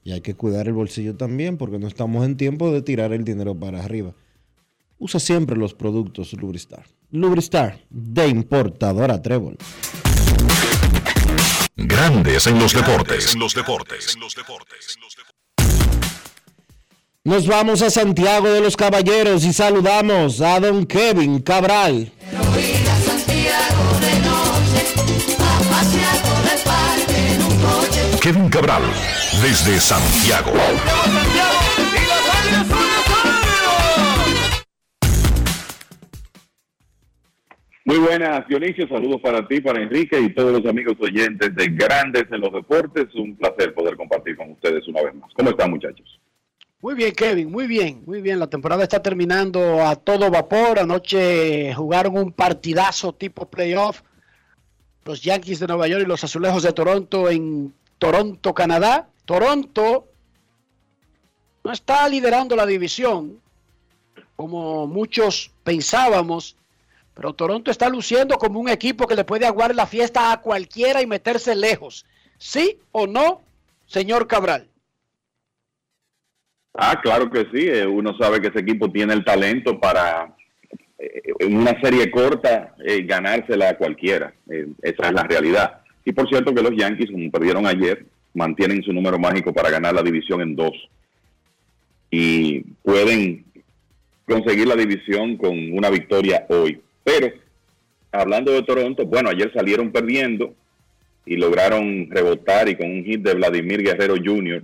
Y 0.03 0.11
hay 0.11 0.19
que 0.19 0.35
cuidar 0.35 0.67
el 0.67 0.73
bolsillo 0.73 1.15
también 1.15 1.55
porque 1.55 1.79
no 1.79 1.87
estamos 1.87 2.25
en 2.25 2.35
tiempo 2.35 2.69
de 2.69 2.81
tirar 2.81 3.13
el 3.13 3.23
dinero 3.23 3.55
para 3.55 3.81
arriba. 3.81 4.11
Usa 4.99 5.21
siempre 5.21 5.55
los 5.55 5.73
productos 5.73 6.33
Lubristar. 6.33 6.83
Lubristar 7.11 7.79
de 7.89 8.27
importadora 8.27 9.21
Trébol. 9.21 9.55
Grandes 11.77 12.45
en 12.47 12.59
los 12.59 12.73
deportes. 12.73 13.33
En 13.33 13.39
los 13.39 13.55
deportes. 13.55 14.17
Nos 17.27 17.47
vamos 17.47 17.81
a 17.81 17.89
Santiago 17.89 18.53
de 18.53 18.61
los 18.61 18.77
Caballeros 18.77 19.43
y 19.45 19.51
saludamos 19.51 20.41
a 20.41 20.59
don 20.59 20.85
Kevin 20.85 21.41
Cabral. 21.41 22.11
Kevin 28.21 28.47
Cabral, 28.47 28.83
desde 29.41 29.79
Santiago. 29.79 30.51
Muy 37.85 37.97
buenas, 37.97 38.47
Dionisio. 38.47 38.87
Saludos 38.87 39.19
para 39.21 39.47
ti, 39.47 39.61
para 39.61 39.81
Enrique 39.81 40.21
y 40.21 40.29
todos 40.29 40.61
los 40.61 40.69
amigos 40.69 40.93
oyentes 40.99 41.55
de 41.55 41.69
Grandes 41.69 42.25
en 42.31 42.41
los 42.41 42.53
Deportes. 42.53 43.07
Un 43.15 43.35
placer 43.35 43.73
poder 43.73 43.97
compartir 43.97 44.37
con 44.37 44.51
ustedes 44.51 44.87
una 44.87 45.01
vez 45.01 45.15
más. 45.15 45.31
¿Cómo 45.33 45.49
están, 45.49 45.71
muchachos? 45.71 46.19
Muy 46.85 46.93
bien, 46.93 47.13
Kevin, 47.13 47.51
muy 47.51 47.65
bien, 47.65 48.03
muy 48.05 48.21
bien. 48.21 48.37
La 48.37 48.45
temporada 48.45 48.83
está 48.83 49.01
terminando 49.01 49.83
a 49.83 49.95
todo 49.95 50.29
vapor. 50.29 50.77
Anoche 50.77 51.73
jugaron 51.73 52.15
un 52.15 52.31
partidazo 52.31 53.11
tipo 53.11 53.49
playoff. 53.49 54.03
Los 55.03 55.23
Yankees 55.23 55.59
de 55.59 55.65
Nueva 55.65 55.87
York 55.87 56.03
y 56.03 56.07
los 56.07 56.23
Azulejos 56.23 56.61
de 56.61 56.73
Toronto 56.73 57.27
en 57.27 57.73
Toronto, 57.97 58.53
Canadá. 58.53 59.09
Toronto 59.25 60.09
no 61.63 61.71
está 61.71 62.07
liderando 62.07 62.55
la 62.55 62.67
división 62.67 63.41
como 64.35 64.85
muchos 64.85 65.49
pensábamos, 65.63 66.55
pero 67.15 67.33
Toronto 67.33 67.71
está 67.71 67.89
luciendo 67.89 68.37
como 68.37 68.59
un 68.59 68.69
equipo 68.69 69.07
que 69.07 69.15
le 69.15 69.23
puede 69.23 69.47
aguar 69.47 69.73
la 69.73 69.87
fiesta 69.87 70.31
a 70.31 70.39
cualquiera 70.39 71.01
y 71.01 71.07
meterse 71.07 71.55
lejos. 71.55 72.05
¿Sí 72.37 72.77
o 72.91 73.07
no, 73.07 73.41
señor 73.87 74.27
Cabral? 74.27 74.69
Ah, 76.77 76.99
claro 77.01 77.29
que 77.29 77.41
sí. 77.53 77.67
eh, 77.67 77.85
Uno 77.85 78.15
sabe 78.17 78.41
que 78.41 78.47
ese 78.47 78.59
equipo 78.59 78.91
tiene 78.91 79.13
el 79.13 79.23
talento 79.23 79.79
para 79.79 80.35
eh, 80.99 81.21
en 81.39 81.55
una 81.57 81.79
serie 81.81 82.11
corta 82.11 82.75
eh, 82.85 83.03
ganársela 83.03 83.69
a 83.69 83.77
cualquiera. 83.77 84.33
Esa 84.81 85.07
es 85.07 85.13
la 85.13 85.23
realidad. 85.23 85.81
Y 86.03 86.11
por 86.11 86.27
cierto 86.29 86.53
que 86.53 86.61
los 86.61 86.75
Yankees, 86.75 87.11
como 87.11 87.31
perdieron 87.31 87.65
ayer, 87.65 88.05
mantienen 88.33 88.83
su 88.83 88.93
número 88.93 89.17
mágico 89.17 89.53
para 89.53 89.69
ganar 89.69 89.93
la 89.95 90.03
división 90.03 90.41
en 90.41 90.55
dos. 90.55 90.73
Y 92.11 92.61
pueden 92.83 93.45
conseguir 94.27 94.67
la 94.67 94.75
división 94.75 95.37
con 95.37 95.57
una 95.71 95.89
victoria 95.89 96.45
hoy. 96.49 96.81
Pero 97.03 97.31
hablando 98.11 98.51
de 98.51 98.63
Toronto, 98.63 99.05
bueno, 99.05 99.29
ayer 99.29 99.51
salieron 99.53 99.91
perdiendo 99.91 100.53
y 101.25 101.37
lograron 101.37 102.07
rebotar 102.11 102.69
y 102.69 102.75
con 102.75 102.89
un 102.89 103.03
hit 103.03 103.21
de 103.21 103.33
Vladimir 103.33 103.81
Guerrero 103.81 104.15
Jr. 104.23 104.63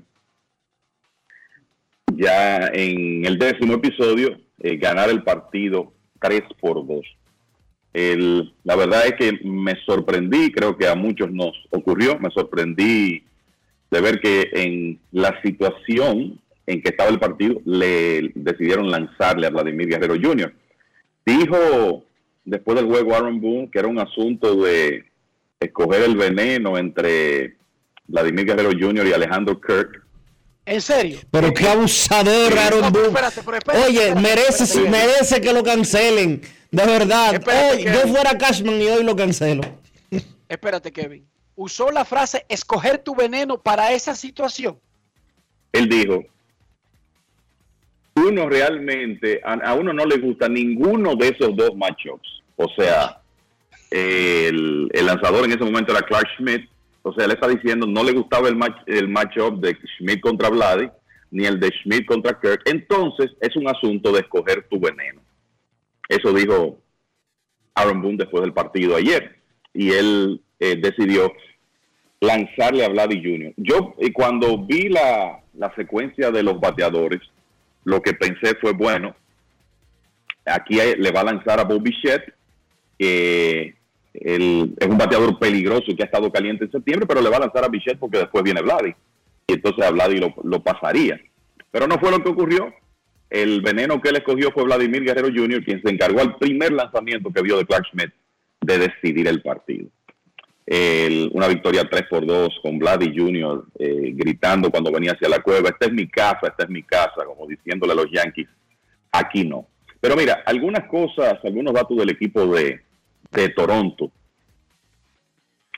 ya 2.18 2.68
en 2.74 3.26
el 3.26 3.38
décimo 3.38 3.76
episodio 3.76 4.38
eh, 4.59 4.78
ganar 4.78 5.09
el 5.09 5.24
partido 5.24 5.93
3 6.20 6.43
por 6.59 6.86
2. 6.86 7.05
El, 7.93 8.53
la 8.64 8.76
verdad 8.76 9.05
es 9.05 9.14
que 9.14 9.39
me 9.43 9.76
sorprendí, 9.86 10.51
creo 10.51 10.78
que 10.78 10.88
a 10.88 10.95
muchos 10.95 11.32
nos 11.32 11.51
ocurrió, 11.72 12.18
me 12.20 12.30
sorprendí 12.32 13.24
de 13.89 14.01
ver 14.01 14.22
que 14.22 14.49
en 14.53 14.99
la 15.12 15.41
situación 15.41 16.39
en 16.66 16.82
que 16.82 16.89
estaba 16.89 17.09
el 17.09 17.20
partido 17.20 17.59
le 17.66 18.32
decidieron 18.36 18.89
lanzarle 18.89 19.47
a 19.47 19.49
Vladimir 19.49 19.89
Guerrero 19.89 20.16
Jr. 20.16 20.53
Dijo 21.26 22.05
después 22.45 22.78
del 22.78 22.88
juego 22.88 23.14
Aaron 23.14 23.41
Boone 23.41 23.70
que 23.70 23.80
era 23.80 23.88
un 23.88 23.99
asunto 23.99 24.55
de 24.64 25.03
escoger 25.59 26.03
el 26.03 26.16
veneno 26.16 26.78
entre 26.78 27.55
Vladimir 28.07 28.45
Guerrero 28.45 28.72
Jr. 28.72 29.07
y 29.07 29.14
Alejandro 29.14 29.59
Kirk. 29.59 30.01
¿En 30.72 30.80
serio? 30.82 31.19
Pero 31.30 31.53
qué 31.53 31.67
abusador, 31.67 32.57
Aaron 32.57 32.80
No, 32.82 32.91
pero 32.93 33.03
Boone. 33.03 33.07
espérate, 33.09 33.41
pero 33.43 33.57
espérate, 33.57 33.86
Oye, 33.88 34.07
espérate, 34.07 34.22
merece, 34.22 34.63
espérate. 34.63 34.89
merece 34.89 35.41
que 35.41 35.51
lo 35.53 35.63
cancelen. 35.63 36.41
De 36.72 36.86
verdad. 36.86 37.41
Hoy, 37.74 37.84
yo 37.84 38.07
fuera 38.07 38.38
Cashman 38.38 38.82
y 38.82 38.88
hoy 38.88 39.03
lo 39.03 39.13
cancelo. 39.13 39.61
Espérate, 40.47 40.89
Kevin. 40.93 41.28
Usó 41.55 41.91
la 41.91 42.05
frase 42.05 42.45
escoger 42.47 42.99
tu 42.99 43.13
veneno 43.13 43.57
para 43.61 43.91
esa 43.91 44.15
situación. 44.15 44.80
Él 45.74 45.89
dijo, 45.89 46.24
uno 48.15 48.47
realmente, 48.47 49.41
a, 49.43 49.53
a 49.55 49.74
uno 49.74 49.91
no 49.91 50.05
le 50.05 50.19
gusta 50.19 50.47
ninguno 50.47 51.15
de 51.17 51.28
esos 51.28 51.53
dos 51.55 51.76
matchups. 51.76 52.43
O 52.55 52.69
sea, 52.78 53.19
el, 53.89 54.89
el 54.93 55.05
lanzador 55.05 55.43
en 55.43 55.51
ese 55.51 55.63
momento 55.65 55.91
era 55.91 56.01
Clark 56.01 56.30
Schmidt. 56.38 56.69
O 57.04 57.14
sea, 57.14 57.26
él 57.26 57.32
está 57.32 57.47
diciendo, 57.47 57.88
no 57.88 58.04
le 58.04 58.12
gustaba 58.12 58.47
el, 58.47 58.56
match, 58.56 58.78
el 58.86 59.08
matchup 59.08 59.60
de 59.60 59.78
Schmidt 59.97 60.22
contra 60.22 60.49
Vladi, 60.49 60.89
ni 61.32 61.45
el 61.45 61.60
de 61.60 61.70
Schmidt 61.70 62.06
contra 62.06 62.39
Kirk. 62.39 62.62
Entonces, 62.66 63.32
es 63.39 63.56
un 63.56 63.68
asunto 63.68 64.12
de 64.12 64.20
escoger 64.20 64.68
tu 64.70 64.80
veneno. 64.80 65.22
Eso 66.08 66.34
dijo 66.34 66.78
Aaron 67.74 68.02
Boone 68.02 68.18
después 68.18 68.43
del 68.43 68.54
partido 68.54 68.95
ayer. 68.95 69.36
Y 69.74 69.91
él 69.91 70.41
eh, 70.60 70.76
decidió 70.76 71.32
lanzarle 72.20 72.86
a 72.86 72.89
Vladi 72.89 73.22
Jr. 73.24 73.54
Yo, 73.58 73.95
eh, 73.97 74.14
cuando 74.14 74.58
vi 74.60 74.89
la, 74.89 75.41
la 75.56 75.74
secuencia 75.76 76.30
de 76.30 76.43
los 76.43 76.60
bateadores, 76.60 77.22
lo 77.84 78.02
que 78.02 78.14
pensé 78.14 78.56
fue, 78.56 78.74
bueno, 78.74 79.16
aquí 80.45 80.76
le 80.76 81.12
va 81.12 81.22
a 81.22 81.26
lanzar 81.26 81.60
a 81.60 81.64
Bobby 81.64 81.91
Shett, 81.91 82.34
él 84.14 84.74
es 84.80 84.88
un 84.88 84.97
bateador 84.97 85.38
peligroso 85.39 85.95
que 85.95 86.03
ha 86.03 86.05
estado 86.05 86.32
caliente 86.32 86.66
en 86.66 86.72
septiembre, 86.72 87.05
pero 87.07 87.22
le 87.22 87.30
va 87.30 87.38
a 87.38 87.41
lanzar 87.41 87.64
a 87.64 87.70
Bichette 87.70 87.99
porque 87.99 88.18
después 88.20 88.43
viene 88.43 88.62
Vladi. 88.62 88.93
Y 89.47 89.53
entonces 89.53 89.86
a 89.86 89.91
Vladi 89.91 90.18
lo, 90.18 90.34
lo 90.43 90.62
pasaría. 90.62 91.20
Pero 91.72 91.88
no 91.88 91.97
fue 91.99 92.12
lo 92.12 92.22
que 92.22 92.30
ocurrió. 92.30 92.74
El 93.30 93.62
veneno 93.62 94.01
que 94.01 94.09
él 94.09 94.18
escogió 94.18 94.51
fue 94.51 94.66
Vladimir 94.66 95.03
Guerrero 95.03 95.30
Jr., 95.34 95.64
quien 95.64 95.82
se 95.82 95.89
encargó 95.89 96.20
al 96.20 96.36
primer 96.38 96.74
lanzamiento 96.74 97.32
que 97.32 97.41
vio 97.41 97.57
de 97.57 97.66
Clark 97.66 97.86
Schmidt 97.88 98.12
de 98.59 98.78
decidir 98.78 99.28
el 99.28 99.41
partido. 99.41 99.88
El- 100.66 101.30
una 101.34 101.47
victoria 101.47 101.88
3 101.89 102.03
por 102.09 102.26
2 102.26 102.59
con 102.62 102.78
Vladi 102.78 103.18
Jr. 103.18 103.66
eh, 103.80 104.12
gritando 104.14 104.70
cuando 104.70 104.91
venía 104.91 105.14
hacia 105.14 105.30
la 105.30 105.39
cueva, 105.39 105.70
esta 105.70 105.88
es 105.88 105.93
mi 105.93 106.07
casa, 106.07 106.47
esta 106.47 106.64
es 106.64 106.70
mi 106.70 106.84
casa, 106.84 107.26
como 107.26 107.47
diciéndole 107.47 107.93
a 107.93 107.95
los 107.95 108.12
Yankees, 108.12 108.47
aquí 109.12 109.43
no. 109.43 109.66
Pero 109.99 110.16
mira, 110.16 110.43
algunas 110.45 110.88
cosas, 110.88 111.39
algunos 111.43 111.74
datos 111.74 111.97
del 111.97 112.09
equipo 112.09 112.45
de, 112.47 112.82
de 113.32 113.50
Toronto. 113.50 114.12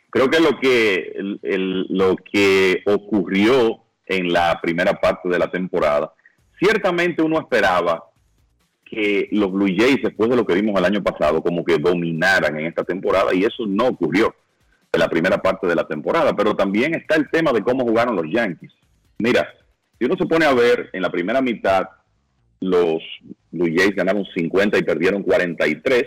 Creo 0.10 0.30
que 0.30 0.40
lo 0.40 0.60
que, 0.60 1.14
lo 1.90 2.16
que 2.18 2.84
ocurrió 2.86 3.80
en 4.06 4.32
la 4.32 4.60
primera 4.62 4.94
parte 4.94 5.28
de 5.30 5.40
la 5.40 5.50
temporada, 5.50 6.14
ciertamente 6.60 7.22
uno 7.22 7.40
esperaba 7.40 8.04
que 8.86 9.28
los 9.32 9.52
Blue 9.52 9.74
Jays, 9.76 10.04
después 10.04 10.30
de 10.30 10.36
lo 10.36 10.46
que 10.46 10.54
vimos 10.54 10.78
el 10.78 10.86
año 10.86 11.02
pasado, 11.02 11.42
como 11.42 11.64
que 11.66 11.80
dominaran 11.80 12.60
en 12.60 12.68
esta 12.68 12.84
temporada, 12.84 13.34
y 13.34 13.44
eso 13.44 13.66
no 13.66 13.88
ocurrió 13.88 14.36
en 14.92 15.00
la 15.00 15.10
primera 15.10 15.42
parte 15.42 15.66
de 15.66 15.76
la 15.76 15.88
temporada. 15.88 16.36
Pero 16.36 16.56
también 16.56 16.94
está 16.94 17.16
el 17.16 17.28
tema 17.32 17.52
de 17.52 17.64
cómo 17.64 17.84
jugaron 17.84 18.16
los 18.16 18.26
Yankees. 18.32 18.72
Mira, 19.18 19.52
si 19.98 20.06
uno 20.06 20.16
se 20.16 20.28
pone 20.28 20.46
a 20.46 20.54
ver 20.54 20.92
en 20.94 21.02
la 21.02 21.10
primera 21.10 21.42
mitad, 21.42 21.88
los 22.60 23.02
Blue 23.52 23.74
Jays 23.76 23.96
ganaron 23.96 24.26
50 24.36 24.78
y 24.78 24.84
perdieron 24.84 25.24
43. 25.24 26.04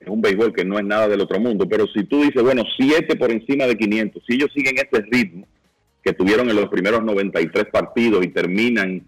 Es 0.00 0.08
un 0.08 0.20
béisbol 0.20 0.52
que 0.52 0.64
no 0.64 0.78
es 0.78 0.84
nada 0.84 1.08
del 1.08 1.20
otro 1.20 1.40
mundo, 1.40 1.66
pero 1.68 1.86
si 1.88 2.04
tú 2.04 2.22
dices, 2.22 2.42
bueno, 2.42 2.62
7 2.76 3.16
por 3.16 3.32
encima 3.32 3.66
de 3.66 3.76
500, 3.76 4.22
si 4.26 4.34
ellos 4.34 4.50
siguen 4.54 4.76
este 4.76 5.00
ritmo 5.10 5.46
que 6.02 6.12
tuvieron 6.12 6.48
en 6.48 6.56
los 6.56 6.68
primeros 6.68 7.02
93 7.02 7.66
partidos 7.72 8.24
y 8.24 8.28
terminan 8.28 9.02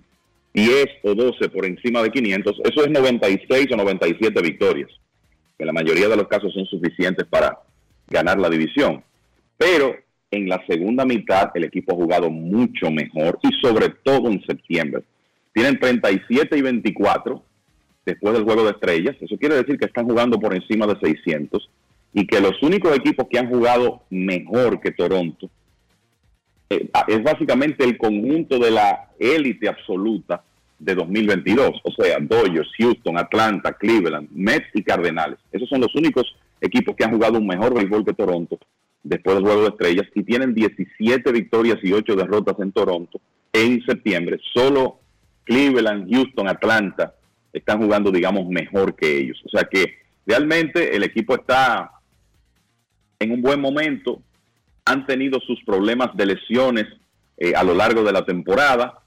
10 0.52 0.86
o 1.04 1.14
12 1.14 1.48
por 1.48 1.64
encima 1.64 2.02
de 2.02 2.10
500, 2.10 2.60
eso 2.64 2.84
es 2.84 2.90
96 2.90 3.68
o 3.72 3.76
97 3.76 4.42
victorias, 4.42 4.90
que 5.56 5.62
en 5.62 5.66
la 5.66 5.72
mayoría 5.72 6.08
de 6.08 6.16
los 6.16 6.26
casos 6.26 6.52
son 6.52 6.66
suficientes 6.66 7.26
para 7.26 7.58
ganar 8.08 8.38
la 8.40 8.50
división. 8.50 9.04
Pero 9.56 9.94
en 10.32 10.48
la 10.48 10.64
segunda 10.66 11.04
mitad 11.04 11.50
el 11.54 11.64
equipo 11.64 11.92
ha 11.92 11.96
jugado 11.96 12.30
mucho 12.30 12.90
mejor 12.90 13.38
y 13.42 13.50
sobre 13.60 13.90
todo 14.02 14.28
en 14.28 14.42
septiembre. 14.44 15.02
Tienen 15.52 15.78
37 15.78 16.56
y 16.56 16.62
24 16.62 17.44
después 18.10 18.34
del 18.34 18.44
juego 18.44 18.64
de 18.64 18.70
estrellas. 18.70 19.16
Eso 19.20 19.36
quiere 19.36 19.56
decir 19.56 19.78
que 19.78 19.86
están 19.86 20.06
jugando 20.06 20.38
por 20.38 20.54
encima 20.54 20.86
de 20.86 20.98
600 20.98 21.68
y 22.12 22.26
que 22.26 22.40
los 22.40 22.60
únicos 22.62 22.96
equipos 22.96 23.26
que 23.30 23.38
han 23.38 23.48
jugado 23.48 24.02
mejor 24.10 24.80
que 24.80 24.90
Toronto 24.90 25.48
eh, 26.68 26.88
es 27.08 27.22
básicamente 27.22 27.84
el 27.84 27.98
conjunto 27.98 28.58
de 28.58 28.70
la 28.70 29.10
élite 29.18 29.68
absoluta 29.68 30.42
de 30.78 30.94
2022. 30.94 31.80
O 31.84 31.92
sea, 31.92 32.18
Dodgers, 32.20 32.70
Houston, 32.78 33.18
Atlanta, 33.18 33.72
Cleveland, 33.72 34.28
Mets 34.32 34.68
y 34.74 34.82
Cardenales. 34.82 35.38
Esos 35.52 35.68
son 35.68 35.80
los 35.80 35.94
únicos 35.94 36.34
equipos 36.60 36.96
que 36.96 37.04
han 37.04 37.12
jugado 37.12 37.38
un 37.38 37.46
mejor 37.46 37.74
béisbol 37.74 38.04
que 38.04 38.12
Toronto 38.12 38.58
después 39.02 39.36
del 39.36 39.44
juego 39.44 39.62
de 39.62 39.68
estrellas 39.68 40.06
y 40.14 40.22
tienen 40.22 40.54
17 40.54 41.32
victorias 41.32 41.78
y 41.82 41.92
8 41.92 42.16
derrotas 42.16 42.58
en 42.60 42.72
Toronto 42.72 43.20
en 43.52 43.82
septiembre. 43.84 44.38
Solo 44.52 44.98
Cleveland, 45.44 46.12
Houston, 46.12 46.48
Atlanta 46.48 47.14
están 47.52 47.78
jugando, 47.78 48.10
digamos, 48.10 48.46
mejor 48.48 48.94
que 48.94 49.18
ellos. 49.18 49.40
O 49.44 49.48
sea 49.48 49.64
que 49.64 49.98
realmente 50.26 50.94
el 50.96 51.02
equipo 51.02 51.34
está 51.34 51.90
en 53.18 53.32
un 53.32 53.42
buen 53.42 53.60
momento. 53.60 54.22
Han 54.84 55.06
tenido 55.06 55.40
sus 55.40 55.62
problemas 55.64 56.16
de 56.16 56.26
lesiones 56.26 56.86
eh, 57.36 57.52
a 57.54 57.62
lo 57.62 57.74
largo 57.74 58.02
de 58.02 58.12
la 58.12 58.24
temporada. 58.24 59.02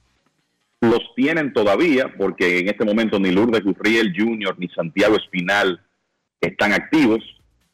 Los 0.82 1.15
tienen 1.15 1.53
todavía 1.53 2.14
porque 2.18 2.60
en 2.60 2.68
este 2.68 2.86
momento 2.86 3.20
ni 3.20 3.32
Lourdes 3.32 3.64
Gurriel 3.64 4.14
Jr. 4.15 4.56
ni 4.57 4.68
Santiago 4.70 5.15
Espinal 5.15 5.82
están 6.41 6.74
activos, 6.74 7.22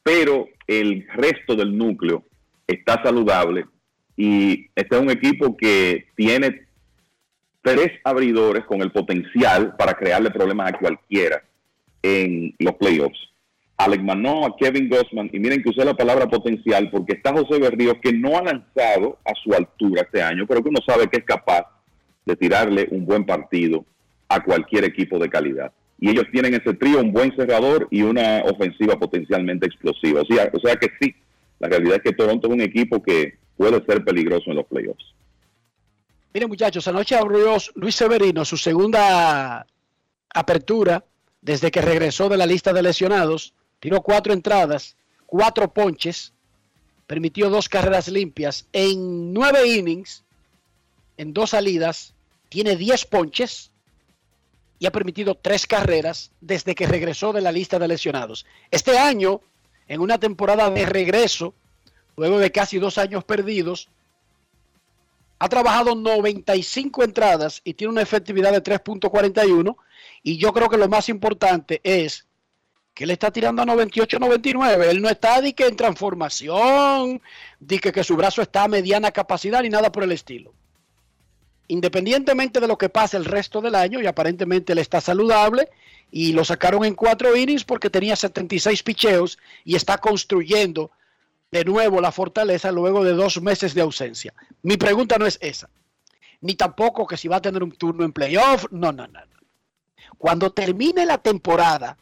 pero 0.03 0.47
el 0.67 1.07
resto 1.15 1.55
del 1.55 1.75
núcleo 1.75 2.23
está 2.67 3.01
saludable 3.03 3.65
y 4.15 4.67
este 4.75 4.97
es 4.97 5.01
un 5.01 5.09
equipo 5.09 5.55
que 5.55 6.07
tiene 6.15 6.67
tres 7.61 7.91
abridores 8.03 8.65
con 8.65 8.81
el 8.81 8.91
potencial 8.91 9.75
para 9.75 9.93
crearle 9.93 10.31
problemas 10.31 10.73
a 10.73 10.77
cualquiera 10.77 11.43
en 12.01 12.55
los 12.59 12.75
playoffs. 12.75 13.19
Alec 13.77 14.01
Manoa, 14.01 14.55
Kevin 14.57 14.89
Gossman, 14.89 15.29
y 15.31 15.39
miren 15.39 15.63
que 15.63 15.69
usé 15.69 15.85
la 15.85 15.93
palabra 15.93 16.27
potencial 16.27 16.89
porque 16.91 17.13
está 17.13 17.31
José 17.31 17.59
Berríos 17.59 17.95
que 18.01 18.11
no 18.11 18.37
ha 18.37 18.43
lanzado 18.43 19.19
a 19.23 19.33
su 19.41 19.53
altura 19.53 20.01
este 20.01 20.21
año, 20.21 20.45
pero 20.45 20.61
que 20.61 20.69
uno 20.69 20.79
sabe 20.85 21.07
que 21.07 21.19
es 21.19 21.23
capaz 21.23 21.65
de 22.25 22.35
tirarle 22.35 22.87
un 22.91 23.05
buen 23.05 23.25
partido 23.25 23.85
a 24.27 24.43
cualquier 24.43 24.83
equipo 24.83 25.17
de 25.17 25.29
calidad. 25.29 25.71
Y 25.97 26.09
ellos 26.09 26.25
tienen 26.31 26.53
ese 26.53 26.73
trío, 26.73 26.99
un 26.99 27.13
buen 27.13 27.35
cerrador 27.35 27.87
y 27.89 28.01
una 28.01 28.41
ofensiva 28.43 28.97
potencialmente 28.97 29.67
explosiva. 29.67 30.21
O 30.21 30.25
sea, 30.25 30.49
o 30.53 30.59
sea 30.59 30.75
que 30.75 30.87
sí, 30.99 31.15
la 31.59 31.69
realidad 31.69 31.97
es 31.97 32.03
que 32.03 32.13
Toronto 32.13 32.47
es 32.47 32.53
un 32.53 32.61
equipo 32.61 33.01
que 33.01 33.35
puede 33.57 33.83
ser 33.85 34.03
peligroso 34.03 34.49
en 34.49 34.57
los 34.57 34.65
playoffs. 34.65 35.13
Miren 36.31 36.49
muchachos, 36.49 36.87
anoche 36.87 37.15
abrió 37.15 37.57
Luis 37.73 37.95
Severino 37.95 38.45
su 38.45 38.55
segunda 38.55 39.65
apertura 40.29 41.03
desde 41.41 41.71
que 41.71 41.81
regresó 41.81 42.29
de 42.29 42.37
la 42.37 42.45
lista 42.45 42.71
de 42.71 42.83
lesionados. 42.83 43.53
Tiró 43.79 44.01
cuatro 44.01 44.33
entradas, 44.33 44.95
cuatro 45.25 45.73
ponches, 45.73 46.33
permitió 47.07 47.49
dos 47.49 47.67
carreras 47.67 48.09
limpias 48.09 48.67
en 48.73 49.33
nueve 49.33 49.67
innings, 49.67 50.23
en 51.17 51.33
dos 51.33 51.49
salidas, 51.51 52.13
tiene 52.47 52.75
10 52.75 53.05
ponches 53.05 53.71
y 54.77 54.85
ha 54.85 54.91
permitido 54.91 55.35
tres 55.35 55.65
carreras 55.65 56.31
desde 56.41 56.75
que 56.75 56.85
regresó 56.87 57.33
de 57.33 57.41
la 57.41 57.51
lista 57.51 57.79
de 57.79 57.87
lesionados. 57.87 58.45
Este 58.69 58.99
año, 58.99 59.41
en 59.87 59.99
una 59.99 60.19
temporada 60.19 60.69
de 60.69 60.85
regreso, 60.85 61.55
luego 62.15 62.37
de 62.37 62.51
casi 62.51 62.77
dos 62.77 62.97
años 62.99 63.23
perdidos, 63.23 63.89
ha 65.39 65.47
trabajado 65.47 65.95
95 65.95 67.03
entradas 67.03 67.61
y 67.63 67.73
tiene 67.73 67.93
una 67.93 68.01
efectividad 68.01 68.51
de 68.51 68.61
3.41. 68.61 69.75
Y 70.21 70.37
yo 70.37 70.51
creo 70.51 70.69
que 70.69 70.77
lo 70.77 70.89
más 70.89 71.07
importante 71.07 71.79
es 71.83 72.27
que 72.93 73.05
él 73.05 73.11
está 73.11 73.31
tirando 73.31 73.61
a 73.61 73.65
98-99. 73.65 74.89
Él 74.89 75.01
no 75.01 75.09
está 75.09 75.39
de 75.39 75.53
que 75.53 75.65
en 75.65 75.77
transformación, 75.77 77.21
de 77.59 77.79
que, 77.79 77.93
que 77.93 78.03
su 78.03 78.17
brazo 78.17 78.41
está 78.41 78.63
a 78.63 78.67
mediana 78.67 79.11
capacidad 79.11 79.61
ni 79.61 79.69
nada 79.69 79.91
por 79.91 80.03
el 80.03 80.11
estilo. 80.11 80.53
Independientemente 81.69 82.59
de 82.59 82.67
lo 82.67 82.77
que 82.77 82.89
pase 82.89 83.15
el 83.15 83.23
resto 83.23 83.61
del 83.61 83.75
año, 83.75 84.01
y 84.01 84.07
aparentemente 84.07 84.73
él 84.73 84.79
está 84.79 84.99
saludable, 84.99 85.69
y 86.11 86.33
lo 86.33 86.43
sacaron 86.43 86.83
en 86.83 86.95
cuatro 86.95 87.35
innings 87.35 87.63
porque 87.63 87.89
tenía 87.89 88.15
76 88.15 88.83
picheos 88.83 89.37
y 89.63 89.75
está 89.75 89.99
construyendo 89.99 90.91
de 91.51 91.65
nuevo 91.65 92.01
la 92.01 92.11
fortaleza 92.11 92.71
luego 92.71 93.03
de 93.03 93.13
dos 93.13 93.41
meses 93.41 93.73
de 93.73 93.81
ausencia. 93.81 94.33
Mi 94.61 94.77
pregunta 94.77 95.17
no 95.17 95.25
es 95.25 95.37
esa, 95.41 95.69
ni 96.41 96.55
tampoco 96.55 97.07
que 97.07 97.17
si 97.17 97.27
va 97.27 97.37
a 97.37 97.41
tener 97.41 97.63
un 97.63 97.71
turno 97.71 98.03
en 98.03 98.13
playoff, 98.13 98.65
no, 98.71 98.91
no, 98.91 99.07
no. 99.07 99.19
no. 99.19 99.39
Cuando 100.17 100.51
termine 100.51 101.05
la 101.05 101.17
temporada, 101.17 101.97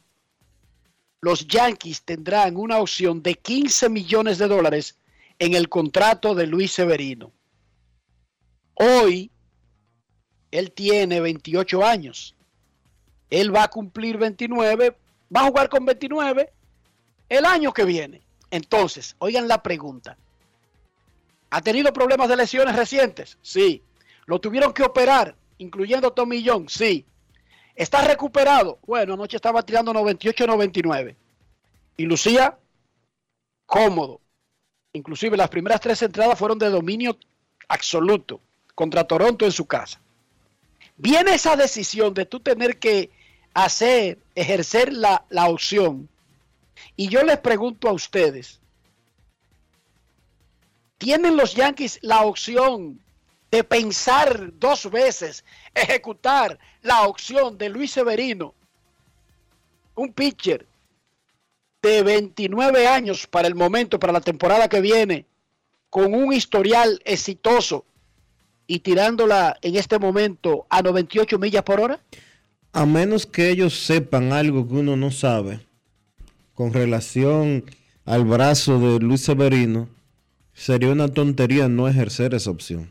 los 1.22 1.48
Yankees 1.48 2.04
tendrán 2.04 2.58
una 2.58 2.80
opción 2.80 3.22
de 3.22 3.36
15 3.36 3.90
millones 3.90 4.38
de 4.38 4.48
dólares 4.48 4.98
en 5.40 5.54
el 5.54 5.70
contrato 5.70 6.36
de 6.36 6.48
Luis 6.48 6.72
Severino. 6.72 7.32
Hoy, 8.74 9.32
él 10.52 10.72
tiene 10.72 11.20
28 11.20 11.86
años. 11.86 12.36
Él 13.30 13.54
va 13.54 13.64
a 13.64 13.68
cumplir 13.68 14.18
29, 14.18 14.98
va 15.36 15.42
a 15.42 15.48
jugar 15.48 15.70
con 15.70 15.86
29 15.86 16.52
el 17.30 17.46
año 17.46 17.74
que 17.74 17.86
viene. 17.86 18.27
Entonces, 18.52 19.16
oigan 19.20 19.48
la 19.48 19.62
pregunta. 19.62 20.18
¿Ha 21.50 21.62
tenido 21.62 21.94
problemas 21.94 22.30
de 22.30 22.36
lesiones 22.36 22.76
recientes? 22.76 23.38
Sí. 23.42 23.82
¿Lo 24.26 24.40
tuvieron 24.40 24.74
que 24.74 24.84
operar, 24.84 25.36
incluyendo 25.58 26.12
Tommy 26.12 26.44
John? 26.46 26.68
Sí. 26.68 27.06
¿Está 27.76 28.02
recuperado? 28.02 28.80
Bueno, 28.86 29.14
anoche 29.14 29.38
estaba 29.38 29.62
tirando 29.64 29.94
98-99. 29.94 31.16
Y 31.98 32.06
lucía 32.06 32.58
cómodo. 33.66 34.20
Inclusive 34.94 35.38
las 35.38 35.50
primeras 35.50 35.80
tres 35.80 36.02
entradas 36.02 36.40
fueron 36.40 36.58
de 36.58 36.70
dominio 36.70 37.18
absoluto 37.68 38.42
contra 38.74 39.04
Toronto 39.04 39.46
en 39.46 39.52
su 39.52 39.66
casa. 39.66 40.00
Viene 40.98 41.36
esa 41.36 41.56
decisión 41.56 42.14
de 42.14 42.26
tú 42.26 42.40
tener 42.40 42.80
que 42.80 43.12
hacer, 43.54 44.18
ejercer 44.34 44.92
la, 44.92 45.26
la 45.30 45.48
opción. 45.48 46.10
Y 46.96 47.10
yo 47.10 47.24
les 47.24 47.40
pregunto 47.40 47.90
a 47.90 47.94
ustedes, 47.94 48.60
¿tienen 50.98 51.38
los 51.38 51.54
Yankees 51.54 52.00
la 52.02 52.22
opción 52.24 53.00
de 53.52 53.64
pensar 53.64 54.52
dos 54.60 54.90
veces, 54.92 55.44
ejecutar 55.74 56.60
la 56.82 57.04
opción 57.04 57.58
de 57.58 57.70
Luis 57.70 57.92
Severino, 57.92 58.54
un 59.96 60.12
pitcher 60.12 60.66
de 61.82 62.04
29 62.04 62.88
años 62.88 63.28
para 63.28 63.48
el 63.48 63.56
momento, 63.56 64.00
para 64.00 64.14
la 64.14 64.22
temporada 64.22 64.68
que 64.68 64.82
viene, 64.82 65.26
con 65.90 66.14
un 66.14 66.34
historial 66.34 67.02
exitoso 67.06 67.86
y 68.68 68.80
tirándola 68.80 69.58
en 69.62 69.78
este 69.78 69.98
momento 69.98 70.66
a 70.70 70.82
98 70.82 71.40
millas 71.40 71.64
por 71.64 71.80
hora? 71.80 72.00
A 72.74 72.86
menos 72.86 73.26
que 73.26 73.50
ellos 73.50 73.86
sepan 73.86 74.34
algo 74.34 74.68
que 74.68 74.74
uno 74.74 74.98
no 74.98 75.10
sabe 75.10 75.67
con 76.58 76.74
relación 76.74 77.66
al 78.04 78.26
brazo 78.26 78.80
de 78.80 79.00
Luis 79.00 79.22
Severino, 79.22 79.88
sería 80.56 80.92
una 80.92 81.08
tontería 81.08 81.70
no 81.70 81.88
ejercer 81.88 82.34
esa 82.34 82.50
opción. 82.50 82.90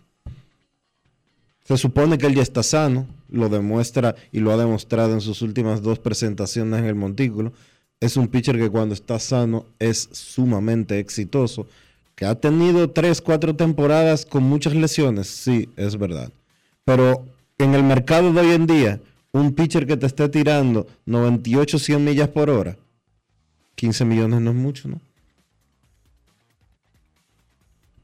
Se 1.65 1.77
supone 1.77 2.17
que 2.17 2.29
él 2.29 2.37
ya 2.37 2.43
está 2.43 2.63
sano, 2.63 3.09
lo 3.29 3.49
demuestra 3.49 4.15
y 4.31 4.39
lo 4.39 4.53
ha 4.53 4.57
demostrado 4.57 5.15
en 5.15 5.21
sus 5.21 5.43
últimas 5.43 5.83
dos 5.83 5.99
presentaciones 5.99 6.79
en 6.79 6.85
el 6.85 6.95
Montículo. 6.95 7.53
Es 7.99 8.17
un 8.17 8.29
pitcher 8.29 8.57
que 8.57 8.71
cuando 8.71 8.95
está 8.95 9.19
sano 9.19 9.67
es 9.81 10.11
sumamente 10.13 11.01
exitoso. 11.01 11.67
Que 12.15 12.25
ha 12.25 12.37
tenido 12.37 12.91
tres, 12.91 13.21
cuatro 13.21 13.57
temporadas 13.57 14.25
con 14.25 14.45
muchas 14.45 14.77
lesiones, 14.77 15.27
sí, 15.27 15.69
es 15.77 15.99
verdad. 15.99 16.31
Pero 16.85 17.27
en 17.59 17.75
el 17.75 17.83
mercado 17.83 18.33
de 18.33 18.43
hoy 18.43 18.53
en 18.53 18.69
día, 18.69 19.01
un 19.33 19.57
pitcher 19.57 19.89
que 19.89 19.97
te 19.97 20.07
esté 20.07 20.29
tirando 20.29 20.87
98, 21.07 21.81
100 21.81 22.05
millas 22.05 22.29
por 22.29 22.49
hora, 22.49 22.77
15 23.77 24.05
millones 24.05 24.41
no 24.41 24.51
es 24.51 24.57
mucho, 24.57 24.89
¿no? 24.89 25.01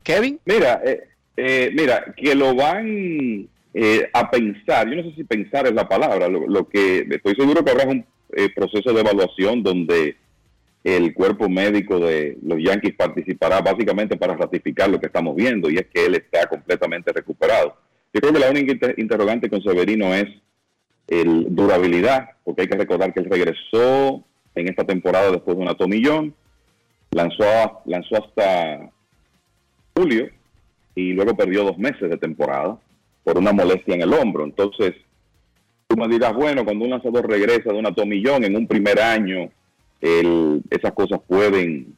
Kevin. 0.02 0.40
Mira, 0.44 0.80
eh, 0.84 1.08
eh, 1.36 1.70
mira, 1.74 2.12
que 2.16 2.34
lo 2.34 2.54
van 2.54 3.48
eh, 3.74 4.10
a 4.12 4.30
pensar, 4.30 4.88
yo 4.88 4.96
no 4.96 5.02
sé 5.04 5.14
si 5.16 5.24
pensar 5.24 5.66
es 5.66 5.72
la 5.74 5.88
palabra, 5.88 6.28
lo, 6.28 6.46
lo 6.46 6.68
que 6.68 7.06
estoy 7.10 7.34
seguro 7.36 7.64
que 7.64 7.70
habrá 7.70 7.86
un 7.86 8.04
eh, 8.34 8.48
proceso 8.54 8.92
de 8.92 9.00
evaluación 9.00 9.62
donde 9.62 10.16
el 10.84 11.14
cuerpo 11.14 11.48
médico 11.48 12.00
de 12.00 12.36
los 12.42 12.58
Yankees 12.60 12.94
participará 12.96 13.60
básicamente 13.60 14.16
para 14.16 14.36
ratificar 14.36 14.90
lo 14.90 14.98
que 14.98 15.06
estamos 15.06 15.36
viendo 15.36 15.70
y 15.70 15.76
es 15.76 15.86
que 15.86 16.06
él 16.06 16.16
está 16.16 16.46
completamente 16.48 17.12
recuperado. 17.12 17.76
Yo 18.12 18.20
creo 18.20 18.32
que 18.32 18.40
la 18.40 18.50
única 18.50 18.72
inter- 18.72 18.94
interrogante 18.98 19.48
con 19.48 19.62
Severino 19.62 20.12
es 20.12 20.26
el 21.06 21.46
durabilidad, 21.54 22.30
porque 22.44 22.62
hay 22.62 22.68
que 22.68 22.76
recordar 22.76 23.14
que 23.14 23.20
él 23.20 23.30
regresó 23.30 24.24
en 24.54 24.68
esta 24.68 24.84
temporada 24.84 25.30
después 25.30 25.56
de 25.56 25.62
una 25.62 25.74
tomillón, 25.74 26.34
lanzó, 27.10 27.80
lanzó 27.86 28.24
hasta 28.24 28.90
julio 29.94 30.28
y 30.94 31.12
luego 31.12 31.36
perdió 31.36 31.64
dos 31.64 31.78
meses 31.78 32.10
de 32.10 32.16
temporada 32.16 32.78
por 33.24 33.38
una 33.38 33.52
molestia 33.52 33.94
en 33.94 34.02
el 34.02 34.12
hombro. 34.12 34.44
Entonces, 34.44 34.94
tú 35.86 35.96
me 35.96 36.08
dirás, 36.08 36.34
bueno, 36.34 36.64
cuando 36.64 36.84
un 36.84 36.90
lanzador 36.90 37.28
regresa 37.28 37.72
de 37.72 37.78
una 37.78 37.94
tomillón 37.94 38.44
en 38.44 38.56
un 38.56 38.66
primer 38.66 39.00
año, 39.00 39.50
esas 40.00 40.92
cosas 40.92 41.20
pueden 41.26 41.94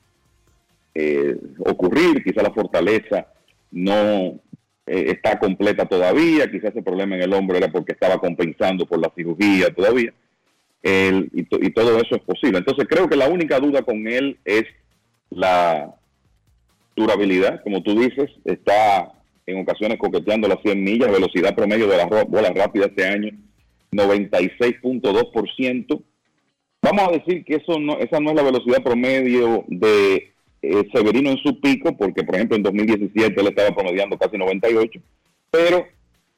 eh, 0.95 1.37
ocurrir, 1.61 2.23
quizá 2.23 2.43
la 2.43 2.53
fortaleza 2.53 3.27
no 3.71 4.39
eh, 4.87 5.07
está 5.09 5.39
completa 5.39 5.87
todavía, 5.87 6.51
quizás 6.51 6.77
el 6.77 6.85
problema 6.85 7.17
en 7.17 7.23
el 7.23 7.33
hombro 7.33 7.57
era 7.57 7.69
porque 7.69 7.93
estaba 7.93 8.19
compensando 8.19 8.87
por 8.87 9.01
la 9.01 9.11
cirugía 9.15 9.73
todavía, 9.75 10.13
El- 10.85 11.31
y, 11.32 11.43
to- 11.44 11.59
y 11.61 11.70
todo 11.73 11.98
eso 11.98 12.15
es 12.15 12.23
posible. 12.23 12.59
Entonces 12.59 12.86
creo 12.89 13.09
que 13.09 13.16
la 13.16 13.28
única 13.28 13.59
duda 13.59 13.82
con 13.82 14.06
él 14.06 14.39
es 14.44 14.65
la 15.31 15.94
durabilidad, 16.94 17.61
como 17.65 17.82
tú 17.82 17.98
dices, 17.98 18.31
está 18.44 19.11
en 19.47 19.61
ocasiones 19.61 19.98
coqueteando 19.98 20.47
las 20.47 20.61
100 20.62 20.85
millas, 20.85 21.11
velocidad 21.11 21.55
promedio 21.56 21.89
de 21.89 21.97
la 21.97 22.06
ro- 22.06 22.27
bola 22.27 22.51
rápida 22.55 22.86
este 22.86 23.05
año, 23.06 23.31
96.2%. 23.93 26.02
Vamos 26.82 27.09
a 27.09 27.12
decir 27.12 27.44
que 27.44 27.55
eso 27.56 27.78
no, 27.81 27.98
esa 27.98 28.20
no 28.20 28.31
es 28.31 28.36
la 28.36 28.43
velocidad 28.43 28.82
promedio 28.82 29.65
de 29.69 30.32
eh, 30.62 30.89
Severino 30.93 31.31
en 31.31 31.39
su 31.39 31.59
pico, 31.61 31.97
porque 31.97 32.24
por 32.24 32.35
ejemplo 32.35 32.56
en 32.56 32.62
2017 32.62 33.40
él 33.40 33.47
estaba 33.48 33.74
promediando 33.74 34.19
casi 34.19 34.36
98, 34.36 35.01
pero 35.51 35.86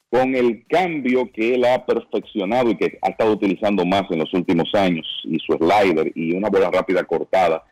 con 0.09 0.35
el 0.35 0.65
cambio 0.67 1.29
que 1.31 1.55
él 1.55 1.65
ha 1.65 1.85
perfeccionado 1.85 2.69
y 2.71 2.77
que 2.77 2.97
ha 3.01 3.09
estado 3.09 3.33
utilizando 3.33 3.85
más 3.85 4.03
en 4.09 4.19
los 4.19 4.33
últimos 4.33 4.73
años, 4.73 5.05
y 5.25 5.37
su 5.39 5.53
slider 5.53 6.11
y 6.15 6.33
una 6.33 6.49
bola 6.49 6.71
rápida 6.71 7.03
cortada 7.03 7.63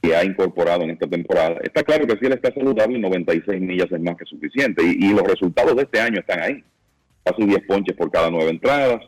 que 0.00 0.14
ha 0.14 0.24
incorporado 0.24 0.82
en 0.82 0.90
esta 0.90 1.06
temporada, 1.06 1.58
está 1.62 1.82
claro 1.82 2.06
que 2.06 2.18
si 2.18 2.26
él 2.26 2.32
está 2.32 2.52
saludable, 2.52 2.98
96 2.98 3.60
millas 3.60 3.90
es 3.90 4.00
más 4.00 4.16
que 4.16 4.24
suficiente, 4.24 4.82
y, 4.82 5.10
los 5.12 5.22
resultados 5.22 5.76
de 5.76 5.82
este 5.82 6.00
año 6.00 6.20
están 6.20 6.40
ahí, 6.40 6.64
casi 7.22 7.44
10 7.44 7.62
ponches 7.66 7.96
por 7.96 8.10
cada 8.10 8.30
nueve 8.30 8.50
entradas, 8.50 9.02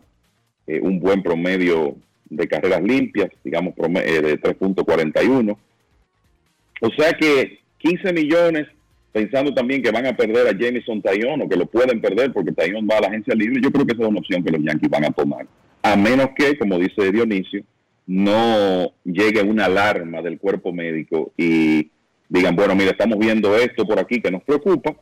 eh, 0.67 0.81
un 0.81 0.99
buen 1.01 1.23
promedio 1.23 1.97
de 2.29 2.49
carreras 2.49 2.83
limpias, 2.83 3.31
digamos 3.45 3.75
prome- 3.75 4.05
eh, 4.05 4.21
de 4.21 4.41
3.41. 4.41 5.57
O 6.81 6.91
sea 6.99 7.13
que 7.13 7.61
15 7.79 8.13
millones, 8.13 8.67
pensando 9.17 9.55
también 9.55 9.83
que 9.83 9.91
van 9.91 10.05
a 10.05 10.15
perder 10.15 10.47
a 10.47 10.53
Jameson 10.59 11.01
Taillon 11.01 11.41
o 11.41 11.49
que 11.49 11.57
lo 11.57 11.65
pueden 11.65 12.03
perder 12.03 12.35
porque 12.35 12.53
Taillon 12.53 12.87
va 12.87 12.99
a 12.99 13.01
la 13.01 13.07
agencia 13.09 13.35
libre, 13.35 13.63
yo 13.63 13.73
creo 13.73 13.87
que 13.87 13.95
esa 13.95 14.03
es 14.03 14.09
una 14.11 14.19
opción 14.21 14.45
que 14.45 14.51
los 14.51 14.61
Yankees 14.63 14.91
van 14.91 15.07
a 15.07 15.11
tomar. 15.11 15.47
A 15.83 15.97
menos 15.97 16.29
que, 16.37 16.59
como 16.59 16.79
dice 16.79 17.11
Dionisio, 17.11 17.63
no 18.07 18.93
llegue 19.05 19.41
una 19.41 19.65
alarma 19.65 20.21
del 20.21 20.39
cuerpo 20.39 20.71
médico 20.71 21.33
y 21.35 21.91
digan, 22.29 22.55
bueno, 22.57 22.75
mira, 22.75 22.91
estamos 22.91 23.19
viendo 23.19 23.57
esto 23.57 23.87
por 23.87 23.99
aquí 23.99 24.21
que 24.21 24.31
nos 24.31 24.43
preocupa 24.43 24.95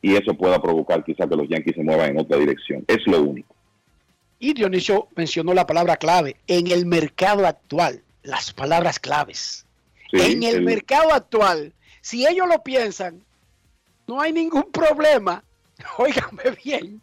y 0.00 0.14
eso 0.14 0.32
pueda 0.32 0.62
provocar 0.62 1.04
quizá 1.04 1.28
que 1.28 1.36
los 1.36 1.46
Yankees 1.46 1.74
se 1.76 1.82
muevan 1.82 2.12
en 2.12 2.20
otra 2.20 2.38
dirección. 2.38 2.84
Es 2.88 3.06
lo 3.06 3.20
único. 3.22 3.54
Y 4.38 4.54
Dionisio 4.54 5.08
mencionó 5.14 5.52
la 5.52 5.66
palabra 5.66 5.96
clave, 5.98 6.36
en 6.46 6.68
el 6.68 6.86
mercado 6.86 7.46
actual, 7.46 8.00
las 8.22 8.50
palabras 8.54 8.98
claves. 8.98 9.66
Sí, 10.10 10.20
en 10.32 10.42
el, 10.42 10.56
el- 10.56 10.62
mercado 10.62 11.12
actual, 11.12 11.74
si 12.00 12.26
ellos 12.26 12.46
lo 12.48 12.62
piensan, 12.62 13.27
no 14.08 14.20
hay 14.20 14.32
ningún 14.32 14.72
problema. 14.72 15.44
Óigame 15.98 16.50
bien, 16.64 17.00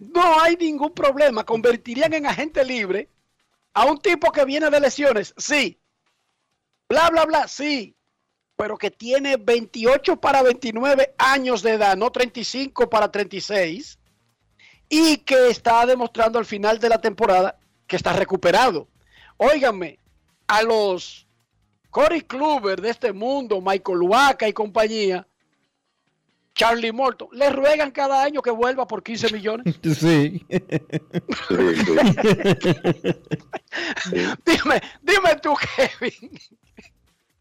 No 0.00 0.40
hay 0.40 0.56
ningún 0.56 0.92
problema. 0.92 1.44
Convertirían 1.44 2.12
en 2.12 2.26
agente 2.26 2.64
libre 2.64 3.08
a 3.72 3.84
un 3.84 3.98
tipo 3.98 4.30
que 4.32 4.44
viene 4.44 4.68
de 4.68 4.80
lesiones. 4.80 5.32
Sí. 5.38 5.78
Bla, 6.88 7.08
bla, 7.08 7.24
bla. 7.24 7.48
Sí. 7.48 7.94
Pero 8.56 8.76
que 8.76 8.90
tiene 8.90 9.36
28 9.36 10.20
para 10.20 10.42
29 10.42 11.14
años 11.16 11.62
de 11.62 11.74
edad, 11.74 11.96
no 11.96 12.10
35 12.10 12.90
para 12.90 13.10
36. 13.10 13.98
Y 14.88 15.18
que 15.18 15.48
está 15.50 15.86
demostrando 15.86 16.38
al 16.38 16.44
final 16.44 16.80
de 16.80 16.88
la 16.88 17.00
temporada 17.00 17.58
que 17.86 17.94
está 17.94 18.12
recuperado. 18.12 18.88
Óiganme, 19.36 20.00
a 20.48 20.62
los 20.62 21.28
Cory 21.90 22.22
Kluber 22.22 22.80
de 22.80 22.90
este 22.90 23.12
mundo, 23.12 23.60
Michael 23.60 24.02
Waka 24.02 24.48
y 24.48 24.52
compañía, 24.52 25.26
Charlie 26.60 26.92
Morton, 26.92 27.28
le 27.32 27.48
ruegan 27.48 27.90
cada 27.90 28.22
año 28.22 28.42
que 28.42 28.50
vuelva 28.50 28.86
por 28.86 29.02
15 29.02 29.32
millones. 29.32 29.80
Sí. 29.82 30.44
dime, 34.44 34.80
dime 35.02 35.36
tú, 35.42 35.54
Kevin. 35.54 36.30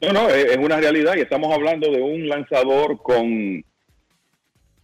No, 0.01 0.13
no, 0.13 0.29
es 0.29 0.55
una 0.55 0.77
realidad 0.77 1.15
y 1.17 1.21
estamos 1.21 1.53
hablando 1.53 1.91
de 1.91 2.01
un 2.01 2.29
lanzador 2.29 3.01
con 3.01 3.61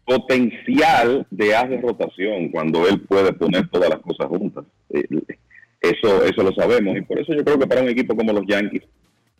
potencial 0.03 1.25
de 1.31 1.55
haz 1.55 1.69
de 1.69 1.79
rotación 1.79 2.49
cuando 2.49 2.85
él 2.89 2.99
puede 3.01 3.31
poner 3.31 3.69
todas 3.69 3.89
las 3.89 3.99
cosas 3.99 4.27
juntas. 4.27 4.65
Eh, 4.89 5.07
Eso, 5.79 6.25
eso 6.25 6.43
lo 6.43 6.51
sabemos 6.53 6.97
y 6.97 7.01
por 7.01 7.19
eso 7.19 7.33
yo 7.33 7.43
creo 7.45 7.57
que 7.57 7.67
para 7.67 7.81
un 7.81 7.89
equipo 7.89 8.15
como 8.17 8.33
los 8.33 8.45
Yankees 8.47 8.83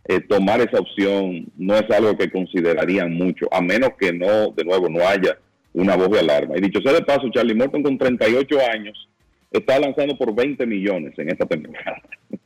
eh, 0.08 0.20
tomar 0.22 0.62
esa 0.62 0.80
opción 0.80 1.48
no 1.58 1.76
es 1.76 1.90
algo 1.90 2.16
que 2.16 2.30
considerarían 2.30 3.14
mucho, 3.14 3.48
a 3.52 3.62
menos 3.62 3.92
que 4.00 4.14
no, 4.14 4.52
de 4.52 4.64
nuevo, 4.64 4.88
no 4.88 5.06
haya 5.08 5.38
una 5.74 5.96
voz 5.96 6.12
de 6.12 6.20
alarma. 6.20 6.58
Y 6.58 6.62
dicho 6.62 6.82
sea 6.82 6.94
de 6.94 7.02
paso, 7.02 7.30
Charlie 7.32 7.56
Morton 7.56 7.82
con 7.82 7.98
38 7.98 8.58
años 8.72 9.10
está 9.52 9.80
lanzando 9.80 10.16
por 10.18 10.34
20 10.36 10.66
millones 10.66 11.18
en 11.18 11.30
esta 11.30 11.46
temporada. 11.46 12.02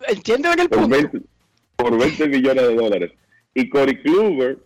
¿Entienden 0.08 0.60
el 0.60 0.70
por 0.70 0.80
punto? 0.80 0.96
20, 0.96 1.20
por 1.76 2.00
20 2.00 2.28
millones 2.30 2.68
de 2.68 2.76
dólares. 2.76 3.12
Y 3.54 3.68
Cory 3.68 4.02
Kluber, 4.04 4.60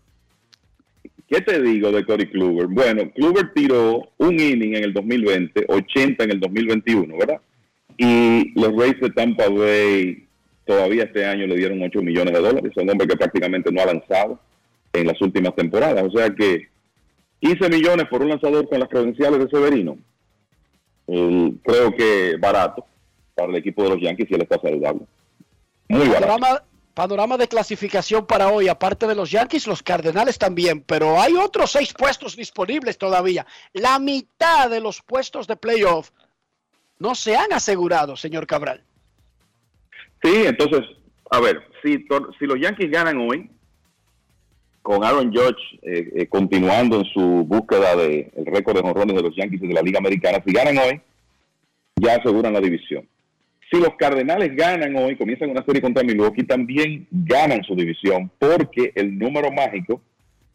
¿qué 1.28 1.42
te 1.42 1.62
digo 1.62 1.92
de 1.92 2.06
Cory 2.06 2.28
Kluber? 2.30 2.68
Bueno, 2.68 3.12
Kluber 3.12 3.54
tiró 3.56 4.08
un 4.18 4.40
inning 4.40 4.76
en 4.76 4.84
el 4.84 4.94
2020, 4.94 5.66
80 5.68 6.24
en 6.26 6.32
el 6.32 6.40
2021, 6.40 7.18
¿verdad? 7.18 7.42
Y 7.98 8.52
los 8.60 8.76
Rays 8.76 9.00
de 9.00 9.10
Tampa 9.10 9.50
Bay 9.50 10.23
todavía 10.66 11.04
este 11.04 11.26
año 11.26 11.48
le 11.48 11.56
dieron 11.56 11.82
8 11.82 12.02
millones 12.02 12.34
de 12.34 12.40
dólares. 12.40 12.72
Es 12.76 12.84
un 12.84 12.90
hombre 12.90 13.08
que 13.08 13.18
prácticamente 13.18 13.72
no 13.72 13.82
ha 13.82 13.86
lanzado 13.86 14.40
en 14.94 15.08
las 15.08 15.20
últimas 15.22 15.56
temporadas. 15.56 16.04
O 16.04 16.12
sea 16.12 16.30
que 16.30 16.70
15 17.42 17.70
millones 17.70 18.08
por 18.08 18.22
un 18.22 18.30
lanzador 18.30 18.70
con 18.70 18.80
las 18.80 18.90
credenciales 18.90 19.40
de 19.40 19.50
Severino, 19.50 19.98
creo 21.06 21.94
que 21.96 22.38
barato 22.40 22.86
para 23.36 23.50
el 23.50 23.56
equipo 23.56 23.84
de 23.84 23.90
los 23.90 24.02
Yankees 24.02 24.28
si 24.30 24.36
él 24.36 24.44
está 24.44 24.60
saludable. 24.60 25.02
Muy 25.90 26.08
barato. 26.08 26.28
Panorama, 26.28 26.64
panorama 26.94 27.38
de 27.38 27.48
clasificación 27.48 28.26
para 28.26 28.50
hoy, 28.50 28.70
aparte 28.70 29.08
de 29.08 29.16
los 29.16 29.32
Yankees, 29.32 29.68
los 29.68 29.84
Cardenales 29.84 30.38
también, 30.38 30.82
pero 30.82 31.20
hay 31.20 31.34
otros 31.36 31.72
seis 31.72 31.94
puestos 31.94 32.36
disponibles 32.36 32.98
todavía. 32.98 33.46
La 33.74 34.00
mitad 34.00 34.70
de 34.70 34.80
los 34.80 35.02
puestos 35.02 35.48
de 35.48 35.58
playoff 35.58 36.12
no 37.00 37.16
se 37.16 37.36
han 37.36 37.52
asegurado, 37.52 38.16
señor 38.16 38.48
Cabral. 38.48 38.86
Sí, 40.24 40.44
entonces, 40.46 40.82
a 41.30 41.40
ver, 41.42 41.62
si, 41.84 42.06
los 42.46 42.60
Yankees 42.60 42.90
ganan 42.90 43.18
hoy, 43.18 43.50
con 44.82 45.04
Aaron 45.04 45.34
Judge 45.34 45.80
eh, 45.82 46.12
eh, 46.16 46.28
continuando 46.28 46.98
en 46.98 47.06
su 47.06 47.46
búsqueda 47.46 47.96
del 47.96 48.32
el 48.36 48.46
récord 48.46 48.76
de 48.76 48.82
jonrones 48.82 49.16
de 49.16 49.22
los 49.22 49.36
Yankees 49.36 49.64
y 49.64 49.68
de 49.68 49.74
la 49.74 49.82
Liga 49.82 50.00
Americana, 50.00 50.42
si 50.46 50.54
ganan 50.54 50.78
hoy, 50.78 51.02
ya 51.96 52.16
aseguran 52.16 52.54
la 52.54 52.62
división. 52.62 53.08
Si 53.72 53.80
los 53.80 53.96
Cardenales 53.98 54.56
ganan 54.56 54.96
hoy, 54.96 55.16
comienzan 55.16 55.50
una 55.50 55.66
serie 55.66 55.82
contra 55.82 56.04
Milwaukee, 56.04 56.44
también 56.44 57.08
ganan 57.12 57.64
su 57.64 57.76
división, 57.76 58.30
porque 58.40 58.92
el 58.96 59.18
número 59.18 59.52
mágico 59.52 60.02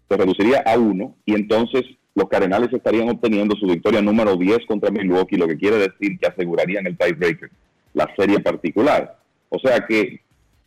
se 0.09 0.17
reduciría 0.17 0.63
a 0.65 0.79
uno, 0.79 1.15
y 1.27 1.35
entonces 1.35 1.85
los 2.15 2.29
Cardenales 2.29 2.73
estarían 2.73 3.09
obteniendo 3.09 3.57
su 3.57 3.67
victoria 3.67 4.01
número 4.01 4.37
10 4.37 4.67
contra 4.67 4.91
Milwaukee, 4.91 5.37
lo 5.37 5.49
que 5.49 5.59
quiere 5.59 5.77
decir 5.77 6.19
que 6.19 6.27
asegurarían 6.27 6.87
el 6.87 6.97
tiebreaker, 6.97 7.51
la 7.95 8.09
serie 8.17 8.41
particular. 8.41 9.19
O 9.49 9.59
sea 9.59 9.81
que 9.87 10.21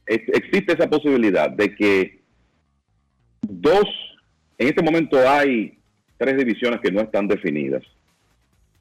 existe 0.08 0.74
esa 0.74 0.90
posibilidad 0.90 1.50
de 1.50 1.76
que 1.76 2.22
dos, 3.42 3.86
en 4.58 4.68
este 4.68 4.84
momento 4.84 5.18
hay 5.30 5.78
tres 6.18 6.38
divisiones 6.38 6.80
que 6.82 6.92
no 6.92 7.02
están 7.02 7.28
definidas 7.28 7.84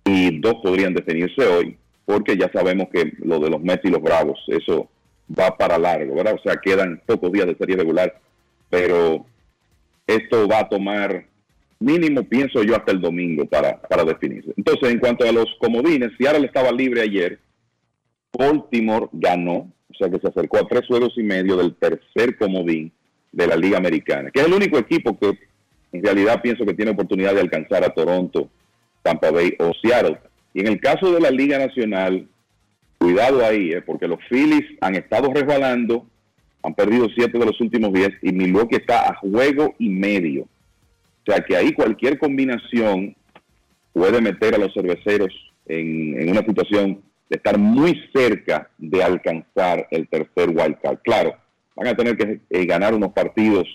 y 0.04 0.38
dos 0.40 0.56
podrían 0.62 0.94
definirse 0.94 1.46
hoy, 1.46 1.76
porque 2.04 2.36
ya 2.36 2.50
sabemos 2.52 2.88
que 2.92 3.12
lo 3.18 3.38
de 3.38 3.50
los 3.50 3.62
Mets 3.62 3.84
y 3.84 3.90
los 3.90 4.02
Bravos, 4.02 4.38
eso 4.48 4.88
va 5.38 5.56
para 5.56 5.78
largo, 5.78 6.14
¿verdad? 6.14 6.34
O 6.34 6.42
sea, 6.42 6.56
quedan 6.56 7.00
pocos 7.06 7.30
días 7.32 7.46
de 7.46 7.56
serie 7.56 7.76
regular, 7.76 8.18
pero 8.68 9.26
esto 10.06 10.48
va 10.48 10.60
a 10.60 10.68
tomar 10.68 11.24
mínimo, 11.78 12.24
pienso 12.24 12.62
yo, 12.62 12.76
hasta 12.76 12.92
el 12.92 13.00
domingo 13.00 13.46
para, 13.46 13.80
para 13.80 14.04
definirse. 14.04 14.52
Entonces, 14.56 14.90
en 14.90 14.98
cuanto 14.98 15.26
a 15.26 15.32
los 15.32 15.46
comodines, 15.58 16.10
Seattle 16.18 16.46
estaba 16.46 16.72
libre 16.72 17.02
ayer, 17.02 17.38
Baltimore 18.36 19.08
ganó, 19.12 19.72
sea 20.00 20.10
que 20.10 20.18
se 20.18 20.28
acercó 20.28 20.58
a 20.58 20.66
tres 20.66 20.86
juegos 20.86 21.12
y 21.16 21.22
medio 21.22 21.56
del 21.56 21.74
tercer 21.74 22.36
comodín 22.36 22.90
de 23.32 23.46
la 23.46 23.56
Liga 23.56 23.78
Americana, 23.78 24.30
que 24.30 24.40
es 24.40 24.46
el 24.46 24.52
único 24.52 24.78
equipo 24.78 25.16
que 25.18 25.38
en 25.92 26.02
realidad 26.02 26.40
pienso 26.42 26.64
que 26.64 26.74
tiene 26.74 26.92
oportunidad 26.92 27.34
de 27.34 27.40
alcanzar 27.40 27.84
a 27.84 27.90
Toronto, 27.90 28.48
Tampa 29.02 29.30
Bay 29.30 29.54
o 29.58 29.72
Seattle. 29.80 30.18
Y 30.54 30.60
en 30.60 30.68
el 30.68 30.80
caso 30.80 31.12
de 31.12 31.20
la 31.20 31.30
Liga 31.30 31.58
Nacional, 31.58 32.26
cuidado 32.98 33.44
ahí, 33.44 33.72
eh, 33.72 33.82
porque 33.82 34.08
los 34.08 34.18
Phillies 34.28 34.64
han 34.80 34.96
estado 34.96 35.32
resbalando, 35.32 36.06
han 36.62 36.74
perdido 36.74 37.08
siete 37.14 37.38
de 37.38 37.46
los 37.46 37.60
últimos 37.60 37.92
diez 37.92 38.10
y 38.22 38.32
Milwaukee 38.32 38.76
está 38.76 39.10
a 39.10 39.16
juego 39.16 39.74
y 39.78 39.88
medio. 39.88 40.42
O 40.42 41.32
sea 41.32 41.40
que 41.40 41.56
ahí 41.56 41.72
cualquier 41.72 42.18
combinación 42.18 43.14
puede 43.92 44.20
meter 44.20 44.54
a 44.54 44.58
los 44.58 44.72
cerveceros 44.72 45.32
en, 45.66 46.20
en 46.20 46.30
una 46.30 46.42
situación 46.42 47.02
de 47.30 47.36
estar 47.36 47.56
muy 47.56 47.98
cerca 48.12 48.68
de 48.76 49.02
alcanzar 49.02 49.86
el 49.92 50.08
tercer 50.08 50.50
wild 50.50 50.78
card. 50.82 50.98
Claro, 51.04 51.36
van 51.76 51.86
a 51.86 51.94
tener 51.94 52.16
que 52.16 52.40
eh, 52.50 52.66
ganar 52.66 52.92
unos 52.92 53.12
partidos 53.12 53.66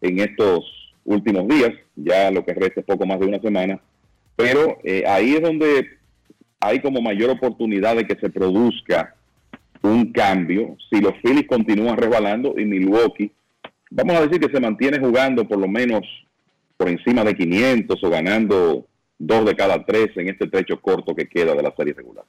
en 0.00 0.18
estos 0.18 0.64
últimos 1.04 1.46
días, 1.46 1.72
ya 1.94 2.30
lo 2.30 2.44
que 2.44 2.54
resta 2.54 2.80
es 2.80 2.86
poco 2.86 3.06
más 3.06 3.20
de 3.20 3.26
una 3.26 3.38
semana, 3.38 3.80
pero 4.34 4.78
eh, 4.82 5.04
ahí 5.06 5.34
es 5.34 5.42
donde 5.42 5.90
hay 6.58 6.80
como 6.80 7.00
mayor 7.00 7.30
oportunidad 7.30 7.96
de 7.96 8.06
que 8.06 8.18
se 8.18 8.30
produzca 8.30 9.14
un 9.82 10.10
cambio 10.12 10.76
si 10.90 11.00
los 11.00 11.12
Phillies 11.22 11.46
continúan 11.46 11.96
resbalando 11.96 12.54
y 12.58 12.64
Milwaukee, 12.64 13.30
vamos 13.90 14.16
a 14.16 14.22
decir 14.22 14.40
que 14.40 14.52
se 14.52 14.60
mantiene 14.60 14.98
jugando 14.98 15.46
por 15.46 15.58
lo 15.58 15.68
menos 15.68 16.00
por 16.76 16.88
encima 16.88 17.24
de 17.24 17.34
500 17.34 18.02
o 18.02 18.10
ganando 18.10 18.86
dos 19.18 19.44
de 19.44 19.54
cada 19.54 19.84
tres 19.84 20.08
en 20.16 20.28
este 20.28 20.48
trecho 20.48 20.80
corto 20.80 21.14
que 21.14 21.28
queda 21.28 21.54
de 21.54 21.62
la 21.62 21.74
serie 21.76 21.94
regular. 21.94 22.24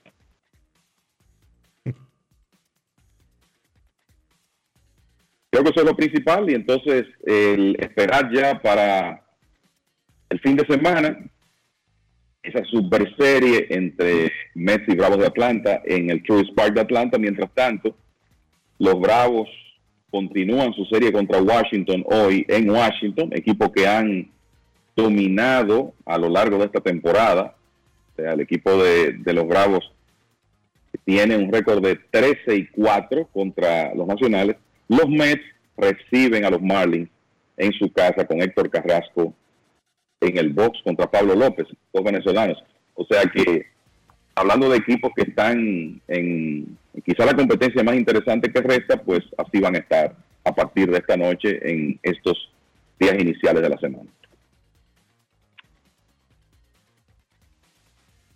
Creo 5.49 5.63
que 5.63 5.69
eso 5.69 5.79
es 5.79 5.85
lo 5.85 5.95
principal 5.95 6.49
y 6.49 6.53
entonces 6.53 7.05
el 7.25 7.75
esperar 7.79 8.31
ya 8.33 8.61
para 8.61 9.23
el 10.29 10.39
fin 10.39 10.55
de 10.55 10.65
semana 10.65 11.17
esa 12.43 12.63
super 12.65 13.13
serie 13.17 13.67
entre 13.69 14.31
Mets 14.55 14.87
y 14.87 14.95
Bravos 14.95 15.19
de 15.19 15.27
Atlanta 15.27 15.81
en 15.85 16.09
el 16.09 16.23
Truist 16.23 16.53
Park 16.53 16.73
de 16.75 16.81
Atlanta. 16.81 17.17
Mientras 17.17 17.49
tanto, 17.53 17.95
los 18.79 18.99
Bravos 18.99 19.49
continúan 20.09 20.73
su 20.73 20.85
serie 20.85 21.11
contra 21.11 21.41
Washington 21.41 22.03
hoy 22.05 22.45
en 22.47 22.69
Washington, 22.69 23.29
equipo 23.33 23.71
que 23.71 23.87
han 23.87 24.31
dominado 24.95 25.93
a 26.05 26.17
lo 26.17 26.29
largo 26.29 26.57
de 26.57 26.65
esta 26.65 26.79
temporada. 26.79 27.55
O 28.13 28.15
sea, 28.15 28.33
el 28.33 28.39
equipo 28.39 28.81
de, 28.81 29.13
de 29.13 29.33
los 29.33 29.47
Bravos 29.47 29.91
tiene 31.03 31.37
un 31.37 31.51
récord 31.51 31.83
de 31.83 31.95
13 32.11 32.55
y 32.55 32.67
4 32.67 33.27
contra 33.27 33.93
los 33.93 34.07
nacionales. 34.07 34.55
Los 34.87 35.09
Mets 35.09 35.43
reciben 35.77 36.45
a 36.45 36.49
los 36.49 36.61
Marlins 36.61 37.09
en 37.57 37.71
su 37.73 37.91
casa 37.91 38.25
con 38.25 38.41
Héctor 38.41 38.69
Carrasco 38.69 39.33
en 40.21 40.37
el 40.37 40.53
box 40.53 40.79
contra 40.83 41.09
Pablo 41.09 41.35
López, 41.35 41.67
dos 41.93 42.03
venezolanos. 42.03 42.57
O 42.95 43.05
sea 43.05 43.23
que, 43.25 43.67
hablando 44.35 44.69
de 44.69 44.77
equipos 44.77 45.11
que 45.15 45.23
están 45.23 46.01
en 46.07 46.77
quizá 47.05 47.25
la 47.25 47.35
competencia 47.35 47.83
más 47.83 47.95
interesante 47.95 48.51
que 48.51 48.61
resta, 48.61 48.97
pues 48.97 49.23
así 49.37 49.59
van 49.59 49.75
a 49.75 49.79
estar 49.79 50.15
a 50.43 50.55
partir 50.55 50.89
de 50.89 50.97
esta 50.97 51.17
noche 51.17 51.59
en 51.61 51.99
estos 52.01 52.49
días 52.99 53.15
iniciales 53.19 53.61
de 53.61 53.69
la 53.69 53.77
semana. 53.77 54.09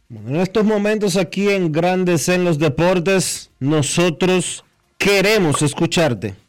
En 0.10 0.36
estos 0.36 0.66
momentos 0.66 1.16
aquí 1.16 1.50
en 1.50 1.72
Grandes 1.72 2.28
en 2.28 2.44
los 2.44 2.60
Deportes, 2.60 3.50
nosotros 3.60 4.66
queremos 4.98 5.62
escucharte. 5.62 6.41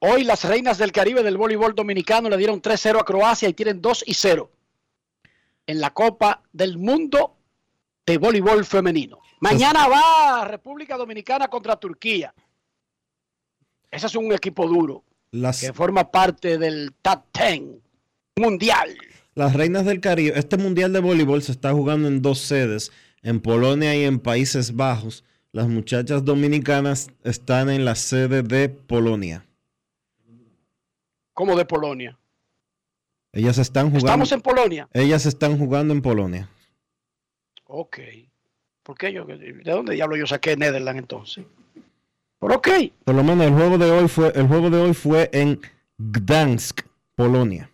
Hoy 0.00 0.24
las 0.24 0.44
reinas 0.44 0.78
del 0.78 0.92
Caribe 0.92 1.22
del 1.22 1.36
voleibol 1.36 1.74
dominicano 1.74 2.30
le 2.30 2.38
dieron 2.38 2.62
3-0 2.62 2.98
a 2.98 3.04
Croacia 3.04 3.46
y 3.48 3.52
tienen 3.52 3.82
2 3.82 4.04
y 4.06 4.14
0 4.14 4.50
en 5.66 5.80
la 5.80 5.92
Copa 5.92 6.42
del 6.52 6.78
Mundo 6.78 7.34
de 8.06 8.18
voleibol 8.18 8.64
femenino. 8.64 9.23
Mañana 9.44 9.86
va 9.88 10.44
República 10.46 10.96
Dominicana 10.96 11.48
contra 11.48 11.76
Turquía. 11.76 12.34
Ese 13.90 14.06
es 14.06 14.14
un 14.14 14.32
equipo 14.32 14.66
duro 14.66 15.04
Las, 15.30 15.60
que 15.60 15.72
forma 15.72 16.10
parte 16.10 16.58
del 16.58 16.92
top 17.02 17.24
10 17.32 17.62
mundial. 18.36 18.96
las 19.34 19.52
reinas 19.54 19.84
del 19.84 20.00
Caribe, 20.00 20.38
este 20.38 20.56
mundial 20.56 20.92
de 20.92 21.00
voleibol 21.00 21.42
se 21.42 21.52
está 21.52 21.72
jugando 21.72 22.08
en 22.08 22.22
dos 22.22 22.38
sedes, 22.40 22.90
en 23.22 23.40
Polonia 23.40 23.94
y 23.94 24.04
en 24.04 24.18
Países 24.18 24.74
Bajos. 24.74 25.24
Las 25.52 25.68
muchachas 25.68 26.24
dominicanas 26.24 27.10
están 27.22 27.68
en 27.70 27.84
la 27.84 27.94
sede 27.94 28.42
de 28.42 28.68
Polonia. 28.68 29.44
como 31.32 31.56
de 31.56 31.64
Polonia. 31.64 32.18
Ellas 33.32 33.58
están 33.58 33.86
jugando. 33.86 34.06
Estamos 34.06 34.32
en 34.32 34.40
Polonia. 34.40 34.88
Ellas 34.92 35.26
están 35.26 35.58
jugando 35.58 35.92
en 35.92 36.00
Polonia. 36.02 36.48
Ok. 37.66 37.98
¿Por 38.84 38.98
qué 38.98 39.12
yo? 39.12 39.24
¿De 39.24 39.62
dónde 39.64 39.94
diablo 39.94 40.14
yo 40.14 40.26
saqué 40.26 40.56
Netherlands 40.56 41.00
entonces? 41.00 41.44
Pero 42.38 42.54
ok. 42.54 42.68
Por 43.04 43.14
lo 43.14 43.24
menos 43.24 43.46
el 43.46 43.54
juego 43.54 43.78
de 43.78 43.90
hoy 43.90 44.08
fue, 44.08 44.30
el 44.34 44.46
juego 44.46 44.68
de 44.68 44.78
hoy 44.78 44.92
fue 44.92 45.30
en 45.32 45.60
Gdansk, 45.96 46.82
Polonia. 47.14 47.70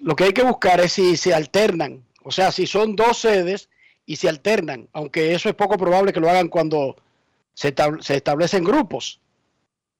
Lo 0.00 0.14
que 0.14 0.24
hay 0.24 0.32
que 0.32 0.44
buscar 0.44 0.80
es 0.80 0.92
si 0.92 1.16
se 1.16 1.34
alternan. 1.34 2.04
O 2.22 2.30
sea, 2.30 2.52
si 2.52 2.66
son 2.68 2.94
dos 2.94 3.18
sedes 3.18 3.68
y 4.06 4.14
se 4.16 4.28
alternan. 4.28 4.88
Aunque 4.92 5.34
eso 5.34 5.48
es 5.48 5.56
poco 5.56 5.76
probable 5.76 6.12
que 6.12 6.20
lo 6.20 6.30
hagan 6.30 6.48
cuando 6.48 6.96
se, 7.52 7.74
se 8.00 8.14
establecen 8.14 8.62
grupos. 8.62 9.20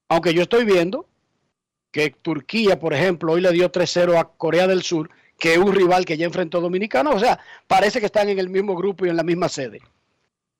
Aunque 0.08 0.32
yo 0.32 0.42
estoy 0.42 0.64
viendo 0.64 1.08
que 1.90 2.10
Turquía, 2.10 2.78
por 2.78 2.94
ejemplo, 2.94 3.32
hoy 3.32 3.40
le 3.40 3.50
dio 3.50 3.72
3-0 3.72 4.18
a 4.18 4.24
Corea 4.24 4.68
del 4.68 4.82
Sur, 4.82 5.10
que 5.38 5.58
un 5.58 5.74
rival 5.74 6.04
que 6.04 6.16
ya 6.16 6.26
enfrentó 6.26 6.60
Dominicana. 6.60 7.10
O 7.10 7.18
sea, 7.18 7.38
parece 7.66 8.00
que 8.00 8.06
están 8.06 8.28
en 8.28 8.38
el 8.38 8.48
mismo 8.48 8.74
grupo 8.76 9.06
y 9.06 9.08
en 9.08 9.16
la 9.16 9.22
misma 9.22 9.48
sede. 9.48 9.80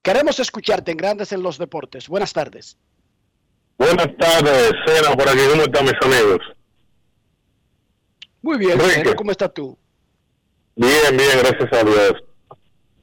Queremos 0.03 0.39
escucharte 0.39 0.91
en 0.91 0.99
Grandes 0.99 1.33
en 1.33 1.43
los 1.43 1.59
Deportes. 1.59 2.09
Buenas 2.09 2.33
tardes. 2.33 2.77
Buenas 3.79 4.09
tardes, 4.19 4.73
Cena, 4.87 5.17
por 5.17 5.29
aquí. 5.29 5.41
¿Cómo 5.51 5.63
están 5.63 5.85
mis 5.85 5.95
amigos? 6.03 6.41
Muy 8.43 8.59
bien, 8.59 8.73
Enrique. 8.73 8.95
Sergio, 8.95 9.17
¿cómo 9.17 9.31
estás 9.31 9.55
tú? 9.55 9.79
Bien, 10.77 11.17
bien, 11.17 11.39
gracias 11.39 11.73
a 11.73 11.85
Dios. 11.85 12.25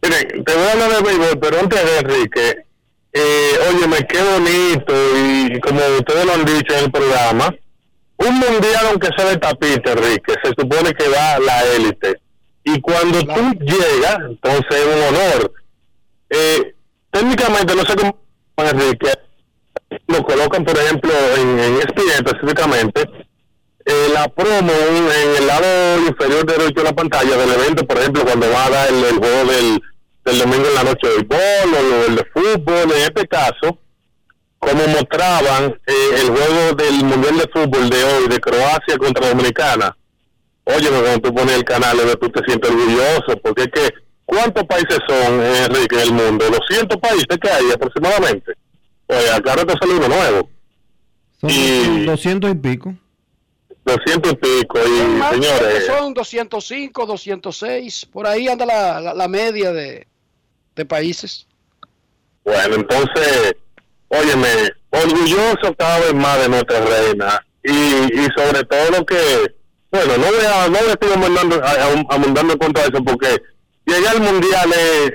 Miren, 0.03 0.43
te 0.43 0.53
voy 0.55 0.63
a 0.63 0.71
hablar 0.71 0.91
de 0.91 1.01
béisbol, 1.03 1.39
pero 1.39 1.59
antes 1.59 1.83
de 1.83 1.97
Enrique, 1.97 2.65
eh, 3.13 3.53
óyeme, 3.69 4.07
qué 4.07 4.19
bonito 4.21 4.93
y 5.17 5.59
como 5.59 5.79
ustedes 5.97 6.25
lo 6.25 6.33
han 6.33 6.45
dicho 6.45 6.73
en 6.75 6.85
el 6.85 6.91
programa, 6.91 7.55
un 8.27 8.39
mundial 8.39 8.87
aunque 8.89 9.09
sea 9.15 9.29
de 9.29 9.37
tapita, 9.37 9.91
Enrique, 9.91 10.33
se 10.43 10.49
supone 10.49 10.93
que 10.93 11.07
va 11.09 11.39
la 11.39 11.63
élite. 11.75 12.21
Y 12.63 12.79
cuando 12.79 13.19
tú 13.19 13.51
llegas, 13.61 14.17
entonces 14.29 14.65
es 14.69 14.85
un 14.85 15.03
honor. 15.03 15.53
Eh, 16.29 16.75
técnicamente, 17.11 17.75
no 17.75 17.83
sé 17.83 17.95
cómo, 17.95 18.17
Enrique, 18.57 19.11
lo 20.07 20.23
colocan, 20.23 20.63
por 20.63 20.77
ejemplo, 20.77 21.11
en, 21.37 21.59
en 21.59 21.75
ESPN 21.77 22.25
específicamente, 22.25 23.01
eh, 23.85 24.07
la 24.13 24.27
promo 24.27 24.71
en, 24.71 24.95
en 24.95 25.35
el 25.39 25.47
lado 25.47 26.07
inferior 26.07 26.45
derecho 26.45 26.81
de 26.81 26.83
la 26.83 26.93
pantalla 26.93 27.35
del 27.35 27.51
evento, 27.51 27.85
por 27.85 27.97
ejemplo, 27.97 28.23
cuando 28.23 28.49
va 28.51 28.65
a 28.65 28.69
dar 28.69 28.89
el, 28.89 29.03
el 29.03 29.17
juego 29.17 29.51
del, 29.51 29.81
del 30.25 30.39
domingo 30.39 30.67
en 30.67 30.75
la 30.75 30.83
noche 30.83 31.07
de 31.07 31.15
béisbol 31.15 31.73
o 31.73 32.05
el 32.07 32.15
de 32.15 32.25
fútbol, 32.25 32.91
en 32.91 33.01
este 33.01 33.27
caso, 33.27 33.79
como 34.61 34.87
mostraban 34.87 35.75
eh, 35.87 35.93
el 36.21 36.27
juego 36.29 36.73
del 36.75 37.03
Mundial 37.03 37.37
de 37.39 37.49
Fútbol 37.51 37.89
de 37.89 38.03
hoy, 38.03 38.27
de 38.29 38.39
Croacia 38.39 38.97
contra 38.97 39.27
Dominicana. 39.29 39.97
Oye, 40.65 40.87
cuando 40.87 41.19
tú 41.19 41.33
pones 41.33 41.55
el 41.55 41.63
canal, 41.65 41.97
tú 42.19 42.29
te 42.29 42.43
sientes 42.45 42.69
orgulloso, 42.69 43.35
porque 43.43 43.63
es 43.63 43.67
que, 43.73 43.89
¿cuántos 44.25 44.63
países 44.65 44.99
son, 45.07 45.41
eh, 45.41 45.65
Enrique, 45.65 45.95
en 45.95 46.01
el 46.01 46.13
mundo? 46.13 46.45
¿Los 46.49 46.59
100 46.69 46.87
países 47.01 47.37
que 47.41 47.49
hay 47.49 47.71
aproximadamente? 47.73 48.53
Oye, 49.07 49.31
acá 49.31 49.49
ahora 49.51 49.65
te 49.65 49.73
sale 49.79 49.93
uno 49.95 50.07
nuevo. 50.07 50.49
Son 51.41 51.49
Y- 51.49 52.05
200 52.05 52.51
y 52.51 52.55
pico. 52.55 52.93
200 53.83 54.31
y 54.33 54.35
pico, 54.35 54.79
y 54.85 55.01
Más 55.17 55.31
señores... 55.31 55.85
son 55.87 56.13
205, 56.13 57.05
206, 57.07 58.05
por 58.13 58.27
ahí 58.27 58.47
anda 58.47 58.63
la, 58.67 59.01
la- 59.01 59.13
la 59.15 59.27
media 59.27 59.71
de, 59.73 60.05
de 60.75 60.85
países. 60.85 61.47
Bueno, 62.45 62.75
entonces, 62.75 63.55
óyeme, 64.11 64.47
orgulloso 64.89 65.73
cada 65.77 65.99
vez 65.99 66.13
más 66.13 66.39
de 66.39 66.49
nuestra 66.49 66.81
reina 66.81 67.45
y, 67.63 68.27
sobre 68.35 68.63
todo 68.65 68.99
lo 68.99 69.05
que, 69.05 69.55
bueno, 69.89 70.17
no 70.17 70.25
voy 70.25 70.45
a, 70.45 70.67
no 70.67 70.79
voy 70.79 70.89
a 70.89 70.91
estar 70.91 71.11
abundando, 71.13 71.61
abundando 72.09 72.53
en 72.53 72.59
cuanto 72.59 72.81
a 72.81 72.83
eso 72.83 73.03
porque 73.03 73.41
llegar 73.85 74.15
al 74.15 74.21
mundial 74.21 74.69
es 74.73 75.11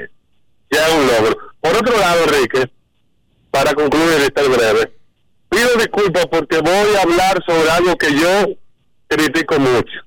ya 0.71 0.95
un 0.95 1.07
logro. 1.07 1.39
Por 1.61 1.77
otro 1.77 1.99
lado, 1.99 2.25
Enrique, 2.25 2.71
para 3.51 3.75
concluir 3.75 4.21
este 4.21 4.49
breve, 4.49 4.93
pido 5.51 5.75
disculpas 5.77 6.27
porque 6.27 6.59
voy 6.59 6.97
a 6.97 7.03
hablar 7.03 7.43
sobre 7.47 7.71
algo 7.71 7.97
que 7.97 8.15
yo 8.15 8.57
critico 9.09 9.59
mucho. 9.59 10.01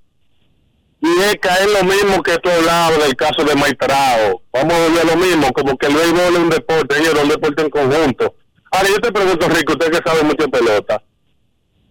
Y 1.02 1.20
es 1.22 1.36
caer 1.40 1.70
lo 1.70 1.84
mismo 1.86 2.22
que 2.24 2.38
tú 2.40 2.50
hablabas 2.50 3.00
del 3.00 3.16
caso 3.16 3.46
de 3.46 3.56
Maitrao. 3.56 4.42
Vamos 4.52 4.74
a 4.74 5.02
a 5.02 5.06
lo 5.06 5.16
mismo, 5.16 5.52
como 5.54 5.78
que 5.78 5.88
el 5.88 5.96
béisbol 5.96 6.34
es 6.34 6.40
un 6.40 6.50
deporte, 6.50 6.96
es 6.98 7.14
un 7.14 7.30
deporte 7.30 7.62
en 7.62 7.70
conjunto. 7.70 8.36
Ahora, 8.72 8.90
yo 8.90 9.00
te 9.00 9.12
pregunto, 9.12 9.50
Rico, 9.50 9.74
usted 9.74 9.92
que 9.92 10.10
sabe 10.10 10.24
mucho 10.24 10.44
de 10.44 10.50
pelota. 10.50 11.02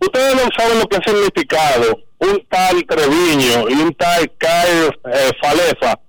Ustedes 0.01 0.35
no 0.37 0.49
saben 0.57 0.79
lo 0.79 0.87
que 0.87 0.97
ha 0.97 1.03
significado 1.03 2.09
un 2.19 2.47
tal 2.49 2.85
Treviño 2.85 3.69
y 3.69 3.75
un 3.75 3.95
tal 3.95 4.31
Kyle 4.39 5.01
eh, 5.13 5.31
Falefa, 5.41 6.01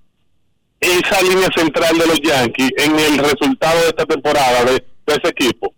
esa 0.80 1.22
línea 1.22 1.48
central 1.56 1.98
de 1.98 2.06
los 2.06 2.20
Yankees 2.20 2.70
en 2.78 2.98
el 2.98 3.18
resultado 3.18 3.80
de 3.80 3.88
esta 3.88 4.06
temporada 4.06 4.64
de, 4.64 4.72
de 4.72 5.14
ese 5.14 5.28
equipo. 5.28 5.74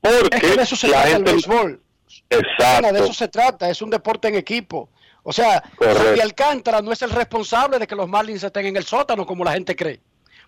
Porque 0.00 0.36
Es 0.36 0.40
que 0.40 0.56
de 0.56 0.62
eso 0.62 0.76
se 0.76 0.88
la 0.88 1.02
trata 1.02 1.16
el 1.16 1.24
béisbol. 1.24 1.82
Exacto. 2.30 2.92
De 2.92 3.00
eso 3.00 3.12
se 3.12 3.28
trata, 3.28 3.70
es 3.70 3.80
un 3.82 3.90
deporte 3.90 4.28
en 4.28 4.36
equipo. 4.36 4.88
O 5.22 5.32
sea. 5.32 5.62
Sandy 5.80 6.20
Alcántara 6.20 6.80
no 6.82 6.92
es 6.92 7.02
el 7.02 7.10
responsable 7.10 7.78
de 7.78 7.86
que 7.86 7.96
los 7.96 8.08
Marlins 8.08 8.44
estén 8.44 8.66
en 8.66 8.76
el 8.76 8.84
sótano 8.84 9.26
como 9.26 9.44
la 9.44 9.52
gente 9.52 9.74
cree. 9.74 10.00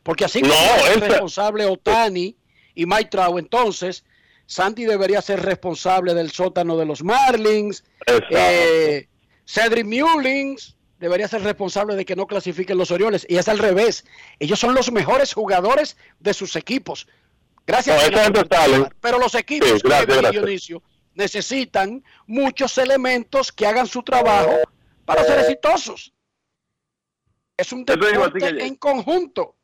Porque 0.02 0.24
así 0.24 0.40
como 0.40 0.54
No, 0.54 0.86
es 0.86 0.96
el 0.96 1.00
responsable 1.00 1.66
Otani 1.66 2.36
y 2.78 2.86
Mike 2.86 3.10
Trout, 3.10 3.40
entonces 3.40 4.04
Sandy 4.46 4.84
debería 4.84 5.20
ser 5.20 5.42
responsable 5.42 6.14
del 6.14 6.30
sótano 6.30 6.76
de 6.76 6.86
los 6.86 7.02
Marlins. 7.02 7.82
Eh, 8.30 9.08
Cedric 9.44 9.84
Mullins 9.84 10.76
debería 11.00 11.26
ser 11.26 11.42
responsable 11.42 11.96
de 11.96 12.04
que 12.04 12.14
no 12.14 12.28
clasifiquen 12.28 12.78
los 12.78 12.92
Orioles. 12.92 13.26
Y 13.28 13.36
es 13.36 13.48
al 13.48 13.58
revés. 13.58 14.04
Ellos 14.38 14.60
son 14.60 14.76
los 14.76 14.92
mejores 14.92 15.34
jugadores 15.34 15.96
de 16.20 16.32
sus 16.32 16.54
equipos. 16.54 17.08
Gracias. 17.66 18.10
No, 18.12 18.32
Tobar. 18.32 18.48
sale. 18.48 18.88
Pero 19.00 19.18
los 19.18 19.34
equipos, 19.34 19.68
Sí, 19.68 19.80
gracias. 19.82 20.30
Dionisio, 20.30 20.82
necesitan 21.14 22.04
muchos 22.28 22.78
elementos 22.78 23.50
que 23.50 23.66
hagan 23.66 23.88
su 23.88 24.04
trabajo 24.04 24.56
para 25.04 25.24
ser 25.24 25.40
exitosos. 25.40 26.14
Es 27.56 27.72
un 27.72 27.84
a 27.88 27.96
deporte 27.96 28.64
en 28.64 28.76
conjunto. 28.76 29.57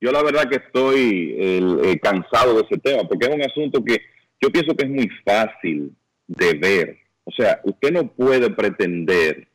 Yo 0.00 0.12
la 0.12 0.22
verdad 0.22 0.48
que 0.48 0.56
estoy 0.56 1.34
eh, 1.38 1.98
cansado 2.00 2.54
de 2.54 2.62
ese 2.62 2.78
tema, 2.78 3.02
porque 3.08 3.26
es 3.26 3.34
un 3.34 3.42
asunto 3.42 3.82
que 3.84 4.00
yo 4.40 4.50
pienso 4.50 4.76
que 4.76 4.84
es 4.84 4.90
muy 4.90 5.08
fácil 5.24 5.96
de 6.26 6.54
ver. 6.54 6.98
O 7.24 7.32
sea, 7.32 7.60
usted 7.64 7.92
no 7.92 8.06
puede 8.06 8.50
pretender 8.50 9.48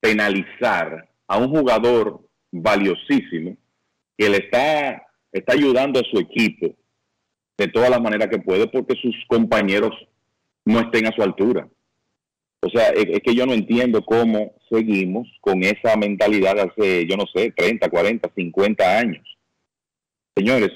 penalizar 0.00 1.08
a 1.26 1.38
un 1.38 1.48
jugador 1.48 2.20
valiosísimo 2.50 3.56
que 4.16 4.28
le 4.28 4.38
está, 4.38 5.06
está 5.32 5.52
ayudando 5.54 6.00
a 6.00 6.04
su 6.04 6.18
equipo 6.18 6.74
de 7.56 7.68
todas 7.68 7.90
las 7.90 8.00
maneras 8.00 8.28
que 8.28 8.38
puede 8.38 8.66
porque 8.66 8.94
sus 9.00 9.14
compañeros 9.28 9.92
no 10.64 10.80
estén 10.80 11.06
a 11.06 11.12
su 11.12 11.22
altura. 11.22 11.68
O 12.64 12.70
sea, 12.70 12.88
es, 12.88 13.20
que 13.20 13.34
yo 13.34 13.44
no 13.44 13.52
entiendo 13.52 14.02
cómo 14.02 14.54
seguimos 14.70 15.28
con 15.40 15.62
esa 15.62 15.96
mentalidad 15.96 16.58
hace, 16.58 17.06
yo 17.06 17.16
no 17.16 17.24
sé, 17.34 17.52
30, 17.54 17.88
40, 17.90 18.30
50 18.34 18.98
años. 18.98 19.22
Señores, 20.34 20.70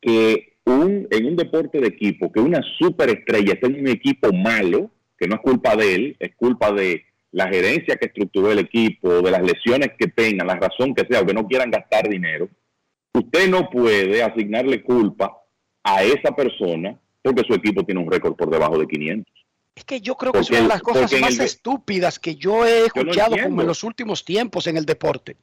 que 0.00 0.54
un, 0.64 1.08
en 1.10 1.26
un 1.26 1.36
deporte 1.36 1.80
de 1.80 1.88
equipo, 1.88 2.30
que 2.30 2.40
una 2.40 2.60
superestrella 2.78 3.54
esté 3.54 3.66
en 3.66 3.80
un 3.80 3.88
equipo 3.88 4.32
malo, 4.32 4.92
que 5.18 5.26
no 5.26 5.34
es 5.34 5.40
culpa 5.40 5.74
de 5.74 5.94
él, 5.94 6.16
es 6.20 6.36
culpa 6.36 6.70
de 6.72 7.04
la 7.32 7.48
gerencia 7.48 7.96
que 7.96 8.06
estructuró 8.06 8.52
el 8.52 8.60
equipo, 8.60 9.20
de 9.20 9.30
las 9.32 9.42
lesiones 9.42 9.88
que 9.98 10.06
tengan, 10.06 10.46
la 10.46 10.54
razón 10.54 10.94
que 10.94 11.04
sea, 11.10 11.22
o 11.22 11.26
que 11.26 11.34
no 11.34 11.48
quieran 11.48 11.70
gastar 11.70 12.08
dinero, 12.08 12.48
usted 13.12 13.50
no 13.50 13.68
puede 13.70 14.22
asignarle 14.22 14.84
culpa 14.84 15.36
a 15.82 16.04
esa 16.04 16.34
persona 16.36 16.96
porque 17.22 17.42
su 17.44 17.54
equipo 17.54 17.82
tiene 17.82 18.02
un 18.02 18.10
récord 18.10 18.36
por 18.36 18.50
debajo 18.50 18.78
de 18.78 18.86
500. 18.86 19.43
Es 19.74 19.84
que 19.84 20.00
yo 20.00 20.14
creo 20.14 20.32
que 20.32 20.38
es 20.38 20.50
una 20.50 20.60
de 20.60 20.68
las 20.68 20.82
cosas 20.82 21.12
más 21.20 21.38
estúpidas 21.38 22.18
que 22.18 22.36
yo 22.36 22.64
he 22.64 22.86
escuchado 22.86 23.36
como 23.42 23.60
en 23.60 23.66
los 23.66 23.82
últimos 23.82 24.24
tiempos 24.24 24.66
en 24.66 24.76
el 24.76 24.86
deporte. 24.86 25.36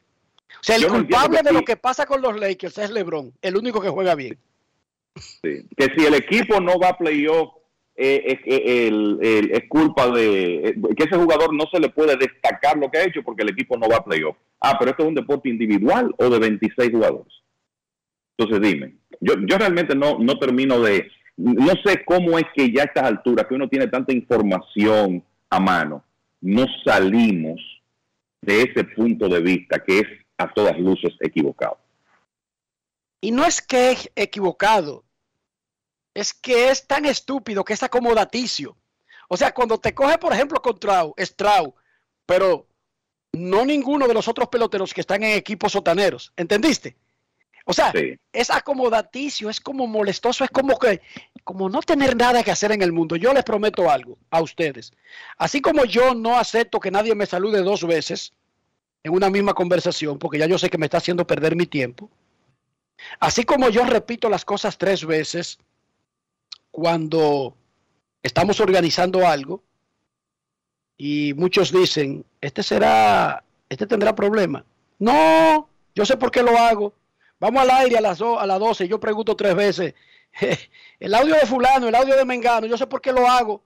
O 0.61 0.63
sea, 0.63 0.75
el 0.75 0.87
culpable 0.87 1.41
de 1.43 1.51
lo 1.51 1.63
que 1.63 1.75
pasa 1.75 2.05
con 2.05 2.21
los 2.21 2.39
Lakers 2.39 2.77
es 2.77 2.91
LeBron, 2.91 3.33
el 3.41 3.57
único 3.57 3.81
que 3.81 3.89
juega 3.89 4.15
bien. 4.15 4.37
Sí. 5.15 5.65
Que 5.75 5.87
si 5.95 6.05
el 6.05 6.13
equipo 6.13 6.61
no 6.61 6.79
va 6.79 6.89
a 6.89 6.97
playoff, 6.97 7.49
eh, 7.95 8.39
es 9.51 9.63
culpa 9.67 10.09
de 10.09 10.69
eh, 10.69 10.75
que 10.95 11.03
ese 11.03 11.17
jugador 11.17 11.53
no 11.53 11.65
se 11.71 11.79
le 11.79 11.89
puede 11.89 12.15
destacar 12.15 12.77
lo 12.77 12.89
que 12.89 12.99
ha 12.99 13.03
hecho 13.03 13.21
porque 13.23 13.43
el 13.43 13.49
equipo 13.49 13.77
no 13.77 13.89
va 13.89 13.97
a 13.97 14.05
playoff. 14.05 14.37
Ah, 14.61 14.77
pero 14.79 14.91
esto 14.91 15.03
es 15.03 15.09
un 15.09 15.15
deporte 15.15 15.49
individual 15.49 16.13
o 16.17 16.29
de 16.29 16.39
26 16.39 16.91
jugadores. 16.91 17.33
Entonces 18.37 18.61
dime, 18.61 18.95
yo, 19.19 19.33
yo 19.45 19.57
realmente 19.57 19.93
no, 19.93 20.17
no 20.19 20.39
termino 20.39 20.79
de, 20.79 21.11
no 21.37 21.73
sé 21.83 22.03
cómo 22.05 22.37
es 22.37 22.45
que 22.53 22.71
ya 22.71 22.83
a 22.83 22.85
estas 22.85 23.03
alturas, 23.03 23.47
que 23.47 23.55
uno 23.55 23.69
tiene 23.69 23.87
tanta 23.87 24.13
información 24.13 25.23
a 25.49 25.59
mano, 25.59 26.03
no 26.41 26.65
salimos 26.83 27.59
de 28.41 28.63
ese 28.63 28.83
punto 28.83 29.29
de 29.29 29.39
vista 29.39 29.83
que 29.83 29.99
es 29.99 30.07
a 30.37 30.51
todas 30.51 30.77
luces 30.79 31.13
equivocado. 31.19 31.77
Y 33.21 33.31
no 33.31 33.45
es 33.45 33.61
que 33.61 33.91
es 33.91 34.11
equivocado, 34.15 35.03
es 36.13 36.33
que 36.33 36.69
es 36.69 36.87
tan 36.87 37.05
estúpido 37.05 37.63
que 37.63 37.73
es 37.73 37.83
acomodaticio. 37.83 38.75
O 39.27 39.37
sea, 39.37 39.53
cuando 39.53 39.79
te 39.79 39.93
coge, 39.93 40.17
por 40.17 40.33
ejemplo, 40.33 40.61
con 40.61 40.79
Trau, 40.79 41.13
es 41.15 41.35
Trau, 41.35 41.75
pero 42.25 42.67
no 43.33 43.65
ninguno 43.65 44.07
de 44.07 44.13
los 44.13 44.27
otros 44.27 44.49
peloteros 44.49 44.93
que 44.93 45.01
están 45.01 45.23
en 45.23 45.37
equipos 45.37 45.71
sotaneros. 45.71 46.33
¿Entendiste? 46.35 46.97
O 47.65 47.73
sea, 47.73 47.93
es 48.33 48.49
acomodaticio, 48.49 49.49
es 49.49 49.59
como 49.59 49.88
molestoso, 49.88 50.43
es 50.43 50.49
como 50.49 50.79
que, 50.79 51.01
como 51.43 51.69
no 51.69 51.81
tener 51.81 52.15
nada 52.15 52.43
que 52.43 52.51
hacer 52.51 52.71
en 52.71 52.81
el 52.81 52.91
mundo. 52.91 53.15
Yo 53.15 53.33
les 53.33 53.43
prometo 53.43 53.89
algo 53.89 54.17
a 54.29 54.41
ustedes. 54.41 54.91
Así 55.38 55.61
como 55.61 55.85
yo 55.85 56.15
no 56.15 56.38
acepto 56.38 56.79
que 56.79 56.91
nadie 56.91 57.13
me 57.13 57.25
salude 57.25 57.61
dos 57.61 57.85
veces 57.85 58.33
en 59.03 59.13
una 59.13 59.29
misma 59.29 59.53
conversación, 59.53 60.17
porque 60.17 60.38
ya 60.39 60.45
yo 60.47 60.57
sé 60.57 60.69
que 60.69 60.77
me 60.77 60.85
está 60.85 60.97
haciendo 60.97 61.25
perder 61.25 61.55
mi 61.55 61.65
tiempo. 61.65 62.09
Así 63.19 63.43
como 63.43 63.69
yo 63.69 63.83
repito 63.85 64.29
las 64.29 64.45
cosas 64.45 64.77
tres 64.77 65.05
veces 65.05 65.57
cuando 66.71 67.55
estamos 68.23 68.59
organizando 68.59 69.27
algo 69.27 69.63
y 70.97 71.33
muchos 71.35 71.71
dicen, 71.71 72.25
este 72.41 72.63
será, 72.63 73.43
este 73.69 73.88
tendrá 73.88 74.15
problema. 74.15 74.63
No, 74.99 75.67
yo 75.95 76.05
sé 76.05 76.15
por 76.15 76.31
qué 76.31 76.43
lo 76.43 76.57
hago. 76.57 76.93
Vamos 77.41 77.63
al 77.63 77.72
aire 77.72 77.97
a 77.97 78.01
las, 78.01 78.22
a 78.22 78.45
las 78.45 78.59
12. 78.59 78.88
Yo 78.88 78.99
pregunto 78.99 79.35
tres 79.35 79.55
veces. 79.55 79.95
El 80.99 81.15
audio 81.15 81.34
de 81.34 81.47
fulano, 81.47 81.88
el 81.88 81.95
audio 81.95 82.15
de 82.15 82.23
Mengano, 82.23 82.68
yo 82.68 82.77
sé 82.77 82.85
por 82.85 83.01
qué 83.01 83.11
lo 83.11 83.27
hago. 83.27 83.63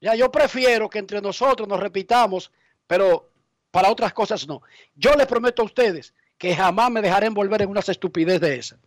Ya 0.00 0.16
yo 0.16 0.30
prefiero 0.30 0.90
que 0.90 0.98
entre 0.98 1.20
nosotros 1.22 1.68
nos 1.68 1.78
repitamos, 1.78 2.50
pero 2.88 3.30
para 3.70 3.90
otras 3.90 4.12
cosas 4.12 4.46
no. 4.48 4.62
Yo 4.96 5.14
les 5.14 5.26
prometo 5.26 5.62
a 5.62 5.64
ustedes 5.64 6.12
que 6.36 6.54
jamás 6.54 6.90
me 6.90 7.00
dejaré 7.00 7.28
envolver 7.28 7.62
en 7.62 7.70
unas 7.70 7.88
estupidez 7.88 8.40
de 8.40 8.56
esas. 8.56 8.80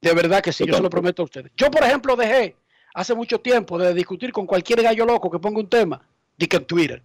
De 0.00 0.12
verdad 0.12 0.42
que 0.42 0.52
sí, 0.52 0.66
yo 0.66 0.74
se 0.74 0.82
lo 0.82 0.90
prometo 0.90 1.22
a 1.22 1.26
ustedes. 1.26 1.52
Yo, 1.56 1.70
por 1.70 1.84
ejemplo, 1.84 2.16
dejé 2.16 2.56
hace 2.92 3.14
mucho 3.14 3.40
tiempo 3.40 3.78
de 3.78 3.94
discutir 3.94 4.32
con 4.32 4.46
cualquier 4.46 4.82
gallo 4.82 5.06
loco 5.06 5.30
que 5.30 5.38
ponga 5.38 5.60
un 5.60 5.68
tema, 5.68 6.02
di 6.36 6.48
que 6.48 6.56
en 6.56 6.64
Twitter. 6.64 7.02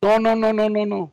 No, 0.00 0.18
no, 0.18 0.34
no, 0.34 0.52
no, 0.54 0.70
no, 0.70 0.86
no. 0.86 1.12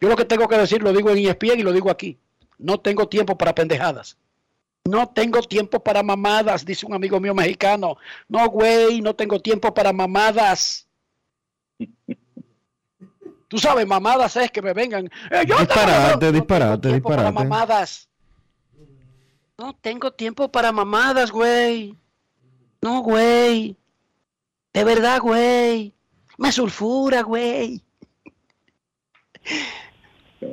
Yo 0.00 0.08
lo 0.08 0.16
que 0.16 0.24
tengo 0.24 0.48
que 0.48 0.58
decir 0.58 0.82
lo 0.82 0.92
digo 0.92 1.10
en 1.10 1.18
ESPN 1.18 1.60
y 1.60 1.62
lo 1.62 1.72
digo 1.72 1.88
aquí. 1.88 2.18
No 2.58 2.78
tengo 2.80 3.08
tiempo 3.08 3.36
para 3.36 3.54
pendejadas. 3.54 4.16
No 4.84 5.08
tengo 5.08 5.42
tiempo 5.42 5.82
para 5.82 6.02
mamadas, 6.02 6.64
dice 6.64 6.86
un 6.86 6.94
amigo 6.94 7.20
mío 7.20 7.34
mexicano. 7.34 7.96
No, 8.28 8.48
güey, 8.48 9.00
no 9.00 9.14
tengo 9.14 9.40
tiempo 9.40 9.72
para 9.72 9.92
mamadas. 9.92 10.88
Tú 13.48 13.58
sabes, 13.58 13.86
mamadas 13.86 14.34
es 14.36 14.50
que 14.50 14.62
me 14.62 14.72
vengan. 14.72 15.10
Eh, 15.30 15.44
disparate, 15.44 16.32
disparate, 16.32 16.88
disparate. 16.94 17.22
Para 17.22 17.32
mamadas. 17.32 18.08
No 19.58 19.74
tengo 19.74 20.10
tiempo 20.10 20.50
para 20.50 20.72
mamadas, 20.72 21.30
güey. 21.30 21.96
No, 22.80 23.02
güey. 23.02 23.76
De 24.72 24.84
verdad, 24.84 25.20
güey. 25.20 25.94
Me 26.38 26.50
sulfura, 26.50 27.22
güey. 27.22 27.84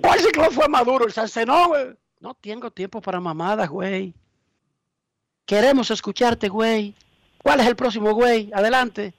¿Cuál 0.02 0.20
ciclón 0.20 0.52
fue 0.52 0.68
Maduro? 0.68 1.06
El 1.06 1.12
Sansenó, 1.12 1.70
güey. 1.70 1.88
No 2.20 2.34
tengo 2.34 2.70
tiempo 2.72 3.02
para 3.02 3.20
mamadas, 3.20 3.70
güey. 3.70 4.14
Queremos 5.46 5.90
escucharte, 5.90 6.50
güey. 6.50 6.94
¿Cuál 7.42 7.62
es 7.62 7.68
el 7.68 7.76
próximo, 7.76 8.14
güey? 8.14 8.52
Adelante. 8.54 9.14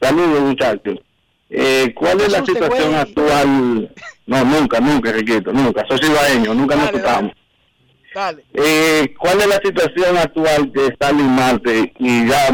Saludos, 0.00 0.40
muchachos. 0.40 0.98
Eh, 1.48 1.92
¿Cuál 1.96 2.20
es 2.20 2.30
la 2.30 2.44
situación 2.44 2.94
actual? 2.94 3.92
No, 4.26 4.44
nunca, 4.44 4.78
nunca, 4.78 5.10
Riquito, 5.10 5.52
nunca. 5.52 5.84
Soy 5.88 5.98
cibaeño, 5.98 6.54
nunca 6.54 6.76
nos 6.76 6.92
tocamos. 6.92 7.32
Dale. 8.14 8.44
Eh, 8.54 9.14
¿Cuál 9.18 9.40
es 9.40 9.46
la 9.48 9.60
situación 9.64 10.16
actual 10.16 10.72
de 10.72 10.86
Stanley 10.88 11.26
Marte? 11.26 11.92
Y 11.98 12.28
ya, 12.28 12.48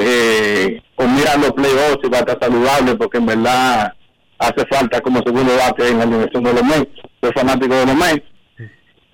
eh, 0.00 0.82
con 0.94 1.14
mirar 1.14 1.38
los 1.38 1.52
playoffs, 1.52 2.10
va 2.12 2.18
a 2.18 2.20
estar 2.20 2.38
saludable, 2.40 2.94
porque 2.96 3.18
en 3.18 3.26
verdad 3.26 3.94
hace 4.42 4.66
falta 4.66 5.00
como 5.00 5.22
segundo 5.24 5.56
bate 5.56 5.88
en 5.88 5.98
la 5.98 6.06
dimensión 6.06 6.42
de 6.44 6.52
los 6.52 6.64
Mets. 6.64 7.00
Soy 7.20 7.32
fanático 7.32 7.74
de 7.74 7.86
los 7.86 7.96
Mets. 7.96 8.24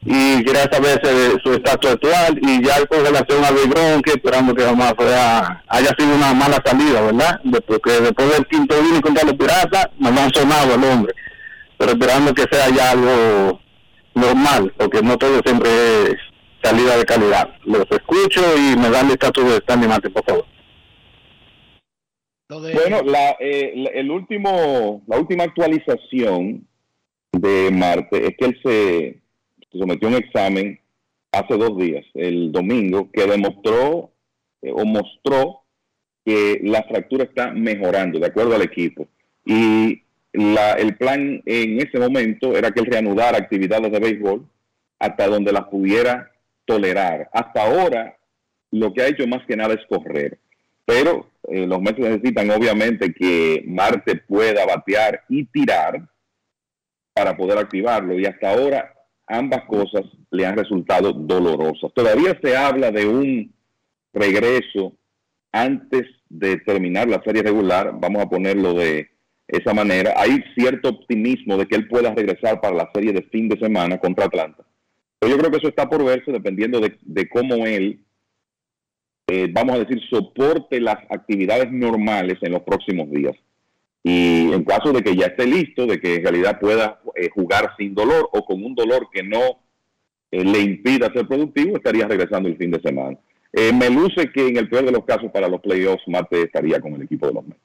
Y 0.05 0.45
quería 0.45 0.63
saber 0.71 1.01
su 1.43 1.53
estatus 1.53 1.91
actual 1.91 2.39
y 2.41 2.65
ya 2.65 2.87
con 2.87 3.05
relación 3.05 3.45
a 3.45 3.51
Lebron, 3.51 4.01
que 4.01 4.13
esperamos 4.13 4.55
que 4.55 4.63
jamás 4.63 4.95
haya 5.69 5.91
sido 5.99 6.15
una 6.15 6.33
mala 6.33 6.63
salida, 6.65 7.01
¿verdad? 7.03 7.41
Porque 7.67 8.01
después 8.01 8.31
del 8.31 8.47
quinto 8.47 8.81
vino 8.81 9.01
contra 9.03 9.25
los 9.25 9.35
piratas, 9.35 9.89
nos 9.99 10.17
han 10.17 10.33
sonado 10.33 10.75
el 10.75 10.85
hombre. 10.85 11.15
Pero 11.77 11.93
esperando 11.93 12.33
que 12.33 12.45
sea 12.51 12.69
ya 12.71 12.93
algo 12.93 13.61
normal, 14.15 14.73
porque 14.79 15.03
no 15.03 15.17
todo 15.19 15.41
siempre 15.45 15.71
es 16.05 16.17
salida 16.63 16.97
de 16.97 17.05
calidad. 17.05 17.49
Los 17.65 17.87
escucho 17.91 18.41
y 18.57 18.77
me 18.77 18.91
dan 18.91 19.07
el 19.07 19.13
estatus 19.13 19.45
de 19.45 19.77
Mate, 19.77 20.11
por 20.11 20.25
favor. 20.25 20.47
Bueno, 22.49 23.03
la, 23.03 23.37
eh, 23.41 23.75
el 23.93 24.11
último, 24.11 25.03
la 25.07 25.19
última 25.19 25.45
actualización 25.45 26.67
de 27.33 27.71
Marte 27.71 28.27
es 28.27 28.37
que 28.39 28.45
él 28.47 28.61
se, 28.65 29.79
sometió 29.79 30.09
a 30.09 30.13
un 30.13 30.17
examen 30.17 30.81
hace 31.31 31.59
dos 31.59 31.77
días, 31.77 32.07
el 32.15 32.51
domingo, 32.51 33.11
que 33.13 33.27
demostró 33.27 34.13
eh, 34.63 34.73
o 34.73 34.87
mostró 34.87 35.61
que 36.25 36.61
la 36.65 36.83
fractura 36.85 37.25
está 37.25 37.51
mejorando 37.51 38.19
de 38.19 38.27
acuerdo 38.27 38.55
al 38.55 38.63
equipo. 38.63 39.07
Y 39.45 40.03
la, 40.33 40.73
el 40.73 40.97
plan 40.97 41.43
en 41.45 41.79
ese 41.81 41.99
momento 41.99 42.57
era 42.57 42.71
que 42.71 42.81
él 42.81 42.87
reanudara 42.87 43.37
actividades 43.37 43.93
de 43.93 44.01
béisbol 44.01 44.49
hasta 44.99 45.27
donde 45.27 45.53
las 45.53 45.65
pudiera 45.65 46.33
tolerar. 46.65 47.29
Hasta 47.31 47.63
ahora, 47.63 48.17
lo 48.71 48.95
que 48.95 49.03
ha 49.03 49.09
hecho 49.09 49.27
más 49.27 49.45
que 49.47 49.57
nada 49.57 49.75
es 49.75 49.85
correr. 49.87 50.39
Pero 50.89 51.27
eh, 51.47 51.67
los 51.67 51.83
Mets 51.83 51.99
necesitan 51.99 52.51
obviamente 52.51 53.13
que 53.13 53.63
Marte 53.67 54.17
pueda 54.27 54.65
batear 54.65 55.21
y 55.29 55.45
tirar 55.45 56.09
para 57.13 57.37
poder 57.37 57.59
activarlo. 57.59 58.19
Y 58.19 58.25
hasta 58.25 58.51
ahora 58.51 58.95
ambas 59.27 59.65
cosas 59.67 60.07
le 60.31 60.47
han 60.47 60.57
resultado 60.57 61.13
dolorosas. 61.13 61.93
Todavía 61.95 62.39
se 62.43 62.57
habla 62.57 62.91
de 62.91 63.05
un 63.05 63.55
regreso 64.15 64.95
antes 65.53 66.07
de 66.31 66.57
terminar 66.57 67.07
la 67.07 67.23
serie 67.23 67.43
regular, 67.43 67.93
vamos 68.01 68.23
a 68.23 68.31
ponerlo 68.31 68.73
de 68.73 69.11
esa 69.47 69.75
manera. 69.75 70.15
Hay 70.17 70.43
cierto 70.57 70.89
optimismo 70.89 71.59
de 71.59 71.67
que 71.67 71.77
él 71.77 71.87
pueda 71.87 72.15
regresar 72.15 72.63
para 72.63 72.75
la 72.75 72.91
serie 72.95 73.13
de 73.13 73.25
fin 73.25 73.51
de 73.51 73.59
semana 73.59 73.99
contra 73.99 74.25
Atlanta. 74.25 74.65
Pero 75.19 75.33
yo 75.33 75.39
creo 75.39 75.51
que 75.51 75.59
eso 75.59 75.69
está 75.69 75.87
por 75.87 76.03
verse 76.03 76.33
dependiendo 76.33 76.81
de 76.81 77.29
cómo 77.29 77.67
él 77.67 78.01
eh, 79.31 79.47
vamos 79.53 79.77
a 79.77 79.79
decir, 79.81 80.01
soporte 80.09 80.81
las 80.81 80.97
actividades 81.11 81.71
normales 81.71 82.39
en 82.41 82.53
los 82.53 82.63
próximos 82.63 83.11
días. 83.11 83.37
Y 84.03 84.51
en 84.53 84.65
caso 84.65 84.91
de 84.91 85.03
que 85.03 85.15
ya 85.15 85.27
esté 85.27 85.47
listo, 85.47 85.87
de 85.87 86.01
que 86.01 86.15
en 86.15 86.23
realidad 86.23 86.59
pueda 86.59 87.03
eh, 87.15 87.29
jugar 87.35 87.75
sin 87.77 87.95
dolor 87.95 88.31
o 88.33 88.43
con 88.47 88.65
un 88.65 88.75
dolor 88.75 89.09
que 89.13 89.23
no 89.23 89.61
eh, 90.31 90.43
le 90.43 90.61
impida 90.61 91.13
ser 91.13 91.29
productivo, 91.29 91.77
estaría 91.77 92.09
regresando 92.09 92.49
el 92.49 92.57
fin 92.57 92.71
de 92.71 92.81
semana. 92.81 93.19
me 93.53 93.91
luce 93.91 94.31
que 94.33 94.49
en 94.49 94.57
el 94.57 94.69
peor 94.71 94.87
de 94.87 94.93
los 94.93 95.05
casos 95.05 95.31
para 95.31 95.47
los 95.47 95.61
playoffs, 95.61 96.05
Mate 96.07 96.45
estaría 96.45 96.81
con 96.81 96.95
el 96.95 97.03
equipo 97.03 97.27
de 97.27 97.35
los 97.35 97.47
Mets. 97.47 97.61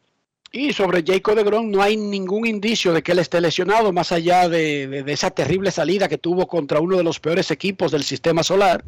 Y 0.51 0.73
sobre 0.73 1.01
Jacob 1.01 1.35
de 1.35 1.43
Grom 1.43 1.71
no 1.71 1.81
hay 1.81 1.95
ningún 1.95 2.45
indicio 2.45 2.91
de 2.91 3.01
que 3.01 3.13
él 3.13 3.19
esté 3.19 3.39
lesionado, 3.39 3.93
más 3.93 4.11
allá 4.11 4.49
de, 4.49 4.87
de, 4.87 5.13
esa 5.13 5.31
terrible 5.31 5.71
salida 5.71 6.09
que 6.09 6.17
tuvo 6.17 6.45
contra 6.45 6.81
uno 6.81 6.97
de 6.97 7.03
los 7.03 7.21
peores 7.21 7.51
equipos 7.51 7.91
del 7.91 8.03
sistema 8.03 8.43
solar, 8.43 8.83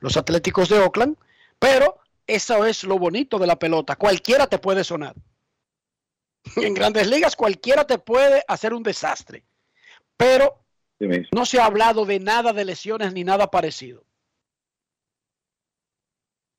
los 0.00 0.16
Atléticos 0.16 0.68
de 0.68 0.78
Oakland. 0.78 1.16
Pero 1.58 1.96
eso 2.26 2.64
es 2.64 2.84
lo 2.84 2.98
bonito 2.98 3.38
de 3.38 3.46
la 3.46 3.58
pelota. 3.58 3.96
Cualquiera 3.96 4.46
te 4.46 4.58
puede 4.58 4.84
sonar. 4.84 5.14
En 6.56 6.74
grandes 6.74 7.08
ligas 7.08 7.34
cualquiera 7.34 7.86
te 7.86 7.98
puede 7.98 8.44
hacer 8.46 8.72
un 8.72 8.84
desastre, 8.84 9.44
pero 10.16 10.64
no 11.32 11.44
se 11.44 11.60
ha 11.60 11.66
hablado 11.66 12.04
de 12.04 12.20
nada 12.20 12.52
de 12.52 12.64
lesiones 12.64 13.12
ni 13.12 13.24
nada 13.24 13.50
parecido. 13.50 14.04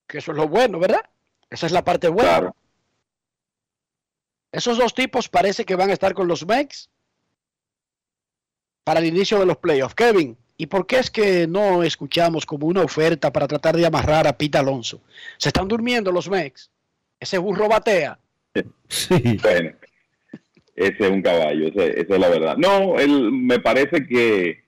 Que 0.07 0.19
eso 0.19 0.31
es 0.31 0.37
lo 0.37 0.47
bueno, 0.47 0.79
¿verdad? 0.79 1.09
Esa 1.49 1.65
es 1.65 1.71
la 1.71 1.83
parte 1.83 2.09
buena. 2.09 2.53
Esos 4.51 4.77
dos 4.77 4.93
tipos 4.93 5.29
parece 5.29 5.65
que 5.65 5.75
van 5.75 5.89
a 5.89 5.93
estar 5.93 6.13
con 6.13 6.27
los 6.27 6.45
Mex 6.45 6.89
para 8.83 8.99
el 8.99 9.05
inicio 9.05 9.39
de 9.39 9.45
los 9.45 9.57
playoffs. 9.57 9.95
Kevin, 9.95 10.37
¿y 10.57 10.65
por 10.65 10.87
qué 10.87 10.97
es 10.97 11.11
que 11.11 11.47
no 11.47 11.83
escuchamos 11.83 12.45
como 12.45 12.67
una 12.67 12.81
oferta 12.81 13.31
para 13.31 13.47
tratar 13.47 13.77
de 13.77 13.85
amarrar 13.85 14.27
a 14.27 14.37
Pete 14.37 14.57
Alonso? 14.57 15.01
Se 15.37 15.49
están 15.49 15.67
durmiendo 15.67 16.11
los 16.11 16.29
Mex. 16.29 16.71
Ese 17.19 17.37
burro 17.37 17.67
batea. 17.67 18.19
Sí. 18.87 19.39
Bueno, 19.43 19.71
ese 20.75 20.95
es 20.99 21.11
un 21.11 21.21
caballo, 21.21 21.67
esa 21.67 21.83
es 21.85 22.09
la 22.09 22.29
verdad. 22.29 22.57
No, 22.57 22.97
él, 22.99 23.31
me 23.31 23.59
parece 23.59 24.07
que 24.07 24.63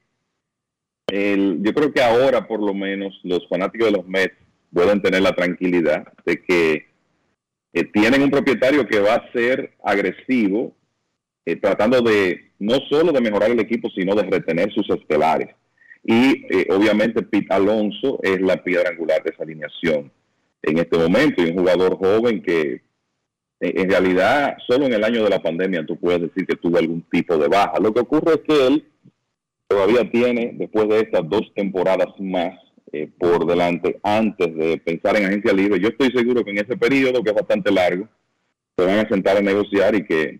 el, 1.07 1.59
yo 1.61 1.73
creo 1.73 1.91
que 1.91 2.01
ahora 2.01 2.47
por 2.47 2.61
lo 2.61 2.73
menos 2.73 3.19
los 3.23 3.47
fanáticos 3.47 3.87
de 3.87 3.97
los 3.97 4.07
Mets 4.07 4.35
pueden 4.73 5.01
tener 5.01 5.21
la 5.21 5.33
tranquilidad 5.33 6.07
de 6.25 6.43
que 6.43 6.89
tienen 7.93 8.23
un 8.23 8.31
propietario 8.31 8.87
que 8.87 8.99
va 8.99 9.15
a 9.15 9.31
ser 9.31 9.73
agresivo, 9.83 10.75
eh, 11.45 11.55
tratando 11.55 12.01
de 12.01 12.51
no 12.59 12.79
solo 12.89 13.11
de 13.11 13.21
mejorar 13.21 13.51
el 13.51 13.59
equipo, 13.59 13.89
sino 13.89 14.15
de 14.15 14.23
retener 14.23 14.71
sus 14.73 14.89
estelares. 14.89 15.55
Y 16.03 16.45
eh, 16.49 16.67
obviamente 16.69 17.21
Pete 17.21 17.53
Alonso 17.53 18.19
es 18.23 18.41
la 18.41 18.63
piedra 18.63 18.89
angular 18.89 19.21
de 19.23 19.31
esa 19.31 19.43
alineación 19.43 20.11
en 20.61 20.77
este 20.77 20.97
momento 20.97 21.41
y 21.41 21.49
un 21.49 21.57
jugador 21.57 21.97
joven 21.97 22.41
que 22.41 22.81
en 23.61 23.89
realidad 23.89 24.57
solo 24.67 24.85
en 24.85 24.93
el 24.93 25.03
año 25.03 25.23
de 25.23 25.29
la 25.29 25.41
pandemia 25.41 25.85
tú 25.85 25.97
puedes 25.97 26.21
decir 26.21 26.45
que 26.47 26.55
tuvo 26.55 26.77
algún 26.77 27.01
tipo 27.11 27.37
de 27.37 27.47
baja. 27.47 27.79
Lo 27.81 27.93
que 27.93 27.99
ocurre 27.99 28.35
es 28.35 28.41
que 28.47 28.67
él 28.67 28.85
todavía 29.67 30.09
tiene, 30.09 30.53
después 30.55 30.87
de 30.87 31.01
estas 31.01 31.27
dos 31.29 31.51
temporadas 31.55 32.07
más, 32.19 32.57
eh, 32.91 33.07
por 33.19 33.45
delante 33.45 33.99
antes 34.01 34.55
de 34.55 34.77
pensar 34.77 35.15
en 35.15 35.25
agencia 35.25 35.53
libre. 35.53 35.79
Yo 35.79 35.89
estoy 35.89 36.09
seguro 36.11 36.43
que 36.43 36.49
en 36.51 36.57
ese 36.57 36.75
periodo, 36.75 37.21
que 37.21 37.29
es 37.29 37.35
bastante 37.35 37.71
largo, 37.71 38.07
se 38.75 38.85
van 38.85 39.05
a 39.05 39.09
sentar 39.09 39.37
a 39.37 39.41
negociar 39.41 39.93
y 39.93 40.05
que 40.05 40.39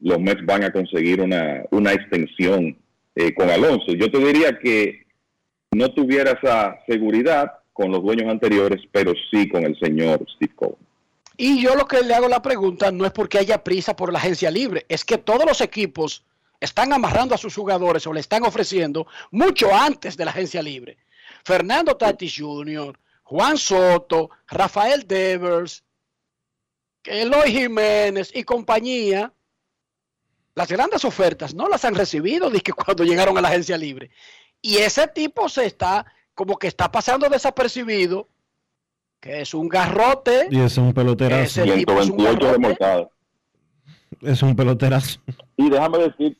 los 0.00 0.18
Mets 0.18 0.44
van 0.46 0.64
a 0.64 0.72
conseguir 0.72 1.20
una, 1.20 1.64
una 1.70 1.92
extensión 1.92 2.78
eh, 3.16 3.34
con 3.34 3.50
Alonso. 3.50 3.92
Yo 3.92 4.10
te 4.10 4.18
diría 4.18 4.58
que 4.58 5.06
no 5.72 5.92
tuviera 5.92 6.32
esa 6.32 6.78
seguridad 6.86 7.50
con 7.72 7.90
los 7.90 8.02
dueños 8.02 8.30
anteriores, 8.30 8.82
pero 8.92 9.12
sí 9.30 9.48
con 9.48 9.64
el 9.64 9.78
señor 9.78 10.24
Steve 10.36 10.54
Cohen. 10.54 10.76
Y 11.36 11.62
yo 11.62 11.74
lo 11.74 11.86
que 11.86 12.02
le 12.02 12.14
hago 12.14 12.28
la 12.28 12.40
pregunta 12.40 12.90
no 12.92 13.04
es 13.04 13.12
porque 13.12 13.38
haya 13.38 13.64
prisa 13.64 13.96
por 13.96 14.12
la 14.12 14.18
agencia 14.18 14.50
libre, 14.50 14.86
es 14.88 15.04
que 15.04 15.18
todos 15.18 15.44
los 15.46 15.60
equipos 15.60 16.24
están 16.60 16.92
amarrando 16.92 17.34
a 17.34 17.38
sus 17.38 17.54
jugadores 17.54 18.06
o 18.06 18.12
le 18.12 18.20
están 18.20 18.44
ofreciendo 18.44 19.06
mucho 19.30 19.74
antes 19.74 20.16
de 20.16 20.24
la 20.24 20.30
agencia 20.30 20.62
libre. 20.62 20.96
Fernando 21.44 21.96
Tatis 21.96 22.34
Jr., 22.38 22.98
Juan 23.24 23.58
Soto, 23.58 24.30
Rafael 24.48 25.06
Devers, 25.06 25.84
Eloy 27.04 27.50
Jiménez 27.50 28.30
y 28.34 28.44
compañía, 28.44 29.32
las 30.56 30.68
grandes 30.68 31.04
ofertas 31.04 31.54
no 31.54 31.68
las 31.68 31.84
han 31.84 31.94
recibido 31.94 32.50
que 32.50 32.72
cuando 32.72 33.04
llegaron 33.04 33.38
a 33.38 33.40
la 33.40 33.48
agencia 33.48 33.76
libre. 33.76 34.10
Y 34.60 34.78
ese 34.78 35.06
tipo 35.06 35.48
se 35.48 35.66
está, 35.66 36.04
como 36.34 36.58
que 36.58 36.66
está 36.66 36.90
pasando 36.90 37.28
desapercibido, 37.28 38.26
que 39.20 39.42
es 39.42 39.54
un 39.54 39.68
garrote. 39.68 40.48
Y 40.50 40.58
es 40.58 40.76
un 40.78 40.92
peloterazo. 40.92 41.62
es 41.62 41.84
un 42.10 42.76
Es 44.22 44.42
un 44.42 44.56
peloterazo. 44.56 45.20
Y 45.56 45.68
déjame 45.68 45.98
decir, 45.98 46.38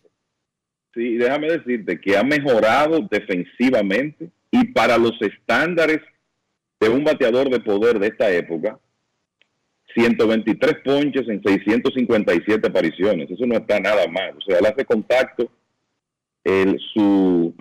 sí, 0.95 1.17
déjame 1.17 1.49
decirte 1.49 2.01
que 2.01 2.17
ha 2.17 2.25
mejorado 2.25 3.01
defensivamente 3.11 4.31
y 4.51 4.65
para 4.73 4.97
los 4.97 5.21
estándares 5.21 6.01
de 6.81 6.89
un 6.89 7.05
bateador 7.05 7.51
de 7.51 7.61
poder 7.61 7.99
de 7.99 8.09
esta 8.09 8.31
época, 8.31 8.79
123 9.97 10.75
ponches 10.85 11.29
en 11.29 11.43
657 11.43 12.69
apariciones. 12.69 13.31
Eso 13.31 13.47
no 13.47 13.57
está 13.57 13.81
nada 13.81 14.07
mal. 14.09 14.37
O 14.37 14.41
sea, 14.43 14.59
él 14.59 14.67
hace 14.67 14.85
contacto. 14.85 15.51
Su 16.93 17.55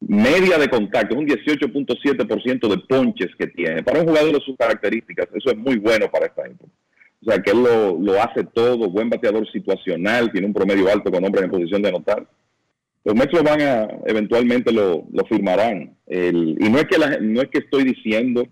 media 0.00 0.58
de 0.58 0.68
contacto 0.68 1.14
es 1.14 1.20
un 1.20 1.26
18.7% 1.26 2.68
de 2.68 2.78
ponches 2.88 3.30
que 3.38 3.46
tiene. 3.46 3.82
Para 3.82 4.00
un 4.00 4.08
jugador 4.08 4.34
de 4.34 4.40
sus 4.40 4.56
características, 4.56 5.28
eso 5.32 5.50
es 5.50 5.56
muy 5.56 5.76
bueno 5.76 6.10
para 6.10 6.26
esta 6.26 6.44
época. 6.46 6.70
O 7.22 7.30
sea, 7.30 7.40
que 7.42 7.50
él 7.50 7.62
lo, 7.62 7.98
lo 7.98 8.20
hace 8.20 8.44
todo, 8.44 8.90
buen 8.90 9.08
bateador 9.08 9.50
situacional, 9.50 10.32
tiene 10.32 10.46
un 10.46 10.54
promedio 10.54 10.90
alto 10.90 11.10
con 11.10 11.24
hombres 11.24 11.44
en 11.44 11.50
posición 11.50 11.82
de 11.82 11.88
anotar 11.90 12.26
los 13.04 13.14
Mets 13.14 13.32
lo 13.32 13.42
van 13.42 13.60
a, 13.62 13.88
eventualmente 14.06 14.72
lo, 14.72 15.06
firmarán. 15.28 15.96
El, 16.06 16.56
y 16.60 16.68
no 16.68 16.78
es, 16.78 16.84
que 16.84 16.98
no 17.20 17.40
es 17.40 17.48
que 17.48 17.58
estoy 17.60 17.84
diciendo, 17.84 18.46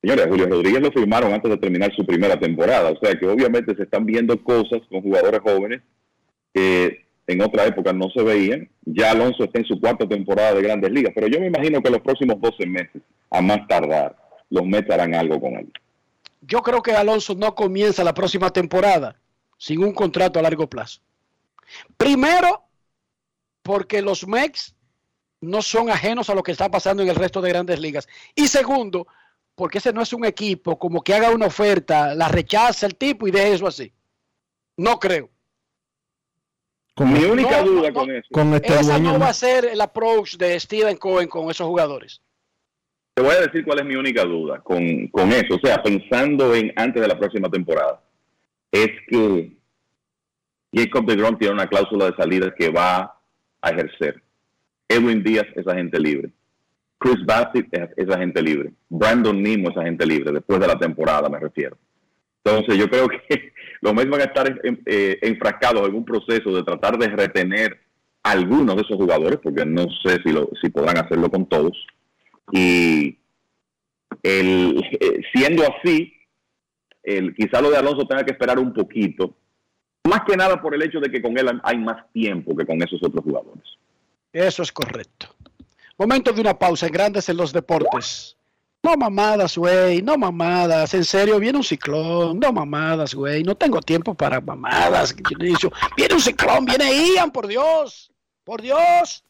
señores, 0.00 0.26
Julio 0.28 0.46
Rodríguez 0.46 0.80
lo 0.80 0.92
firmaron 0.92 1.32
antes 1.32 1.50
de 1.50 1.56
terminar 1.56 1.94
su 1.94 2.04
primera 2.06 2.38
temporada. 2.38 2.90
O 2.90 2.98
sea 2.98 3.14
que 3.18 3.26
obviamente 3.26 3.74
se 3.74 3.82
están 3.82 4.06
viendo 4.06 4.42
cosas 4.42 4.80
con 4.88 5.02
jugadores 5.02 5.40
jóvenes 5.40 5.82
que 6.52 7.06
en 7.26 7.42
otra 7.42 7.66
época 7.66 7.92
no 7.92 8.08
se 8.10 8.22
veían. 8.22 8.68
Ya 8.84 9.10
Alonso 9.10 9.44
está 9.44 9.58
en 9.58 9.66
su 9.66 9.80
cuarta 9.80 10.08
temporada 10.08 10.54
de 10.54 10.62
grandes 10.62 10.90
ligas, 10.90 11.12
pero 11.14 11.26
yo 11.26 11.40
me 11.40 11.46
imagino 11.46 11.82
que 11.82 11.90
los 11.90 12.00
próximos 12.00 12.40
12 12.40 12.66
meses, 12.66 13.02
a 13.30 13.40
más 13.40 13.66
tardar, 13.68 14.16
los 14.50 14.64
Mets 14.64 14.90
harán 14.90 15.14
algo 15.14 15.40
con 15.40 15.54
él. 15.54 15.70
Yo 16.40 16.62
creo 16.62 16.82
que 16.82 16.92
Alonso 16.92 17.34
no 17.34 17.54
comienza 17.54 18.02
la 18.04 18.14
próxima 18.14 18.50
temporada 18.50 19.16
sin 19.58 19.82
un 19.82 19.92
contrato 19.92 20.38
a 20.38 20.42
largo 20.42 20.68
plazo. 20.68 21.00
Primero, 21.96 22.62
porque 23.62 24.00
los 24.00 24.26
Mex 24.26 24.74
no 25.40 25.62
son 25.62 25.90
ajenos 25.90 26.30
a 26.30 26.34
lo 26.34 26.42
que 26.42 26.52
está 26.52 26.70
pasando 26.70 27.02
en 27.02 27.10
el 27.10 27.16
resto 27.16 27.40
de 27.40 27.50
grandes 27.50 27.80
ligas. 27.80 28.08
Y 28.34 28.48
segundo, 28.48 29.06
porque 29.58 29.78
ese 29.78 29.92
no 29.92 30.02
es 30.02 30.12
un 30.12 30.24
equipo 30.24 30.78
como 30.78 31.02
que 31.02 31.12
haga 31.12 31.32
una 31.32 31.46
oferta, 31.46 32.14
la 32.14 32.28
rechaza 32.28 32.86
el 32.86 32.94
tipo 32.94 33.26
y 33.26 33.32
deje 33.32 33.54
eso 33.54 33.66
así. 33.66 33.92
No 34.76 35.00
creo. 35.00 35.28
Mi 36.96 37.24
única 37.24 37.62
duda 37.62 37.92
con 37.92 38.08
eso. 38.08 38.28
Con 38.30 38.54
este 38.54 38.74
esa 38.78 39.00
no 39.00 39.18
va 39.18 39.30
a 39.30 39.34
ser 39.34 39.64
el 39.64 39.80
approach 39.80 40.36
de 40.36 40.58
Steven 40.60 40.96
Cohen 40.96 41.28
con 41.28 41.50
esos 41.50 41.66
jugadores. 41.66 42.22
Te 43.14 43.22
voy 43.22 43.34
a 43.34 43.40
decir 43.40 43.64
cuál 43.64 43.80
es 43.80 43.84
mi 43.84 43.96
única 43.96 44.24
duda 44.24 44.60
con, 44.60 45.08
con 45.08 45.32
eso. 45.32 45.56
O 45.56 45.60
sea, 45.60 45.82
pensando 45.82 46.54
en 46.54 46.72
antes 46.76 47.02
de 47.02 47.08
la 47.08 47.18
próxima 47.18 47.50
temporada. 47.50 48.00
Es 48.70 48.90
que 49.08 49.56
Jacob 50.72 51.04
de 51.04 51.16
Grom 51.16 51.36
tiene 51.36 51.54
una 51.54 51.66
cláusula 51.66 52.10
de 52.10 52.16
salida 52.16 52.54
que 52.56 52.70
va 52.70 53.18
a 53.60 53.70
ejercer. 53.70 54.22
Edwin 54.88 55.24
Díaz 55.24 55.46
es 55.56 55.66
agente 55.66 55.98
libre. 55.98 56.30
Chris 56.98 57.24
Bassett 57.24 57.66
es, 57.96 58.08
agente 58.08 58.42
libre. 58.42 58.72
Brandon 58.88 59.40
Nimo 59.40 59.70
es 59.70 59.76
agente 59.76 60.04
libre, 60.04 60.32
después 60.32 60.60
de 60.60 60.66
la 60.66 60.78
temporada 60.78 61.28
me 61.28 61.38
refiero. 61.38 61.76
Entonces 62.44 62.76
yo 62.76 62.88
creo 62.88 63.08
que 63.08 63.52
los 63.80 63.94
Mets 63.94 64.10
van 64.10 64.20
a 64.20 64.24
estar 64.24 64.60
eh, 64.86 65.18
enfrascados 65.22 65.88
en 65.88 65.94
un 65.94 66.04
proceso 66.04 66.54
de 66.54 66.62
tratar 66.62 66.98
de 66.98 67.08
retener 67.08 67.80
algunos 68.22 68.76
de 68.76 68.82
esos 68.82 68.96
jugadores, 68.96 69.38
porque 69.42 69.64
no 69.64 69.86
sé 70.02 70.20
si, 70.24 70.32
lo, 70.32 70.50
si 70.60 70.70
podrán 70.70 70.98
hacerlo 70.98 71.30
con 71.30 71.48
todos. 71.48 71.72
Y 72.50 73.18
eh, 74.22 74.74
siendo 75.32 75.62
así, 75.64 76.12
el, 77.02 77.34
quizá 77.34 77.60
lo 77.60 77.70
de 77.70 77.76
Alonso 77.76 78.06
tenga 78.06 78.24
que 78.24 78.32
esperar 78.32 78.58
un 78.58 78.72
poquito 78.72 79.36
más 80.08 80.22
que 80.26 80.36
nada 80.36 80.60
por 80.60 80.74
el 80.74 80.82
hecho 80.82 81.00
de 81.00 81.10
que 81.10 81.22
con 81.22 81.38
él 81.38 81.60
hay 81.62 81.78
más 81.78 82.10
tiempo 82.12 82.56
que 82.56 82.66
con 82.66 82.82
esos 82.82 83.00
otros 83.02 83.22
jugadores. 83.22 83.64
Eso 84.32 84.62
es 84.62 84.72
correcto. 84.72 85.34
Momento 85.98 86.32
de 86.32 86.40
una 86.40 86.56
pausa 86.56 86.86
en 86.86 86.92
Grandes 86.92 87.28
en 87.28 87.36
los 87.36 87.52
Deportes. 87.52 88.36
No 88.84 88.96
mamadas, 88.96 89.58
güey, 89.58 90.00
no 90.00 90.16
mamadas. 90.16 90.94
En 90.94 91.04
serio, 91.04 91.40
viene 91.40 91.58
un 91.58 91.64
ciclón. 91.64 92.38
No 92.38 92.52
mamadas, 92.52 93.12
güey. 93.14 93.42
No 93.42 93.56
tengo 93.56 93.80
tiempo 93.80 94.14
para 94.14 94.40
mamadas. 94.40 95.12
Viene 95.96 96.14
un 96.14 96.20
ciclón, 96.20 96.64
viene 96.64 97.14
Ian, 97.14 97.32
por 97.32 97.48
Dios. 97.48 98.12
Por 98.44 98.62
Dios. 98.62 99.24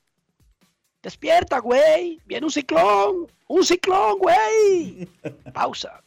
Despierta, 1.03 1.61
güey. 1.61 2.21
Viene 2.27 2.45
un 2.45 2.53
ciclón. 2.53 3.33
Un 3.47 3.65
ciclón, 3.65 4.19
güey. 4.19 5.09
Pausa. 5.55 6.03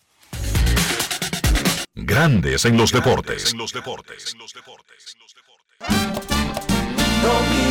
Grandes 1.95 2.65
en 2.65 2.77
los 2.77 2.91
deportes. 2.91 3.55
Dominicana, 7.23 7.70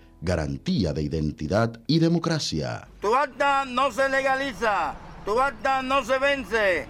Garantía 0.21 0.93
de 0.93 1.01
identidad 1.01 1.81
y 1.87 1.97
democracia. 1.97 2.87
Tu 3.01 3.13
acta 3.15 3.65
no 3.65 3.91
se 3.91 4.07
legaliza. 4.07 4.93
Tu 5.25 5.39
acta 5.39 5.81
no 5.81 6.03
se 6.05 6.19
vence. 6.19 6.87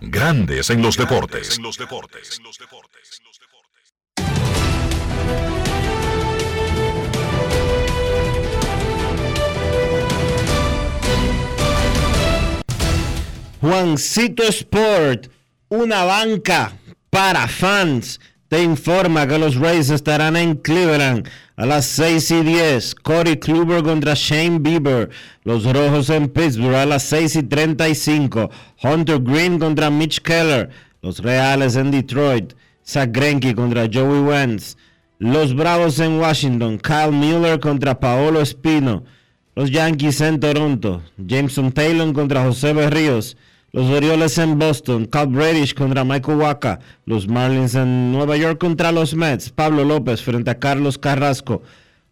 Grandes 0.00 0.68
en 0.70 0.82
los 0.82 0.96
deportes. 0.96 1.58
Juancito 13.60 14.44
Sport, 14.44 15.28
una 15.68 16.04
banca 16.04 16.72
para 17.10 17.48
fans, 17.48 18.20
te 18.48 18.62
informa 18.62 19.26
que 19.26 19.38
los 19.38 19.56
Rays 19.56 19.90
estarán 19.90 20.34
en 20.34 20.56
Cleveland 20.56 21.28
a 21.56 21.66
las 21.66 21.84
6 21.84 22.30
y 22.30 22.42
10. 22.42 22.94
Corey 22.94 23.36
Kluber 23.36 23.82
contra 23.82 24.14
Shane 24.14 24.58
Bieber. 24.58 25.10
Los 25.44 25.64
Rojos 25.64 26.08
en 26.08 26.28
Pittsburgh 26.28 26.74
a 26.74 26.86
las 26.86 27.02
6 27.02 27.36
y 27.36 27.42
35. 27.42 28.50
Hunter 28.82 29.20
Green 29.20 29.58
contra 29.58 29.90
Mitch 29.90 30.22
Keller. 30.22 30.70
Los 31.02 31.18
Reales 31.18 31.76
en 31.76 31.90
Detroit. 31.90 32.54
Zach 32.86 33.10
Greinke 33.12 33.54
contra 33.54 33.86
Joey 33.92 34.20
Wentz. 34.20 34.78
Los 35.18 35.54
Bravos 35.54 35.98
en 35.98 36.18
Washington. 36.18 36.78
Kyle 36.78 37.12
Miller 37.12 37.60
contra 37.60 38.00
Paolo 38.00 38.40
Espino. 38.40 39.04
Los 39.56 39.70
Yankees 39.70 40.22
en 40.22 40.40
Toronto. 40.40 41.02
Jameson 41.18 41.70
Taylor 41.70 42.10
contra 42.14 42.44
José 42.44 42.72
Berríos. 42.72 43.36
Los 43.70 43.90
Orioles 43.90 44.38
en 44.38 44.58
Boston. 44.58 45.04
Cal 45.04 45.26
Bradish 45.26 45.74
contra 45.74 46.02
Michael 46.02 46.38
Waka. 46.38 46.80
Los 47.04 47.28
Marlins 47.28 47.74
en 47.74 48.12
Nueva 48.12 48.36
York 48.38 48.58
contra 48.58 48.92
los 48.92 49.14
Mets. 49.14 49.50
Pablo 49.50 49.84
López 49.84 50.22
frente 50.22 50.50
a 50.50 50.58
Carlos 50.58 50.96
Carrasco. 50.96 51.62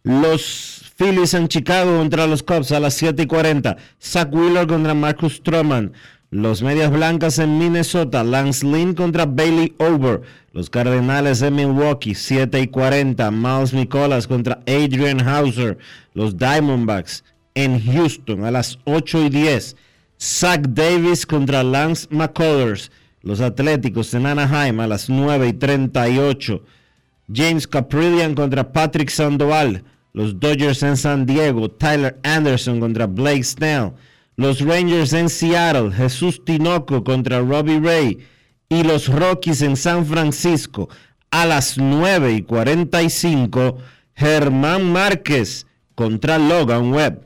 Los 0.02 0.92
Phillies 0.96 1.32
en 1.32 1.48
Chicago 1.48 1.96
contra 1.96 2.26
los 2.26 2.42
Cubs 2.42 2.72
a 2.72 2.80
las 2.80 2.92
7 2.94 3.22
y 3.22 3.26
40. 3.26 3.76
Zach 4.02 4.28
Wheeler 4.32 4.66
contra 4.66 4.92
Marcus 4.92 5.36
Stroman. 5.36 5.92
Los 6.30 6.60
Medias 6.62 6.90
Blancas 6.90 7.38
en 7.38 7.56
Minnesota. 7.56 8.22
Lance 8.22 8.66
Lynn 8.66 8.92
contra 8.92 9.24
Bailey 9.24 9.74
Over. 9.78 10.20
Los 10.52 10.68
Cardenales 10.68 11.40
en 11.40 11.54
Milwaukee, 11.54 12.14
7 12.14 12.60
y 12.60 12.66
40. 12.66 13.30
Miles 13.30 13.72
Nicolas 13.72 14.26
contra 14.26 14.60
Adrian 14.66 15.26
Hauser. 15.26 15.78
Los 16.12 16.36
Diamondbacks 16.36 17.24
en 17.54 17.82
Houston 17.82 18.44
a 18.44 18.50
las 18.50 18.78
8 18.84 19.22
y 19.22 19.28
10. 19.30 19.76
Zach 20.20 20.62
Davis 20.68 21.26
contra 21.26 21.62
Lance 21.62 22.06
McCullers. 22.10 22.90
Los 23.22 23.40
Atléticos 23.40 24.14
en 24.14 24.26
Anaheim 24.26 24.80
a 24.80 24.86
las 24.86 25.08
9 25.10 25.48
y 25.48 25.52
38. 25.52 26.62
James 27.32 27.66
Caprillian 27.66 28.34
contra 28.34 28.72
Patrick 28.72 29.10
Sandoval. 29.10 29.84
Los 30.12 30.38
Dodgers 30.38 30.82
en 30.82 30.96
San 30.96 31.26
Diego. 31.26 31.70
Tyler 31.70 32.18
Anderson 32.22 32.80
contra 32.80 33.06
Blake 33.06 33.44
Snell. 33.44 33.92
Los 34.36 34.60
Rangers 34.60 35.12
en 35.12 35.28
Seattle. 35.28 35.92
Jesús 35.92 36.44
Tinoco 36.44 37.04
contra 37.04 37.40
Robbie 37.40 37.80
Ray. 37.80 38.18
Y 38.68 38.82
los 38.82 39.08
Rockies 39.08 39.62
en 39.62 39.76
San 39.76 40.06
Francisco 40.06 40.88
a 41.30 41.44
las 41.44 41.76
9 41.76 42.32
y 42.32 42.42
45. 42.42 43.78
Germán 44.14 44.90
Márquez 44.90 45.66
contra 45.94 46.38
Logan 46.38 46.92
Webb. 46.92 47.25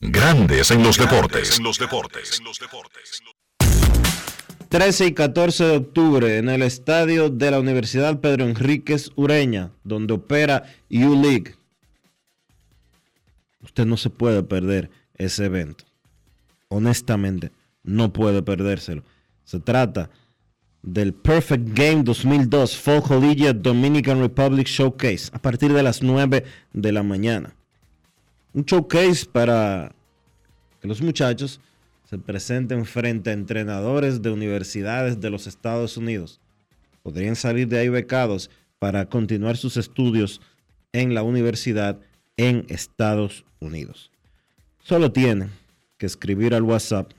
Grandes 0.00 0.70
en 0.70 0.84
los 0.84 0.96
deportes. 0.96 1.60
13 4.68 5.06
y 5.06 5.12
14 5.12 5.64
de 5.64 5.76
octubre 5.76 6.38
en 6.38 6.48
el 6.48 6.62
estadio 6.62 7.30
de 7.30 7.50
la 7.50 7.58
Universidad 7.58 8.20
Pedro 8.20 8.44
Enríquez 8.44 9.10
Ureña, 9.16 9.72
donde 9.82 10.14
opera 10.14 10.62
U-League. 10.88 11.56
Usted 13.60 13.86
no 13.86 13.96
se 13.96 14.10
puede 14.10 14.44
perder 14.44 14.88
ese 15.16 15.46
evento. 15.46 15.84
Honestamente, 16.68 17.50
no 17.82 18.12
puede 18.12 18.40
perdérselo. 18.42 19.02
Se 19.42 19.58
trata 19.58 20.10
del 20.80 21.12
Perfect 21.12 21.76
Game 21.76 22.04
2002 22.04 22.76
Fall 22.76 23.02
Collegiate 23.02 23.58
Dominican 23.58 24.20
Republic 24.20 24.68
Showcase 24.68 25.30
a 25.32 25.40
partir 25.40 25.72
de 25.72 25.82
las 25.82 26.04
9 26.04 26.44
de 26.72 26.92
la 26.92 27.02
mañana. 27.02 27.57
Un 28.54 28.64
showcase 28.64 29.26
para 29.26 29.92
que 30.80 30.88
los 30.88 31.02
muchachos 31.02 31.60
se 32.08 32.18
presenten 32.18 32.86
frente 32.86 33.30
a 33.30 33.34
entrenadores 33.34 34.22
de 34.22 34.30
universidades 34.30 35.20
de 35.20 35.30
los 35.30 35.46
Estados 35.46 35.96
Unidos. 35.96 36.40
Podrían 37.02 37.36
salir 37.36 37.68
de 37.68 37.78
ahí 37.78 37.88
becados 37.88 38.50
para 38.78 39.08
continuar 39.08 39.56
sus 39.56 39.76
estudios 39.76 40.40
en 40.92 41.14
la 41.14 41.22
universidad 41.22 42.00
en 42.36 42.66
Estados 42.68 43.44
Unidos. 43.60 44.10
Solo 44.82 45.12
tienen 45.12 45.50
que 45.98 46.06
escribir 46.06 46.54
al 46.54 46.62
WhatsApp 46.62 47.12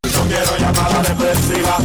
No 0.03 0.27
quiero 0.27 0.57
llamada 0.59 1.03
depresiva. 1.03 1.77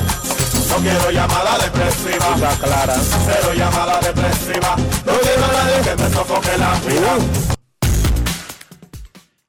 No 0.69 0.77
quiero 0.79 1.11
llamada 1.13 1.59
depresiva. 1.59 2.57
clara. 2.61 2.97
Cero 3.25 3.55
llamada 3.55 4.01
depresiva. 4.01 4.77
No 5.07 5.13
quiero 5.21 5.45
a 5.45 5.53
nadie 5.53 5.81
que 5.85 6.03
me 6.03 6.11
sofoque 6.11 6.59
la 6.59 6.75
vida. 6.81 7.58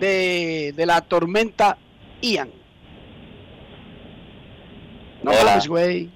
de, 0.00 0.74
de 0.76 0.86
la 0.86 1.00
tormenta 1.00 1.78
Ian. 2.20 2.50
No 5.22 5.30
Hola. 5.30 5.44
mames, 5.44 5.68
güey. 5.68 6.10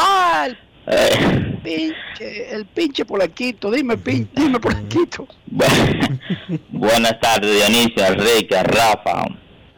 Ah, 0.00 0.46
el 0.86 1.58
pinche, 1.64 2.54
el 2.54 2.66
pinche 2.66 3.04
Polanquito. 3.04 3.68
Dime, 3.68 3.96
pin, 3.96 4.28
dime 4.32 4.60
Polanquito. 4.60 5.26
Buenas 6.70 7.18
tardes, 7.20 7.50
Dionisio, 7.56 8.06
Enrique, 8.06 8.56
a 8.56 8.62
Rafa 8.62 9.24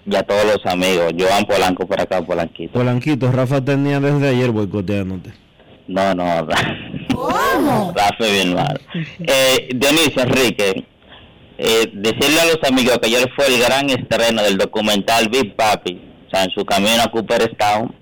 y 0.05 0.15
a 0.15 0.23
todos 0.23 0.45
los 0.45 0.67
amigos. 0.67 1.15
Joan 1.19 1.47
Polanco 1.47 1.87
por 1.87 1.99
acá, 1.99 2.21
Polanquito. 2.21 2.75
Polanquito, 2.75 3.33
Rafa 3.33 3.65
tenía 3.65 3.99
desde 3.99 4.29
ayer 4.29 4.51
boicoteándote. 4.51 5.33
No, 5.89 6.15
no, 6.15 6.25
Rafa 6.47 8.17
es 8.19 8.33
bien 8.33 8.55
mal. 8.55 8.79
Eh, 9.21 9.71
Dionisio, 9.75 10.23
Enrique, 10.23 10.85
eh, 11.57 11.91
decirle 11.95 12.41
a 12.43 12.45
los 12.45 12.59
amigos 12.69 12.99
que 12.99 13.07
ayer 13.07 13.27
fue 13.35 13.47
el 13.47 13.59
gran 13.59 13.89
estreno 13.89 14.43
del 14.43 14.59
documental 14.59 15.31
Big 15.31 15.57
Papi, 15.57 15.99
o 16.27 16.31
sea, 16.31 16.45
en 16.45 16.51
su 16.51 16.63
camino 16.67 17.03
a 17.03 17.11
Cooperstown, 17.11 17.95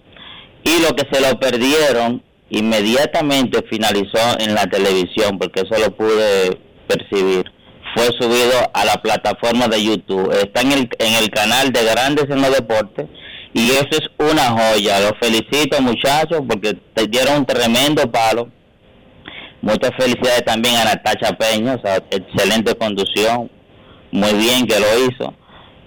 y 0.65 0.81
lo 0.81 0.95
que 0.95 1.07
se 1.11 1.21
lo 1.21 1.39
perdieron 1.39 2.23
inmediatamente 2.51 3.65
finalizó 3.71 4.39
en 4.39 4.55
la 4.55 4.67
televisión, 4.67 5.39
porque 5.39 5.61
eso 5.61 5.79
lo 5.79 5.95
pude 5.95 6.59
percibir. 6.87 7.45
Fue 7.95 8.07
subido 8.19 8.71
a 8.73 8.85
la 8.85 8.95
plataforma 9.03 9.69
de 9.69 9.83
YouTube. 9.83 10.31
Está 10.33 10.61
en 10.63 10.73
el, 10.73 10.89
en 10.99 11.15
el 11.15 11.31
canal 11.31 11.73
de 11.73 11.85
Grandes 11.85 12.27
en 12.29 12.41
los 12.41 12.53
Deportes. 12.53 13.07
Y 13.55 13.71
eso 13.71 13.89
es 13.91 14.09
una 14.19 14.51
joya. 14.51 15.01
Los 15.01 15.13
felicito, 15.21 15.81
muchachos, 15.81 16.43
porque 16.49 16.75
te 16.95 17.07
dieron 17.07 17.39
un 17.39 17.47
tremendo 17.47 18.11
palo. 18.11 18.49
Muchas 19.63 19.91
felicidades 19.99 20.45
también 20.45 20.77
a 20.77 20.85
Natacha 20.85 21.37
Peña, 21.37 21.75
o 21.75 21.81
sea, 21.81 21.97
excelente 22.11 22.75
conducción. 22.77 23.51
Muy 24.13 24.33
bien 24.35 24.67
que 24.67 24.79
lo 24.79 24.87
hizo. 25.07 25.35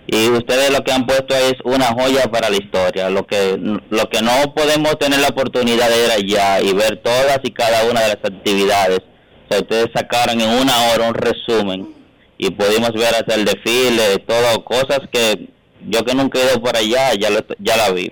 Y 0.07 0.29
ustedes 0.29 0.71
lo 0.71 0.83
que 0.83 0.91
han 0.91 1.05
puesto 1.05 1.35
es 1.35 1.53
una 1.63 1.87
joya 1.87 2.23
para 2.31 2.49
la 2.49 2.57
historia. 2.57 3.09
Lo 3.09 3.25
que, 3.25 3.57
lo 3.57 4.09
que 4.09 4.21
no 4.21 4.53
podemos 4.53 4.97
tener 4.99 5.19
la 5.19 5.29
oportunidad 5.29 5.89
de 5.89 6.05
ir 6.05 6.11
allá 6.11 6.61
y 6.61 6.73
ver 6.73 6.97
todas 6.97 7.39
y 7.43 7.51
cada 7.51 7.85
una 7.85 8.01
de 8.01 8.07
las 8.07 8.17
actividades. 8.17 8.99
O 8.99 9.53
sea, 9.53 9.61
ustedes 9.61 9.87
sacaron 9.93 10.41
en 10.41 10.49
una 10.49 10.91
hora 10.91 11.09
un 11.09 11.13
resumen 11.13 11.93
y 12.37 12.49
pudimos 12.49 12.91
ver 12.93 13.13
hasta 13.13 13.35
el 13.35 13.45
desfile, 13.45 14.17
todo, 14.27 14.63
cosas 14.65 15.01
que 15.11 15.49
yo 15.87 16.03
que 16.03 16.13
nunca 16.15 16.39
he 16.39 16.45
ido 16.45 16.61
por 16.61 16.75
allá, 16.75 17.13
ya, 17.13 17.29
lo, 17.29 17.39
ya 17.59 17.77
la 17.77 17.91
vi. 17.91 18.11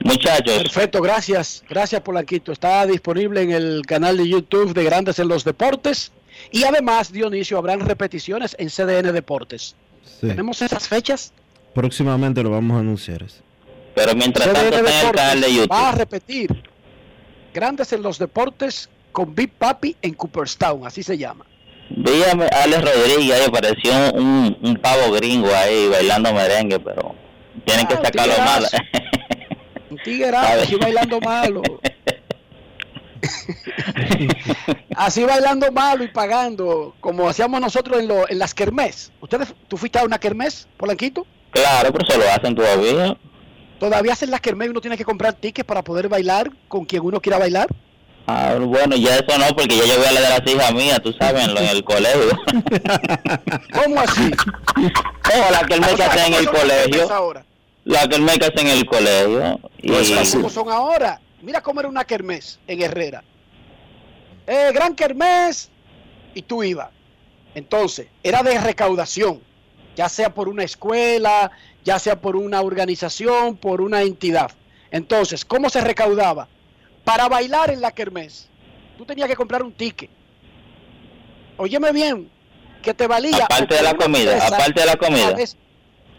Muchachos, 0.00 0.62
Perfecto, 0.62 1.02
gracias. 1.02 1.64
Gracias, 1.68 2.00
Polanquito. 2.02 2.52
Está 2.52 2.86
disponible 2.86 3.42
en 3.42 3.50
el 3.50 3.82
canal 3.86 4.16
de 4.16 4.28
YouTube 4.28 4.72
de 4.72 4.84
Grandes 4.84 5.18
en 5.18 5.28
los 5.28 5.44
Deportes. 5.44 6.12
Y 6.52 6.64
además, 6.64 7.12
Dionisio, 7.12 7.58
habrán 7.58 7.80
repeticiones 7.80 8.54
en 8.58 8.68
CDN 8.68 9.12
Deportes. 9.12 9.74
Sí. 10.20 10.26
¿Tenemos 10.28 10.60
esas 10.62 10.88
fechas? 10.88 11.32
Próximamente 11.74 12.42
lo 12.42 12.50
vamos 12.50 12.76
a 12.76 12.80
anunciar. 12.80 13.22
eso. 13.22 13.42
pero 13.94 14.14
mientras 14.14 14.46
CDN 14.48 14.54
tanto 14.54 14.76
está 14.76 15.00
en 15.00 15.06
el 15.08 15.12
canal 15.14 15.40
de 15.40 15.54
YouTube. 15.54 15.72
va 15.72 15.88
a 15.88 15.92
repetir 15.92 16.62
Grandes 17.54 17.92
en 17.92 18.02
los 18.02 18.18
Deportes 18.18 18.88
con 19.12 19.34
Big 19.34 19.52
Papi 19.52 19.96
en 20.02 20.14
Cooperstown, 20.14 20.86
así 20.86 21.02
se 21.02 21.16
llama. 21.18 21.44
Dígame, 21.90 22.46
Alex 22.46 22.82
Rodríguez, 22.84 23.40
ahí 23.40 23.46
apareció 23.46 23.92
un, 24.14 24.56
un 24.62 24.76
pavo 24.76 25.10
gringo 25.12 25.48
ahí 25.54 25.88
bailando 25.88 26.32
merengue, 26.34 26.78
pero 26.78 27.14
tienen 27.64 27.86
que 27.86 27.94
Ah, 27.94 28.00
sacarlo 28.04 28.34
mal. 28.38 28.66
Un 29.90 29.98
tiguerazo, 30.04 30.78
bailando 30.80 31.20
malo. 31.20 31.62
así 34.96 35.24
bailando 35.24 35.70
malo 35.72 36.04
y 36.04 36.08
pagando, 36.08 36.94
como 37.00 37.28
hacíamos 37.28 37.60
nosotros 37.60 37.98
en, 38.00 38.08
lo- 38.08 38.28
en 38.28 38.38
las 38.38 38.54
kermés. 38.54 39.12
¿Ustedes, 39.20 39.54
tú 39.68 39.76
fuiste 39.76 39.98
a 39.98 40.04
una 40.04 40.18
kermés, 40.18 40.68
Polanquito? 40.76 41.26
claro, 41.50 41.92
pero 41.92 42.06
se 42.10 42.18
lo 42.18 42.30
hacen 42.30 42.54
todavía. 42.54 43.16
¿Todavía 43.80 44.12
hacen 44.12 44.30
las 44.30 44.40
kermés 44.40 44.66
y 44.68 44.70
uno 44.70 44.80
tiene 44.80 44.96
que 44.96 45.04
comprar 45.04 45.34
tickets 45.34 45.66
para 45.66 45.82
poder 45.82 46.08
bailar 46.08 46.50
con 46.68 46.84
quien 46.84 47.02
uno 47.04 47.20
quiera 47.20 47.38
bailar? 47.38 47.68
Ah, 48.26 48.56
bueno, 48.60 48.94
ya 48.96 49.16
eso 49.16 49.38
no, 49.38 49.46
porque 49.56 49.76
ya 49.78 49.86
yo 49.86 49.96
voy 49.96 50.06
a 50.06 50.12
la 50.12 50.20
de 50.20 50.28
las 50.28 50.42
hijas 50.46 50.74
mías, 50.74 51.00
tú 51.02 51.14
sabes, 51.18 51.44
en, 51.44 51.54
lo- 51.54 51.60
en 51.60 51.68
el 51.68 51.84
colegio. 51.84 52.38
¿Cómo 53.72 54.00
así? 54.00 54.30
o 54.76 55.52
la 55.52 55.60
que 55.66 55.74
el 55.74 55.80
me 55.80 55.86
O 55.92 55.96
sea, 55.96 56.06
hace 56.06 56.26
en 56.26 56.32
¿cómo 56.32 56.38
el 56.38 56.50
kermés 56.50 56.60
colegio. 56.84 57.12
ahora? 57.14 57.44
La 57.84 58.06
que 58.06 58.16
el 58.16 58.22
me 58.22 58.32
hace 58.32 58.52
en 58.60 58.66
el 58.68 58.84
colegio. 58.86 59.60
Y... 59.80 60.32
¿Cómo 60.32 60.50
son 60.50 60.68
ahora? 60.70 61.20
Mira 61.42 61.60
cómo 61.62 61.80
era 61.80 61.88
una 61.88 62.04
kermés 62.04 62.58
en 62.66 62.82
Herrera. 62.82 63.22
Eh, 64.46 64.70
gran 64.72 64.94
kermés 64.94 65.70
y 66.34 66.42
tú 66.42 66.62
ibas. 66.62 66.90
Entonces, 67.54 68.08
era 68.22 68.42
de 68.42 68.58
recaudación, 68.58 69.40
ya 69.96 70.08
sea 70.08 70.32
por 70.32 70.48
una 70.48 70.64
escuela, 70.64 71.50
ya 71.84 71.98
sea 71.98 72.20
por 72.20 72.36
una 72.36 72.60
organización, 72.60 73.56
por 73.56 73.80
una 73.80 74.02
entidad. 74.02 74.50
Entonces, 74.90 75.44
¿cómo 75.44 75.70
se 75.70 75.80
recaudaba? 75.80 76.48
Para 77.04 77.28
bailar 77.28 77.70
en 77.70 77.80
la 77.80 77.92
kermés, 77.92 78.48
tú 78.96 79.04
tenías 79.04 79.28
que 79.28 79.36
comprar 79.36 79.62
un 79.62 79.72
ticket. 79.72 80.10
Óyeme 81.56 81.92
bien, 81.92 82.30
que 82.82 82.94
te 82.94 83.06
valía. 83.06 83.44
Aparte 83.44 83.74
de 83.74 83.82
la 83.82 83.94
comida, 83.94 84.46
aparte 84.46 84.80
de 84.80 84.86
la 84.86 84.96
comida. 84.96 85.36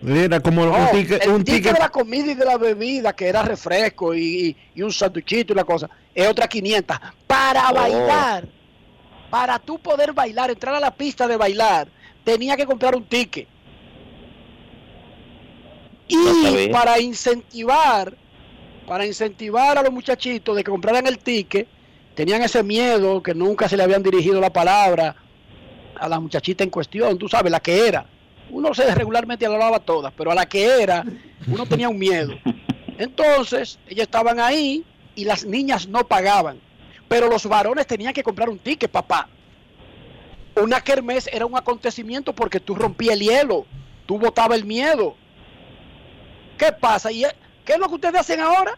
Era 0.06 0.40
como 0.40 0.66
no, 0.66 0.72
un 0.74 0.92
ticket. 0.92 1.24
el 1.24 1.30
Un 1.32 1.44
ticket 1.44 1.56
ticket 1.64 1.74
de 1.74 1.80
la 1.80 1.90
comida 1.90 2.32
y 2.32 2.36
de 2.36 2.46
la 2.46 2.58
bebida, 2.58 3.14
que 3.14 3.28
era 3.28 3.42
refresco 3.42 4.16
y, 4.16 4.56
y 4.74 4.82
un 4.82 4.94
sanduchito 4.94 5.52
y 5.54 5.56
la 5.56 5.66
cosa, 5.66 5.90
es 6.16 6.28
otra 6.28 6.48
500. 6.48 6.98
Para 7.28 7.70
Oh. 7.70 7.74
bailar, 7.74 8.48
para 9.30 9.60
tú 9.60 9.78
poder 9.80 10.14
bailar, 10.14 10.50
entrar 10.52 10.74
a 10.76 10.80
la 10.80 10.92
pista 10.92 11.28
de 11.28 11.36
bailar, 11.36 11.90
tenía 12.24 12.56
que 12.56 12.66
comprar 12.66 12.96
un 12.96 13.04
ticket. 13.06 13.48
Y 16.08 16.70
para 16.70 17.00
incentivar, 17.00 18.16
para 18.88 19.06
incentivar 19.06 19.78
a 19.78 19.84
los 19.84 19.92
muchachitos 19.92 20.56
de 20.56 20.64
que 20.64 20.72
compraran 20.72 21.06
el 21.06 21.20
ticket, 21.20 21.68
tenían 22.16 22.42
ese 22.42 22.64
miedo 22.64 23.22
que 23.22 23.36
nunca 23.36 23.70
se 23.70 23.78
le 23.78 23.84
habían 23.84 24.02
dirigido 24.02 24.42
la 24.42 24.52
palabra 24.52 25.16
a 26.00 26.08
la 26.10 26.20
muchachita 26.20 26.64
en 26.64 26.70
cuestión, 26.70 27.18
tú 27.18 27.28
sabes, 27.30 27.52
la 27.52 27.60
que 27.60 27.88
era. 27.88 28.06
Uno 28.52 28.74
se 28.74 28.94
regularmente 28.96 29.46
hablaba 29.46 29.80
todas, 29.80 30.12
pero 30.18 30.32
a 30.32 30.36
la 30.36 30.48
que 30.48 30.66
era, 30.82 31.04
uno 31.48 31.66
tenía 31.66 31.90
un 31.90 31.98
miedo. 32.00 32.34
Entonces, 32.98 33.80
ellos 33.88 34.04
estaban 34.04 34.40
ahí 34.40 34.84
y 35.16 35.26
las 35.26 35.46
niñas 35.46 35.88
no 35.88 36.06
pagaban. 36.08 36.60
Pero 37.08 37.28
los 37.30 37.46
varones 37.46 37.88
tenían 37.88 38.14
que 38.14 38.24
comprar 38.24 38.50
un 38.50 38.60
ticket, 38.60 38.90
papá. 38.92 39.28
Una 40.56 40.82
kermés 40.82 41.30
era 41.32 41.46
un 41.46 41.56
acontecimiento 41.56 42.34
porque 42.34 42.60
tú 42.60 42.76
rompías 42.76 43.14
el 43.16 43.22
hielo, 43.22 43.66
tú 44.06 44.18
botabas 44.20 44.58
el 44.58 44.66
miedo. 44.66 45.16
¿Qué 46.58 46.72
pasa? 46.72 47.12
¿Y, 47.12 47.24
eh, 47.24 47.32
¿Qué 47.64 47.74
es 47.74 47.80
lo 47.80 47.88
que 47.88 47.96
ustedes 47.96 48.16
hacen 48.20 48.42
ahora? 48.42 48.78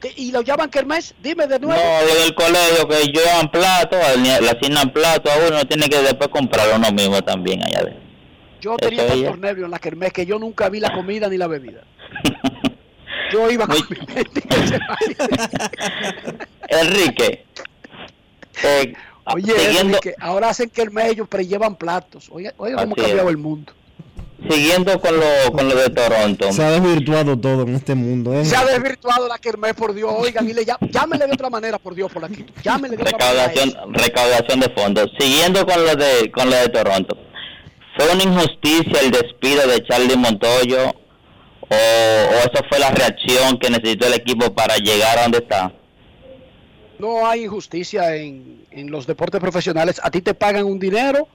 ¿Qué- 0.00 0.12
¿Y 0.16 0.30
lo 0.30 0.42
llaman 0.42 0.70
kermés? 0.70 1.14
Dime 1.22 1.46
de 1.46 1.58
No, 1.58 1.68
nuevo. 1.68 1.82
lo 2.06 2.14
del 2.22 2.34
colegio, 2.34 2.88
que 2.88 3.04
llevan 3.12 3.50
plato, 3.50 3.96
le 4.22 4.50
asignan 4.50 4.92
plato 4.92 5.30
a 5.30 5.48
uno, 5.48 5.64
tiene 5.66 5.88
que 5.88 5.98
después 6.02 6.28
comprarlo 6.28 6.76
uno 6.76 6.90
mismo 6.92 7.20
también 7.22 7.62
allá 7.64 7.80
adentro. 7.80 8.02
Yo 8.62 8.76
tenía 8.76 9.06
tantos 9.08 9.38
nervios 9.38 9.66
en 9.66 9.70
la 9.72 9.78
kermés 9.78 10.12
que 10.12 10.24
yo 10.24 10.38
nunca 10.38 10.68
vi 10.70 10.80
la 10.80 10.92
comida 10.94 11.28
ni 11.28 11.36
la 11.36 11.48
bebida. 11.48 11.82
Yo 13.32 13.50
iba 13.50 13.66
con 13.66 13.76
mi 13.88 14.14
mente. 14.14 14.42
Enrique, 16.68 17.44
eh, 18.62 18.92
Oye, 19.24 19.52
siguiendo, 19.52 19.80
Enrique, 19.98 20.14
ahora 20.20 20.50
hacen 20.50 20.68
kermés 20.70 21.10
ellos 21.12 21.26
pero 21.30 21.42
llevan 21.42 21.76
platos. 21.76 22.28
Oye, 22.30 22.52
oye 22.56 22.74
cómo 22.74 22.92
ha 22.92 22.96
cambiado 22.96 23.28
el 23.30 23.36
mundo. 23.38 23.72
siguiendo 24.50 25.00
con 25.00 25.16
lo, 25.18 25.52
con 25.52 25.68
lo 25.68 25.76
de 25.76 25.88
Toronto, 25.90 26.52
Se 26.52 26.62
ha 26.62 26.70
desvirtuado 26.72 27.38
todo 27.38 27.62
en 27.62 27.74
este 27.74 27.94
mundo. 27.94 28.34
¿eh? 28.34 28.44
Se 28.44 28.56
ha 28.56 28.64
desvirtuado 28.66 29.28
la 29.28 29.38
kermés, 29.38 29.74
por 29.74 29.94
Dios. 29.94 30.12
Oigan, 30.14 30.48
y 30.48 30.52
le 30.52 30.64
llá- 30.66 30.78
llámenle 30.90 31.26
de 31.26 31.32
otra 31.32 31.48
manera, 31.50 31.78
por 31.78 31.94
Dios, 31.94 32.10
por 32.12 32.24
aquí. 32.24 32.44
Llámenle 32.62 32.96
de 32.96 33.02
otra 33.02 33.18
manera. 33.18 33.52
recaudación 33.92 34.60
de 34.60 34.68
fondos, 34.70 35.10
siguiendo 35.18 35.64
con 35.64 35.84
lo 35.84 35.94
de 35.96 36.30
con 36.32 36.50
lo 36.50 36.56
de 36.56 36.68
Toronto, 36.68 37.16
¿fue 37.96 38.12
una 38.12 38.22
injusticia 38.22 39.00
el 39.00 39.10
despido 39.10 39.66
de 39.66 39.82
Charlie 39.84 40.16
Montoyo 40.16 40.90
o, 40.90 41.74
eso 41.74 42.64
fue 42.68 42.78
la 42.78 42.90
reacción 42.90 43.58
que 43.58 43.70
necesitó 43.70 44.06
el 44.06 44.14
equipo 44.14 44.52
para 44.54 44.76
llegar 44.76 45.18
a 45.18 45.22
donde 45.22 45.38
está? 45.38 45.72
No 46.98 47.26
hay 47.26 47.44
injusticia 47.44 48.14
en, 48.16 48.64
en 48.70 48.90
los 48.90 49.06
deportes 49.06 49.40
profesionales. 49.40 50.00
A 50.02 50.10
ti 50.10 50.20
te 50.20 50.34
pagan 50.34 50.64
un 50.64 50.78
dinero. 50.78 51.26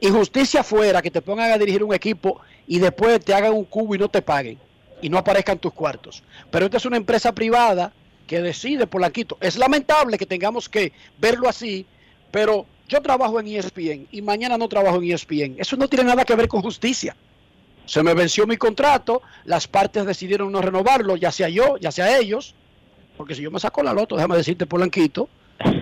Injusticia 0.00 0.62
fuera 0.62 1.02
que 1.02 1.10
te 1.10 1.20
pongan 1.20 1.50
a 1.50 1.58
dirigir 1.58 1.84
un 1.84 1.94
equipo 1.94 2.40
y 2.66 2.78
después 2.78 3.22
te 3.22 3.34
hagan 3.34 3.52
un 3.52 3.64
cubo 3.64 3.94
y 3.94 3.98
no 3.98 4.08
te 4.08 4.22
paguen 4.22 4.58
y 5.02 5.08
no 5.08 5.18
aparezcan 5.18 5.58
tus 5.58 5.72
cuartos. 5.72 6.22
Pero 6.50 6.66
esta 6.66 6.76
es 6.76 6.84
una 6.84 6.96
empresa 6.96 7.32
privada 7.34 7.92
que 8.26 8.40
decide 8.40 8.86
por 8.86 9.00
la 9.00 9.10
quito. 9.10 9.36
Es 9.40 9.56
lamentable 9.56 10.18
que 10.18 10.26
tengamos 10.26 10.68
que 10.68 10.92
verlo 11.18 11.48
así, 11.48 11.86
pero 12.30 12.66
yo 12.90 13.00
trabajo 13.00 13.38
en 13.40 13.46
ESPN 13.46 14.08
y 14.10 14.20
mañana 14.20 14.58
no 14.58 14.68
trabajo 14.68 14.96
en 14.98 15.10
ESPN. 15.12 15.54
Eso 15.58 15.76
no 15.76 15.88
tiene 15.88 16.04
nada 16.04 16.24
que 16.24 16.34
ver 16.34 16.48
con 16.48 16.60
justicia. 16.60 17.16
Se 17.86 18.02
me 18.02 18.12
venció 18.14 18.46
mi 18.46 18.56
contrato, 18.56 19.22
las 19.44 19.66
partes 19.66 20.04
decidieron 20.04 20.52
no 20.52 20.60
renovarlo, 20.60 21.16
ya 21.16 21.30
sea 21.32 21.48
yo, 21.48 21.76
ya 21.78 21.90
sea 21.90 22.18
ellos, 22.18 22.54
porque 23.16 23.34
si 23.34 23.42
yo 23.42 23.50
me 23.50 23.58
saco 23.60 23.82
la 23.82 23.92
loto, 23.92 24.16
déjame 24.16 24.36
decirte, 24.36 24.66
Polanquito, 24.66 25.28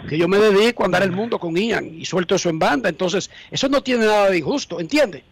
que 0.09 0.16
yo 0.18 0.28
me 0.28 0.39
dedico 0.39 0.82
a 0.82 0.86
andar 0.86 1.02
el 1.02 1.12
mundo 1.12 1.39
con 1.39 1.56
Ian 1.56 1.98
y 1.98 2.05
suelto 2.05 2.35
eso 2.35 2.48
en 2.51 2.59
banda. 2.59 2.89
Entonces, 2.89 3.30
eso 3.51 3.68
no 3.68 3.82
tiene 3.82 4.05
nada 4.06 4.30
de 4.30 4.39
injusto, 4.39 4.80
¿entiende? 4.80 5.24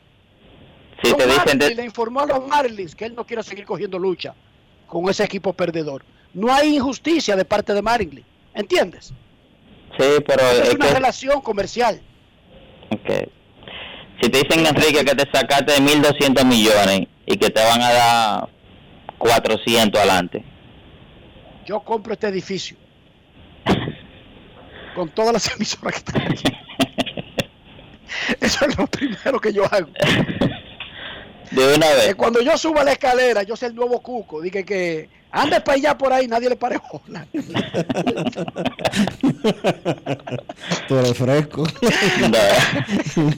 Si 1.03 1.11
Don 1.11 1.19
te 1.19 1.27
dicen 1.27 1.59
de- 1.59 1.75
le 1.75 1.85
informó 1.85 2.21
a 2.21 2.27
los 2.27 2.47
Marlins 2.47 2.95
que 2.95 3.05
él 3.07 3.15
no 3.15 3.27
quiere 3.27 3.43
seguir 3.43 3.65
cogiendo 3.67 3.99
lucha 3.99 4.35
con 4.87 5.09
ese 5.11 5.25
equipo 5.25 5.53
perdedor. 5.53 6.05
No 6.33 6.53
hay 6.53 6.77
injusticia 6.77 7.37
de 7.37 7.45
parte 7.45 7.73
de 7.75 7.83
Marlins, 7.83 8.25
¿entiendes? 8.55 9.13
Sí, 9.99 10.05
pero 10.27 10.43
Es 10.51 10.69
es 10.69 10.75
una 10.75 10.87
que, 10.89 10.95
relación 10.95 11.41
comercial. 11.41 12.01
ok. 12.91 13.29
si 14.21 14.29
te 14.31 14.39
dicen 14.43 14.67
Enrique 14.67 15.05
que 15.05 15.15
te 15.15 15.31
sacaste 15.33 15.73
de 15.73 15.79
1.200 15.81 16.45
millones 16.45 17.09
y 17.27 17.37
que 17.37 17.51
te 17.51 17.63
van 17.65 17.81
a 17.83 17.93
dar 17.93 18.49
400 19.19 19.99
adelante, 20.01 20.45
Yo 21.67 21.81
compro 21.81 22.13
este 22.13 22.29
edificio 22.29 22.77
con 24.95 25.09
todas 25.11 25.33
las 25.33 25.55
emisoras 25.57 25.95
que 25.95 25.99
están 25.99 26.23
aquí. 26.33 26.45
Eso 28.41 28.65
es 28.67 28.79
lo 28.79 28.87
primero 28.87 29.39
que 29.41 29.53
yo 29.53 29.65
hago. 29.65 29.89
de 31.51 31.75
una 31.75 31.87
Que 31.89 31.95
vez, 31.95 32.15
cuando 32.15 32.41
yo 32.41 32.57
suba 32.57 32.83
la 32.85 32.93
escalera, 32.93 33.43
yo 33.43 33.57
soy 33.57 33.69
el 33.69 33.75
nuevo 33.75 34.01
cuco. 34.01 34.41
Dije 34.41 34.65
que 34.65 35.09
ande 35.43 35.61
para 35.61 35.77
allá 35.77 35.97
por 35.99 36.13
ahí, 36.13 36.27
nadie 36.27 36.49
le 36.49 36.57
pare 36.57 36.79
bola. 36.91 37.27
Tú 40.89 40.99
eres 40.99 41.17
fresco. 41.17 41.65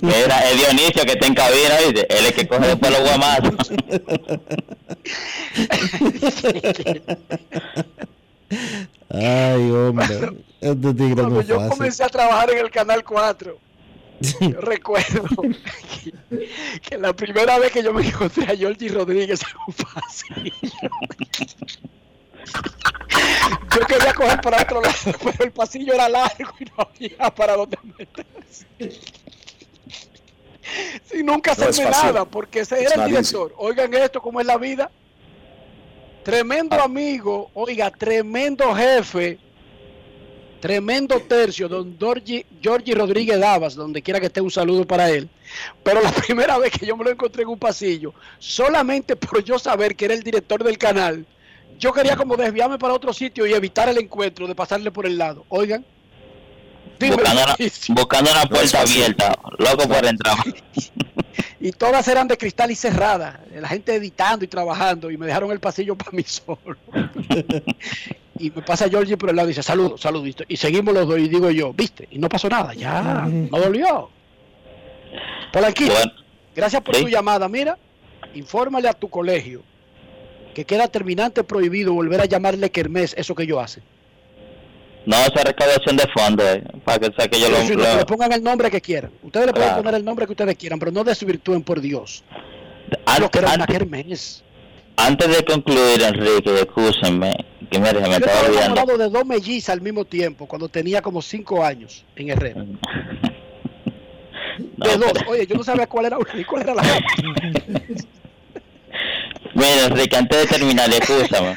mira, 0.01 0.51
es 0.51 0.57
Dionisio 0.59 1.05
que 1.05 1.13
está 1.13 1.27
en 1.27 1.35
cabina, 1.35 1.75
¿viste? 1.85 2.07
Él 2.15 2.25
es 2.27 2.31
el 2.31 2.35
que 2.35 2.49
coge 2.49 2.67
después 2.69 2.91
los 2.93 3.01
guamazos. 3.03 3.55
Ay, 9.11 9.71
hombre. 9.71 10.31
Este 10.61 10.95
tigre 10.95 11.15
no 11.23 11.23
Cuando 11.23 11.41
es 11.41 11.47
yo 11.47 11.57
fácil. 11.57 11.71
comencé 11.71 12.05
a 12.05 12.09
trabajar 12.09 12.51
en 12.51 12.59
el 12.59 12.71
Canal 12.71 13.05
4, 13.05 13.53
yo 13.53 13.59
recuerdo 14.61 15.25
que, 15.43 16.49
que 16.81 16.99
la 16.99 17.13
primera 17.13 17.59
vez 17.59 17.73
que 17.73 17.83
yo 17.83 17.93
me 17.93 18.07
encontré 18.07 18.45
a 18.45 18.57
Georgie 18.57 18.89
Rodríguez 18.89 19.41
en 19.43 19.57
un 19.67 19.75
pasillo, 19.75 20.53
yo 23.75 23.87
quería 23.87 24.13
coger 24.15 24.41
para 24.41 24.63
otro 24.63 24.81
lado, 24.81 24.95
pero 25.25 25.45
el 25.45 25.53
pasillo 25.53 25.95
era 25.95 26.09
largo 26.09 26.55
y 26.61 26.65
no 26.65 26.73
había 26.79 27.35
para 27.35 27.57
dónde 27.57 27.79
meterse. 27.99 28.67
Sin 31.05 31.27
nunca 31.27 31.55
No 31.55 31.91
nada, 31.91 32.25
porque 32.25 32.61
ese 32.61 32.83
era 32.83 32.95
el 32.95 33.01
easy. 33.01 33.11
director. 33.11 33.55
Oigan 33.57 33.95
esto, 33.95 34.21
cómo 34.21 34.41
es 34.41 34.47
la 34.47 34.59
vida. 34.59 34.91
Tremendo 36.25 36.81
amigo, 36.81 37.51
oiga, 37.55 37.91
tremendo 37.91 38.75
jefe, 38.75 39.39
tremendo 40.61 41.21
tercio, 41.21 41.69
don 41.69 41.97
Georgie, 41.99 42.45
Georgie 42.61 42.95
Rodríguez 42.95 43.39
Davas, 43.39 43.75
donde 43.75 44.03
quiera 44.03 44.21
que 44.21 44.27
esté 44.27 44.41
un 44.41 44.51
saludo 44.51 44.87
para 44.87 45.11
él. 45.11 45.29
Pero 45.83 46.01
la 46.03 46.13
primera 46.27 46.59
vez 46.59 46.73
que 46.73 46.87
yo 46.87 46.97
me 46.97 47.05
lo 47.05 47.11
encontré 47.11 47.43
en 47.43 47.49
un 47.49 47.59
pasillo, 47.59 48.15
solamente 48.39 49.17
por 49.17 49.43
yo 49.43 49.59
saber 49.59 49.97
que 49.97 50.07
era 50.07 50.15
el 50.15 50.23
director 50.23 50.63
del 50.63 50.79
canal, 50.79 51.27
yo 51.79 51.93
quería 51.93 52.17
como 52.17 52.37
desviarme 52.37 52.79
para 52.79 52.95
otro 52.95 53.13
sitio 53.13 53.47
y 53.47 53.55
evitar 53.55 53.89
el 53.89 53.99
encuentro 53.99 54.47
de 54.47 54.55
pasarle 54.55 54.91
por 54.91 55.07
el 55.07 55.17
lado. 55.17 55.45
Oigan, 55.49 55.85
dímelo, 56.99 57.23
buscando 57.23 57.43
una, 57.43 57.57
buscando 57.95 58.31
una 58.33 58.47
puerta 58.47 58.81
abierta, 58.81 59.39
loco 59.59 59.89
por 59.89 60.05
entrar. 60.05 60.37
y 61.61 61.71
todas 61.73 62.09
eran 62.09 62.27
de 62.27 62.37
cristal 62.37 62.71
y 62.73 62.75
cerradas, 62.75 63.39
la 63.55 63.69
gente 63.69 63.95
editando 63.95 64.45
y 64.45 64.49
trabajando, 64.49 65.11
y 65.11 65.17
me 65.17 65.27
dejaron 65.27 65.53
el 65.53 65.61
pasillo 65.61 65.97
para 65.97 66.11
mí 66.11 66.23
solo. 66.27 66.77
Y 68.39 68.51
me 68.51 68.63
pasa 68.63 68.89
Georgie 68.89 69.17
por 69.17 69.31
el 69.31 69.37
lado 69.37 69.49
y 69.49 69.53
dice, 69.53 69.63
saludos, 69.63 70.01
saludos, 70.01 70.35
y 70.49 70.57
seguimos 70.57 70.95
los 70.95 71.07
dos, 71.09 71.19
y 71.19 71.29
digo 71.29 71.51
yo, 71.51 71.73
viste, 71.73 72.09
y 72.11 72.19
no 72.19 72.29
pasó 72.29 72.49
nada, 72.49 72.75
ya, 72.75 73.27
no 73.29 73.59
dolió. 73.59 74.11
Polanquito, 75.53 75.95
gracias 76.55 76.83
por 76.83 76.95
Sí. 76.97 77.03
tu 77.05 77.09
llamada, 77.09 77.49
mira, 77.49 77.79
infórmale 78.35 78.89
a 78.89 78.93
tu 78.93 79.09
colegio 79.09 79.63
que 80.55 80.65
queda 80.65 80.89
terminante 80.89 81.45
prohibido 81.45 81.93
volver 81.95 82.21
a 82.21 82.25
llamarle 82.27 82.71
Kermés, 82.71 83.15
eso 83.17 83.35
que 83.35 83.45
ellos 83.45 83.59
hacen. 83.63 83.83
No, 85.07 85.17
esa 85.17 85.43
recaudación 85.43 85.97
de 85.97 86.05
fondos, 86.15 86.45
eh, 86.47 86.63
para 86.85 86.99
que, 86.99 87.15
sea 87.17 87.29
que 87.29 87.41
yo 87.41 87.47
Sí, 87.47 87.53
lo, 87.53 87.59
sí, 87.63 87.69
no, 87.77 87.83
lo- 87.83 87.91
que 87.93 87.97
le 87.97 88.05
pongan 88.05 88.33
el 88.33 88.43
nombre 88.43 88.71
que 88.71 88.81
quieran. 88.81 89.11
Ustedes 89.23 89.47
le 89.47 89.53
pueden 89.53 89.69
Claro. 89.69 89.83
poner 89.83 89.95
el 89.99 90.05
nombre 90.05 90.27
que 90.27 90.33
ustedes 90.33 90.57
quieran, 90.57 90.79
pero 90.79 90.91
no 90.93 91.03
desvirtúen 91.05 91.63
por 91.63 91.81
Dios. 91.81 92.23
Lo 93.19 93.31
que 93.31 93.39
era 93.39 93.55
una 93.55 93.67
kermés. 93.67 94.43
Antes 94.97 95.29
de 95.35 95.45
concluir, 95.45 96.03
Enrique, 96.03 96.55
escúchenme, 96.61 97.33
me 97.71 97.79
Yo 97.93 98.17
estaba 98.17 98.47
enamorado 98.49 98.99
de 98.99 99.09
dos 99.09 99.27
mellizas 99.27 99.71
al 99.75 99.81
mismo 99.81 100.05
tiempo, 100.05 100.47
cuando 100.47 100.69
tenía 100.69 101.03
como 101.03 101.21
cinco 101.23 101.65
años 101.65 102.05
en 102.17 102.31
Herrera. 102.31 102.65
De 104.59 104.97
dos. 104.97 105.13
Oye, 105.29 105.47
yo 105.47 105.55
no 105.55 105.63
sabía 105.63 105.87
cuál 105.87 106.07
era 106.07 106.19
una 106.19 106.29
y 106.35 106.45
cuál 106.45 106.63
era 106.63 106.75
la 106.75 106.83
otra. 106.83 107.83
Mira, 109.55 109.87
Enrique, 109.87 110.17
antes 110.17 110.41
de 110.41 110.47
terminar, 110.57 110.89
escúchame. 110.91 111.57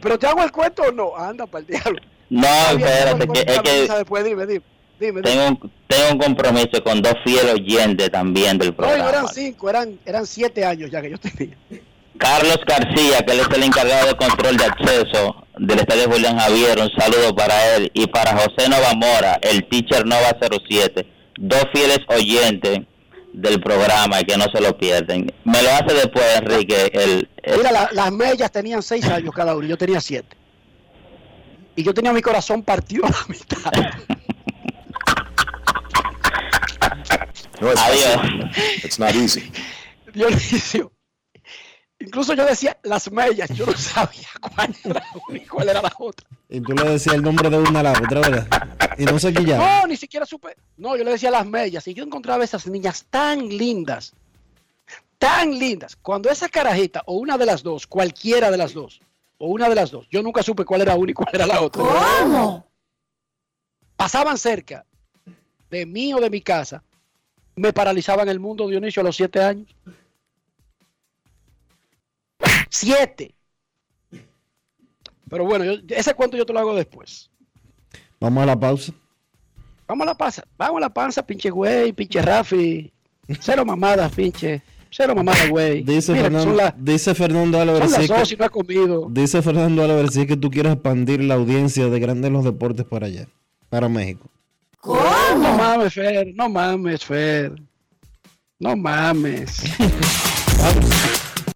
Pero 0.00 0.18
te 0.18 0.26
hago 0.26 0.42
el 0.42 0.52
cuento 0.52 0.82
o 0.82 0.92
no? 0.92 1.16
Anda, 1.16 1.46
para 1.46 1.60
el 1.60 1.66
diablo. 1.66 2.00
No, 2.30 2.46
espérate, 2.70 3.26
poner 3.26 3.50
es 3.50 3.60
que 3.62 3.88
después, 3.88 4.24
dime, 4.24 4.46
dime. 4.46 4.62
Dime, 5.00 5.20
dime. 5.20 5.22
tengo 5.22 5.48
un, 5.48 5.70
tengo 5.88 6.12
un 6.12 6.18
compromiso 6.18 6.82
con 6.84 7.02
dos 7.02 7.14
fieles 7.24 7.54
oyentes 7.54 8.10
también 8.10 8.56
del 8.58 8.68
No, 8.68 8.72
no 8.72 8.76
programa. 8.76 9.08
eran 9.08 9.28
cinco, 9.28 9.68
eran, 9.68 9.98
eran 10.04 10.26
siete 10.26 10.64
años 10.64 10.90
ya 10.90 11.02
que 11.02 11.10
yo 11.10 11.18
tenía. 11.18 11.56
Carlos 12.22 12.58
García, 12.66 13.18
que 13.26 13.32
él 13.32 13.40
es 13.40 13.48
el 13.56 13.62
encargado 13.64 14.06
de 14.06 14.14
control 14.16 14.56
de 14.56 14.64
acceso 14.64 15.44
del 15.58 15.80
Estadio 15.80 16.04
Julián 16.10 16.38
Javier, 16.38 16.78
un 16.78 16.90
saludo 16.96 17.34
para 17.34 17.74
él. 17.76 17.90
Y 17.94 18.06
para 18.06 18.32
José 18.32 18.68
Nova 18.68 18.94
Mora, 18.94 19.38
el 19.42 19.68
teacher 19.68 20.06
Nova 20.06 20.36
07, 20.68 21.06
dos 21.38 21.64
fieles 21.74 21.98
oyentes 22.08 22.78
del 23.32 23.60
programa 23.60 24.20
y 24.20 24.24
que 24.24 24.36
no 24.36 24.44
se 24.54 24.60
lo 24.60 24.76
pierden. 24.78 25.32
Me 25.44 25.62
lo 25.62 25.70
hace 25.70 25.94
después, 25.94 26.24
Enrique, 26.38 26.90
el, 26.92 27.28
el- 27.42 27.56
Mira, 27.58 27.72
la- 27.72 27.88
las 27.92 28.12
mellas 28.12 28.52
tenían 28.52 28.82
seis 28.82 29.04
años 29.06 29.32
cada 29.34 29.56
uno 29.56 29.66
yo 29.66 29.76
tenía 29.76 30.00
siete. 30.00 30.36
Y 31.74 31.82
yo 31.82 31.92
tenía 31.94 32.12
mi 32.12 32.20
corazón 32.22 32.62
partido 32.62 33.04
a 33.06 33.10
la 33.10 33.24
mitad. 33.28 33.72
No 37.60 37.72
es 37.72 37.80
Adiós. 37.80 38.14
fácil. 38.14 38.50
It's 38.84 38.98
not 38.98 39.14
easy. 39.14 39.50
Dionisio. 40.12 40.92
Incluso 42.04 42.34
yo 42.34 42.44
decía 42.44 42.76
las 42.82 43.10
mellas, 43.12 43.48
yo 43.50 43.64
no 43.64 43.72
sabía 43.76 44.28
cuál 44.40 44.74
era 44.84 45.04
una 45.28 45.38
y 45.38 45.46
cuál 45.46 45.68
era 45.68 45.82
la 45.82 45.92
otra. 45.98 46.26
Y 46.48 46.60
tú 46.60 46.72
le 46.72 46.84
decías 46.84 47.14
el 47.14 47.22
nombre 47.22 47.48
de 47.48 47.58
una 47.58 47.80
a 47.80 47.82
la 47.84 47.92
otra, 47.92 48.20
¿verdad? 48.20 48.48
Y 48.98 49.04
no 49.04 49.18
se 49.18 49.32
quillaba. 49.32 49.80
No, 49.80 49.86
ni 49.86 49.96
siquiera 49.96 50.26
supe. 50.26 50.56
No, 50.76 50.96
yo 50.96 51.04
le 51.04 51.12
decía 51.12 51.30
las 51.30 51.46
mellas 51.46 51.86
y 51.86 51.94
yo 51.94 52.02
encontraba 52.02 52.42
esas 52.42 52.66
niñas 52.66 53.06
tan 53.08 53.48
lindas, 53.48 54.14
tan 55.18 55.56
lindas. 55.56 55.96
Cuando 55.96 56.28
esa 56.28 56.48
carajita 56.48 57.02
o 57.06 57.14
una 57.14 57.38
de 57.38 57.46
las 57.46 57.62
dos, 57.62 57.86
cualquiera 57.86 58.50
de 58.50 58.56
las 58.56 58.74
dos, 58.74 59.00
o 59.38 59.46
una 59.46 59.68
de 59.68 59.74
las 59.76 59.90
dos, 59.90 60.08
yo 60.10 60.22
nunca 60.22 60.42
supe 60.42 60.64
cuál 60.64 60.82
era 60.82 60.96
una 60.96 61.12
y 61.12 61.14
cuál 61.14 61.30
era 61.32 61.46
la 61.46 61.60
otra. 61.60 61.82
¿Cómo? 61.82 62.66
Pasaban 63.96 64.38
cerca 64.38 64.84
de 65.70 65.86
mí 65.86 66.12
o 66.12 66.20
de 66.20 66.30
mi 66.30 66.40
casa 66.40 66.82
me 67.54 67.72
paralizaban 67.72 68.28
el 68.28 68.40
mundo, 68.40 68.66
Dionisio, 68.66 69.02
a 69.02 69.04
los 69.04 69.16
siete 69.16 69.40
años. 69.40 69.74
Siete. 72.72 73.34
Pero 75.28 75.44
bueno, 75.44 75.64
yo- 75.64 75.74
ese 75.90 76.14
cuento 76.14 76.36
yo 76.38 76.46
te 76.46 76.52
lo 76.54 76.58
hago 76.60 76.74
después. 76.74 77.30
Vamos 78.18 78.42
a 78.42 78.46
la 78.46 78.58
pausa. 78.58 78.92
Vamos 79.86 80.06
a 80.06 80.10
la 80.10 80.14
panza, 80.16 80.42
vamos 80.56 80.78
a 80.78 80.80
la 80.80 80.88
panza, 80.88 81.22
pinche 81.26 81.50
güey, 81.50 81.92
pinche 81.92 82.22
Rafi. 82.22 82.90
Cero 83.40 83.62
mamadas, 83.66 84.10
pinche. 84.12 84.62
Cero 84.90 85.14
mamadas, 85.14 85.50
güey. 85.50 85.82
Dice, 85.84 86.12
Mira, 86.12 86.24
Fernando, 86.24 86.54
la- 86.54 86.74
dice 86.78 87.14
Fernando 87.14 87.60
Álvarez 87.60 87.90
son 87.90 87.92
las 87.92 88.02
sí 88.02 88.08
dos 88.08 88.28
que, 88.28 88.34
y 88.34 88.36
no 88.38 88.44
ha 88.46 88.48
comido. 88.48 89.06
dice 89.10 89.42
Fernando 89.42 89.82
Álvarez 89.84 90.14
sí 90.14 90.26
que 90.26 90.36
tú 90.38 90.50
quieres 90.50 90.72
expandir 90.72 91.22
la 91.22 91.34
audiencia 91.34 91.88
de 91.88 92.00
Grandes 92.00 92.28
en 92.28 92.32
los 92.32 92.44
Deportes 92.44 92.86
para 92.86 93.06
allá, 93.06 93.26
para 93.68 93.88
México. 93.90 94.26
No 94.84 95.56
mames, 95.58 95.92
Fer, 95.92 96.28
no 96.34 96.48
mames, 96.48 97.04
Fer. 97.04 97.52
No 98.58 98.76
mames. 98.76 99.62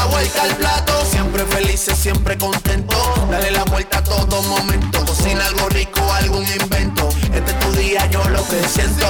La 0.00 0.06
vuelta 0.06 0.42
al 0.44 0.56
plato, 0.56 1.04
siempre 1.04 1.44
felices, 1.44 1.98
siempre 1.98 2.38
contento. 2.38 2.96
Dale 3.30 3.50
la 3.50 3.64
vuelta 3.64 3.98
a 3.98 4.02
todo 4.02 4.42
momento. 4.44 5.04
Cocina 5.04 5.44
algo 5.44 5.68
rico, 5.68 6.00
algún 6.14 6.42
invento. 6.42 7.06
Este 7.34 7.50
es 7.50 7.58
tu 7.58 7.72
día, 7.72 8.06
yo 8.06 8.24
lo 8.30 8.42
que 8.48 8.66
siento. 8.66 9.06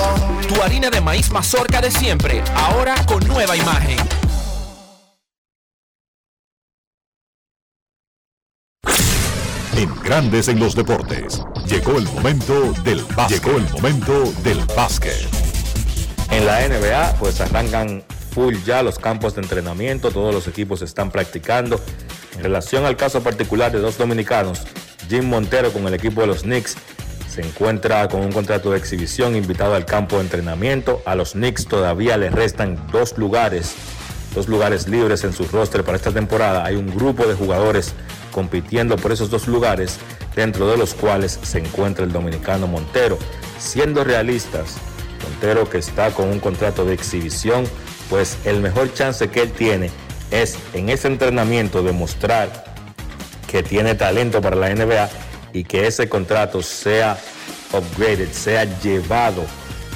Tu 0.48 0.60
harina 0.60 0.90
de 0.90 1.00
maíz 1.00 1.30
mazorca 1.30 1.80
de 1.80 1.92
siempre, 1.92 2.42
ahora 2.56 2.96
con 3.06 3.24
nueva 3.28 3.56
imagen. 3.56 3.98
En 9.76 9.94
Grandes 10.02 10.48
en 10.48 10.58
los 10.58 10.74
deportes. 10.74 11.40
Llegó 11.66 11.98
el 11.98 12.08
momento 12.08 12.72
del 12.82 13.04
básquet. 13.14 13.44
Llegó 13.44 13.58
el 13.58 13.70
momento 13.70 14.32
del 14.42 14.58
básquet. 14.76 15.28
En 16.32 16.46
la 16.46 16.66
NBA, 16.66 17.14
pues 17.20 17.40
arrancan 17.40 18.02
full 18.30 18.54
ya 18.64 18.82
los 18.82 18.98
campos 18.98 19.34
de 19.34 19.42
entrenamiento, 19.42 20.10
todos 20.10 20.34
los 20.34 20.46
equipos 20.48 20.82
están 20.82 21.10
practicando. 21.10 21.80
En 22.36 22.42
relación 22.42 22.84
al 22.84 22.96
caso 22.96 23.22
particular 23.22 23.72
de 23.72 23.80
dos 23.80 23.98
dominicanos, 23.98 24.62
Jim 25.08 25.28
Montero 25.28 25.72
con 25.72 25.86
el 25.86 25.94
equipo 25.94 26.20
de 26.20 26.28
los 26.28 26.42
Knicks 26.42 26.76
se 27.28 27.42
encuentra 27.42 28.08
con 28.08 28.22
un 28.22 28.32
contrato 28.32 28.72
de 28.72 28.78
exhibición 28.78 29.36
invitado 29.36 29.74
al 29.74 29.86
campo 29.86 30.16
de 30.16 30.22
entrenamiento. 30.22 31.02
A 31.04 31.14
los 31.14 31.32
Knicks 31.32 31.66
todavía 31.66 32.16
les 32.16 32.32
restan 32.32 32.78
dos 32.90 33.16
lugares, 33.18 33.74
dos 34.34 34.48
lugares 34.48 34.88
libres 34.88 35.22
en 35.24 35.32
su 35.32 35.44
roster 35.44 35.84
para 35.84 35.96
esta 35.96 36.10
temporada. 36.10 36.64
Hay 36.64 36.74
un 36.74 36.88
grupo 36.88 37.26
de 37.26 37.34
jugadores 37.34 37.94
compitiendo 38.32 38.96
por 38.96 39.12
esos 39.12 39.30
dos 39.30 39.46
lugares, 39.46 39.98
dentro 40.34 40.68
de 40.68 40.76
los 40.76 40.94
cuales 40.94 41.38
se 41.42 41.58
encuentra 41.58 42.04
el 42.04 42.12
dominicano 42.12 42.66
Montero. 42.66 43.18
Siendo 43.58 44.02
realistas, 44.02 44.76
Montero 45.22 45.68
que 45.68 45.78
está 45.78 46.10
con 46.10 46.28
un 46.28 46.40
contrato 46.40 46.84
de 46.84 46.94
exhibición, 46.94 47.64
pues 48.10 48.36
el 48.44 48.60
mejor 48.60 48.92
chance 48.92 49.28
que 49.28 49.42
él 49.42 49.52
tiene 49.52 49.90
es 50.32 50.58
en 50.74 50.90
ese 50.90 51.08
entrenamiento 51.08 51.82
demostrar 51.82 52.64
que 53.48 53.62
tiene 53.62 53.94
talento 53.94 54.42
para 54.42 54.56
la 54.56 54.74
NBA 54.74 55.08
y 55.52 55.64
que 55.64 55.86
ese 55.86 56.08
contrato 56.08 56.60
sea 56.60 57.18
upgraded, 57.72 58.30
sea 58.32 58.64
llevado 58.80 59.44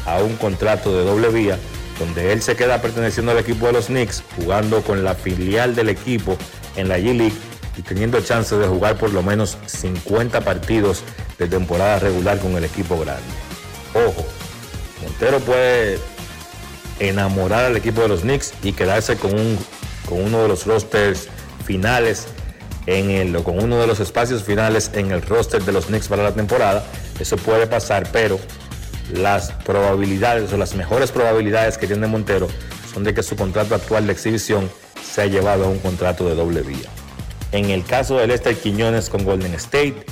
a 0.07 0.23
un 0.23 0.37
contrato 0.37 0.97
de 0.97 1.05
doble 1.05 1.29
vía, 1.29 1.59
donde 1.99 2.33
él 2.33 2.41
se 2.41 2.57
queda 2.57 2.81
perteneciendo 2.81 3.33
al 3.33 3.39
equipo 3.39 3.67
de 3.67 3.73
los 3.73 3.87
Knicks, 3.87 4.23
jugando 4.37 4.83
con 4.83 5.05
la 5.05 5.15
filial 5.15 5.75
del 5.75 5.89
equipo 5.89 6.37
en 6.77 6.89
la 6.89 6.99
G-League 6.99 7.37
y 7.77 7.83
teniendo 7.83 8.21
chance 8.21 8.55
de 8.57 8.67
jugar 8.67 8.97
por 8.97 9.13
lo 9.13 9.23
menos 9.23 9.59
50 9.67 10.41
partidos 10.43 11.03
de 11.39 11.49
temporada 11.49 11.99
regular 11.99 12.39
con 12.39 12.57
el 12.57 12.65
equipo 12.65 12.99
grande. 12.99 13.23
Ojo, 13.95 14.25
Montero 15.03 15.41
puede 15.41 15.99
enamorar 17.01 17.65
al 17.65 17.77
equipo 17.77 18.03
de 18.03 18.09
los 18.09 18.21
Knicks 18.21 18.53
y 18.63 18.73
quedarse 18.73 19.17
con, 19.17 19.35
un, 19.35 19.59
con 20.09 20.21
uno 20.21 20.43
de 20.43 20.49
los 20.49 20.67
rosters 20.67 21.29
finales 21.65 22.27
en 22.87 23.11
el, 23.11 23.35
o 23.37 23.45
con 23.45 23.63
uno 23.63 23.79
de 23.79 23.87
los 23.87 24.01
espacios 24.01 24.43
finales 24.43 24.91
en 24.95 25.11
el 25.11 25.23
roster 25.23 25.63
de 25.63 25.73
los 25.73 25.87
Knicks 25.87 26.09
para 26.09 26.23
la 26.23 26.33
temporada. 26.33 26.85
Eso 27.19 27.37
puede 27.37 27.67
pasar, 27.67 28.09
pero 28.13 28.39
las 29.13 29.53
probabilidades 29.53 30.53
o 30.53 30.57
las 30.57 30.75
mejores 30.75 31.11
probabilidades 31.11 31.79
que 31.79 31.87
tiene 31.87 32.07
Montero 32.07 32.49
son 32.93 33.05
de 33.05 33.15
que 33.15 33.23
su 33.23 33.37
contrato 33.37 33.75
actual 33.75 34.07
de 34.07 34.13
exhibición 34.13 34.71
sea 35.03 35.27
llevado 35.27 35.65
a 35.65 35.69
un 35.69 35.79
contrato 35.79 36.29
de 36.29 36.35
doble 36.35 36.63
vía. 36.63 36.89
En 37.53 37.71
el 37.71 37.85
caso 37.85 38.19
del 38.19 38.29
Lester 38.31 38.57
Quiñones 38.57 39.09
con 39.09 39.25
Golden 39.25 39.55
State, 39.55 40.05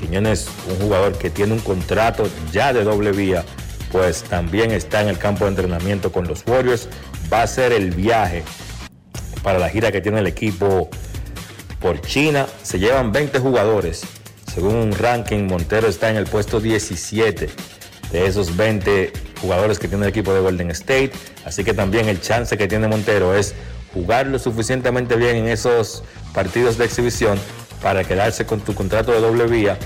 Quiñones, 0.00 0.48
un 0.68 0.78
jugador 0.80 1.16
que 1.16 1.30
tiene 1.30 1.52
un 1.52 1.60
contrato 1.60 2.28
ya 2.50 2.72
de 2.72 2.82
doble 2.82 3.12
vía, 3.12 3.44
pues 3.92 4.24
también 4.24 4.70
está 4.72 5.02
en 5.02 5.08
el 5.08 5.18
campo 5.18 5.44
de 5.44 5.50
entrenamiento 5.50 6.10
con 6.10 6.26
los 6.26 6.42
Warriors. 6.46 6.88
Va 7.32 7.42
a 7.42 7.46
ser 7.46 7.72
el 7.72 7.90
viaje 7.90 8.42
para 9.42 9.58
la 9.58 9.68
gira 9.68 9.92
que 9.92 10.00
tiene 10.00 10.20
el 10.20 10.26
equipo 10.26 10.88
por 11.78 12.00
China. 12.00 12.46
Se 12.62 12.78
llevan 12.78 13.12
20 13.12 13.38
jugadores. 13.38 14.02
Según 14.52 14.76
un 14.76 14.92
ranking, 14.92 15.46
Montero 15.46 15.88
está 15.88 16.10
en 16.10 16.16
el 16.16 16.26
puesto 16.26 16.58
17 16.58 17.50
de 18.10 18.26
esos 18.26 18.56
20 18.56 19.12
jugadores 19.40 19.78
que 19.78 19.88
tiene 19.88 20.04
el 20.04 20.10
equipo 20.10 20.32
de 20.32 20.40
Golden 20.40 20.70
State. 20.70 21.12
Así 21.44 21.62
que 21.62 21.74
también 21.74 22.08
el 22.08 22.20
chance 22.20 22.56
que 22.56 22.68
tiene 22.68 22.88
Montero 22.88 23.36
es 23.36 23.54
jugar 23.92 24.26
lo 24.26 24.38
suficientemente 24.38 25.16
bien 25.16 25.36
en 25.36 25.48
esos 25.48 26.02
partidos 26.32 26.78
de 26.78 26.86
exhibición 26.86 27.38
para 27.82 28.04
quedarse 28.04 28.46
con 28.46 28.60
tu 28.60 28.74
contrato 28.74 29.12
de 29.12 29.20
doble 29.20 29.46
vía, 29.46 29.76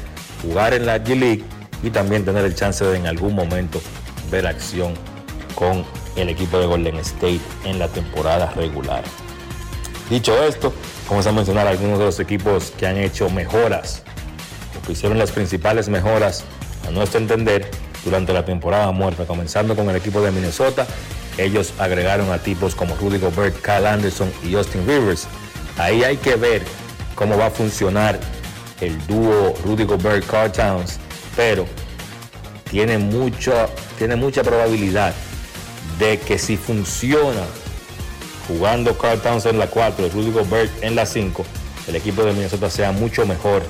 jugar 0.42 0.74
en 0.74 0.86
la 0.86 1.02
G-League 1.02 1.44
y 1.82 1.90
también 1.90 2.24
tener 2.24 2.44
el 2.44 2.54
chance 2.54 2.84
de 2.84 2.96
en 2.96 3.06
algún 3.06 3.34
momento 3.34 3.80
ver 4.30 4.46
acción 4.46 4.94
con 5.54 5.84
el 6.16 6.28
equipo 6.28 6.58
de 6.58 6.66
Golden 6.66 6.96
State 6.96 7.40
en 7.64 7.78
la 7.78 7.88
temporada 7.88 8.52
regular. 8.52 9.02
Dicho 10.10 10.40
esto, 10.42 10.72
vamos 11.08 11.26
a 11.26 11.32
mencionar 11.32 11.66
algunos 11.66 11.98
de 11.98 12.04
los 12.04 12.20
equipos 12.20 12.72
que 12.78 12.86
han 12.86 12.96
hecho 12.96 13.28
mejoras 13.28 14.02
o 14.78 14.86
que 14.86 14.92
hicieron 14.92 15.18
las 15.18 15.32
principales 15.32 15.88
mejoras 15.88 16.44
a 16.86 16.90
nuestro 16.90 17.20
entender 17.20 17.70
durante 18.04 18.32
la 18.32 18.44
temporada 18.44 18.92
muerta, 18.92 19.26
comenzando 19.26 19.74
con 19.74 19.90
el 19.90 19.96
equipo 19.96 20.20
de 20.20 20.30
Minnesota. 20.30 20.86
Ellos 21.38 21.74
agregaron 21.78 22.30
a 22.30 22.38
tipos 22.38 22.74
como 22.74 22.94
Rudy 22.96 23.18
Gobert, 23.18 23.60
Kyle 23.62 23.86
Anderson 23.86 24.32
y 24.44 24.54
Austin 24.54 24.86
Rivers. 24.86 25.26
Ahí 25.76 26.04
hay 26.04 26.16
que 26.16 26.36
ver 26.36 26.62
cómo 27.14 27.36
va 27.36 27.46
a 27.46 27.50
funcionar 27.50 28.18
el 28.80 29.06
dúo 29.06 29.54
Rudy 29.64 29.84
Gobert 29.84 30.26
Carl 30.26 30.52
Towns, 30.52 30.98
pero 31.36 31.66
tiene 32.70 32.98
mucha, 32.98 33.68
tiene 33.98 34.16
mucha 34.16 34.42
probabilidad 34.42 35.14
de 35.98 36.18
que 36.18 36.38
si 36.38 36.56
funciona 36.56 37.42
jugando 38.48 38.96
Carl 38.96 39.20
Towns 39.20 39.46
en 39.46 39.58
la 39.58 39.68
4 39.68 40.06
y 40.06 40.10
Rudy 40.10 40.32
Gobert 40.32 40.82
en 40.82 40.96
la 40.96 41.06
5, 41.06 41.44
el 41.88 41.96
equipo 41.96 42.24
de 42.24 42.32
Minnesota 42.32 42.70
sea 42.70 42.92
mucho 42.92 43.26
mejor 43.26 43.62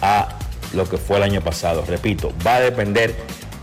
a 0.00 0.38
lo 0.72 0.88
que 0.88 0.96
fue 0.96 1.18
el 1.18 1.22
año 1.22 1.42
pasado. 1.42 1.84
Repito, 1.86 2.32
va 2.46 2.56
a 2.56 2.60
depender 2.60 3.14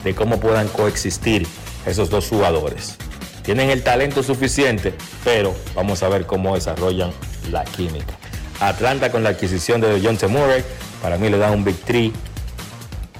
de 0.04 0.14
cómo 0.14 0.40
puedan 0.40 0.68
coexistir 0.68 1.48
esos 1.86 2.10
dos 2.10 2.28
jugadores. 2.28 2.98
Tienen 3.44 3.70
el 3.70 3.84
talento 3.84 4.22
suficiente, 4.22 4.94
pero 5.24 5.56
vamos 5.74 6.04
a 6.04 6.10
ver 6.10 6.26
cómo 6.26 6.56
desarrollan 6.56 7.12
la 7.52 7.64
química. 7.64 8.14
Atlanta 8.60 9.12
con 9.12 9.24
la 9.24 9.30
adquisición 9.30 9.82
de 9.82 10.00
John 10.04 10.18
T. 10.18 10.28
Murray, 10.28 10.64
para 11.02 11.18
mí 11.18 11.30
le 11.30 11.38
da 11.38 11.50
un 11.52 11.64
Big 11.64 11.78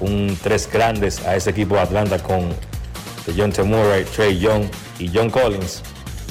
un 0.00 0.36
tres 0.42 0.68
grandes 0.70 1.24
a 1.26 1.36
ese 1.36 1.50
equipo 1.50 1.74
de 1.74 1.82
Atlanta 1.82 2.18
con 2.18 2.54
John. 3.36 3.52
Murray, 3.64 4.04
Trey 4.04 4.38
Young 4.38 4.64
y 4.98 5.10
John 5.12 5.30
Collins. 5.30 5.82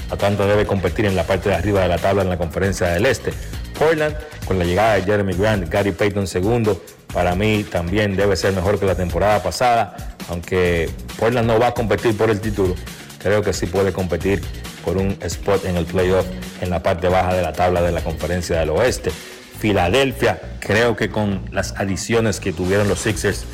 Atlanta 0.10 0.46
debe 0.46 0.66
competir 0.66 1.06
en 1.06 1.16
la 1.16 1.24
parte 1.24 1.50
de 1.50 1.56
arriba 1.56 1.82
de 1.82 1.88
la 1.88 1.98
tabla 1.98 2.24
en 2.24 2.30
la 2.30 2.38
conferencia 2.38 2.88
del 2.88 3.06
Este. 3.06 3.32
Portland, 3.78 4.16
con 4.46 4.60
la 4.60 4.66
llegada 4.66 4.96
de 4.96 5.04
Jeremy 5.04 5.34
Grant, 5.34 5.70
Gary 5.70 5.92
Payton 5.92 6.28
segundo, 6.28 6.82
para 7.14 7.36
mí 7.36 7.64
también 7.64 8.16
debe 8.16 8.36
ser 8.36 8.54
mejor 8.54 8.80
que 8.80 8.86
la 8.86 8.96
temporada 8.96 9.42
pasada, 9.42 10.16
aunque 10.30 10.90
Portland 11.18 11.48
no 11.48 11.60
va 11.60 11.68
a 11.68 11.74
competir 11.74 12.18
por 12.18 12.30
el 12.30 12.42
título, 12.42 12.76
creo 13.20 13.42
que 13.42 13.54
sí 13.54 13.68
puede 13.68 13.94
competir 13.94 14.42
por 14.84 14.98
un 14.98 15.18
spot 15.22 15.66
en 15.66 15.78
el 15.78 15.86
playoff 15.86 16.26
en 16.62 16.70
la 16.70 16.82
parte 16.84 17.08
baja 17.08 17.34
de 17.34 17.42
la 17.42 17.54
tabla 17.54 17.82
de 17.82 17.92
la 17.92 18.02
conferencia 18.02 18.60
del 18.60 18.72
oeste. 18.72 19.12
Filadelfia, 19.60 20.40
creo 20.60 20.96
que 20.96 21.10
con 21.10 21.42
las 21.52 21.74
adiciones 21.74 22.40
que 22.40 22.54
tuvieron 22.54 22.88
los 22.88 23.00
Sixers 23.00 23.46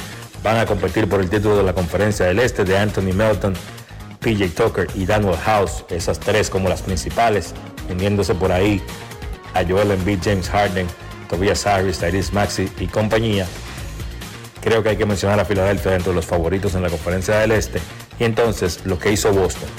van 0.43 0.57
a 0.57 0.65
competir 0.65 1.09
por 1.09 1.19
el 1.19 1.29
título 1.29 1.57
de 1.57 1.63
la 1.63 1.73
conferencia 1.73 2.27
del 2.27 2.39
este 2.39 2.63
de 2.63 2.77
Anthony 2.77 3.13
Melton, 3.13 3.53
PJ 4.19 4.49
Tucker 4.49 4.87
y 4.93 5.05
Daniel 5.05 5.35
House, 5.37 5.85
esas 5.89 6.19
tres 6.19 6.49
como 6.49 6.69
las 6.69 6.83
principales, 6.83 7.53
uniéndose 7.89 8.35
por 8.35 8.51
ahí 8.51 8.81
a 9.55 9.63
Joel 9.63 9.91
Embiid, 9.91 10.19
James 10.23 10.49
Harden, 10.49 10.87
Tobias 11.29 11.65
Harris, 11.65 11.97
Tyrese 11.97 12.31
Maxi 12.33 12.69
y 12.79 12.87
compañía. 12.87 13.47
Creo 14.61 14.83
que 14.83 14.89
hay 14.89 14.97
que 14.97 15.05
mencionar 15.05 15.39
a 15.39 15.45
Filadelfia 15.45 15.91
dentro 15.91 16.11
de 16.11 16.15
los 16.15 16.25
favoritos 16.25 16.75
en 16.75 16.83
la 16.83 16.89
conferencia 16.89 17.39
del 17.39 17.51
este. 17.51 17.79
Y 18.19 18.23
entonces 18.23 18.81
lo 18.85 18.99
que 18.99 19.11
hizo 19.11 19.33
Boston, 19.33 19.69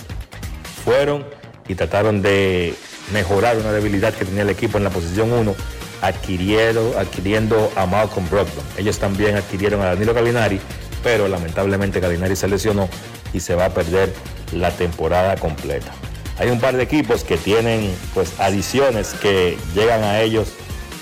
fueron 0.84 1.24
y 1.68 1.74
trataron 1.74 2.22
de 2.22 2.74
mejorar 3.12 3.56
una 3.58 3.72
debilidad 3.72 4.14
que 4.14 4.24
tenía 4.24 4.42
el 4.42 4.50
equipo 4.50 4.78
en 4.78 4.84
la 4.84 4.90
posición 4.90 5.32
1, 5.32 5.54
adquiriendo, 6.02 6.98
adquiriendo 6.98 7.70
a 7.76 7.86
Malcolm 7.86 8.28
Brogdon. 8.28 8.64
Ellos 8.76 8.98
también 8.98 9.36
adquirieron 9.36 9.80
a 9.82 9.86
Danilo 9.86 10.14
Galinari, 10.14 10.60
pero 11.02 11.28
lamentablemente 11.28 12.00
Galinari 12.00 12.36
se 12.36 12.48
lesionó 12.48 12.88
y 13.32 13.40
se 13.40 13.54
va 13.54 13.66
a 13.66 13.70
perder 13.70 14.12
la 14.52 14.70
temporada 14.70 15.36
completa. 15.36 15.92
Hay 16.38 16.50
un 16.50 16.60
par 16.60 16.76
de 16.76 16.82
equipos 16.82 17.24
que 17.24 17.36
tienen 17.36 17.94
pues 18.12 18.38
adiciones 18.38 19.14
que 19.14 19.56
llegan 19.74 20.02
a 20.04 20.20
ellos, 20.20 20.48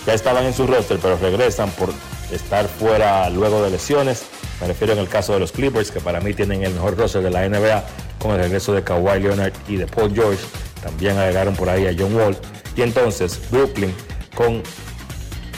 ya 0.07 0.15
estaban 0.15 0.45
en 0.45 0.55
su 0.55 0.67
roster, 0.67 0.99
pero 1.03 1.17
regresan 1.17 1.71
por 1.71 1.93
estar 2.31 2.69
fuera 2.69 3.29
luego 3.31 3.63
de 3.63 3.71
lesiones. 3.71 4.25
Me 4.61 4.69
refiero 4.69 4.93
en 4.93 5.01
el 5.01 5.09
caso 5.09 5.33
de 5.33 5.41
los 5.41 5.51
Clippers, 5.51 5.91
que 5.91 6.01
para 6.01 6.21
mí 6.21 6.35
tienen 6.35 6.63
el 6.63 6.73
mejor 6.73 6.97
roster 6.97 7.23
de 7.23 7.31
la 7.31 7.49
NBA, 7.49 7.85
con 8.19 8.33
el 8.33 8.39
regreso 8.39 8.73
de 8.73 8.85
Kawhi 8.85 9.21
Leonard 9.21 9.53
y 9.69 9.77
de 9.77 9.87
Paul 9.87 10.15
George. 10.15 10.43
También 10.83 11.19
agregaron 11.19 11.57
por 11.57 11.69
ahí 11.69 11.87
a 11.87 11.95
John 11.99 12.15
Wall. 12.15 12.37
Y 12.77 12.83
entonces 12.83 13.41
Brooklyn 13.51 13.95
con 14.35 14.63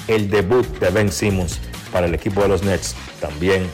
el 0.08 0.30
debut 0.30 0.66
de 0.78 0.90
Ben 0.90 1.10
Simmons 1.10 1.58
para 1.92 2.06
el 2.06 2.14
equipo 2.14 2.42
de 2.42 2.48
los 2.48 2.62
Nets. 2.62 2.94
También 3.20 3.68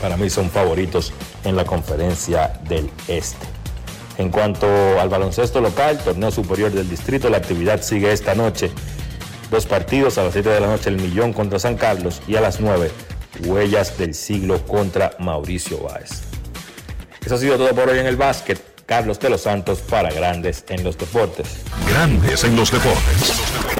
para 0.00 0.16
mí 0.16 0.30
son 0.30 0.50
favoritos 0.50 1.12
en 1.44 1.56
la 1.56 1.64
conferencia 1.64 2.60
del 2.68 2.90
Este. 3.08 3.46
En 4.18 4.30
cuanto 4.30 4.66
al 5.00 5.08
baloncesto 5.08 5.60
local, 5.60 5.98
torneo 6.04 6.30
superior 6.30 6.70
del 6.70 6.88
distrito, 6.88 7.30
la 7.30 7.38
actividad 7.38 7.80
sigue 7.82 8.12
esta 8.12 8.34
noche. 8.34 8.70
Dos 9.50 9.66
partidos 9.66 10.18
a 10.18 10.24
las 10.24 10.32
7 10.32 10.48
de 10.48 10.60
la 10.60 10.66
noche, 10.66 10.90
el 10.90 10.96
Millón 10.96 11.32
contra 11.32 11.58
San 11.58 11.76
Carlos 11.76 12.20
y 12.28 12.36
a 12.36 12.40
las 12.40 12.60
9, 12.60 12.90
Huellas 13.46 13.98
del 13.98 14.14
Siglo 14.14 14.64
contra 14.66 15.12
Mauricio 15.18 15.78
Báez. 15.78 16.22
Eso 17.24 17.34
ha 17.34 17.38
sido 17.38 17.56
todo 17.56 17.74
por 17.74 17.88
hoy 17.88 17.98
en 17.98 18.06
el 18.06 18.16
básquet. 18.16 18.60
Carlos 18.86 19.20
de 19.20 19.30
los 19.30 19.42
Santos 19.42 19.78
para 19.80 20.10
Grandes 20.10 20.64
en 20.68 20.82
los 20.82 20.98
Deportes. 20.98 21.46
Grandes 21.88 22.42
en 22.42 22.56
los 22.56 22.72
deportes. 22.72 23.79